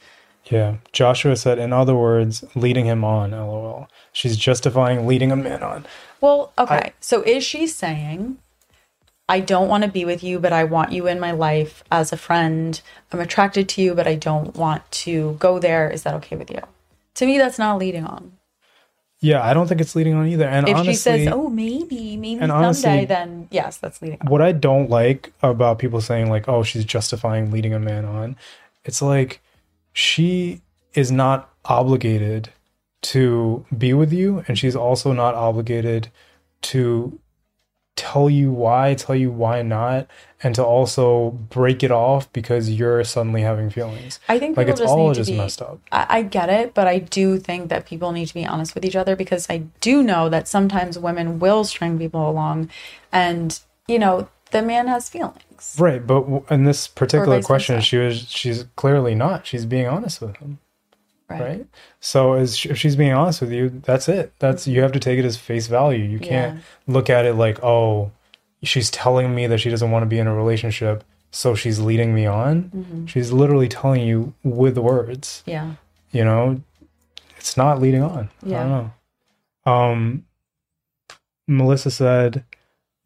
Yeah. 0.45 0.77
Joshua 0.91 1.35
said, 1.35 1.57
in 1.59 1.73
other 1.73 1.95
words, 1.95 2.43
leading 2.55 2.85
him 2.85 3.03
on, 3.03 3.31
lol. 3.31 3.87
She's 4.11 4.37
justifying 4.37 5.07
leading 5.07 5.31
a 5.31 5.35
man 5.35 5.63
on. 5.63 5.85
well, 6.21 6.51
okay. 6.57 6.93
so 6.99 7.21
is 7.21 7.43
she 7.43 7.67
saying, 7.67 8.37
I 9.29 9.41
don't 9.41 9.67
want 9.67 9.83
to 9.83 9.89
be 9.89 10.05
with 10.05 10.23
you, 10.23 10.39
but 10.39 10.53
I 10.53 10.63
want 10.63 10.93
you 10.93 11.07
in 11.07 11.19
my 11.19 11.31
life 11.31 11.83
as 11.91 12.13
a 12.13 12.17
friend. 12.17 12.79
I'm 13.11 13.19
attracted 13.19 13.67
to 13.69 13.81
you, 13.81 13.93
but 13.93 14.07
I 14.07 14.15
don't 14.15 14.55
want 14.55 14.89
to 15.03 15.35
go 15.39 15.59
there. 15.59 15.89
Is 15.89 16.03
that 16.03 16.13
okay 16.15 16.37
with 16.37 16.49
you? 16.49 16.61
To 17.15 17.25
me, 17.25 17.37
that's 17.37 17.59
not 17.59 17.77
leading 17.77 18.05
on. 18.05 18.36
Yeah, 19.20 19.43
I 19.43 19.53
don't 19.53 19.68
think 19.68 19.82
it's 19.82 19.95
leading 19.95 20.13
on 20.13 20.28
either. 20.28 20.47
And 20.47 20.68
If 20.70 20.76
honestly, 20.76 20.93
she 20.93 20.97
says, 20.99 21.28
"Oh, 21.32 21.49
maybe, 21.49 22.18
maybe 22.18 22.39
and 22.39 22.49
someday," 22.51 22.65
honestly- 22.68 23.05
then 23.05 23.47
yes, 23.49 23.78
that's 23.78 24.01
leading 24.01 24.20
on. 24.22 24.28
what 24.28 24.41
I 24.41 24.51
don't 24.51 24.89
like 24.89 25.34
about 25.41 25.80
people 25.80 26.01
saying, 26.01 26.30
like, 26.30 26.47
oh, 26.47 26.61
she's 26.63 26.86
justifying 26.86 27.49
leading 27.51 27.74
a 27.74 27.80
man 27.80 28.05
on, 28.05 28.36
it's 28.86 29.01
like 29.01 29.41
she 29.91 30.61
is 30.93 31.11
not 31.11 31.49
obligated 31.65 32.49
to 33.01 33.65
be 33.76 33.93
with 33.93 34.13
you, 34.13 34.43
and 34.47 34.57
she's 34.57 34.76
also 34.76 35.13
not 35.13 35.34
obligated 35.36 36.09
to 36.61 37.20
tell 37.97 38.29
you 38.29 38.51
why, 38.51 38.93
tell 38.93 39.15
you 39.15 39.29
why 39.31 39.61
not, 39.63 40.07
and 40.41 40.55
to 40.55 40.63
also 40.63 41.31
break 41.31 41.83
it 41.83 41.91
off 41.91 42.31
because 42.31 42.69
you're 42.69 43.03
suddenly 43.03 43.41
having 43.41 43.69
feelings. 43.69 44.19
I 44.29 44.39
think 44.39 44.55
Like 44.55 44.67
it's 44.69 44.79
just 44.79 44.93
all 44.93 45.13
just 45.13 45.29
be. 45.31 45.35
messed 45.35 45.61
up. 45.61 45.79
I, 45.91 46.05
I 46.09 46.21
get 46.21 46.49
it, 46.49 46.73
but 46.73 46.87
I 46.87 46.99
do 46.99 47.39
think 47.39 47.69
that 47.69 47.85
people 47.85 48.13
need 48.13 48.27
to 48.27 48.33
be 48.33 48.45
honest 48.45 48.73
with 48.75 48.85
each 48.85 48.95
other 48.95 49.15
because 49.15 49.47
I 49.49 49.63
do 49.81 50.01
know 50.03 50.29
that 50.29 50.47
sometimes 50.47 50.97
women 50.97 51.39
will 51.39 51.65
string 51.65 51.97
people 51.97 52.29
along, 52.29 52.69
and 53.11 53.59
you 53.87 53.99
know 53.99 54.29
the 54.51 54.61
man 54.61 54.87
has 54.87 55.09
feelings. 55.09 55.75
Right, 55.77 56.05
but 56.05 56.25
in 56.49 56.63
this 56.63 56.87
particular 56.87 57.41
question, 57.41 57.81
she 57.81 57.97
was 57.97 58.29
she's 58.29 58.65
clearly 58.75 59.15
not. 59.15 59.47
She's 59.47 59.65
being 59.65 59.87
honest 59.87 60.21
with 60.21 60.37
him, 60.37 60.59
Right. 61.30 61.41
right? 61.41 61.67
So 61.99 62.34
as 62.34 62.65
if 62.65 62.78
she's 62.78 62.95
being 62.95 63.11
honest 63.11 63.41
with 63.41 63.51
you, 63.51 63.69
that's 63.69 64.07
it. 64.07 64.32
That's 64.39 64.67
you 64.67 64.82
have 64.82 64.93
to 64.93 64.99
take 64.99 65.19
it 65.19 65.25
as 65.25 65.36
face 65.36 65.67
value. 65.67 66.03
You 66.03 66.19
can't 66.19 66.61
look 66.88 67.09
at 67.09 67.25
it 67.25 67.34
like, 67.34 67.61
oh, 67.63 68.11
she's 68.63 68.89
telling 68.89 69.36
me 69.36 69.47
that 69.47 69.59
she 69.59 69.69
doesn't 69.69 69.91
want 69.91 70.03
to 70.03 70.07
be 70.07 70.19
in 70.19 70.28
a 70.28 70.36
relationship, 70.36 71.03
so 71.32 71.53
she's 71.53 71.80
leading 71.80 72.15
me 72.15 72.25
on. 72.25 72.64
Mm-hmm. 72.64 73.06
She's 73.07 73.31
literally 73.31 73.68
telling 73.68 74.07
you 74.07 74.34
with 74.43 74.77
words. 74.77 75.43
Yeah. 75.45 75.73
You 76.11 76.23
know, 76.23 76.61
it's 77.35 77.57
not 77.57 77.81
leading 77.81 78.03
on. 78.03 78.30
Yeah. 78.43 78.60
I 78.60 78.64
don't 78.64 78.72
know. 78.72 79.72
Um, 79.72 80.26
Melissa 81.47 81.91
said, 81.91 82.45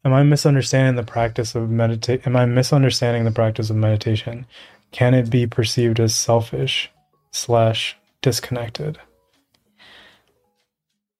"Am 0.04 0.12
I 0.12 0.22
misunderstanding 0.22 0.94
the 0.94 1.10
practice 1.10 1.54
of 1.54 1.70
meditate? 1.70 2.26
Am 2.26 2.36
I 2.36 2.46
misunderstanding 2.46 3.24
the 3.24 3.32
practice 3.32 3.68
of 3.68 3.76
meditation? 3.76 4.46
Can 4.92 5.14
it 5.14 5.30
be 5.30 5.46
perceived 5.46 5.98
as 5.98 6.14
selfish 6.14 6.90
slash 7.32 7.96
disconnected?" 8.22 8.98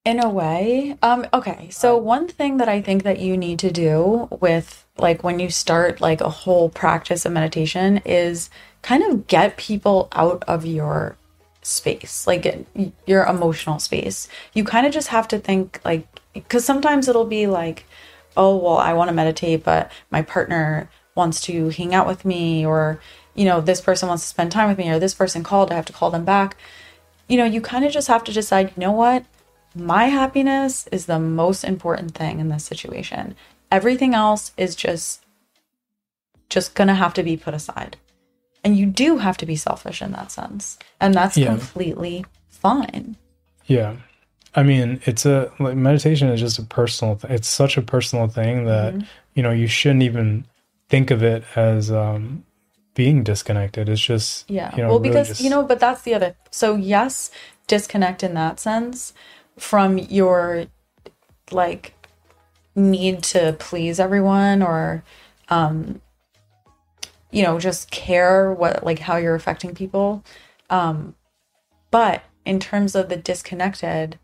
In 0.05 0.19
a 0.19 0.29
way. 0.29 0.97
Um, 1.01 1.27
okay. 1.33 1.69
So 1.71 1.97
one 1.97 2.27
thing 2.27 2.57
that 2.57 2.69
I 2.69 2.83
think 2.83 3.05
that 3.05 3.21
you 3.21 3.37
need 3.37 3.61
to 3.61 3.71
do 3.71 4.27
with 4.41 4.85
like 4.99 5.23
when 5.23 5.39
you 5.39 5.49
start 5.49 6.01
like 6.01 6.21
a 6.21 6.29
whole 6.29 6.69
practice 6.69 7.25
of 7.25 7.33
meditation 7.33 7.99
is 8.05 8.51
kind 8.83 9.05
of 9.05 9.29
get 9.29 9.57
people 9.57 10.09
out 10.13 10.43
of 10.49 10.67
your 10.67 11.17
space, 11.63 12.27
like 12.27 12.67
your 13.07 13.25
emotional 13.27 13.79
space. 13.79 14.29
You 14.53 14.65
kind 14.65 14.87
of 14.87 14.93
just 14.93 15.09
have 15.09 15.29
to 15.29 15.39
think 15.39 15.81
like 15.85 16.07
because 16.35 16.65
sometimes 16.65 17.07
it'll 17.07 17.25
be 17.25 17.47
like, 17.47 17.85
oh 18.37 18.57
well, 18.57 18.79
I 18.79 18.93
want 18.95 19.09
to 19.09 19.15
meditate, 19.15 19.63
but 19.63 19.91
my 20.11 20.23
partner 20.23 20.91
wants 21.15 21.41
to 21.43 21.69
hang 21.69 21.95
out 21.95 22.07
with 22.07 22.25
me, 22.25 22.67
or 22.67 23.01
you 23.35 23.45
know, 23.45 23.61
this 23.61 23.81
person 23.81 24.09
wants 24.09 24.25
to 24.25 24.29
spend 24.29 24.51
time 24.51 24.69
with 24.69 24.79
me, 24.79 24.91
or 24.91 24.99
this 24.99 25.15
person 25.15 25.45
called, 25.45 25.71
I 25.71 25.77
have 25.77 25.87
to 25.87 25.93
call 25.93 26.11
them 26.11 26.25
back. 26.25 26.57
You 27.33 27.39
know, 27.39 27.47
you 27.47 27.63
kind 27.63 27.83
of 27.87 27.93
just 27.93 28.09
have 28.09 28.25
to 28.25 28.33
decide, 28.33 28.67
you 28.77 28.81
know 28.85 28.93
what? 28.93 29.25
my 29.75 30.05
happiness 30.21 30.87
is 30.93 31.07
the 31.07 31.19
most 31.19 31.65
important 31.65 32.15
thing 32.15 32.41
in 32.41 32.51
this 32.51 32.63
situation. 32.63 33.35
Everything 33.71 34.13
else 34.13 34.53
is 34.59 34.77
just 34.77 35.25
just 36.51 36.75
going 36.75 36.89
to 36.89 36.95
have 36.95 37.15
to 37.15 37.23
be 37.23 37.39
put 37.39 37.55
aside. 37.55 37.97
And 38.63 38.77
you 38.77 38.85
do 38.85 39.17
have 39.17 39.39
to 39.39 39.47
be 39.47 39.57
selfish 39.57 40.03
in 40.03 40.13
that 40.13 40.31
sense. 40.31 40.79
And 41.01 41.15
that's 41.15 41.39
Yeah. 41.39 41.47
completely 41.47 42.27
fine. 42.51 43.17
Yeah. 43.65 43.97
I 44.55 44.63
mean, 44.63 45.01
it's 45.07 45.25
a 45.25 45.51
like 45.59 45.75
meditation 45.77 46.29
is 46.29 46.39
just 46.41 46.59
a 46.59 46.65
personal 46.65 47.17
th- 47.17 47.33
it's 47.33 47.49
such 47.49 47.79
a 47.79 47.83
personal 47.95 48.29
thing 48.29 48.67
that, 48.67 48.93
Mm-hmm. 48.93 49.07
you 49.37 49.43
know, 49.43 49.53
you 49.53 49.69
shouldn't 49.69 50.03
even 50.03 50.45
think 50.91 51.11
of 51.11 51.23
it 51.23 51.45
as 51.57 51.91
um, 51.91 52.45
being 52.95 53.23
disconnected. 53.23 53.89
It's 53.89 54.01
just 54.01 54.51
Yeah. 54.51 54.75
you 54.77 54.83
know, 54.83 54.89
well, 54.91 54.99
really 54.99 55.11
because 55.11 55.29
just- 55.29 55.41
you 55.41 55.51
know, 55.51 55.63
but 55.63 55.81
that's 55.81 56.03
the 56.03 56.15
other. 56.15 56.35
So 56.51 56.75
yes, 56.77 57.31
disconnect 57.67 58.23
in 58.23 58.35
that 58.35 58.61
sense 58.61 59.15
from 59.57 59.99
your 59.99 60.67
like 61.51 61.95
need 62.75 63.23
to 63.23 63.55
please 63.59 64.01
everyone 64.01 64.63
or 64.63 65.05
um 65.49 66.01
you 67.31 67.43
know, 67.43 67.59
just 67.59 67.91
care 67.91 68.53
what 68.53 68.85
like 68.85 69.01
how 69.01 69.17
you're 69.17 69.35
affecting 69.35 69.75
people. 69.75 70.23
Um 70.71 71.15
but 71.91 72.23
in 72.45 72.59
terms 72.59 72.95
of 72.95 73.09
the 73.09 73.17
disconnected, 73.17 74.19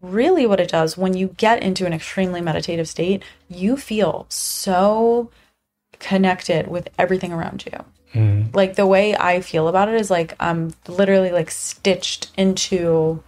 really 0.00 0.46
what 0.46 0.60
it 0.60 0.68
does 0.68 0.98
when 0.98 1.14
you 1.16 1.28
get 1.36 1.62
into 1.62 1.86
an 1.86 1.92
extremely 1.92 2.40
meditative 2.40 2.88
state, 2.88 3.22
you 3.48 3.76
feel 3.76 4.26
so 4.28 5.30
connected 6.02 6.66
with 6.66 6.88
everything 6.98 7.32
around 7.32 7.64
you 7.64 7.78
Mhm. 8.20 8.54
like 8.54 8.74
the 8.74 8.86
way 8.86 9.16
I 9.16 9.40
feel 9.40 9.68
about 9.68 9.88
it 9.88 9.94
is 10.00 10.10
like 10.10 10.34
I'm 10.38 10.74
literally 10.86 11.30
like 11.30 11.50
stitched 11.50 12.30
into 12.36 13.22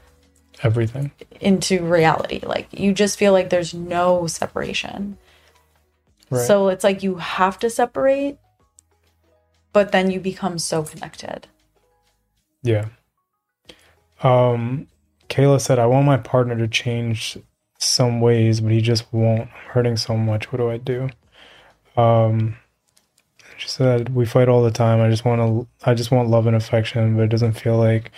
everything. 0.62 1.10
into 1.40 1.82
reality. 1.84 2.40
Like 2.42 2.68
you 2.72 2.92
just 2.92 3.18
feel 3.18 3.32
like 3.32 3.48
there's 3.48 3.72
no 3.72 4.26
separation. 4.26 5.16
Right. 6.30 6.46
So 6.46 6.68
it's 6.68 6.84
like 6.84 7.02
you 7.02 7.14
have 7.16 7.58
to 7.60 7.70
separate, 7.70 8.36
but 9.72 9.92
then 9.92 10.10
you 10.10 10.20
become 10.20 10.58
so 10.58 10.82
connected. 10.82 11.46
Yeah. 12.62 12.86
Um, 14.22 14.88
Kayla 15.28 15.60
said, 15.60 15.78
I 15.78 15.86
want 15.86 16.06
my 16.06 16.16
partner 16.16 16.56
to 16.56 16.68
change 16.68 17.38
some 17.78 18.20
ways, 18.20 18.60
but 18.60 18.72
he 18.72 18.80
just 18.80 19.12
won't. 19.12 19.42
I'm 19.42 19.48
hurting 19.72 19.96
so 19.96 20.16
much. 20.16 20.50
What 20.52 20.58
do 20.58 20.70
I 20.70 20.78
do? 20.78 21.08
Um, 21.96 22.56
she 23.56 23.68
said, 23.68 24.14
we 24.14 24.26
fight 24.26 24.48
all 24.48 24.62
the 24.62 24.70
time. 24.70 25.00
I 25.00 25.10
just 25.10 25.24
want 25.24 25.40
to, 25.40 25.88
I 25.88 25.94
just 25.94 26.10
want 26.10 26.28
love 26.28 26.46
and 26.46 26.56
affection, 26.56 27.16
but 27.16 27.22
it 27.22 27.30
doesn't 27.30 27.52
feel 27.52 27.76
like 27.76 28.10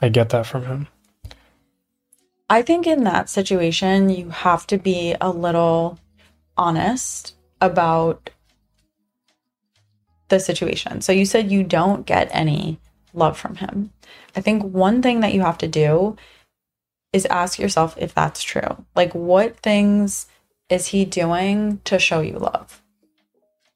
I 0.00 0.08
get 0.08 0.30
that 0.30 0.46
from 0.46 0.64
him. 0.64 0.88
I 2.48 2.62
think 2.62 2.86
in 2.86 3.04
that 3.04 3.30
situation, 3.30 4.10
you 4.10 4.30
have 4.30 4.66
to 4.68 4.78
be 4.78 5.14
a 5.20 5.30
little 5.30 5.98
honest 6.56 7.34
about 7.60 8.30
the 10.28 10.40
situation. 10.40 11.00
So 11.00 11.12
you 11.12 11.24
said 11.24 11.50
you 11.50 11.62
don't 11.62 12.06
get 12.06 12.28
any 12.32 12.80
love 13.12 13.36
from 13.38 13.56
him. 13.56 13.92
I 14.34 14.40
think 14.40 14.62
one 14.62 15.02
thing 15.02 15.20
that 15.20 15.34
you 15.34 15.42
have 15.42 15.58
to 15.58 15.68
do 15.68 16.16
is 17.12 17.26
ask 17.26 17.58
yourself 17.58 17.96
if 17.98 18.14
that's 18.14 18.42
true. 18.42 18.84
Like, 18.94 19.14
what 19.14 19.56
things 19.58 20.26
is 20.68 20.88
he 20.88 21.04
doing 21.04 21.80
to 21.84 21.98
show 21.98 22.20
you 22.20 22.38
love? 22.38 22.79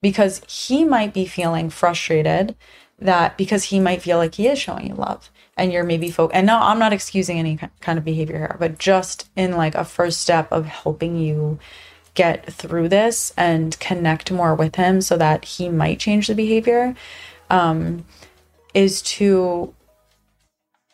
Because 0.05 0.39
he 0.47 0.85
might 0.85 1.15
be 1.15 1.25
feeling 1.25 1.71
frustrated 1.71 2.55
that 2.99 3.37
because 3.37 3.63
he 3.63 3.79
might 3.79 4.03
feel 4.03 4.19
like 4.19 4.35
he 4.35 4.47
is 4.47 4.59
showing 4.59 4.85
you 4.85 4.93
love 4.93 5.31
and 5.57 5.73
you're 5.73 5.83
maybe 5.83 6.11
folk 6.11 6.29
and 6.31 6.45
no 6.45 6.59
i'm 6.59 6.77
not 6.77 6.93
excusing 6.93 7.39
any 7.39 7.57
kind 7.81 7.97
of 7.97 8.05
behavior 8.05 8.37
here 8.37 8.55
but 8.59 8.77
just 8.77 9.27
in 9.35 9.57
like 9.57 9.73
a 9.73 9.83
first 9.83 10.21
step 10.21 10.51
of 10.51 10.67
helping 10.67 11.17
you 11.17 11.57
get 12.13 12.45
through 12.53 12.87
this 12.87 13.33
and 13.35 13.79
connect 13.79 14.31
more 14.31 14.53
with 14.53 14.75
him 14.75 15.01
so 15.01 15.17
that 15.17 15.43
he 15.43 15.67
might 15.69 15.99
change 15.99 16.27
the 16.27 16.35
behavior 16.35 16.95
um, 17.49 18.05
is 18.73 19.01
to 19.01 19.73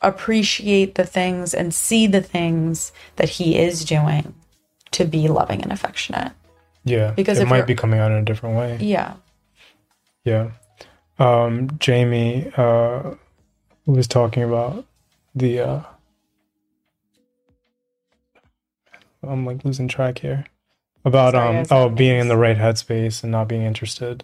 appreciate 0.02 0.96
the 0.96 1.06
things 1.06 1.54
and 1.54 1.74
see 1.74 2.08
the 2.08 2.22
things 2.22 2.94
that 3.18 3.30
he 3.30 3.58
is 3.58 3.84
doing 3.84 4.34
to 4.90 5.04
be 5.04 5.28
loving 5.28 5.62
and 5.62 5.72
affectionate 5.74 6.32
Yeah. 6.84 7.12
Because 7.12 7.40
it 7.40 7.48
might 7.48 7.68
be 7.68 7.76
coming 7.76 8.00
out 8.00 8.12
in 8.12 8.18
a 8.18 8.26
different 8.26 8.58
way. 8.58 8.78
yeah 8.80 9.16
Yeah. 10.24 10.52
Um, 11.20 11.78
Jamie, 11.80 12.52
uh, 12.58 13.16
was 13.86 14.08
talking 14.08 14.44
about 14.44 14.86
the, 15.36 15.60
uh, 15.60 15.82
I'm 19.24 19.46
like 19.46 19.64
losing 19.64 19.88
track 19.88 20.20
here 20.20 20.46
about, 21.06 21.34
Sorry, 21.34 21.58
um, 21.60 21.66
oh, 21.70 21.90
being 21.90 22.20
in 22.20 22.28
the 22.28 22.38
right 22.38 22.58
headspace 22.58 23.24
and 23.24 23.32
not 23.32 23.48
being 23.48 23.62
interested 23.64 24.24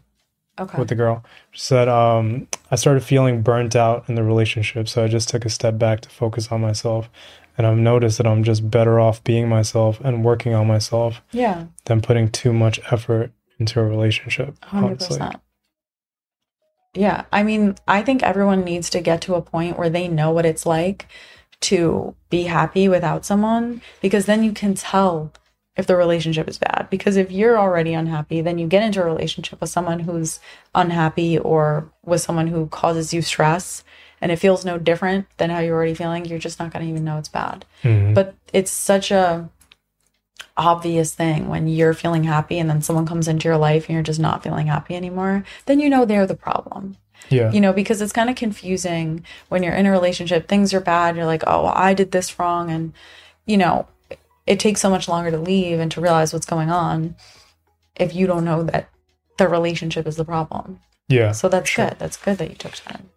okay 0.60 0.78
with 0.78 0.90
the 0.90 0.96
girl. 0.96 1.24
She 1.52 1.62
said, 1.62 1.88
um, 1.88 2.48
I 2.72 2.76
started 2.76 3.04
feeling 3.04 3.42
burnt 3.42 3.76
out 3.76 4.06
in 4.08 4.16
the 4.16 4.24
relationship. 4.24 4.88
So 4.90 5.04
I 5.04 5.08
just 5.08 5.30
took 5.30 5.46
a 5.46 5.50
step 5.50 5.78
back 5.78 6.02
to 6.02 6.10
focus 6.10 6.52
on 6.52 6.62
myself. 6.62 7.10
And 7.58 7.66
I've 7.66 7.78
noticed 7.78 8.18
that 8.20 8.28
I'm 8.28 8.44
just 8.44 8.70
better 8.70 9.00
off 9.00 9.24
being 9.24 9.50
myself 9.50 10.00
and 10.02 10.24
working 10.24 10.54
on 10.54 10.68
myself 10.68 11.22
yeah 11.32 11.66
than 11.86 12.02
putting 12.02 12.30
too 12.30 12.54
much 12.54 12.80
effort 12.92 13.32
into 13.60 13.80
a 13.80 13.84
relationship. 13.84 14.64
Hundred 14.64 14.86
honestly. 14.86 15.18
percent. 15.18 15.42
Yeah, 16.94 17.26
I 17.32 17.44
mean, 17.44 17.76
I 17.88 18.02
think 18.02 18.24
everyone 18.24 18.64
needs 18.64 18.90
to 18.92 19.02
get 19.02 19.22
to 19.22 19.36
a 19.36 19.42
point 19.42 19.78
where 19.78 19.90
they 19.90 20.08
know 20.08 20.32
what 20.32 20.46
it's 20.46 20.66
like 20.66 21.08
to 21.62 22.16
be 22.30 22.44
happy 22.44 22.88
without 22.88 23.26
someone 23.26 23.82
because 24.02 24.26
then 24.26 24.44
you 24.44 24.52
can 24.52 24.74
tell 24.74 25.32
if 25.78 25.86
the 25.86 25.96
relationship 25.96 26.48
is 26.50 26.58
bad. 26.58 26.88
Because 26.90 27.16
if 27.16 27.32
you're 27.32 27.58
already 27.58 27.94
unhappy, 27.94 28.42
then 28.42 28.58
you 28.58 28.68
get 28.68 28.84
into 28.84 29.02
a 29.02 29.06
relationship 29.06 29.62
with 29.62 29.70
someone 29.70 30.00
who's 30.00 30.40
unhappy 30.74 31.38
or 31.38 31.92
with 32.04 32.22
someone 32.22 32.48
who 32.48 32.68
causes 32.68 33.14
you 33.14 33.22
stress 33.22 33.84
and 34.22 34.32
it 34.32 34.38
feels 34.38 34.66
no 34.66 34.78
different 34.78 35.28
than 35.38 35.50
how 35.50 35.60
you're 35.60 35.76
already 35.76 35.94
feeling, 35.94 36.26
you're 36.26 36.40
just 36.40 36.60
not 36.60 36.72
going 36.72 36.84
to 36.86 36.90
even 36.90 37.04
know 37.04 37.18
it's 37.18 37.30
bad. 37.30 37.66
Mhm. 37.84 38.14
But 38.14 38.36
it's 38.54 38.72
such 38.72 39.12
a 39.12 39.50
obvious 40.56 41.14
thing 41.14 41.48
when 41.48 41.68
you're 41.68 41.94
feeling 41.94 42.24
happy 42.24 42.58
and 42.58 42.70
then 42.70 42.82
someone 42.82 43.06
comes 43.06 43.28
into 43.28 43.48
your 43.48 43.58
life 43.58 43.86
and 43.86 43.94
you're 43.94 44.04
just 44.04 44.20
not 44.20 44.42
feeling 44.44 44.68
happy 44.68 44.96
anymore, 44.96 45.44
then 45.68 45.80
you 45.80 45.90
know 45.90 46.04
they're 46.06 46.26
the 46.26 46.36
problem. 46.36 46.98
yeah. 47.30 47.52
You 47.52 47.60
know, 47.60 47.74
because 47.74 48.02
it's 48.02 48.14
kind 48.14 48.30
of 48.30 48.36
confusing 48.36 49.24
when 49.50 49.62
you're 49.64 49.74
in 49.74 49.86
a 49.86 49.92
relationship, 49.92 50.48
things 50.48 50.74
are 50.74 50.80
bad, 50.80 51.16
you're 51.16 51.26
like, 51.26 51.44
"Oh, 51.46 51.64
well, 51.64 51.74
I 51.76 51.94
did 51.94 52.12
this 52.12 52.40
wrong." 52.40 52.70
And 52.72 52.94
you 53.46 53.58
know, 53.58 53.88
it 54.46 54.60
takes 54.60 54.80
so 54.82 54.90
much 54.90 55.08
longer 55.10 55.32
to 55.32 55.38
leave 55.38 55.80
and 55.80 55.92
to 55.92 56.00
realize 56.02 56.32
what's 56.32 56.46
going 56.46 56.70
on 56.70 57.16
if 57.96 58.14
you 58.16 58.28
don't 58.28 58.46
know 58.46 58.64
that 58.64 58.90
the 59.38 59.48
relationship 59.48 60.08
is 60.08 60.16
the 60.16 60.24
problem. 60.26 60.80
Yeah. 61.10 61.32
So 61.34 61.50
that's 61.50 61.70
sure. 61.70 61.90
good. 61.90 62.00
That's 62.00 62.18
good 62.18 62.38
that 62.38 62.50
you 62.50 62.56
took 62.56 62.74
time. 62.76 63.10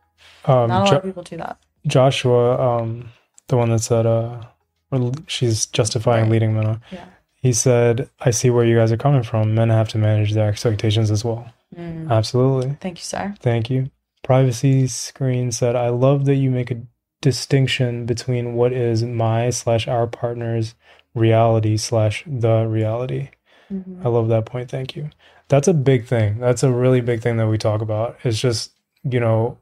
Um, 0.45 0.69
Not 0.69 0.83
a 0.83 0.87
Jo- 0.87 0.93
lot 0.93 0.99
of 0.99 1.03
people 1.05 1.23
do 1.23 1.37
that. 1.39 1.59
Joshua, 1.87 2.59
um, 2.79 3.09
the 3.49 3.57
one 3.57 3.71
that 3.71 3.81
said, 3.81 4.07
uh, 4.07 4.41
she's 5.27 5.67
justifying 5.67 6.25
Right. 6.25 6.33
leading 6.33 6.55
men 6.55 6.67
on. 6.67 6.81
Yeah. 6.91 7.05
He 7.35 7.53
said, 7.53 8.09
I 8.21 8.31
see 8.31 8.51
where 8.51 8.65
you 8.65 8.77
guys 8.77 8.93
are 8.93 8.97
coming 8.99 9.23
from. 9.23 9.55
Men 9.55 9.71
have 9.71 9.89
to 9.91 9.99
manage 9.99 10.33
their 10.35 10.49
expectations 10.49 11.11
as 11.11 11.25
well. 11.25 11.47
Mm. 11.77 12.11
Absolutely. 12.11 12.77
Thank 12.81 12.99
you, 12.99 13.05
sir. 13.05 13.35
Thank 13.41 13.71
you. 13.71 13.91
Privacy 14.23 14.87
Screen 14.87 15.51
said, 15.53 15.75
I 15.77 15.89
love 15.89 16.27
that 16.27 16.35
you 16.35 16.51
make 16.51 16.71
a 16.71 16.83
distinction 17.23 18.07
between 18.07 18.55
what 18.55 18.73
is 18.73 19.03
my 19.03 19.51
slash 19.51 19.87
our 19.89 20.07
partner's 20.07 20.75
reality 21.15 21.77
slash 21.77 22.25
the 22.27 22.67
reality. 22.67 23.29
Mhm. 23.73 24.05
I 24.05 24.09
love 24.09 24.29
that 24.29 24.47
point. 24.47 24.71
Thank 24.71 24.97
you. 24.97 25.11
That's 25.49 25.69
a 25.69 25.75
big 25.75 26.07
thing. 26.07 26.39
That's 26.39 26.63
a 26.63 26.71
really 26.73 27.01
big 27.01 27.21
thing 27.23 27.37
that 27.39 27.49
we 27.49 27.59
talk 27.59 27.81
about. 27.83 28.17
It's 28.25 28.41
just, 28.41 28.73
you 29.05 29.21
know, 29.21 29.59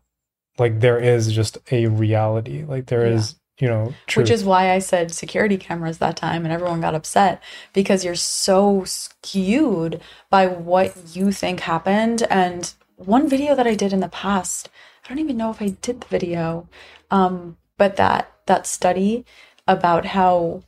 like 0.58 0.80
there 0.80 0.98
is 0.98 1.32
just 1.32 1.58
a 1.70 1.86
reality. 1.86 2.64
Like 2.64 2.86
there 2.86 3.06
Yeah. 3.06 3.14
is, 3.14 3.36
you 3.60 3.68
know, 3.68 3.94
truth. 4.06 4.24
Which 4.24 4.30
is 4.30 4.44
why 4.44 4.72
I 4.72 4.78
said 4.78 5.12
security 5.12 5.56
cameras 5.56 5.98
that 5.98 6.16
time 6.16 6.44
and 6.44 6.52
everyone 6.52 6.80
got 6.80 6.94
upset 6.94 7.42
because 7.72 8.04
you're 8.04 8.14
so 8.14 8.84
skewed 8.84 10.00
by 10.30 10.46
what 10.46 10.96
you 11.14 11.32
think 11.32 11.60
happened. 11.60 12.22
And 12.30 12.72
one 12.96 13.28
video 13.28 13.54
that 13.54 13.66
I 13.66 13.74
did 13.74 13.92
in 13.92 14.00
the 14.00 14.08
past, 14.08 14.68
I 15.04 15.08
don't 15.08 15.18
even 15.18 15.36
know 15.36 15.50
if 15.50 15.62
I 15.62 15.68
did 15.82 16.00
the 16.00 16.06
video, 16.08 16.68
um, 17.10 17.56
but 17.76 17.96
that 17.96 18.32
that 18.46 18.66
study 18.66 19.24
about 19.66 20.06
how 20.06 20.62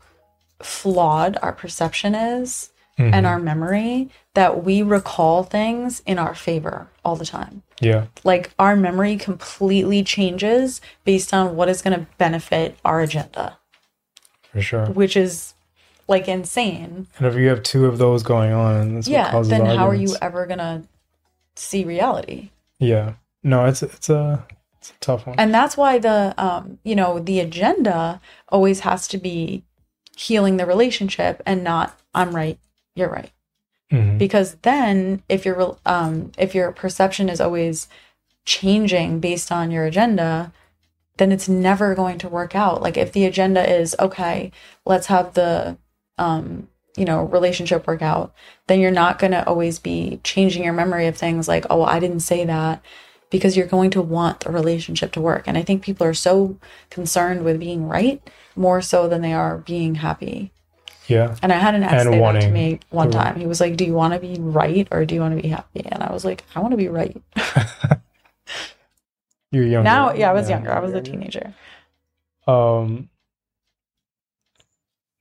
flawed 0.63 1.39
our 1.43 1.53
perception 1.53 2.15
is 2.15 2.71
Mhm. 2.99 3.15
and 3.15 3.27
our 3.27 3.39
memory 3.39 4.11
that 4.35 4.63
we 4.63 4.83
recall 4.83 5.43
things 5.43 6.03
in 6.05 6.19
our 6.19 6.35
favor 6.35 6.89
all 7.05 7.17
the 7.17 7.25
time 7.25 7.63
yeah, 7.81 8.07
like 8.25 8.51
our 8.59 8.77
memory 8.77 9.17
completely 9.17 10.03
changes 10.05 10.81
based 11.05 11.33
on 11.35 11.57
what 11.57 11.69
is 11.69 11.83
going 11.83 11.99
to 11.99 12.07
benefit 12.19 12.79
our 12.85 13.01
agenda 13.01 13.59
for 14.53 14.61
sure. 14.61 14.87
which 14.87 15.17
is 15.17 15.55
like 16.09 16.29
insane 16.29 17.07
And 17.19 17.27
if 17.27 17.35
you 17.35 17.49
have 17.49 17.63
two 17.63 17.87
of 17.87 17.99
those 17.99 18.23
going 18.23 18.53
on, 18.53 18.95
that's 18.95 19.07
what 19.09 19.13
yeah 19.13 19.43
then 19.43 19.65
how 19.77 19.89
are 19.89 19.95
you 19.95 20.15
ever 20.21 20.47
going 20.47 20.59
to 20.59 20.83
see 21.57 21.85
reality 21.85 22.51
Yeah. 22.79 23.15
No, 23.43 23.65
it's 23.65 23.83
it's 23.83 24.11
a 24.11 24.45
it's 24.79 24.91
a 24.91 24.95
tough 25.01 25.27
one. 25.27 25.37
and 25.39 25.53
that's 25.55 25.77
why 25.77 25.99
the 25.99 26.35
um 26.37 26.79
you 26.85 26.95
know 26.95 27.19
the 27.19 27.41
agenda 27.41 28.21
always 28.49 28.81
has 28.81 29.07
to 29.09 29.19
be 29.19 29.63
healing 30.17 30.57
the 30.59 30.67
relationship 30.67 31.43
and 31.47 31.63
not 31.65 31.99
i'm 32.15 32.35
right 32.37 32.59
you're 32.95 33.09
right 33.09 33.31
Mhm. 33.93 34.19
because 34.19 34.57
then 34.63 35.23
if 35.29 35.45
your 35.45 35.77
um 35.87 36.33
if 36.39 36.55
your 36.55 36.73
perception 36.73 37.29
is 37.29 37.41
always 37.41 37.89
changing 38.45 39.21
based 39.21 39.51
on 39.53 39.71
your 39.71 39.85
agenda 39.85 40.53
then 41.19 41.33
it's 41.33 41.49
never 41.49 41.95
going 41.95 42.19
to 42.19 42.29
work 42.29 42.55
out 42.55 42.81
like 42.83 42.97
if 42.97 43.13
the 43.13 43.25
agenda 43.25 43.69
is 43.81 43.95
okay 43.99 44.51
let's 44.85 45.07
have 45.07 45.35
the 45.35 45.77
um 46.19 46.69
you 46.97 47.05
know, 47.05 47.23
relationship 47.25 47.87
work 47.87 48.03
out, 48.03 48.35
then 48.67 48.81
you're 48.81 48.91
not 48.91 49.19
going 49.19 49.31
to 49.31 49.47
always 49.47 49.79
be 49.79 50.21
changing 50.25 50.65
your 50.65 50.73
memory 50.73 51.07
of 51.07 51.17
things 51.17 51.47
like, 51.49 51.65
oh, 51.71 51.83
I 51.85 52.01
didn't 52.01 52.21
say 52.21 52.45
that 52.45 52.83
because 53.31 53.57
you're 53.57 53.67
going 53.67 53.91
to 53.93 54.03
want 54.03 54.41
the 54.41 54.51
relationship 54.51 55.13
to 55.13 55.21
work. 55.21 55.45
And 55.47 55.57
I 55.57 55.63
think 55.63 55.83
people 55.83 56.07
are 56.07 56.15
so 56.15 56.57
concerned 56.91 57.45
with 57.45 57.61
being 57.61 57.87
right 57.87 58.21
more 58.57 58.83
so 58.83 59.09
than 59.09 59.23
they 59.23 59.33
are 59.33 59.59
being 59.59 59.97
happy. 59.97 60.51
Yeah. 61.11 61.37
And 61.43 61.53
I 61.53 61.57
had 61.57 61.75
an 61.75 61.83
ex 61.83 61.93
And 61.93 62.15
say 62.15 62.19
that 62.21 62.41
to 62.43 62.51
me 62.51 62.81
one 62.91 63.11
time. 63.11 63.39
He 63.39 63.47
was 63.47 63.61
like, 63.61 63.77
"Do 63.77 63.85
you 63.85 63.95
want 63.95 64.15
to 64.15 64.21
be 64.21 64.37
right 64.39 64.87
or 64.91 65.05
do 65.05 65.15
you 65.15 65.21
want 65.21 65.37
to 65.37 65.43
be 65.43 65.49
happy?" 65.49 65.85
And 65.87 66.03
I 66.03 66.13
was 66.13 66.25
like, 66.25 66.45
"I 66.55 66.61
want 66.61 66.73
to 66.73 66.77
be 66.77 66.89
right." 66.89 67.21
You're 69.53 69.65
younger. 69.65 69.83
now, 69.83 70.13
yeah, 70.15 70.31
I 70.31 70.33
was 70.33 70.49
younger. 70.49 70.73
I 70.73 70.79
was 70.79 70.93
a 70.95 71.01
teenager. 71.01 71.53
Um, 72.47 73.09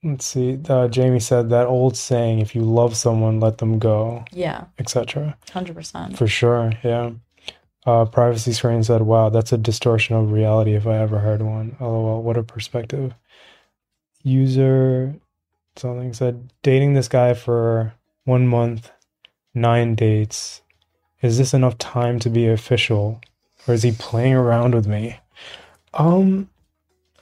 let's 0.04 0.24
see. 0.24 0.58
Uh, 0.68 0.86
Jamie 0.86 1.18
said 1.18 1.50
that 1.50 1.66
old 1.66 1.96
saying, 1.96 2.38
"If 2.38 2.54
you 2.54 2.62
love 2.62 2.96
someone, 2.96 3.40
let 3.40 3.58
them 3.58 3.78
go," 3.80 4.24
Yeah, 4.30 4.66
etc. 4.78 5.36
hundred 5.52 5.74
percent. 5.74 6.16
For 6.16 6.28
sure. 6.28 6.72
Yeah. 6.84 7.10
Uh, 7.86 8.04
Privacy 8.04 8.52
Screen 8.52 8.84
said, 8.84 9.02
"Wow, 9.02 9.30
that's 9.30 9.52
a 9.52 9.58
distortion 9.58 10.14
of 10.14 10.30
reality 10.30 10.74
if 10.74 10.86
I 10.86 10.98
ever 10.98 11.18
heard 11.18 11.42
one." 11.42 11.76
LOL. 11.80 12.22
What 12.22 12.36
a 12.36 12.42
perspective. 12.44 13.14
User 14.22 15.14
something 15.76 16.12
said, 16.12 16.50
"Dating 16.62 16.94
this 16.94 17.08
guy 17.08 17.34
for 17.34 17.94
one 18.24 18.46
month, 18.46 18.90
nine 19.54 19.94
dates. 19.94 20.62
Is 21.22 21.38
this 21.38 21.52
enough 21.52 21.76
time 21.78 22.18
to 22.20 22.30
be 22.30 22.46
official, 22.48 23.20
or 23.66 23.74
is 23.74 23.82
he 23.82 23.92
playing 23.92 24.34
around 24.34 24.74
with 24.74 24.86
me?" 24.86 25.18
Um, 25.94 26.48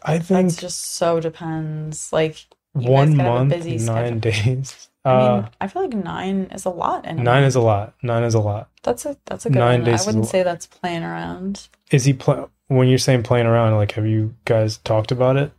I 0.02 0.18
think 0.18 0.50
That's 0.50 0.60
just 0.60 0.80
so 0.92 1.20
depends. 1.20 2.12
Like, 2.12 2.46
you 2.74 2.82
guys 2.82 2.88
one 2.88 3.08
could 3.12 3.20
have 3.20 3.26
a 3.26 3.34
month, 3.38 3.50
busy 3.50 3.78
nine 3.78 4.20
days. 4.20 4.88
I 5.04 5.10
Uh, 5.10 5.36
mean, 5.36 5.48
I 5.60 5.68
feel 5.68 5.82
like 5.82 5.94
nine 5.94 6.48
is 6.52 6.64
a 6.64 6.70
lot. 6.70 7.06
In 7.06 7.18
a 7.18 7.22
nine 7.22 7.44
is 7.44 7.54
a 7.54 7.60
lot. 7.60 7.94
Nine 8.02 8.24
is 8.24 8.34
a 8.34 8.40
lot. 8.40 8.68
That's 8.82 9.06
a 9.06 9.16
that's 9.24 9.46
a 9.46 9.50
good 9.50 9.58
nine 9.58 9.80
one. 9.80 9.84
days 9.90 10.00
I 10.00 10.02
is 10.02 10.06
wouldn't 10.06 10.26
say 10.26 10.42
that's 10.42 10.66
playing 10.66 11.02
around. 11.02 11.68
Is 11.90 12.04
he 12.04 12.12
play 12.12 12.44
when 12.66 12.88
you're 12.88 12.98
saying 12.98 13.22
playing 13.22 13.46
around? 13.46 13.74
Like, 13.76 13.92
have 13.92 14.06
you 14.06 14.34
guys 14.44 14.76
talked 14.78 15.10
about 15.10 15.36
it? 15.36 15.50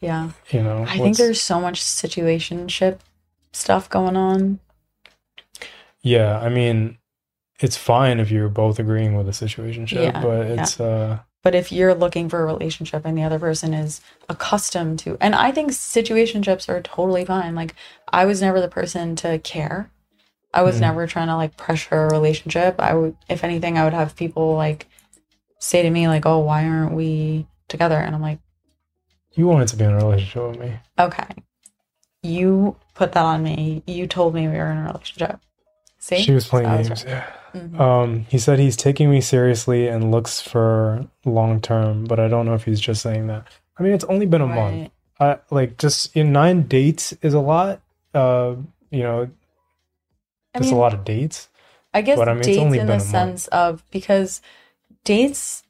Yeah, 0.00 0.30
You 0.50 0.62
know, 0.62 0.84
I 0.86 0.98
think 0.98 1.16
there's 1.16 1.40
so 1.40 1.60
much 1.60 1.82
situationship 1.82 3.00
stuff 3.52 3.90
going 3.90 4.16
on. 4.16 4.60
Yeah, 6.02 6.38
I 6.38 6.48
mean, 6.48 6.98
it's 7.60 7.76
fine 7.76 8.20
if 8.20 8.30
you're 8.30 8.48
both 8.48 8.78
agreeing 8.78 9.16
with 9.16 9.28
a 9.28 9.32
situation, 9.32 9.86
Yeah, 9.90 10.22
but 10.22 10.46
it's 10.46 10.80
uh, 10.80 11.18
But 11.42 11.54
if 11.54 11.72
you're 11.72 11.94
looking 11.94 12.28
for 12.28 12.40
a 12.42 12.46
relationship 12.46 13.04
and 13.04 13.16
the 13.16 13.22
other 13.22 13.38
person 13.38 13.74
is 13.74 14.00
accustomed 14.28 14.98
to, 15.00 15.16
and 15.20 15.34
I 15.34 15.50
think 15.50 15.70
situationships 15.72 16.68
are 16.68 16.80
totally 16.82 17.24
fine. 17.24 17.54
Like, 17.54 17.74
I 18.12 18.24
was 18.26 18.40
never 18.40 18.60
the 18.60 18.68
person 18.68 19.16
to 19.16 19.38
care. 19.40 19.90
I 20.54 20.62
was 20.62 20.76
Mhm. 20.76 20.80
never 20.80 21.06
trying 21.06 21.28
to 21.28 21.36
like 21.36 21.56
pressure 21.56 22.06
a 22.06 22.10
relationship. 22.10 22.76
I 22.80 22.94
would, 22.94 23.16
if 23.28 23.44
anything, 23.44 23.76
I 23.78 23.84
would 23.84 23.92
have 23.92 24.16
people 24.16 24.54
like 24.54 24.86
say 25.60 25.82
to 25.82 25.90
me, 25.90 26.08
like, 26.08 26.26
oh, 26.26 26.38
why 26.40 26.66
aren't 26.68 26.94
we 26.94 27.46
together? 27.68 27.96
And 27.96 28.14
I'm 28.14 28.22
like, 28.22 28.38
you 29.38 29.46
wanted 29.46 29.68
to 29.68 29.76
be 29.76 29.84
in 29.84 29.92
a 29.92 29.96
relationship 29.96 30.42
with 30.50 30.58
me. 30.60 30.78
okay, 30.98 31.28
you 32.22 32.76
put 32.94 33.12
that 33.12 33.24
on 33.24 33.42
me. 33.42 33.82
You 33.86 34.06
told 34.06 34.34
me 34.34 34.48
we 34.48 34.56
were 34.56 34.70
in 34.70 34.78
a 34.78 34.84
relationship. 34.86 35.40
See? 35.98 36.18
She 36.20 36.32
was 36.32 36.46
playing 36.46 36.66
So 36.66 36.72
I 36.72 36.78
was 36.78 36.88
games. 36.88 37.04
Yeah. 37.06 37.32
Mhm. 37.54 37.80
Um, 37.80 38.26
he 38.28 38.38
said 38.38 38.58
he's 38.58 38.76
taking 38.76 39.10
me 39.10 39.20
seriously 39.20 39.88
and 39.88 40.10
looks 40.10 40.40
for 40.40 41.06
long 41.24 41.60
term, 41.60 42.04
but 42.04 42.20
I 42.20 42.28
don't 42.28 42.44
know 42.46 42.54
if 42.54 42.64
he's 42.64 42.80
just 42.80 43.00
saying 43.02 43.26
that. 43.28 43.46
I 43.78 43.82
mean, 43.82 43.92
it's 43.92 44.04
only 44.04 44.26
been 44.26 44.42
a 44.42 44.46
month. 44.46 44.90
I 45.20 45.38
like 45.50 45.78
just 45.78 46.14
in 46.16 46.32
nine 46.32 46.62
dates 46.68 47.12
is 47.22 47.34
a 47.34 47.40
lot. 47.40 47.80
Uh, 48.14 48.56
you 48.90 49.02
know, 49.02 49.22
I 50.54 50.58
that's 50.58 50.70
a 50.72 50.76
lot 50.76 50.92
of 50.94 51.04
dates. 51.04 51.48
I 51.94 52.02
guess 52.02 52.18
But, 52.18 52.28
I 52.28 52.32
mean, 52.32 52.40
it's 52.40 52.48
dates 52.48 52.58
only 52.60 52.78
in 52.78 52.86
been 52.86 52.98
the 52.98 53.04
a 53.04 53.12
month. 53.12 53.48
of 53.48 53.82
because 53.90 54.42
dates 55.04 55.62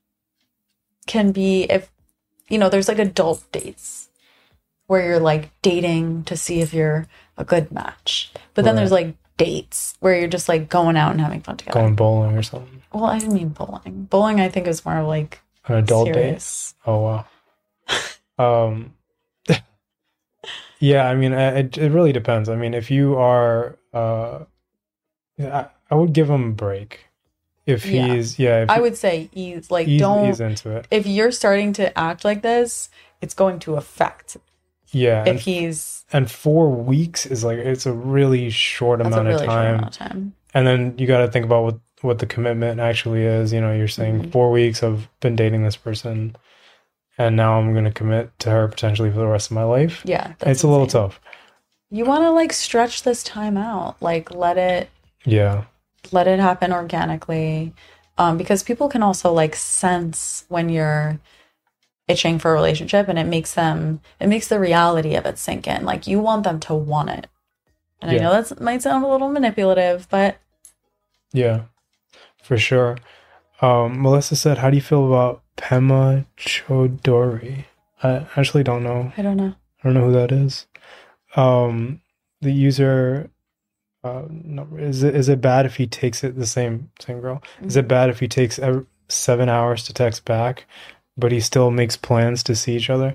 can 1.06 1.30
be 1.32 1.62
if 1.64 1.90
you 2.48 2.58
know 2.58 2.68
there's 2.68 2.88
like 2.88 2.98
adult 2.98 3.44
dates 3.52 4.08
where 4.86 5.04
you're 5.04 5.20
like 5.20 5.50
dating 5.62 6.24
to 6.24 6.36
see 6.36 6.60
if 6.60 6.72
you're 6.72 7.06
a 7.36 7.44
good 7.44 7.70
match, 7.70 8.32
but 8.54 8.64
then 8.64 8.74
Right. 8.74 8.80
there's 8.80 8.92
like 8.92 9.14
dates 9.36 9.94
where 10.00 10.18
you're 10.18 10.28
just 10.28 10.48
like 10.48 10.68
going 10.68 10.96
out 10.96 11.12
and 11.12 11.20
having 11.20 11.40
fun 11.42 11.56
together. 11.56 11.78
Going 11.80 11.94
bowling 11.94 12.36
or 12.36 12.42
something. 12.42 12.82
well, 12.92 13.04
I 13.04 13.18
didn't 13.18 13.34
mean 13.34 13.50
bowling. 13.50 14.08
Bowling, 14.10 14.40
I 14.40 14.48
think, 14.48 14.66
is 14.66 14.84
more 14.84 15.02
like 15.02 15.40
An 15.66 15.76
adult 15.76 16.06
date. 16.08 16.14
serious. 16.14 16.74
Oh 16.86 17.00
wow. 17.00 17.26
um 18.38 18.94
yeah, 20.80 21.08
I 21.08 21.14
mean 21.14 21.32
I- 21.34 21.58
it 21.60 21.78
it 21.78 21.90
really 21.92 22.12
depends. 22.12 22.48
I 22.48 22.56
mean, 22.56 22.74
if 22.74 22.90
you 22.90 23.16
are 23.16 23.78
uh 23.92 24.44
I, 25.40 25.66
I 25.90 25.94
would 25.94 26.12
give 26.12 26.28
them 26.28 26.48
a 26.48 26.52
break. 26.52 27.06
If 27.68 27.84
he's 27.84 28.38
yeah, 28.38 28.62
if 28.62 28.70
I 28.70 28.80
would 28.80 28.96
say 28.96 29.28
ease 29.34 29.70
like 29.70 29.86
he's, 29.86 30.00
don't 30.00 30.26
he's 30.26 30.40
into 30.40 30.70
it. 30.76 30.86
if 30.90 31.06
you're 31.06 31.30
starting 31.32 31.72
to 31.74 31.96
act 31.98 32.24
like 32.24 32.42
this, 32.42 32.88
it's 33.20 33.34
going 33.34 33.58
to 33.60 33.76
affect 33.76 34.36
Yeah. 34.90 35.22
if 35.22 35.28
And, 35.28 35.40
he's 35.40 36.04
and 36.12 36.30
4 36.30 36.70
weeks 36.70 37.26
is 37.26 37.44
like 37.44 37.58
it's 37.58 37.84
a 37.86 37.92
really 37.92 38.48
short 38.50 39.00
that's 39.00 39.14
a 39.14 39.20
amount 39.20 39.28
really 39.28 39.34
of 39.34 39.40
short 39.40 39.50
time. 39.50 39.74
amount 39.74 39.86
of 39.88 39.96
time. 39.98 40.32
And 40.54 40.66
then 40.66 40.94
you 40.98 41.06
got 41.06 41.18
to 41.26 41.30
think 41.30 41.44
about 41.44 41.62
what 41.64 41.78
what 42.00 42.18
the 42.20 42.26
commitment 42.26 42.80
actually 42.80 43.24
is. 43.24 43.52
You 43.52 43.60
know, 43.60 43.72
you're 43.74 43.88
saying 43.88 44.22
Mhm. 44.22 44.32
four 44.32 44.50
weeks 44.52 44.82
of 44.82 45.08
been 45.20 45.36
dating 45.36 45.62
this 45.64 45.76
person, 45.76 46.36
and 47.18 47.36
now 47.36 47.58
I'm 47.58 47.72
going 47.72 47.84
to 47.84 47.90
commit 47.90 48.30
to 48.38 48.50
her 48.50 48.68
potentially 48.68 49.10
for 49.10 49.18
the 49.18 49.26
rest 49.26 49.50
of 49.50 49.54
my 49.56 49.64
life. 49.64 50.02
Yeah, 50.06 50.32
it's 50.40 50.62
a 50.62 50.68
little 50.68 50.86
tough. 50.86 51.20
You 51.90 52.04
want 52.04 52.22
to 52.22 52.30
like 52.30 52.52
stretch 52.52 53.02
this 53.02 53.22
time 53.24 53.56
out, 53.58 53.96
like 54.00 54.30
let 54.30 54.56
it 54.56 54.88
Yeah, 55.24 55.64
let 56.12 56.26
it 56.26 56.40
happen 56.40 56.72
organically, 56.72 57.72
um, 58.16 58.36
because 58.38 58.62
people 58.62 58.88
can 58.88 59.02
also 59.02 59.32
like 59.32 59.54
sense 59.54 60.44
when 60.48 60.68
you're 60.68 61.18
itching 62.08 62.38
for 62.38 62.50
a 62.50 62.54
relationship, 62.54 63.08
and 63.08 63.18
it 63.18 63.26
makes 63.26 63.54
them 63.54 64.00
it 64.20 64.28
makes 64.28 64.48
the 64.48 64.58
reality 64.58 65.14
of 65.14 65.26
it 65.26 65.38
sink 65.38 65.66
in. 65.66 65.84
Like 65.84 66.06
you 66.06 66.20
want 66.20 66.44
them 66.44 66.60
to 66.60 66.74
want 66.74 67.10
it, 67.10 67.26
and 68.00 68.10
I 68.10 68.16
know 68.16 68.42
that 68.42 68.60
might 68.60 68.82
sound 68.82 69.04
a 69.04 69.08
little 69.08 69.30
manipulative, 69.30 70.08
but 70.10 70.38
yeah, 71.32 71.62
for 72.42 72.56
sure. 72.56 72.98
Um, 73.60 74.00
Melissa 74.00 74.36
said, 74.36 74.58
"How 74.58 74.70
do 74.70 74.76
you 74.76 74.82
feel 74.82 75.06
about 75.06 75.42
Pema 75.56 76.26
Chödrön?" 76.36 77.64
I 78.02 78.26
actually 78.36 78.62
don't 78.62 78.84
know. 78.84 79.12
I 79.16 79.22
don't 79.22 79.36
know. 79.36 79.54
I 79.82 79.84
don't 79.84 79.94
know 79.94 80.06
who 80.06 80.12
that 80.12 80.32
is. 80.32 80.66
Um, 81.36 82.00
the 82.40 82.52
user. 82.52 83.30
Uh, 84.04 84.24
no, 84.30 84.68
is 84.78 85.02
it 85.02 85.14
is 85.16 85.28
it 85.28 85.40
bad 85.40 85.66
if 85.66 85.76
he 85.76 85.86
takes 85.86 86.24
it 86.24 86.36
the 86.36 86.46
same 86.46 86.90
same 87.00 87.20
girl? 87.20 87.42
Is 87.62 87.76
it 87.76 87.88
bad 87.88 88.10
if 88.10 88.20
he 88.20 88.28
takes 88.28 88.58
ev- 88.58 88.86
seven 89.08 89.48
hours 89.48 89.84
to 89.84 89.94
text 89.94 90.24
back, 90.24 90.66
but 91.16 91.32
he 91.32 91.40
still 91.40 91.70
makes 91.70 91.96
plans 91.96 92.42
to 92.44 92.56
see 92.56 92.76
each 92.76 92.90
other? 92.90 93.14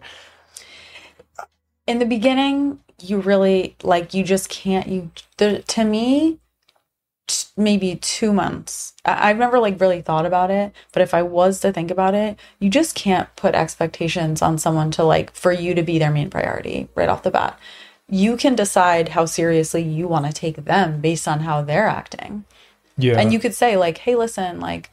in 1.88 2.00
the 2.00 2.06
beginning 2.06 2.80
you 3.02 3.20
really 3.20 3.76
like 3.84 4.14
you 4.14 4.24
just 4.24 4.50
can't 4.50 4.88
you 4.88 5.12
the, 5.38 5.62
to 5.64 5.84
me 5.84 6.40
t- 7.28 7.48
maybe 7.58 7.96
two 7.98 8.34
months 8.34 8.94
I, 9.06 9.30
i've 9.30 9.38
never 9.38 9.60
like 9.60 9.80
really 9.82 10.02
thought 10.02 10.26
about 10.26 10.52
it 10.52 10.74
but 10.94 11.02
if 11.02 11.14
i 11.14 11.22
was 11.24 11.60
to 11.62 11.74
think 11.74 11.92
about 11.92 12.16
it 12.16 12.40
you 12.60 12.70
just 12.70 12.96
can't 12.96 13.34
put 13.36 13.56
expectations 13.56 14.42
on 14.42 14.58
someone 14.58 14.92
to 14.92 15.04
like 15.04 15.34
for 15.36 15.52
you 15.52 15.76
to 15.76 15.84
be 15.84 16.00
their 16.00 16.12
main 16.12 16.30
priority 16.30 16.90
right 16.96 17.10
off 17.10 17.24
the 17.24 17.32
bat 17.32 17.60
you 18.10 18.38
can 18.38 18.56
decide 18.56 19.10
how 19.10 19.26
seriously 19.26 19.82
you 19.82 20.08
want 20.08 20.26
to 20.26 20.34
take 20.34 20.66
them 20.66 21.02
based 21.02 21.28
on 21.28 21.42
how 21.42 21.62
they're 21.62 21.88
acting. 21.88 22.46
Yeah, 22.98 23.20
and 23.20 23.34
you 23.34 23.40
could 23.40 23.56
say 23.56 23.76
like 23.76 23.98
hey 23.98 24.16
listen 24.16 24.60
like 24.60 24.92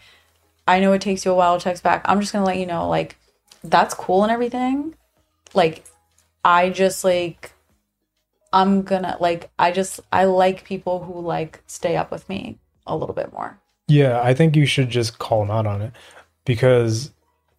i 0.67 0.81
know 0.81 0.95
it 0.95 1.03
takes 1.03 1.27
you 1.27 1.33
a 1.33 1.35
while 1.35 1.59
to 1.59 1.63
text 1.65 1.83
back. 1.83 2.03
I'm 2.07 2.21
just 2.21 2.33
gonna 2.33 2.47
let 2.47 2.57
you 2.57 2.67
know 2.67 2.89
like 2.89 3.17
that's 3.63 3.95
cool 3.95 4.23
and 4.23 4.33
everything. 4.33 4.95
Like 5.55 5.85
i 6.43 6.71
just 6.71 7.05
like 7.05 7.53
i'm 8.51 8.81
gonna 8.81 9.19
like 9.21 9.51
i 9.59 9.71
just 9.71 10.01
i 10.11 10.25
like 10.25 10.65
people 10.65 11.05
who 11.05 11.21
like 11.21 11.63
stay 11.67 11.97
up 11.97 12.11
with 12.11 12.27
me 12.31 12.59
a 12.87 12.97
little 12.97 13.15
bit 13.15 13.33
more. 13.33 13.59
Yeah, 13.91 14.21
I 14.23 14.35
think 14.35 14.55
you 14.55 14.67
should 14.67 14.89
just 14.89 15.19
call 15.19 15.41
them 15.41 15.51
out 15.51 15.67
on 15.67 15.83
it 15.83 15.93
because, 16.45 17.11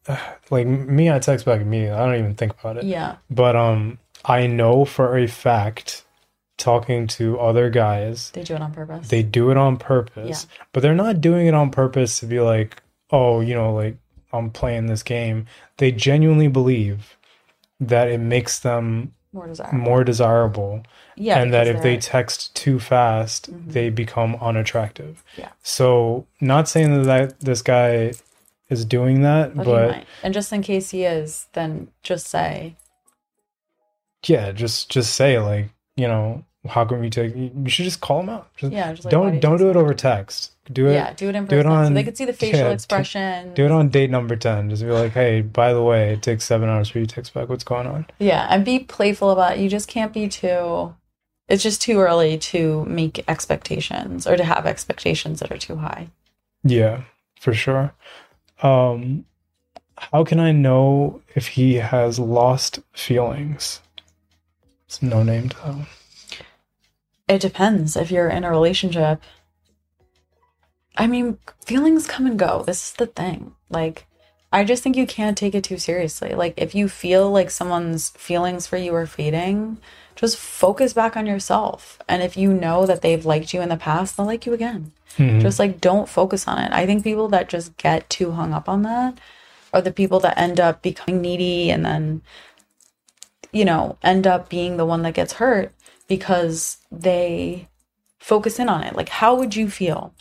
like 0.49 0.65
me, 0.65 1.11
I 1.11 1.19
text 1.19 1.45
back 1.45 1.61
immediately. 1.61 1.97
I 1.97 2.05
don't 2.05 2.19
even 2.19 2.35
think 2.35 2.53
about 2.59 2.77
it. 2.77 2.85
yeah. 2.85 3.17
But 3.29 3.55
um, 3.55 3.99
I 4.25 4.47
know 4.47 4.85
for 4.85 5.17
a 5.17 5.27
fact, 5.27 6.03
talking 6.57 7.07
to 7.07 7.39
other 7.39 7.69
guys, 7.69 8.31
they 8.31 8.43
do 8.43 8.55
it 8.55 8.61
on 8.61 8.71
purpose 8.71 9.07
they 9.07 9.23
do 9.23 9.49
it 9.51 9.57
on 9.57 9.77
purpose, 9.77 10.47
yeah. 10.49 10.65
but 10.73 10.81
they're 10.81 10.93
not 10.95 11.21
doing 11.21 11.47
it 11.47 11.53
on 11.53 11.71
purpose 11.71 12.19
to 12.19 12.25
be 12.27 12.39
like, 12.39 12.81
oh, 13.09 13.39
you 13.39 13.55
know, 13.55 13.73
like 13.73 13.97
I'm 14.31 14.49
playing 14.49 14.85
this 14.85 15.03
game. 15.03 15.47
They 15.77 15.91
genuinely 15.91 16.47
believe 16.47 17.17
that 17.79 18.07
it 18.09 18.19
makes 18.19 18.59
them 18.59 19.13
more 19.33 19.47
desirable 19.47 19.77
more 19.77 20.03
desirable 20.03 20.83
yeah 21.15 21.41
and 21.41 21.53
that 21.53 21.65
if 21.65 21.81
they 21.81 21.95
text 21.95 22.53
too 22.53 22.79
fast, 22.79 23.49
Mhm. 23.51 23.71
they 23.71 23.89
become 23.89 24.35
unattractive. 24.41 25.23
Yeah. 25.37 25.49
So, 25.63 26.25
not 26.41 26.67
saying 26.67 26.93
that, 26.93 27.03
that 27.05 27.39
this 27.39 27.61
guy 27.61 28.11
is 28.69 28.83
doing 28.85 29.21
that, 29.21 29.55
but, 29.55 29.65
but 29.65 30.03
and 30.21 30.33
just 30.33 30.51
in 30.51 30.61
case 30.61 30.91
he 30.91 31.05
is 31.05 31.47
then 31.53 31.87
just 32.03 32.27
say 32.27 32.75
yeah, 34.27 34.51
just 34.51 34.89
just 34.89 35.15
say 35.15 35.39
like, 35.39 35.69
you 35.95 36.07
know, 36.07 36.43
how 36.67 36.85
come 36.85 37.03
you 37.03 37.09
take 37.09 37.35
you 37.35 37.51
should 37.67 37.85
just 37.85 38.01
call 38.01 38.19
them 38.19 38.29
out 38.29 38.55
just, 38.55 38.71
Yeah, 38.71 38.93
just 38.93 39.05
like, 39.05 39.13
why 39.13 39.31
do 39.31 39.39
don't 39.39 39.39
don't 39.39 39.57
do 39.57 39.69
it 39.71 39.75
over 39.75 39.93
text 39.93 40.51
do 40.71 40.87
it 40.87 40.93
Yeah, 40.93 41.11
do 41.13 41.27
it 41.29 41.35
in 41.35 41.45
do 41.47 41.59
it 41.59 41.63
person 41.65 41.87
so 41.87 41.93
they 41.95 42.03
could 42.03 42.15
see 42.17 42.25
the 42.25 42.33
facial 42.33 42.59
yeah, 42.59 42.67
t- 42.69 42.73
expression. 42.73 43.53
do 43.55 43.65
it 43.65 43.71
on 43.71 43.89
date 43.89 44.11
number 44.11 44.35
10 44.35 44.69
just 44.69 44.83
be 44.83 44.89
like 44.91 45.11
hey 45.13 45.41
by 45.41 45.73
the 45.73 45.81
way 45.81 46.13
it 46.13 46.21
takes 46.21 46.43
seven 46.45 46.69
hours 46.69 46.87
for 46.87 46.99
you 46.99 47.07
to 47.07 47.15
text 47.15 47.33
back 47.33 47.49
what's 47.49 47.63
going 47.63 47.87
on 47.87 48.05
Yeah, 48.19 48.45
and 48.49 48.63
be 48.63 48.77
playful 48.79 49.31
about 49.31 49.57
it. 49.57 49.59
You 49.61 49.69
just 49.69 49.87
can't 49.87 50.13
be 50.13 50.27
too 50.27 50.93
it's 51.49 51.63
just 51.63 51.81
too 51.81 51.99
early 51.99 52.37
to 52.37 52.85
make 52.85 53.23
expectations 53.27 54.27
or 54.27 54.37
to 54.37 54.43
have 54.43 54.65
expectations 54.67 55.39
that 55.39 55.51
are 55.51 55.57
too 55.57 55.77
high. 55.77 56.09
Yeah, 56.63 57.01
for 57.39 57.53
sure. 57.53 57.93
Um, 58.61 59.25
how 59.97 60.23
can 60.23 60.39
I 60.39 60.51
know 60.53 61.21
if 61.35 61.47
he 61.47 61.75
has 61.75 62.19
lost 62.19 62.79
feelings? 62.93 63.81
It's 64.91 65.01
no 65.01 65.23
name 65.23 65.49
though. 65.63 65.85
It 67.25 67.39
depends 67.39 67.95
if 67.95 68.11
you're 68.11 68.27
in 68.27 68.43
a 68.43 68.49
relationship. 68.49 69.21
I 70.97 71.07
mean, 71.07 71.37
feelings 71.65 72.07
come 72.07 72.25
and 72.25 72.37
go. 72.37 72.63
This 72.67 72.89
is 72.89 72.93
the 72.95 73.05
thing. 73.05 73.53
Like, 73.69 74.05
I 74.51 74.65
just 74.65 74.83
think 74.83 74.97
you 74.97 75.07
can't 75.07 75.37
take 75.37 75.55
it 75.55 75.63
too 75.63 75.77
seriously. 75.77 76.35
Like, 76.35 76.55
if 76.57 76.75
you 76.75 76.89
feel 76.89 77.31
like 77.31 77.51
someone's 77.51 78.09
feelings 78.09 78.67
for 78.67 78.75
you 78.75 78.93
are 78.93 79.05
fading, 79.05 79.77
just 80.17 80.35
focus 80.35 80.91
back 80.91 81.15
on 81.15 81.25
yourself. 81.25 81.97
And 82.09 82.21
if 82.21 82.35
you 82.35 82.51
know 82.51 82.85
that 82.85 83.01
they've 83.01 83.25
liked 83.25 83.53
you 83.53 83.61
in 83.61 83.69
the 83.69 83.77
past, 83.77 84.17
they'll 84.17 84.25
like 84.25 84.45
you 84.45 84.51
again. 84.51 84.91
Mhm. 85.17 85.39
Just 85.41 85.57
like 85.57 85.79
don't 85.79 86.09
focus 86.09 86.49
on 86.49 86.57
it. 86.59 86.73
I 86.73 86.85
think 86.85 87.05
people 87.05 87.29
that 87.29 87.47
just 87.47 87.77
get 87.77 88.09
too 88.09 88.31
hung 88.31 88.51
up 88.51 88.67
on 88.67 88.81
that 88.81 89.17
are 89.73 89.81
the 89.81 89.93
people 89.93 90.19
that 90.19 90.37
end 90.37 90.59
up 90.59 90.81
becoming 90.81 91.21
needy 91.21 91.69
and 91.71 91.85
then, 91.85 92.23
you 93.51 93.65
know, 93.65 93.97
end 94.03 94.25
up 94.27 94.49
being 94.49 94.77
the 94.77 94.85
one 94.85 95.01
that 95.03 95.13
gets 95.13 95.33
hurt 95.33 95.71
because 96.07 96.77
they 96.91 97.67
focus 98.19 98.59
in 98.59 98.69
on 98.69 98.83
it. 98.83 98.95
Like, 98.95 99.09
how 99.09 99.35
would 99.35 99.55
you 99.55 99.69
feel 99.69 100.13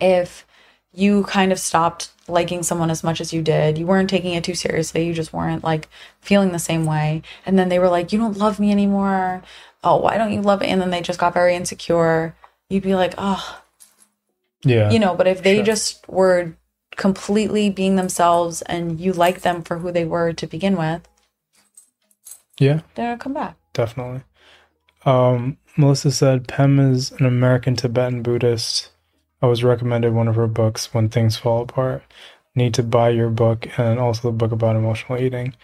if 0.00 0.46
you 0.94 1.24
kind 1.24 1.52
of 1.52 1.58
stopped 1.58 2.10
liking 2.28 2.62
someone 2.62 2.90
as 2.90 3.02
much 3.02 3.20
as 3.20 3.32
you 3.32 3.42
did? 3.42 3.78
You 3.78 3.86
weren't 3.86 4.10
taking 4.10 4.34
it 4.34 4.44
too 4.44 4.54
seriously. 4.54 5.06
You 5.06 5.14
just 5.14 5.32
weren't 5.32 5.64
like 5.64 5.88
feeling 6.20 6.52
the 6.52 6.58
same 6.58 6.86
way. 6.86 7.22
And 7.44 7.58
then 7.58 7.68
they 7.68 7.78
were 7.78 7.88
like, 7.88 8.12
you 8.12 8.18
don't 8.18 8.38
love 8.38 8.60
me 8.60 8.70
anymore. 8.70 9.42
Oh, 9.84 9.96
why 9.96 10.16
don't 10.16 10.32
you 10.32 10.40
love 10.42 10.60
me? 10.60 10.68
And 10.68 10.80
then 10.80 10.90
they 10.90 11.00
just 11.00 11.18
got 11.18 11.34
very 11.34 11.54
insecure. 11.56 12.34
You'd 12.70 12.82
be 12.84 12.94
like, 12.94 13.14
oh, 13.18 13.60
Yeah. 14.64 14.90
you 14.90 14.98
know 14.98 15.14
but 15.14 15.26
if 15.26 15.42
they 15.42 15.56
Sure. 15.56 15.64
just 15.64 16.08
were 16.08 16.54
completely 16.96 17.68
being 17.68 17.96
themselves 17.96 18.62
and 18.62 19.00
you 19.00 19.12
like 19.12 19.40
them 19.40 19.62
for 19.62 19.78
who 19.78 19.90
they 19.90 20.04
were 20.04 20.32
to 20.34 20.46
begin 20.46 20.76
with 20.76 21.02
yeah, 22.58 22.80
they're 22.94 23.16
come 23.16 23.34
back 23.34 23.56
definitely. 23.72 24.22
Um, 25.04 25.56
Melissa 25.76 26.10
said 26.10 26.48
Pem 26.48 26.78
is 26.78 27.12
an 27.12 27.26
American 27.26 27.76
Tibetan 27.76 28.22
Buddhist. 28.22 28.90
I 29.40 29.46
was 29.46 29.64
recommended 29.64 30.12
one 30.12 30.28
of 30.28 30.36
her 30.36 30.46
books, 30.46 30.94
When 30.94 31.08
Things 31.08 31.36
Fall 31.36 31.62
Apart. 31.62 32.02
Need 32.54 32.74
to 32.74 32.82
buy 32.82 33.08
your 33.08 33.30
book 33.30 33.66
and 33.78 33.98
also 33.98 34.28
the 34.28 34.36
book 34.36 34.52
about 34.52 34.76
emotional 34.76 35.18
eating. 35.18 35.54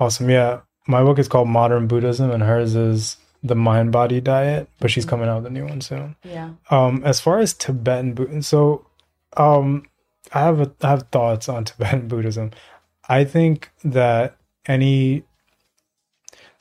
Awesome. 0.00 0.30
Yeah. 0.30 0.60
My 0.88 1.02
book 1.02 1.18
is 1.18 1.28
called 1.28 1.48
Modern 1.48 1.86
Buddhism 1.86 2.30
and 2.30 2.42
hers 2.42 2.74
is 2.74 3.18
The 3.42 3.54
Mind 3.54 3.92
Body 3.92 4.20
Diet, 4.20 4.68
but 4.80 4.90
she's 4.90 5.04
coming 5.04 5.28
out 5.28 5.42
with 5.42 5.46
a 5.46 5.50
new 5.50 5.66
one 5.66 5.80
soon. 5.80 6.16
yeah 6.24 6.50
Um, 6.70 7.02
as 7.04 7.20
far 7.20 7.38
as 7.38 7.52
Tibetan 7.54 8.14
Buddhism, 8.14 8.42
so 8.42 8.86
um, 9.36 9.84
I 10.32 10.40
have 10.40 10.60
a, 10.60 10.72
I 10.82 10.88
have 10.88 11.08
thoughts 11.12 11.48
on 11.48 11.64
Tibetan 11.64 12.08
Buddhism. 12.08 12.50
I 13.08 13.24
think 13.24 13.70
that 13.84 14.36
any, 14.66 15.22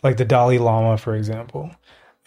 like 0.03 0.18
the 0.18 0.26
Dalai 0.26 0.57
Lama, 0.57 0.98
for 0.98 1.15
example, 1.15 1.72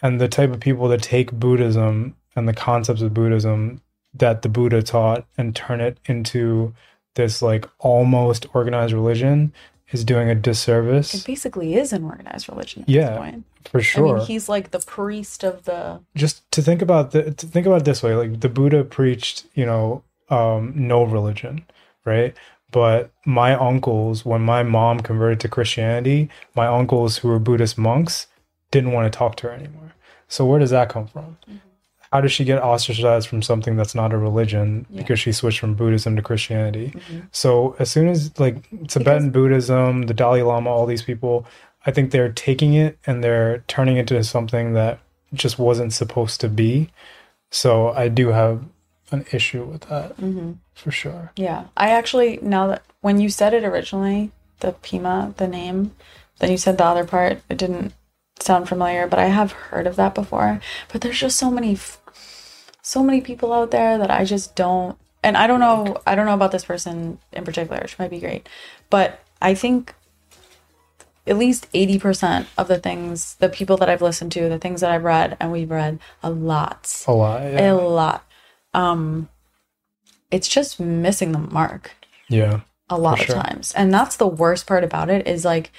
and 0.01 0.19
the 0.21 0.27
type 0.27 0.51
of 0.51 0.59
people 0.59 0.87
that 0.89 1.01
take 1.01 1.31
Buddhism 1.31 2.15
and 2.35 2.47
the 2.47 2.53
concepts 2.53 3.01
of 3.01 3.13
Buddhism 3.13 3.81
that 4.13 4.41
the 4.41 4.49
Buddha 4.49 4.81
taught 4.81 5.25
and 5.37 5.55
turn 5.55 5.81
it 5.81 5.97
into 6.05 6.73
this 7.15 7.41
like 7.41 7.67
almost 7.79 8.45
organized 8.53 8.93
religion 8.93 9.53
is 9.91 10.03
doing 10.03 10.29
a 10.29 10.35
disservice. 10.35 11.13
It 11.13 11.25
basically 11.25 11.75
is 11.75 11.93
an 11.93 12.03
organized 12.03 12.49
religion 12.49 12.83
at 12.83 12.89
Yeah, 12.89 13.09
this 13.09 13.17
point. 13.17 13.45
for 13.65 13.81
sure. 13.81 14.15
i 14.15 14.19
mean 14.19 14.27
he's 14.27 14.49
like 14.49 14.71
the 14.71 14.79
priest 14.79 15.43
of 15.43 15.63
the 15.65 16.01
just 16.15 16.49
to 16.51 16.61
think 16.61 16.81
about 16.81 17.11
the 17.11 17.31
to 17.31 17.45
think 17.47 17.65
about 17.67 17.81
it 17.81 17.85
this 17.85 18.03
way 18.03 18.15
like 18.15 18.39
the 18.41 18.49
buddha 18.49 18.83
preached 18.83 19.45
you 19.55 19.65
know 19.65 20.03
um 20.29 20.73
no 20.75 21.03
religion 21.03 21.65
right 22.05 22.35
but 22.75 22.99
my 23.25 23.51
uncles 23.69 24.25
when 24.31 24.41
my 24.53 24.61
mom 24.75 24.99
converted 25.09 25.39
to 25.39 25.47
christianity 25.55 26.19
my 26.61 26.67
uncles 26.79 27.11
who 27.19 27.27
were 27.31 27.39
buddhist 27.47 27.77
monks 27.89 28.27
didn't 28.73 28.91
want 28.95 29.05
to 29.11 29.17
talk 29.21 29.33
to 29.37 29.43
her 29.47 29.53
anymore 29.53 29.91
so 30.27 30.45
where 30.45 30.59
does 30.63 30.71
that 30.77 30.89
come 30.95 31.07
from 31.07 31.37
how 32.11 32.19
does 32.21 32.31
she 32.37 32.45
get 32.51 32.61
ostracized 32.71 33.27
from 33.29 33.41
something 33.41 33.75
that's 33.77 33.95
not 34.01 34.13
a 34.13 34.17
religion 34.29 34.67
Yeah. 34.89 35.01
because 35.01 35.19
she 35.23 35.31
switched 35.31 35.59
from 35.59 35.73
buddhism 35.81 36.15
to 36.17 36.21
christianity 36.29 36.87
Mhm. 36.95 37.23
so 37.31 37.75
as 37.79 37.89
soon 37.95 38.07
as 38.13 38.19
like 38.39 38.57
Tibetan 38.93 39.29
Buddhism, 39.37 40.03
the 40.09 40.13
Dalai 40.21 40.41
Lama, 40.51 40.69
all 40.69 40.85
these 40.85 41.01
people, 41.11 41.45
I 41.87 41.91
think 41.91 42.05
they're 42.11 42.31
taking 42.47 42.73
it 42.85 42.97
and 43.07 43.23
they're 43.23 43.63
turning 43.73 43.95
it 43.97 44.11
into 44.11 44.23
something 44.23 44.73
that 44.79 44.99
just 45.43 45.57
wasn't 45.67 45.93
supposed 46.01 46.37
to 46.41 46.49
be. 46.63 46.89
So 47.51 47.89
I 48.03 48.07
do 48.21 48.25
have 48.39 48.57
an 49.11 49.25
issue 49.31 49.63
with 49.63 49.81
that 49.81 50.17
Mhm. 50.17 50.57
for 50.73 50.91
sure. 50.91 51.31
yeah 51.35 51.65
i 51.77 51.89
actually 51.91 52.39
now 52.41 52.67
that 52.67 52.81
when 53.01 53.19
you 53.19 53.29
said 53.29 53.53
it 53.53 53.63
originally 53.63 54.31
the 54.61 54.73
Pema 54.83 55.35
the 55.37 55.47
name 55.47 55.93
then 56.39 56.51
you 56.51 56.57
said 56.57 56.77
the 56.77 56.85
other 56.85 57.05
part 57.05 57.41
it 57.49 57.57
didn't 57.57 57.93
sound 58.39 58.67
familiar 58.67 59.07
but 59.07 59.19
i 59.19 59.25
have 59.25 59.51
heard 59.51 59.87
of 59.87 59.95
that 59.95 60.13
before 60.15 60.59
but 60.91 61.01
there's 61.01 61.19
just 61.19 61.37
so 61.37 61.49
many 61.51 61.77
so 62.81 63.03
many 63.03 63.21
people 63.21 63.53
out 63.53 63.71
there 63.71 63.97
that 63.97 64.11
i 64.11 64.23
just 64.25 64.55
don't 64.55 64.97
and 65.23 65.37
i 65.37 65.47
don't 65.47 65.59
know 65.59 65.97
i 66.07 66.15
don't 66.15 66.25
know 66.25 66.33
about 66.33 66.51
this 66.51 66.65
person 66.65 67.19
in 67.31 67.43
particular 67.45 67.87
she 67.87 67.95
might 67.99 68.09
be 68.11 68.19
great 68.19 68.47
but 68.89 69.19
i 69.41 69.53
think 69.53 69.93
at 71.27 71.37
least 71.39 71.67
80% 71.73 72.45
of 72.55 72.67
the 72.67 72.77
things 72.77 73.35
the 73.35 73.49
people 73.49 73.77
that 73.77 73.89
i've 73.89 74.01
listened 74.01 74.31
to 74.33 74.47
the 74.49 74.59
things 74.59 74.81
that 74.81 74.91
i've 74.91 75.03
read 75.03 75.35
and 75.39 75.51
we've 75.51 75.71
read 75.71 75.99
a 76.21 76.29
lot 76.29 77.03
A 77.07 77.11
lot. 77.13 77.41
a 77.41 77.71
lot 77.73 78.24
um 78.75 79.29
it's 80.31 80.47
just 80.47 80.79
missing 80.79 81.31
the 81.31 81.39
mark 81.39 81.91
yeah. 82.27 82.61
a 82.89 82.97
lot 82.97 83.19
of 83.19 83.25
sure. 83.27 83.35
times. 83.35 83.73
And 83.73 83.93
that's 83.93 84.17
the 84.17 84.27
worst 84.27 84.67
part 84.67 84.83
about 84.83 85.09
it 85.09 85.27
is 85.27 85.45
like 85.45 85.71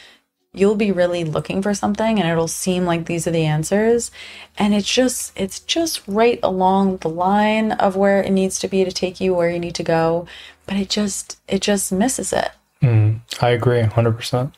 you'll 0.55 0.77
be 0.77 0.90
really 0.90 1.23
looking 1.23 1.60
for 1.60 1.74
something 1.74 2.18
and 2.18 2.28
it'll 2.28 2.48
seem 2.48 2.86
like 2.86 3.05
these 3.05 3.27
are 3.27 3.31
the 3.31 3.44
answers 3.44 4.10
and 4.56 4.73
it's 4.73 4.90
just 4.90 5.31
it's 5.36 5.60
just 5.60 6.01
right 6.09 6.40
along 6.43 6.97
the 6.98 7.10
line 7.10 7.73
of 7.73 7.97
where 7.97 8.23
it 8.23 8.31
needs 8.31 8.59
to 8.60 8.68
be 8.68 8.82
to 8.82 8.90
take 8.90 9.20
you 9.20 9.35
where 9.35 9.51
you 9.51 9.59
need 9.59 9.74
to 9.74 9.82
go, 9.82 10.27
but 10.66 10.77
it 10.77 10.89
just 10.89 11.39
it 11.47 11.60
just 11.60 11.93
misses 11.93 12.32
it. 12.32 12.51
Mm, 12.82 13.20
I 13.40 13.51
agree 13.51 13.82
100%. 13.82 14.52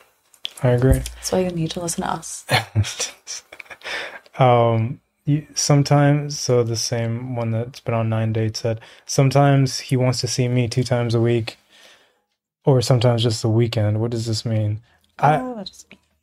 I 0.62 0.68
agree. 0.70 0.92
That's 0.92 1.32
why 1.32 1.40
you 1.40 1.50
need 1.50 1.70
to 1.72 1.80
listen 1.80 2.02
to 2.04 2.10
us. 2.10 2.44
um 4.38 5.00
you, 5.28 5.46
sometimes 5.54 6.38
so 6.38 6.62
the 6.64 6.76
same 6.76 7.36
one 7.36 7.50
that's 7.50 7.80
been 7.80 7.94
on 7.94 8.08
nine 8.08 8.32
dates 8.32 8.60
said 8.60 8.80
sometimes 9.06 9.78
he 9.80 9.96
wants 9.96 10.20
to 10.22 10.26
see 10.26 10.48
me 10.48 10.66
two 10.68 10.82
times 10.82 11.14
a 11.14 11.20
week 11.20 11.56
or 12.64 12.80
sometimes 12.80 13.22
just 13.22 13.42
the 13.42 13.48
weekend 13.48 14.00
what 14.00 14.10
does 14.10 14.26
this 14.26 14.44
mean 14.44 14.80
i 15.18 15.36
Oh, 15.36 15.64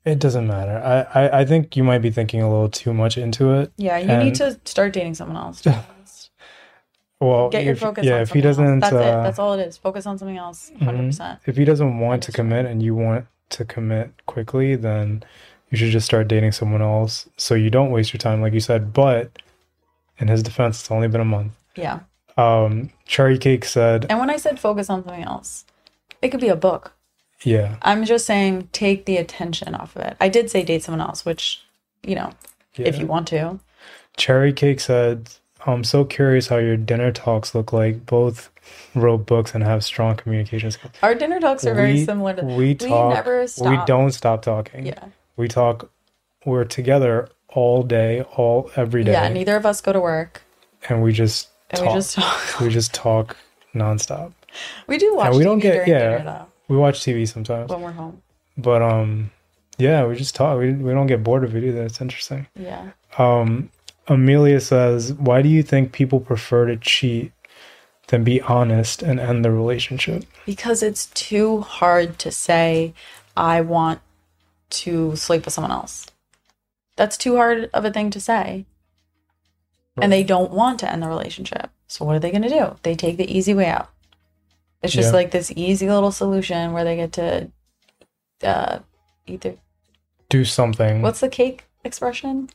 it 0.05 0.19
doesn't 0.19 0.47
matter 0.47 0.77
I, 1.13 1.21
I 1.25 1.39
i 1.41 1.45
think 1.45 1.75
you 1.77 1.83
might 1.83 2.01
be 2.01 2.11
thinking 2.11 2.41
a 2.41 2.49
little 2.49 2.69
too 2.69 2.93
much 2.93 3.17
into 3.17 3.53
it 3.53 3.71
yeah, 3.77 3.97
you 3.97 4.09
And- 4.09 4.23
need 4.25 4.35
to 4.35 4.59
start 4.65 4.93
dating 4.93 5.15
someone 5.15 5.37
else. 5.37 5.61
well 7.19 7.49
Get 7.49 7.63
your 7.63 7.73
if, 7.73 7.79
focus 7.79 8.05
yeah 8.05 8.15
on 8.15 8.21
if 8.21 8.31
he 8.31 8.41
doesn't 8.41 8.79
That's 8.81 8.93
uh, 8.93 8.97
it. 8.97 9.23
That's 9.23 9.39
all 9.39 9.53
it 9.53 9.61
is. 9.67 9.77
Focus 9.77 10.05
on 10.05 10.17
something 10.17 10.37
else. 10.37 10.71
100%. 10.81 11.39
if 11.45 11.55
he 11.57 11.65
doesn't 11.65 11.99
want 11.99 12.23
to 12.23 12.31
commit 12.31 12.65
and 12.65 12.83
you 12.83 12.93
want 12.95 13.25
to 13.49 13.65
commit 13.65 14.11
quickly 14.25 14.75
then 14.75 15.23
you 15.79 15.85
should 15.85 15.91
just 15.93 16.05
start 16.05 16.27
dating 16.27 16.51
someone 16.51 16.81
else 16.81 17.27
so 17.37 17.55
you 17.55 17.69
don't 17.69 17.91
waste 17.91 18.13
your 18.13 18.19
time 18.19 18.41
like 18.41 18.53
you 18.53 18.59
said 18.59 18.93
but 18.93 19.31
in 20.19 20.27
his 20.27 20.41
defense 20.43 20.79
it's 20.79 20.91
only 20.91 21.07
been 21.07 21.21
a 21.21 21.25
month 21.25 21.53
Yeah. 21.75 21.99
um 22.37 22.89
cherry 23.05 23.37
cake 23.37 23.65
said 23.65 24.05
And 24.09 24.19
when 24.19 24.29
I 24.29 24.37
said 24.37 24.59
focus 24.59 24.89
on 24.89 25.03
something 25.03 25.23
else, 25.23 25.65
it 26.21 26.29
could 26.29 26.39
be 26.41 26.47
a 26.49 26.55
book. 26.55 26.93
yeah 27.43 27.75
I'm 27.81 28.05
just 28.05 28.25
saying 28.25 28.69
take 28.71 29.05
the 29.05 29.17
attention 29.17 29.75
off 29.75 29.95
of 29.95 30.01
it. 30.03 30.17
I 30.19 30.29
did 30.29 30.49
say 30.49 30.63
date 30.63 30.83
someone 30.83 31.01
else, 31.07 31.25
which, 31.25 31.61
you 32.03 32.15
know, 32.15 32.31
if 32.77 32.97
you 32.97 33.05
want 33.05 33.27
to. 33.29 33.59
Cherry 34.17 34.53
Cake 34.53 34.79
said, 34.79 35.29
I'm 35.65 35.83
so 35.83 36.05
curious 36.05 36.47
how 36.47 36.57
your 36.57 36.77
dinner 36.77 37.11
talks 37.11 37.53
look 37.53 37.71
like. 37.73 38.05
Both 38.05 38.49
wrote 38.95 39.25
books 39.25 39.53
and 39.53 39.63
have 39.63 39.83
strong 39.83 40.15
communication 40.15 40.71
skills. 40.71 40.93
Our 41.03 41.13
dinner 41.15 41.39
talks 41.39 41.65
are 41.65 41.73
very 41.75 42.03
similar 42.05 42.33
to 42.35 42.43
We 42.45 42.75
talk. 42.75 43.13
never 43.13 43.41
We 43.41 43.47
stop. 43.47 43.85
don't 43.87 44.11
stop 44.11 44.41
talking. 44.41 44.85
Yeah. 44.85 45.03
We 45.37 45.47
talk. 45.47 45.89
We're 46.45 46.63
together 46.63 47.29
all 47.49 47.83
day, 47.83 48.21
all 48.35 48.69
every 48.75 49.03
day, 49.03 49.13
Yeah, 49.13 49.29
neither 49.29 49.55
of 49.55 49.65
us 49.65 49.81
go 49.81 49.93
to 49.93 49.99
work. 49.99 50.41
and 50.89 51.01
we 51.01 51.11
just 51.13 51.49
And 51.71 51.79
talk. 51.79 51.87
we 51.89 51.93
just 51.95 52.15
talk. 52.15 52.59
we 52.59 52.69
just 52.69 52.93
talk 52.93 53.37
nonstop. 53.73 54.33
we 54.87 54.97
do 54.97 55.15
watch 55.15 55.31
we 55.33 55.39
TV 55.39 55.43
don't 55.43 55.59
get- 55.59 55.87
yeah. 55.87 56.17
dinner 56.17 56.45
We 56.67 56.77
watch 56.77 56.99
TV 57.01 57.27
sometimes, 57.27 57.69
when 57.71 57.81
we're 57.81 57.91
home. 57.91 58.21
but 58.57 58.81
um, 58.81 59.31
Yeah, 59.77 60.05
we 60.05 60.15
just 60.15 60.35
talk. 60.35 60.59
We, 60.59 60.71
we 60.73 60.91
don't 60.93 61.07
get 61.07 61.23
bored 61.23 61.43
of 61.43 61.55
it 61.55 61.63
either. 61.63 61.83
It's 61.83 61.99
interesting. 62.01 62.47
Yeah. 62.59 62.91
Um, 63.17 63.69
Amelia 64.07 64.59
says, 64.59 65.13
"Why 65.13 65.41
do 65.41 65.49
you 65.49 65.63
think 65.63 65.91
people 65.91 66.19
prefer 66.19 66.67
to 66.67 66.77
cheat 66.77 67.31
than 68.07 68.23
be 68.23 68.39
honest 68.41 69.01
and 69.01 69.19
end 69.19 69.43
the 69.43 69.51
relationship?" 69.51 70.23
Because 70.45 70.83
it's 70.83 71.07
too 71.07 71.61
hard 71.61 72.19
to 72.19 72.29
say, 72.31 72.93
I 73.35 73.61
want 73.61 73.99
to 74.71 75.15
sleep 75.15 75.45
with 75.45 75.53
someone 75.53 75.71
else. 75.71 76.07
That's 76.95 77.17
too 77.17 77.35
hard 77.35 77.69
of 77.73 77.85
a 77.85 77.91
thing 77.91 78.09
to 78.11 78.19
say. 78.19 78.65
And 80.01 80.11
they 80.11 80.23
don't 80.23 80.51
want 80.51 80.79
to 80.79 80.91
end 80.91 81.01
the 81.03 81.07
relationship. 81.07 81.69
So 81.87 82.03
what 82.03 82.15
are 82.15 82.19
they 82.19 82.31
going 82.31 82.41
to 82.41 82.49
do? 82.49 82.75
They 82.83 82.95
take 82.95 83.15
the 83.17 83.31
easy 83.37 83.53
way 83.53 83.67
out. 83.67 83.89
It's 84.81 84.91
just 84.93 85.09
Yeah. 85.09 85.15
like 85.15 85.31
this 85.31 85.51
easy 85.55 85.89
little 85.89 86.11
solution 86.11 86.73
where 86.73 86.83
they 86.83 86.95
get 86.97 87.13
to 87.13 87.49
uh, 88.43 88.79
either. 89.25 89.55
Do 90.29 90.43
something. 90.43 91.01
What's 91.01 91.19
the 91.21 91.29
cake 91.29 91.65
expression? 91.83 92.49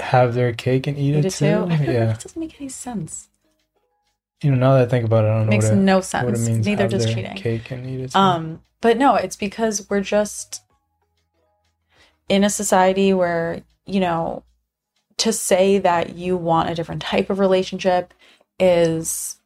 have 0.00 0.34
their 0.34 0.52
cake 0.52 0.86
and 0.86 0.96
eat, 0.96 1.16
Eat 1.16 1.24
it, 1.24 1.24
it 1.26 1.30
too? 1.32 1.66
too. 1.66 1.84
Yeah. 1.84 2.12
it 2.12 2.20
doesn't 2.20 2.36
make 2.38 2.54
any 2.60 2.68
sense. 2.68 3.28
You 4.42 4.52
know, 4.52 4.56
now 4.56 4.74
that 4.74 4.82
I 4.82 4.86
think 4.86 5.04
about 5.04 5.24
it, 5.24 5.28
I 5.28 5.30
don't 5.38 5.46
know 5.46 5.50
Makes 5.50 5.64
what 5.64 5.74
it, 5.74 5.76
no 5.78 5.96
what 5.96 6.04
it 6.04 6.06
sense. 6.06 6.48
means. 6.48 6.66
Neither 6.66 6.86
does 6.88 7.04
their 7.04 7.14
cheating. 7.14 7.34
Cake 7.36 7.70
and 7.72 7.84
eat 7.84 8.00
it. 8.02 8.12
Too. 8.12 8.18
Um, 8.18 8.62
but 8.80 8.96
no, 8.96 9.16
it's 9.16 9.34
because 9.34 9.90
we're 9.90 10.00
just 10.00 10.62
in 12.28 12.44
a 12.44 12.50
society 12.50 13.12
where, 13.12 13.62
you 13.86 14.00
know, 14.00 14.42
to 15.18 15.32
say 15.32 15.78
that 15.78 16.14
you 16.14 16.36
want 16.36 16.70
a 16.70 16.74
different 16.74 17.02
type 17.02 17.30
of 17.30 17.38
relationship 17.38 18.14
is 18.58 19.36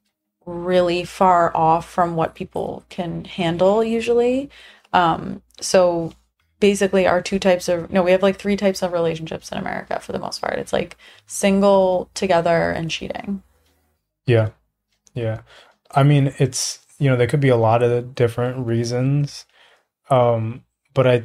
really 0.44 1.04
far 1.04 1.56
off 1.56 1.88
from 1.88 2.16
what 2.16 2.34
people 2.34 2.84
can 2.88 3.24
handle 3.24 3.82
usually. 3.82 4.50
Um, 4.92 5.42
so 5.60 6.12
basically 6.60 7.06
our 7.06 7.22
two 7.22 7.38
types 7.38 7.68
of 7.68 7.90
no, 7.90 8.02
we 8.02 8.12
have 8.12 8.22
like 8.22 8.38
three 8.38 8.56
types 8.56 8.82
of 8.82 8.92
relationships 8.92 9.50
in 9.50 9.59
America 9.59 9.98
for 10.00 10.12
the 10.12 10.18
most 10.18 10.40
part. 10.40 10.59
It's 10.59 10.72
like 10.72 10.96
single, 11.26 12.10
together, 12.14 12.70
and 12.70 12.90
cheating. 12.90 13.42
Yeah. 14.26 14.50
Yeah. 15.14 15.42
I 15.90 16.02
mean, 16.02 16.34
it's, 16.38 16.78
you 16.98 17.10
know, 17.10 17.16
there 17.16 17.26
could 17.26 17.40
be 17.40 17.48
a 17.48 17.56
lot 17.56 17.82
of 17.82 18.14
different 18.14 18.66
reasons. 18.66 19.46
Um, 20.10 20.64
but 20.94 21.06
I, 21.06 21.24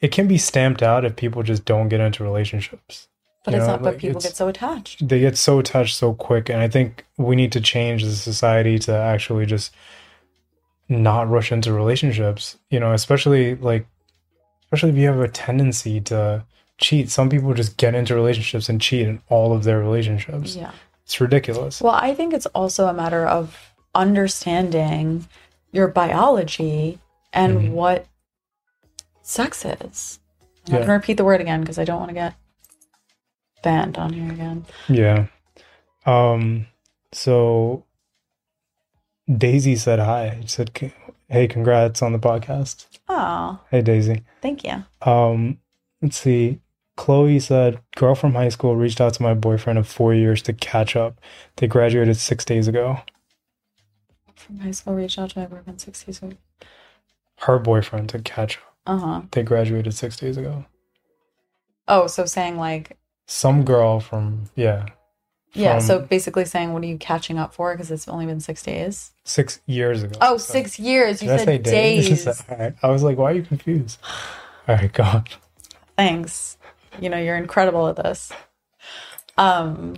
it 0.00 0.12
can 0.12 0.26
be 0.28 0.38
stamped 0.38 0.82
out 0.82 1.04
if 1.04 1.16
people 1.16 1.42
just 1.42 1.64
don't 1.64 1.88
get 1.88 2.00
into 2.00 2.22
relationships. 2.22 3.08
But 3.44 3.52
You 3.52 3.58
it's 3.58 3.66
know, 3.66 3.72
not 3.74 3.82
but 3.82 3.92
like, 3.94 3.98
people 4.00 4.20
get 4.20 4.36
so 4.36 4.48
attached. 4.48 5.08
They 5.08 5.20
get 5.20 5.36
so 5.36 5.58
attached 5.58 5.96
so 5.96 6.12
quick. 6.14 6.48
And 6.48 6.60
I 6.60 6.68
think 6.68 7.04
we 7.16 7.34
need 7.36 7.52
to 7.52 7.60
change 7.60 8.04
the 8.04 8.12
society 8.12 8.78
to 8.80 8.92
actually 8.94 9.46
just 9.46 9.72
not 10.88 11.28
rush 11.28 11.52
into 11.52 11.72
relationships, 11.72 12.56
you 12.70 12.80
know, 12.80 12.92
especially 12.92 13.54
like, 13.56 13.86
especially 14.64 14.90
if 14.90 14.96
you 14.96 15.06
have 15.08 15.20
a 15.20 15.28
tendency 15.28 16.00
to 16.02 16.44
cheat. 16.78 17.10
Some 17.10 17.28
people 17.28 17.54
just 17.54 17.76
get 17.76 17.94
into 17.94 18.14
relationships 18.14 18.68
and 18.68 18.80
cheat 18.80 19.06
in 19.06 19.20
all 19.28 19.52
of 19.52 19.64
their 19.64 19.78
relationships. 19.78 20.56
Yeah. 20.56 20.70
It's 21.04 21.20
ridiculous. 21.20 21.80
Well, 21.80 21.94
I 21.94 22.14
think 22.14 22.34
it's 22.34 22.46
also 22.46 22.86
a 22.86 22.92
matter 22.92 23.26
of 23.26 23.72
understanding 23.94 25.26
your 25.72 25.88
biology 25.88 26.98
and 27.32 27.58
Mhm. 27.58 27.70
what 27.70 28.06
sex 29.28 29.64
is. 29.64 30.20
I'm 30.66 30.72
not 30.72 30.80
Yeah. 30.80 30.86
going 30.86 30.86
to 30.86 30.92
repeat 30.94 31.16
the 31.18 31.24
word 31.24 31.40
again 31.40 31.60
because 31.60 31.78
I 31.78 31.84
don't 31.84 31.98
want 32.00 32.08
to 32.10 32.14
get 32.14 32.34
banned 33.62 33.98
on 33.98 34.12
here 34.12 34.30
again. 34.32 34.64
Yeah. 34.88 35.26
Um 36.06 36.66
so 37.12 37.84
Daisy 39.30 39.76
said 39.76 39.98
hi. 39.98 40.38
She 40.42 40.48
said 40.48 40.70
hey, 41.28 41.46
congrats 41.48 42.00
on 42.02 42.12
the 42.12 42.18
podcast. 42.18 42.86
Oh, 43.08 43.60
Hey 43.70 43.82
Daisy. 43.82 44.24
thank 44.40 44.64
you. 44.64 44.84
Um 45.02 45.58
let's 46.00 46.18
see. 46.18 46.60
Chloe 46.96 47.38
said 47.40 47.80
girl 47.96 48.14
from 48.14 48.34
high 48.34 48.48
school 48.48 48.76
reached 48.76 49.00
out 49.00 49.14
to 49.14 49.22
my 49.22 49.34
boyfriend 49.34 49.78
of 49.78 49.86
4 49.86 50.14
years 50.14 50.42
to 50.42 50.52
catch 50.52 50.96
up. 50.96 51.20
They 51.56 51.66
graduated 51.66 52.16
6 52.16 52.44
days 52.44 52.66
ago. 52.68 53.00
From 54.34 54.60
high 54.60 54.70
school, 54.70 54.94
reached 54.94 55.18
out 55.18 55.30
to 55.30 55.40
my 55.40 55.46
boyfriend 55.46 55.80
six 55.80 56.06
years 56.06 56.22
ago. 56.22 56.36
Her 57.40 57.58
boyfriend 57.58 58.08
to 58.10 58.20
catch 58.20 58.56
up. 58.58 58.62
Uh 58.88 58.98
huh. 58.98 59.22
They 59.30 59.42
graduated 59.44 59.94
6 59.94 60.16
days 60.16 60.36
ago. 60.36 60.64
Oh, 61.86 62.06
so 62.06 62.24
saying 62.26 62.56
like, 62.56 62.96
Some 63.26 63.64
girl 63.64 64.00
from 64.00 64.50
yeah, 64.56 64.86
yeah, 65.54 65.78
so 65.78 66.00
basically 66.00 66.44
saying, 66.44 66.72
what 66.72 66.82
are 66.82 66.86
you 66.86 66.98
catching 66.98 67.38
up 67.38 67.54
for? 67.54 67.72
Because 67.72 67.90
it's 67.90 68.06
only 68.06 68.26
been 68.26 68.40
six 68.40 68.62
days. 68.62 69.12
6 69.24 69.60
years 69.66 70.02
ago. 70.02 70.18
Oh, 70.20 70.36
So- 70.36 70.52
six 70.52 70.78
years. 70.78 71.22
You 71.22 71.28
Did 71.28 71.40
said 71.40 71.62
days? 71.62 72.08
days. 72.24 72.42
Right. 72.48 72.74
I 72.82 72.88
was 72.90 73.02
like, 73.02 73.16
why 73.16 73.30
are 73.32 73.34
you 73.34 73.42
confused? 73.42 73.98
All 74.66 74.76
right, 74.76 74.92
go 74.92 75.02
on. 75.04 75.24
Thanks. 75.96 76.56
You 77.00 77.08
know, 77.08 77.18
you're 77.18 77.36
incredible 77.36 77.88
at 77.88 77.96
this. 77.96 78.32
Um 79.36 79.96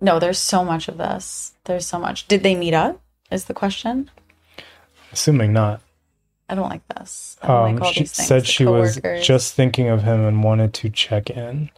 no, 0.00 0.18
there's 0.18 0.38
so 0.38 0.64
much 0.64 0.88
of 0.88 0.98
this. 0.98 1.54
There's 1.64 1.86
so 1.86 1.98
much. 1.98 2.28
Did 2.28 2.42
they 2.42 2.54
meet 2.54 2.74
up? 2.74 3.00
Is 3.30 3.46
the 3.46 3.54
question. 3.54 4.10
Assuming 5.12 5.52
not. 5.52 5.80
I 6.48 6.54
don't 6.54 6.68
like 6.68 6.86
this. 6.88 7.36
I 7.42 7.46
don't 7.48 7.56
Um, 7.56 7.76
like 7.76 7.92
she 7.94 8.00
things. 8.00 8.12
said 8.12 8.42
the 8.42 8.46
she 8.46 8.64
was 8.64 9.00
just 9.22 9.54
thinking 9.54 9.88
of 9.88 10.04
him 10.04 10.24
and 10.24 10.44
wanted 10.44 10.72
to 10.74 10.90
check 10.90 11.28
in. 11.30 11.70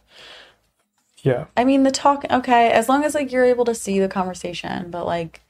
Yeah, 1.23 1.45
I 1.57 1.65
mean, 1.65 1.83
the 1.83 1.91
talk. 1.91 2.23
Okay, 2.29 2.71
as 2.71 2.87
long 2.87 3.03
as 3.03 3.13
like 3.15 3.31
you're 3.31 3.45
able 3.45 3.65
to 3.65 3.75
see 3.75 3.99
the 3.99 4.07
conversation, 4.07 4.89
but 4.89 5.05
like 5.05 5.41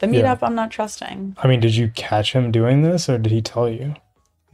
the 0.00 0.08
Yeah. 0.08 0.34
meetup, 0.34 0.40
I'm 0.42 0.54
not 0.54 0.70
trusting. 0.70 1.36
I 1.42 1.46
mean, 1.48 1.60
did 1.60 1.76
you 1.76 1.88
catch 1.88 2.32
him 2.34 2.50
doing 2.50 2.82
this, 2.82 3.08
or 3.08 3.18
did 3.18 3.32
he 3.32 3.40
tell 3.40 3.68
you? 3.68 3.94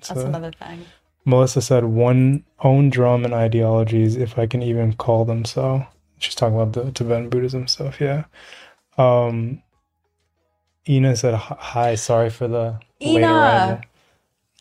That's 0.07 0.11
another 0.23 0.53
thing. 0.53 0.85
Melissa 1.25 1.61
said, 1.61 1.85
"One 1.85 2.45
own 2.61 2.89
drum 2.91 3.25
and 3.25 3.35
ideologies, 3.35 4.17
if 4.17 4.39
I 4.39 4.47
can 4.47 4.63
even 4.63 4.93
call 4.95 5.25
them 5.25 5.45
so." 5.45 5.87
She's 6.19 6.35
talking 6.35 6.55
about 6.59 6.73
the 6.73 6.93
Tibetan 6.93 7.29
Buddhism 7.31 7.67
stuff. 7.67 8.01
Yeah. 8.01 8.25
Um. 8.97 9.63
Ina 10.89 11.17
said, 11.17 11.35
"Hi- 11.35 11.57
"Hi, 11.59 11.95
sorry 11.95 12.31
for 12.31 12.49
the 12.49 12.79
Ina! 13.03 13.27
arrival." 13.33 13.81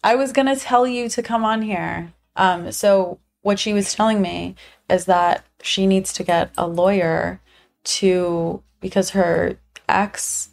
I 0.03 0.15
was 0.15 0.31
gonna 0.31 0.55
tell 0.55 0.85
you 0.87 1.09
to 1.09 1.23
come 1.23 1.43
on 1.45 1.61
here. 1.61 2.13
Um, 2.35 2.71
so 2.71 3.19
what 3.41 3.59
she 3.59 3.73
was 3.73 3.93
telling 3.93 4.21
me 4.21 4.55
is 4.89 5.05
that 5.05 5.43
she 5.61 5.87
needs 5.87 6.13
to 6.13 6.23
get 6.23 6.51
a 6.57 6.67
lawyer 6.67 7.39
to 7.83 8.61
because 8.79 9.11
her 9.11 9.57
ex 9.89 10.49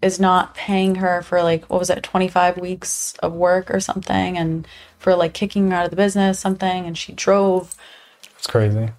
is 0.00 0.18
not 0.20 0.54
paying 0.54 0.96
her 0.96 1.22
for 1.22 1.42
like 1.42 1.64
what 1.66 1.78
was 1.80 1.90
it 1.90 2.02
25 2.02 2.56
weeks 2.58 3.14
of 3.20 3.32
work 3.32 3.70
or 3.70 3.80
something 3.80 4.38
and 4.38 4.66
for 4.98 5.14
like 5.14 5.34
kicking 5.34 5.70
her 5.70 5.76
out 5.76 5.84
of 5.84 5.90
the 5.90 5.96
business 5.96 6.38
something 6.38 6.86
and 6.86 6.96
she 6.96 7.12
drove 7.12 7.74
It's 8.36 8.46
crazy. 8.46 8.90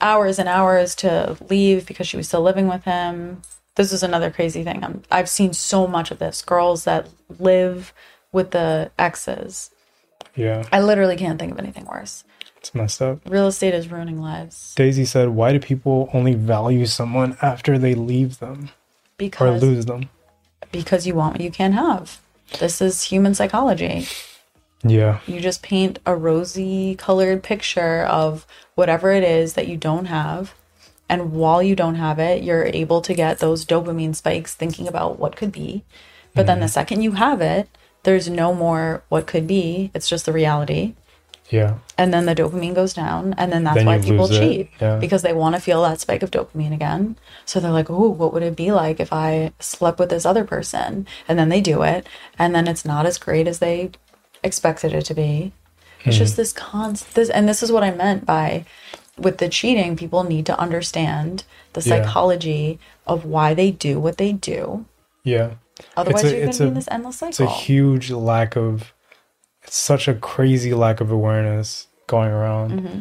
hours 0.00 0.38
and 0.38 0.48
hours 0.48 0.94
to 0.96 1.36
leave 1.48 1.86
because 1.86 2.06
she 2.06 2.16
was 2.18 2.28
still 2.28 2.42
living 2.42 2.68
with 2.68 2.84
him. 2.84 3.42
This 3.78 3.92
is 3.92 4.02
another 4.02 4.32
crazy 4.32 4.64
thing. 4.64 4.82
I'm, 4.82 5.04
I've 5.08 5.28
seen 5.28 5.52
so 5.52 5.86
much 5.86 6.10
of 6.10 6.18
this. 6.18 6.42
Girls 6.42 6.82
that 6.82 7.08
live 7.38 7.92
with 8.32 8.50
the 8.50 8.90
exes. 8.98 9.70
Yeah, 10.34 10.64
I 10.72 10.80
literally 10.80 11.16
can't 11.16 11.38
think 11.38 11.52
of 11.52 11.60
anything 11.60 11.84
worse. 11.84 12.24
it's 12.56 12.74
messed 12.74 13.00
up. 13.00 13.20
Real 13.24 13.46
estate 13.46 13.74
is 13.74 13.88
ruining 13.88 14.20
lives 14.20 14.74
Daisy 14.74 15.04
said, 15.04 15.28
"Why 15.28 15.52
do 15.52 15.60
people 15.60 16.10
only 16.12 16.34
value 16.34 16.86
someone 16.86 17.36
after 17.40 17.78
they 17.78 17.94
leave 17.94 18.40
them 18.40 18.70
or 19.40 19.50
lose 19.52 19.86
them?" 19.86 20.10
because 20.72 21.06
you 21.06 21.14
want 21.14 21.34
what 21.34 21.40
you 21.40 21.50
can't 21.52 21.74
have. 21.74 22.20
This 22.58 22.82
is 22.82 23.04
human 23.04 23.32
psychology. 23.34 24.08
Yeah, 24.82 25.20
You 25.26 25.40
just 25.40 25.62
paint 25.62 26.00
a 26.04 26.16
rosy 26.16 26.96
colored 26.96 27.44
picture 27.44 28.02
of 28.02 28.44
whatever 28.74 29.12
it 29.12 29.22
is 29.22 29.54
that 29.54 29.68
you 29.68 29.76
don't 29.76 30.06
have. 30.06 30.54
And 31.08 31.32
while 31.32 31.62
you 31.62 31.74
don't 31.74 31.94
have 31.94 32.18
it, 32.18 32.42
you're 32.42 32.64
able 32.66 33.00
to 33.02 33.14
get 33.14 33.38
those 33.38 33.64
dopamine 33.64 34.14
spikes 34.14 34.54
thinking 34.54 34.86
about 34.86 35.18
what 35.18 35.36
could 35.36 35.52
be. 35.52 35.84
But 36.34 36.46
then 36.46 36.60
the 36.60 36.68
second 36.68 37.02
you 37.02 37.12
have 37.12 37.40
it, 37.40 37.68
there's 38.04 38.28
no 38.28 38.54
more 38.54 39.02
what 39.08 39.26
could 39.26 39.46
be. 39.46 39.90
It's 39.94 40.08
just 40.08 40.24
the 40.26 40.32
reality. 40.32 40.94
yeah. 41.50 41.78
And 41.96 42.12
then 42.12 42.26
the 42.26 42.34
dopamine 42.34 42.74
goes 42.74 42.92
down. 42.92 43.34
And 43.38 43.50
then 43.50 43.64
that's 43.64 43.76
Then 43.78 43.86
why 43.86 43.98
people 43.98 44.28
cheat 44.28 44.68
Yeah. 44.80 44.98
because 44.98 45.22
they 45.22 45.32
want 45.32 45.54
to 45.56 45.60
feel 45.62 45.82
that 45.82 45.98
spike 45.98 46.22
of 46.22 46.30
dopamine 46.30 46.74
again. 46.74 47.16
So 47.46 47.58
they're 47.58 47.72
like, 47.72 47.88
oh, 47.90 48.08
what 48.10 48.32
would 48.34 48.42
it 48.42 48.54
be 48.54 48.70
like 48.70 49.00
if 49.00 49.12
I 49.12 49.52
slept 49.58 49.98
with 49.98 50.10
this 50.10 50.26
other 50.26 50.44
person? 50.44 51.06
And 51.26 51.38
then 51.38 51.48
they 51.48 51.60
do 51.62 51.82
it. 51.82 52.06
And 52.38 52.54
then 52.54 52.68
it's 52.68 52.84
not 52.84 53.06
as 53.06 53.16
great 53.18 53.48
as 53.48 53.58
they 53.60 53.90
expected 54.44 54.92
it 54.92 55.06
to 55.06 55.14
be. 55.14 55.52
It's 56.04 56.16
Hmm. 56.16 56.20
just 56.24 56.36
this 56.36 56.52
constant, 56.52 57.14
this, 57.14 57.30
and 57.30 57.48
this 57.48 57.62
is 57.62 57.72
what 57.72 57.82
I 57.82 57.90
meant 57.90 58.24
by 58.26 58.64
with 59.18 59.38
the 59.38 59.48
cheating, 59.48 59.96
people 59.96 60.24
need 60.24 60.46
to 60.46 60.58
understand 60.58 61.44
the 61.72 61.80
Yeah. 61.80 62.04
psychology 62.04 62.78
of 63.06 63.24
why 63.24 63.54
they 63.54 63.70
do 63.70 63.98
what 64.00 64.16
they 64.18 64.32
do. 64.32 64.84
Yeah. 65.24 65.50
Otherwise, 65.96 66.24
a- 66.24 66.30
you're 66.30 66.40
going 66.46 66.52
to 66.52 66.62
be 66.64 66.68
in 66.68 66.74
this 66.74 66.88
endless 66.90 67.16
cycle. 67.18 67.28
It's 67.30 67.40
a 67.40 67.46
huge 67.46 68.10
lack 68.10 68.56
of 68.56 68.92
it's 69.64 69.76
such 69.76 70.08
a 70.08 70.14
crazy 70.14 70.72
lack 70.72 71.00
of 71.00 71.10
awareness 71.10 71.88
going 72.06 72.30
around. 72.30 72.70
Mm-hmm. 72.80 73.00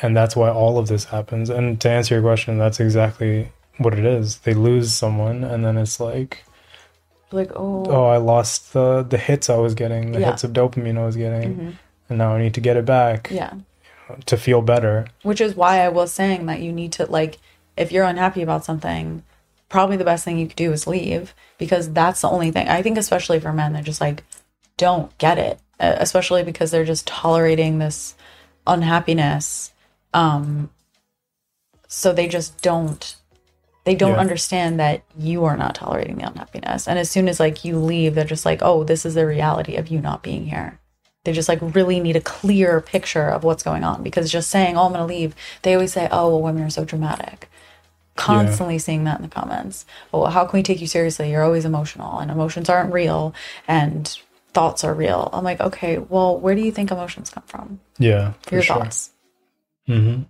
And 0.00 0.16
that's 0.16 0.34
why 0.34 0.50
all 0.50 0.78
of 0.78 0.88
this 0.88 1.04
happens. 1.04 1.48
And 1.48 1.80
to 1.80 1.88
answer 1.88 2.14
your 2.16 2.22
question, 2.22 2.58
that's 2.58 2.80
exactly 2.80 3.52
what 3.78 3.94
it 3.94 4.04
is. 4.04 4.38
They 4.38 4.52
lose 4.54 4.92
someone 4.92 5.44
and 5.44 5.64
then 5.64 5.76
it's 5.78 6.00
like 6.00 6.44
like, 7.30 7.50
oh, 7.56 7.86
oh, 7.88 8.04
I 8.06 8.18
lost 8.18 8.72
the 8.74 9.02
the 9.02 9.16
hits 9.16 9.48
I 9.48 9.56
was 9.56 9.74
getting, 9.74 10.12
the 10.12 10.20
Yeah. 10.20 10.30
hits 10.30 10.44
of 10.44 10.52
dopamine 10.52 10.98
I 10.98 11.06
was 11.06 11.16
getting, 11.16 11.54
Mhm. 11.56 11.72
and 12.10 12.18
now 12.18 12.34
I 12.34 12.42
need 12.42 12.52
to 12.54 12.60
get 12.60 12.76
it 12.76 12.84
back 12.84 13.30
yeah. 13.30 13.52
To 14.26 14.36
feel 14.36 14.62
better. 14.62 15.06
Which 15.22 15.40
is 15.40 15.54
why 15.54 15.80
I 15.80 15.88
was 15.88 16.12
saying 16.12 16.46
that 16.46 16.60
you 16.60 16.72
need 16.72 16.92
to 16.92 17.06
like, 17.06 17.38
if 17.76 17.92
you're 17.92 18.04
unhappy 18.04 18.42
about 18.42 18.64
something, 18.64 19.22
probably 19.68 19.96
the 19.96 20.04
best 20.04 20.24
thing 20.24 20.38
you 20.38 20.46
could 20.46 20.56
do 20.56 20.72
is 20.72 20.86
leave 20.86 21.34
because 21.58 21.92
that's 21.92 22.20
the 22.20 22.28
only 22.28 22.50
thing. 22.50 22.68
I 22.68 22.82
think, 22.82 22.98
especially 22.98 23.40
for 23.40 23.52
men, 23.52 23.72
they're 23.72 23.82
just 23.82 24.00
like, 24.00 24.24
don't 24.76 25.16
get 25.18 25.38
it, 25.38 25.58
especially 25.78 26.42
because 26.42 26.70
they're 26.70 26.84
just 26.84 27.06
tolerating 27.06 27.78
this 27.78 28.14
unhappiness. 28.66 29.72
Um, 30.12 30.70
so 31.88 32.12
they 32.12 32.28
just 32.28 32.60
don't. 32.62 33.16
They 33.84 33.94
don't 33.96 34.12
Yeah. 34.12 34.18
understand 34.18 34.78
that 34.78 35.02
you 35.18 35.44
are 35.44 35.56
not 35.56 35.74
tolerating 35.74 36.16
the 36.16 36.26
unhappiness. 36.28 36.86
And 36.86 36.98
as 36.98 37.10
soon 37.10 37.28
as 37.28 37.40
like 37.40 37.64
you 37.64 37.78
leave, 37.78 38.14
they're 38.14 38.24
just 38.24 38.46
like, 38.46 38.60
oh, 38.62 38.84
this 38.84 39.04
is 39.04 39.14
the 39.14 39.26
reality 39.26 39.74
of 39.74 39.88
you 39.88 40.00
not 40.00 40.22
being 40.22 40.46
here. 40.46 40.78
They 41.24 41.32
just 41.32 41.48
like 41.48 41.60
really 41.62 42.00
need 42.00 42.16
a 42.16 42.20
clear 42.20 42.80
picture 42.80 43.28
of 43.28 43.44
what's 43.44 43.62
going 43.62 43.84
on 43.84 44.02
because 44.02 44.30
just 44.30 44.50
saying, 44.50 44.76
oh, 44.76 44.86
I'm 44.86 44.92
going 44.92 45.06
to 45.06 45.14
leave, 45.14 45.34
they 45.62 45.74
always 45.74 45.92
say, 45.92 46.08
oh, 46.10 46.28
well, 46.30 46.42
women 46.42 46.64
are 46.64 46.70
so 46.70 46.84
dramatic. 46.84 47.48
Constantly 48.16 48.78
seeing 48.78 49.04
that 49.04 49.18
in 49.18 49.22
the 49.22 49.28
comments. 49.28 49.86
Well, 50.10 50.26
how 50.26 50.44
can 50.44 50.58
we 50.58 50.62
take 50.62 50.80
you 50.80 50.86
seriously? 50.86 51.30
You're 51.30 51.44
always 51.44 51.64
emotional 51.64 52.18
and 52.18 52.30
emotions 52.30 52.68
aren't 52.68 52.92
real 52.92 53.34
and 53.68 54.06
thoughts 54.52 54.84
are 54.84 54.92
real. 54.92 55.30
I'm 55.32 55.44
like, 55.44 55.60
okay, 55.60 55.98
well, 55.98 56.38
where 56.38 56.54
do 56.54 56.60
you 56.60 56.72
think 56.72 56.90
emotions 56.90 57.30
come 57.30 57.44
from? 57.46 57.80
Yeah, 57.98 58.32
for 58.42 58.56
Your 58.56 58.64
sure. 58.64 58.76
thoughts. 58.80 59.10
hmm 59.86 60.22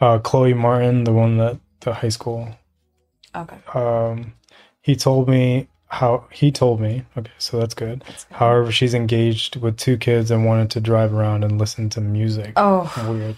Uh, 0.00 0.18
Chloe 0.18 0.54
Martin, 0.54 1.04
the 1.04 1.12
one 1.12 1.36
that 1.36 1.58
the 1.80 1.94
high 1.94 2.08
school 2.08 2.48
Okay. 3.34 3.58
um, 3.74 4.32
he 4.80 4.96
told 4.96 5.28
me 5.28 5.68
how 5.88 6.24
he 6.32 6.50
told 6.50 6.80
me 6.80 7.04
okay 7.16 7.30
so 7.38 7.58
that's 7.60 7.74
good 7.74 8.02
That's 8.08 8.24
good. 8.24 8.34
however 8.36 8.72
she's 8.72 8.92
engaged 8.94 9.56
with 9.56 9.76
two 9.76 9.96
kids 9.96 10.30
and 10.30 10.44
wanted 10.44 10.70
to 10.70 10.80
drive 10.80 11.14
around 11.14 11.44
and 11.44 11.58
listen 11.58 11.88
to 11.90 12.00
music 12.00 12.52
Oh, 12.56 12.92
weird 13.08 13.36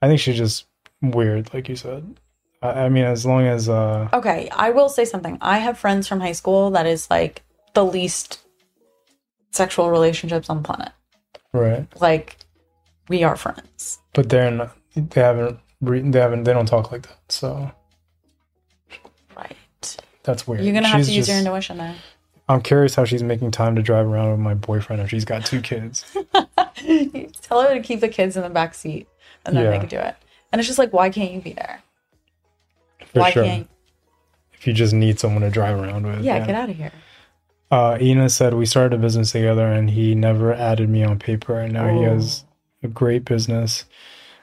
i 0.00 0.08
think 0.08 0.18
she's 0.20 0.36
just 0.38 0.66
weird 1.02 1.52
like 1.52 1.68
you 1.68 1.76
said 1.76 2.16
i, 2.62 2.84
I 2.84 2.88
mean 2.88 3.04
as 3.04 3.26
long 3.26 3.44
as 3.46 3.68
uh 3.68 4.08
Okay, 4.12 4.48
I 4.52 4.70
will 4.70 4.88
say 4.88 5.04
something. 5.04 5.36
I 5.40 5.58
have 5.58 5.76
friends 5.78 6.06
from 6.08 6.20
high 6.20 6.32
school 6.32 6.70
that 6.70 6.86
is 6.86 7.10
like 7.10 7.42
the 7.74 7.84
least 7.84 8.40
sexual 9.50 9.90
relationships 9.90 10.48
on 10.48 10.58
the 10.58 10.62
planet. 10.62 10.92
right 11.52 11.86
Like, 12.00 12.36
we 13.08 13.22
are 13.24 13.36
friends. 13.36 13.98
but 14.14 14.28
they're 14.30 14.50
not 14.50 14.76
they 14.94 15.20
haven't 15.20 15.58
re, 15.80 16.00
they 16.00 16.20
haven't 16.20 16.44
they 16.44 16.52
don't 16.52 16.66
talk 16.66 16.90
like 16.92 17.02
that 17.02 17.18
so. 17.28 17.70
That's 20.24 20.46
weird 20.46 20.64
You're 20.64 20.74
gonna 20.74 20.88
have 20.88 21.00
She's 21.00 21.08
to 21.08 21.14
use 21.14 21.28
your 21.28 21.38
intuition 21.38 21.78
there. 21.78 21.94
i'm 22.48 22.60
curious 22.62 22.94
how 22.94 23.04
she's 23.04 23.22
making 23.22 23.50
time 23.50 23.76
to 23.76 23.82
drive 23.82 24.06
around 24.06 24.30
with 24.32 24.40
my 24.40 24.54
boyfriend 24.54 25.02
if 25.02 25.10
she's 25.10 25.24
got 25.24 25.44
two 25.46 25.60
kids 25.60 26.04
Tell 27.42 27.60
her 27.62 27.74
to 27.74 27.80
keep 27.80 28.00
the 28.00 28.08
kids 28.08 28.36
in 28.36 28.42
the 28.42 28.50
back 28.50 28.74
seat, 28.74 29.06
and 29.44 29.56
then 29.56 29.70
they 29.70 29.78
can 29.78 29.88
do 29.88 29.98
it. 29.98 30.16
And 30.50 30.58
it's 30.58 30.66
just 30.66 30.78
like, 30.78 30.92
why 30.92 31.10
can't 31.10 31.30
you 31.32 31.40
be 31.40 31.52
there? 31.52 31.80
for 33.06 33.20
why 33.20 33.30
sure 33.30 33.44
can't? 33.44 33.68
if 34.54 34.66
you 34.66 34.72
just 34.72 34.92
need 34.94 35.20
someone 35.20 35.42
to 35.42 35.50
drive 35.50 35.78
around 35.78 36.06
with 36.06 36.24
Yeah, 36.24 36.44
get 36.44 36.54
out 36.56 36.70
of 36.70 36.76
here. 36.76 36.90
Uh, 37.70 37.98
Ina 38.00 38.30
said 38.30 38.54
we 38.54 38.66
started 38.66 38.94
a 38.94 38.98
business 38.98 39.32
together, 39.32 39.66
and 39.66 39.90
he 39.90 40.14
never 40.14 40.52
added 40.52 40.88
me 40.88 41.04
on 41.04 41.18
paper, 41.18 41.58
and 41.60 41.72
now 41.72 41.86
he 41.88 42.04
Oh. 42.06 42.14
has 42.16 42.44
a 42.82 42.88
great 42.88 43.24
business 43.24 43.84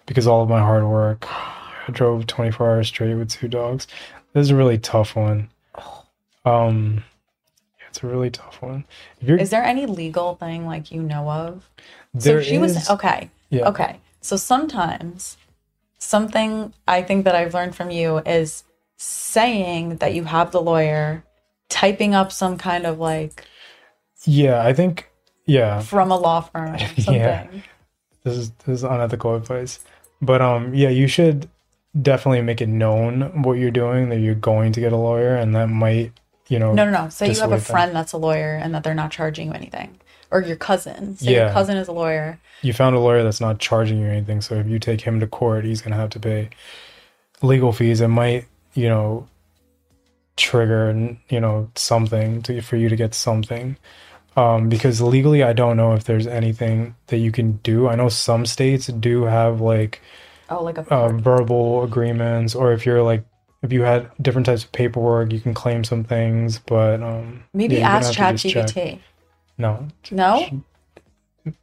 because 0.06 0.26
all 0.28 0.42
of 0.44 0.50
my 0.50 0.60
hard 0.60 0.86
work. 0.86 1.26
I 1.30 1.92
drove 1.92 2.26
24 2.28 2.70
hours 2.70 2.88
straight 2.88 3.16
with 3.16 3.30
two 3.32 3.48
dogs. 3.48 3.88
This 4.34 4.44
is 4.44 4.50
a 4.52 4.56
really 4.56 4.78
tough 4.78 5.16
one. 5.16 5.50
Um, 6.46 7.04
yeah, 7.80 7.86
it's 7.90 8.04
a 8.04 8.08
really 8.08 8.30
tough 8.30 8.62
one. 8.62 8.86
If 9.22 9.28
you're, 9.28 9.38
Is 9.38 9.50
there 9.50 9.64
any 9.64 9.86
legal 9.86 10.36
thing 10.36 10.66
like 10.66 10.92
you 10.92 11.02
know 11.02 11.30
of? 11.30 11.70
there 12.14 12.42
so 12.42 12.50
she 12.50 12.58
was 12.58 12.90
okay. 12.90 13.30
yeah, 13.50 13.68
Okay. 13.68 14.00
So 14.22 14.36
sometimes 14.36 15.38
something 15.98 16.74
I 16.88 17.02
think 17.04 17.26
that 17.26 17.36
I've 17.36 17.54
learned 17.54 17.76
from 17.76 17.92
you 17.92 18.20
is 18.20 18.64
saying 18.98 19.98
that 19.98 20.14
you 20.14 20.26
have 20.26 20.52
the 20.52 20.62
lawyer, 20.62 21.24
typing 21.70 22.16
up 22.16 22.32
some 22.32 22.58
kind 22.58 22.86
of 22.86 23.00
like 23.00 23.46
yeah. 24.26 24.66
I 24.66 24.74
think 24.74 25.10
yeah. 25.46 25.80
from 25.80 26.12
a 26.12 26.18
law 26.18 26.42
firm 26.42 26.76
or 26.76 26.80
something. 26.98 27.16
Yeah. 27.16 27.48
This 28.24 28.38
is 28.38 28.52
this 28.52 28.80
is 28.80 28.84
unethical 28.84 29.36
advice, 29.36 29.80
but 30.22 30.42
um, 30.42 30.74
yeah, 30.74 30.90
you 30.90 31.08
should 31.08 31.50
definitely 32.00 32.42
make 32.42 32.62
it 32.62 32.68
known 32.68 33.44
what 33.44 33.54
you're 33.54 33.72
doing 33.72 34.10
that 34.10 34.20
you're 34.20 34.36
going 34.36 34.74
to 34.74 34.82
get 34.82 34.92
a 34.92 34.98
lawyer, 34.98 35.36
and 35.36 35.56
that 35.56 35.68
might 35.68 36.12
you 36.50 36.60
know 36.60 36.74
No, 36.74 36.84
no, 36.86 36.92
no. 36.92 37.10
Say 37.10 37.32
you 37.32 37.40
have 37.40 37.52
a 37.54 37.60
friend 37.60 37.96
that's 37.96 38.12
a 38.14 38.18
lawyer 38.18 38.56
and 38.62 38.76
that 38.76 38.84
they're 38.84 38.94
not 38.94 39.12
charging 39.12 39.48
you 39.48 39.54
anything. 39.54 40.00
Or 40.32 40.42
your 40.42 40.58
cousin. 40.58 41.18
Say 41.18 41.32
your 41.34 41.46
Yeah. 41.46 41.54
cousin 41.54 41.78
is 41.78 41.88
a 41.88 41.92
lawyer. 41.94 42.40
you 42.62 42.74
found 42.74 42.96
a 42.96 43.00
lawyer 43.00 43.24
that's 43.24 43.40
not 43.42 43.60
charging 43.60 44.00
you 44.00 44.08
anything. 44.08 44.42
So 44.42 44.56
if 44.56 44.68
you 44.68 44.78
take 44.80 45.02
him 45.02 45.20
to 45.22 45.28
court, 45.28 45.64
he's 45.64 45.82
gonna 45.82 45.96
have 45.96 46.10
to 46.12 46.20
pay 46.20 46.50
legal 47.42 47.72
fees. 47.72 48.02
It 48.02 48.10
might, 48.10 48.46
you 48.74 48.90
know, 48.90 49.28
trigger, 50.38 51.18
you 51.30 51.40
know, 51.40 51.70
something 51.76 52.42
to, 52.44 52.62
for 52.62 52.78
you 52.78 52.90
to 52.90 52.96
get 52.96 53.14
something. 53.14 53.78
Um, 54.38 54.70
because 54.70 55.02
legally, 55.02 55.44
I 55.44 55.54
don't 55.54 55.76
know 55.76 55.94
if 55.94 56.04
there's 56.06 56.28
anything 56.28 56.96
that 57.08 57.18
you 57.18 57.32
can 57.32 57.54
do. 57.64 57.88
I 57.90 57.96
know 57.96 58.10
some 58.10 58.46
states 58.46 58.88
do 58.88 59.24
have 59.24 59.60
like 59.62 60.02
Oh, 60.52 60.64
like 60.64 60.78
a 60.80 60.94
uh, 60.94 61.10
verbal 61.10 61.84
agreements, 61.84 62.56
or 62.56 62.72
if 62.72 62.86
you're 62.86 63.04
like 63.04 63.24
if 63.62 63.74
you 63.74 63.82
had 63.82 64.10
different 64.22 64.46
types 64.46 64.64
of 64.64 64.72
paperwork, 64.72 65.32
you 65.32 65.40
can 65.40 65.54
claim 65.54 65.84
some 65.84 66.04
things. 66.04 66.60
But 66.60 67.02
um, 67.02 67.44
maybe 67.54 67.76
yeah, 67.78 67.90
ask. 67.90 68.14
ChatGPT. 68.14 69.00
No, 69.58 69.88
No? 70.12 70.64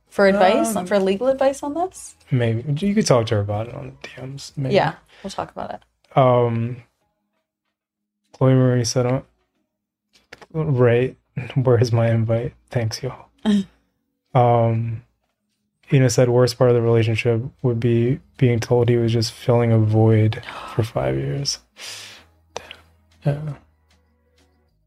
For 0.09 0.27
advice? 0.27 0.77
Um, 0.77 0.87
for 0.87 0.99
legal 0.99 1.29
advice 1.29 1.63
on 1.63 1.75
this? 1.75 2.15
maybe 2.31 2.65
you 2.87 2.95
could 2.95 3.07
talk 3.07 3.27
to 3.27 3.37
her 3.37 3.41
about 3.41 3.69
it 3.69 3.75
on 3.75 3.97
the 4.03 4.09
DMs. 4.09 4.53
Maybe. 4.57 4.75
Yeah. 4.75 4.95
We'll 5.23 5.31
talk 5.31 5.51
about 5.51 5.75
it. 5.75 6.17
Um, 6.17 6.83
Chloe 8.33 8.55
Marie 8.55 8.85
said, 8.85 9.07
uh, 9.07 9.23
"Right, 10.53 11.17
where's 11.55 11.93
my 11.93 12.11
invite? 12.11 12.55
Thanks, 12.71 13.03
y'all." 13.03 13.29
um, 14.35 15.03
Ina 15.93 16.11
said, 16.11 16.29
"Worst 16.29 16.59
part 16.59 16.71
of 16.71 16.75
the 16.77 16.83
relationship 16.83 17.43
would 17.63 17.79
be 17.79 18.21
being 18.39 18.59
told 18.61 18.89
he 18.89 18.97
was 18.97 19.13
just 19.13 19.33
filling 19.33 19.73
a 19.73 19.79
void 19.79 20.43
for 20.75 20.83
five 20.83 21.17
years." 21.17 21.59
Yeah, 23.25 23.55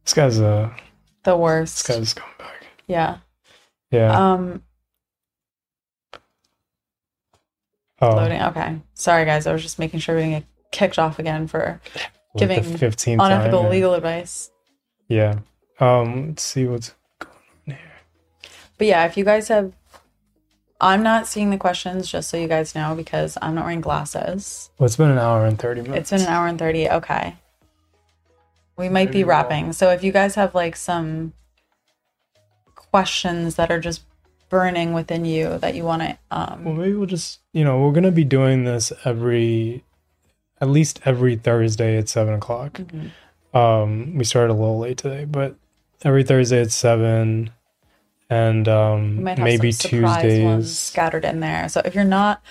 this 0.03 0.13
guy's 0.13 0.39
a 0.39 0.75
The 1.23 1.37
worst. 1.37 1.87
this 1.87 1.97
guy's 1.97 2.11
a 2.11 2.15
scumbag. 2.15 2.63
Yeah. 2.87 3.17
Yeah. 3.91 4.33
Um 4.33 4.63
oh, 8.01 8.15
loading. 8.15 8.41
Okay. 8.41 8.79
Sorry 8.93 9.25
guys, 9.25 9.47
I 9.47 9.53
was 9.53 9.61
just 9.61 9.79
making 9.79 9.99
sure 9.99 10.15
we 10.15 10.21
didn't 10.23 10.39
get 10.39 10.45
kicked 10.71 10.99
off 10.99 11.19
again 11.19 11.47
for 11.47 11.81
like 11.95 12.11
giving 12.37 12.61
the 12.71 12.77
fifteenth 12.77 13.21
unethical 13.21 13.61
time. 13.63 13.71
legal 13.71 13.93
advice. 13.93 14.51
Yeah. 15.07 15.39
Um, 15.79 16.27
let's 16.27 16.43
see 16.43 16.65
what's 16.65 16.93
going 17.19 17.33
on 17.67 17.73
here. 17.75 17.91
But 18.77 18.87
yeah, 18.87 19.05
if 19.05 19.17
you 19.17 19.23
guys 19.23 19.47
have 19.47 19.71
I'm 20.81 21.03
not 21.03 21.27
seeing 21.27 21.49
the 21.49 21.57
questions 21.57 22.09
just 22.09 22.29
so 22.29 22.37
you 22.37 22.47
guys 22.47 22.73
know 22.73 22.95
because 22.95 23.37
I'm 23.41 23.55
not 23.55 23.65
wearing 23.65 23.81
glasses. 23.81 24.69
Well, 24.77 24.85
it's 24.85 24.95
been 24.95 25.09
an 25.11 25.17
hour 25.17 25.45
and 25.45 25.59
thirty 25.59 25.81
minutes. 25.81 26.11
It's 26.11 26.11
been 26.11 26.21
an 26.29 26.33
hour 26.33 26.47
and 26.47 26.57
30. 26.57 26.89
Okay. 26.89 27.35
We 28.77 28.87
might 28.87 29.11
be 29.11 29.19
we'll- 29.23 29.29
wrapping. 29.29 29.73
So 29.73 29.91
if 29.91 30.03
you 30.03 30.11
guys 30.13 30.35
have 30.35 30.55
like 30.55 30.75
some 30.77 31.33
questions 32.75 33.55
that 33.55 33.71
are 33.71 33.79
just 33.79 34.03
burning 34.49 34.93
within 34.93 35.25
you 35.25 35.57
that 35.59 35.75
you 35.75 35.83
want 35.83 36.01
to 36.01 36.17
Well, 36.31 36.49
um 36.53 36.77
maybe 36.77 36.93
we'll 36.93 37.05
just, 37.05 37.39
you 37.53 37.63
know, 37.63 37.79
we're 37.81 37.91
gonna 37.91 38.09
be 38.11 38.23
doing 38.23 38.63
this 38.63 38.91
every, 39.05 39.83
at 40.59 40.69
least 40.69 40.99
every 41.05 41.35
Thursday 41.35 41.97
at 41.97 42.09
seven 42.09 42.33
o'clock. 42.33 42.73
mhm. 42.73 43.11
Um, 43.53 44.15
we 44.15 44.23
started 44.23 44.53
a 44.53 44.55
little 44.55 44.79
late 44.79 44.97
today, 44.97 45.25
but 45.25 45.55
every 46.03 46.23
Thursday 46.23 46.61
at 46.61 46.71
seven, 46.71 47.51
and 48.29 48.67
um, 48.67 49.23
maybe 49.23 49.71
some 49.71 49.89
surprise 49.91 50.41
ones 50.43 50.65
Tuesdays. 50.67 50.79
scattered 50.79 51.25
in 51.25 51.39
there. 51.39 51.67
So 51.69 51.81
if 51.83 51.95
you're 51.95 52.03
not 52.03 52.41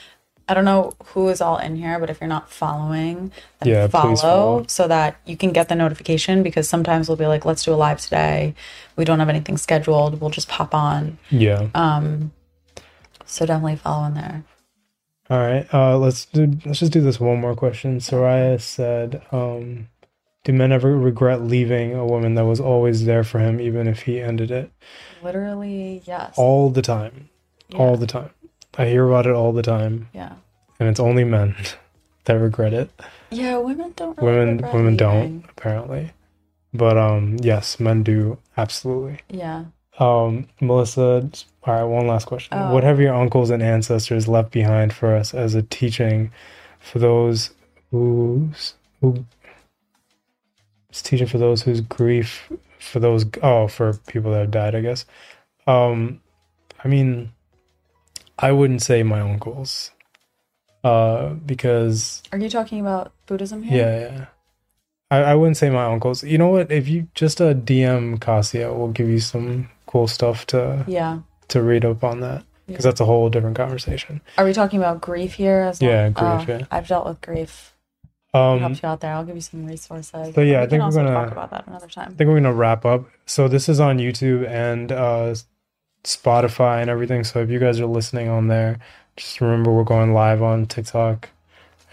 I 0.51 0.55
don't 0.55 0.65
know 0.65 0.95
who 1.09 1.29
is 1.29 1.43
all 1.43 1.59
in 1.59 1.77
here, 1.77 1.99
but 1.99 2.09
if 2.09 2.23
you're 2.23 2.29
not 2.29 2.51
following, 2.51 3.33
then 3.61 3.69
Yeah, 3.69 3.87
follow, 3.87 4.17
follow. 4.17 4.65
so 4.67 4.89
that 4.89 5.21
you 5.27 5.37
can 5.37 5.53
get 5.53 5.69
the 5.69 5.75
notification 5.75 6.43
because 6.43 6.67
sometimes 6.67 7.07
we'll 7.07 7.19
be 7.19 7.27
like, 7.27 7.45
let's 7.45 7.63
do 7.63 7.75
a 7.75 7.77
live 7.77 8.01
today. 8.01 8.55
We 8.97 9.05
don't 9.05 9.19
have 9.19 9.29
anything 9.29 9.59
scheduled. 9.59 10.23
We'll 10.23 10.31
just 10.31 10.49
pop 10.49 10.75
on. 10.75 11.19
Yeah. 11.29 11.69
Um, 11.75 12.33
so 13.27 13.45
definitely 13.45 13.77
follow 13.77 14.07
in 14.07 14.15
there. 14.15 14.45
All 15.29 15.39
right. 15.39 15.67
Uh, 15.73 15.99
let's 15.99 16.25
do. 16.25 16.59
Let's 16.65 16.79
just 16.79 16.93
do 16.93 17.03
this 17.03 17.21
one 17.21 17.39
more 17.43 17.55
question. 17.55 17.99
Soraya 17.99 18.59
said, 18.59 19.21
um, 19.31 19.89
"Do 20.49 20.55
men 20.55 20.73
ever 20.73 20.97
regret 20.97 21.43
leaving 21.43 21.93
a 21.93 22.07
woman 22.07 22.35
that 22.37 22.47
was 22.47 22.59
always 22.59 23.05
there 23.05 23.23
for 23.23 23.39
him, 23.39 23.61
even 23.61 23.87
if 23.87 24.05
he 24.05 24.19
ended 24.19 24.51
it?" 24.51 24.71
Literally, 25.23 26.01
yes. 26.07 26.33
All 26.39 26.71
the 26.71 26.81
time. 26.81 27.29
yeah. 27.69 27.77
All 27.77 27.99
the 27.99 28.07
time. 28.07 28.31
I 28.79 28.87
hear 28.87 29.07
about 29.07 29.27
it 29.27 29.35
all 29.35 29.53
the 29.53 29.61
time, 29.61 30.09
yeah. 30.15 30.37
and 30.81 30.89
it's 30.89 31.01
only 31.01 31.25
men 31.25 31.55
that 32.25 32.41
regret 32.41 32.73
it. 32.73 32.91
Yeah, 33.29 33.59
women 33.59 33.93
don't. 33.95 34.17
Really 34.17 34.39
women 34.39 34.73
women 34.73 34.97
don't 34.97 35.45
apparently 35.51 36.13
But 36.73 36.97
um, 36.97 37.37
yes, 37.43 37.79
men 37.79 38.03
do 38.03 38.39
absolutely. 38.57 39.19
Yeah. 39.29 39.67
Um, 39.99 40.49
Melissa, 40.63 41.29
all 41.65 41.75
right, 41.75 41.85
one 41.85 42.07
last 42.07 42.25
question. 42.25 42.57
Oh. 42.57 42.73
What 42.73 42.85
have 42.85 42.99
your 42.99 43.15
uncles 43.15 43.51
and 43.51 43.63
ancestors 43.63 44.29
left 44.29 44.51
behind 44.51 44.95
for 44.95 45.15
us 45.15 45.35
as 45.35 45.55
a 45.55 45.63
teaching 45.63 46.33
for 46.81 47.01
those 47.01 47.51
whose 47.91 48.73
who 49.03 49.27
it's 50.99 51.09
teaching 51.09 51.27
for 51.29 51.39
those 51.39 51.63
whose 51.63 51.81
grief 51.81 52.51
for 52.81 52.99
those 53.01 53.25
oh 53.43 53.69
for 53.69 53.95
people 54.09 54.33
that 54.33 54.41
have 54.41 54.51
died, 54.51 54.75
I 54.75 54.81
guess. 54.81 55.05
Um, 55.67 56.21
I 56.85 56.89
mean, 56.89 57.33
I 58.39 58.53
wouldn't 58.53 58.83
say 58.83 59.03
my 59.03 59.21
uncles, 59.21 59.91
uh, 60.85 61.31
because 61.47 62.23
Are 62.33 62.39
you 62.39 62.49
talking 62.49 62.81
about 62.81 63.13
Buddhism 63.27 63.63
here? 63.63 63.79
yeah, 63.79 64.01
yeah. 64.01 64.27
I, 65.11 65.33
I 65.33 65.35
wouldn't 65.35 65.57
say 65.57 65.71
my 65.71 65.85
uncles. 65.87 66.23
You 66.25 66.37
know 66.39 66.49
what? 66.49 66.71
If 66.73 66.89
you 66.89 67.09
just 67.15 67.41
a 67.41 67.55
DM 67.55 68.19
Casiah, 68.19 68.77
we'll 68.77 68.89
give 68.89 69.09
you 69.09 69.21
some 69.21 69.69
cool 69.87 70.07
stuff 70.09 70.47
to 70.49 70.85
Yeah. 70.89 71.21
to 71.49 71.63
read 71.63 71.85
up 71.85 72.03
on 72.05 72.21
that 72.21 72.45
because 72.67 72.85
that's 72.85 73.01
a 73.01 73.05
whole 73.07 73.31
different 73.31 73.57
conversation. 73.57 74.21
Are 74.37 74.45
we 74.45 74.53
talking 74.53 74.79
about 74.79 75.01
grief 75.01 75.35
here 75.35 75.61
as 75.61 75.81
well? 75.81 75.91
Yeah, 75.91 76.09
grief, 76.11 76.49
Oh, 76.49 76.53
yeah. 76.59 76.67
I've 76.71 76.89
dealt 76.89 77.07
with 77.07 77.21
grief. 77.21 77.73
Um, 78.35 78.59
helped 78.61 78.83
you 78.83 78.89
out 78.89 79.01
there. 79.01 79.15
I'll 79.15 79.25
give 79.25 79.35
you 79.37 79.41
some 79.41 79.65
resources. 79.67 80.35
So, 80.35 80.41
yeah, 80.43 80.59
We 80.61 80.65
I 80.65 80.67
think 80.69 80.81
we're 80.81 80.85
also 80.85 80.99
gonna- 80.99 81.15
talk 81.15 81.33
about 81.33 81.51
that 81.51 81.67
another 81.67 81.87
time. 81.89 82.09
I 82.13 82.15
think 82.15 82.29
we're 82.29 82.35
gonna 82.37 82.53
wrap 82.53 82.85
up. 82.85 83.05
So 83.27 83.49
this 83.49 83.69
is 83.69 83.81
on 83.81 83.99
YouTube 83.99 84.47
and 84.49 84.93
uh, 84.93 85.35
Spotify 86.05 86.81
and 86.83 86.91
everything. 86.91 87.25
So 87.25 87.41
if 87.41 87.51
you 87.51 87.59
guys 87.59 87.81
are 87.81 87.87
listening 87.87 88.29
on 88.29 88.49
there, 88.49 88.79
just 89.17 89.41
remember 89.41 89.73
we're 89.73 89.85
going 89.85 90.13
live 90.13 90.43
on 90.43 90.67
TikTok 90.67 91.31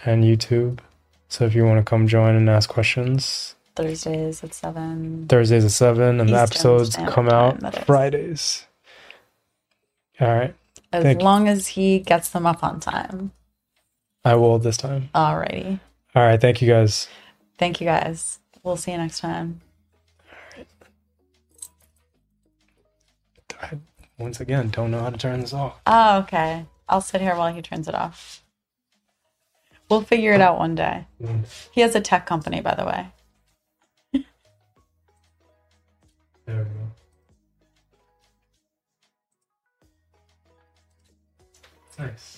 and 0.04 0.24
YouTube. 0.24 0.80
So 1.28 1.44
if 1.46 1.54
you 1.54 1.64
want 1.64 1.78
to 1.84 1.88
come 1.88 2.06
join 2.06 2.34
and 2.36 2.48
ask 2.50 2.68
questions, 2.68 3.54
Thursdays 3.74 4.42
at 4.44 4.54
seven. 4.54 5.26
Thursdays 5.28 5.64
at 5.64 5.70
seven, 5.70 6.20
and 6.20 6.28
the 6.30 6.38
episodes 6.40 6.96
come 6.96 7.28
out. 7.28 7.84
Fridays. 7.84 8.66
All 10.20 10.28
right, 10.28 10.54
As 10.92 11.02
thank 11.02 11.20
you. 11.20 11.24
long 11.24 11.46
as 11.48 11.66
he 11.68 11.98
gets 11.98 12.30
them 12.30 12.46
up 12.46 12.64
on 12.64 12.80
time. 12.80 13.32
I 14.24 14.34
will 14.34 14.58
this 14.58 14.76
time. 14.78 15.10
Alrighty. 15.14 15.80
All 16.16 16.22
right, 16.22 16.40
thank 16.40 16.62
you 16.62 16.68
guys. 16.68 17.08
Thank 17.58 17.78
you 17.78 17.86
guys. 17.86 18.38
We'll 18.62 18.78
see 18.78 18.90
you 18.90 18.96
next 18.96 19.20
time. 19.20 19.60
I, 23.60 23.72
once 24.16 24.40
again, 24.40 24.70
don't 24.70 24.90
know 24.90 25.00
how 25.00 25.10
to 25.10 25.18
turn 25.18 25.40
this 25.40 25.52
off. 25.52 25.78
Oh, 25.86 26.20
okay. 26.20 26.64
I'll 26.88 27.02
sit 27.02 27.20
here 27.20 27.36
while 27.36 27.52
he 27.52 27.60
turns 27.60 27.86
it 27.86 27.94
off. 27.94 28.42
We'll 29.90 30.00
figure 30.00 30.32
it 30.32 30.40
out 30.40 30.58
one 30.58 30.74
day. 30.74 31.06
Mm. 31.22 31.44
He 31.72 31.82
has 31.82 31.94
a 31.94 32.00
tech 32.00 32.24
company, 32.24 32.62
by 32.62 32.74
the 32.74 32.86
way. 32.86 33.08
There 36.46 36.58
we 36.58 36.64
go. 36.64 36.70
Nice. 41.98 42.35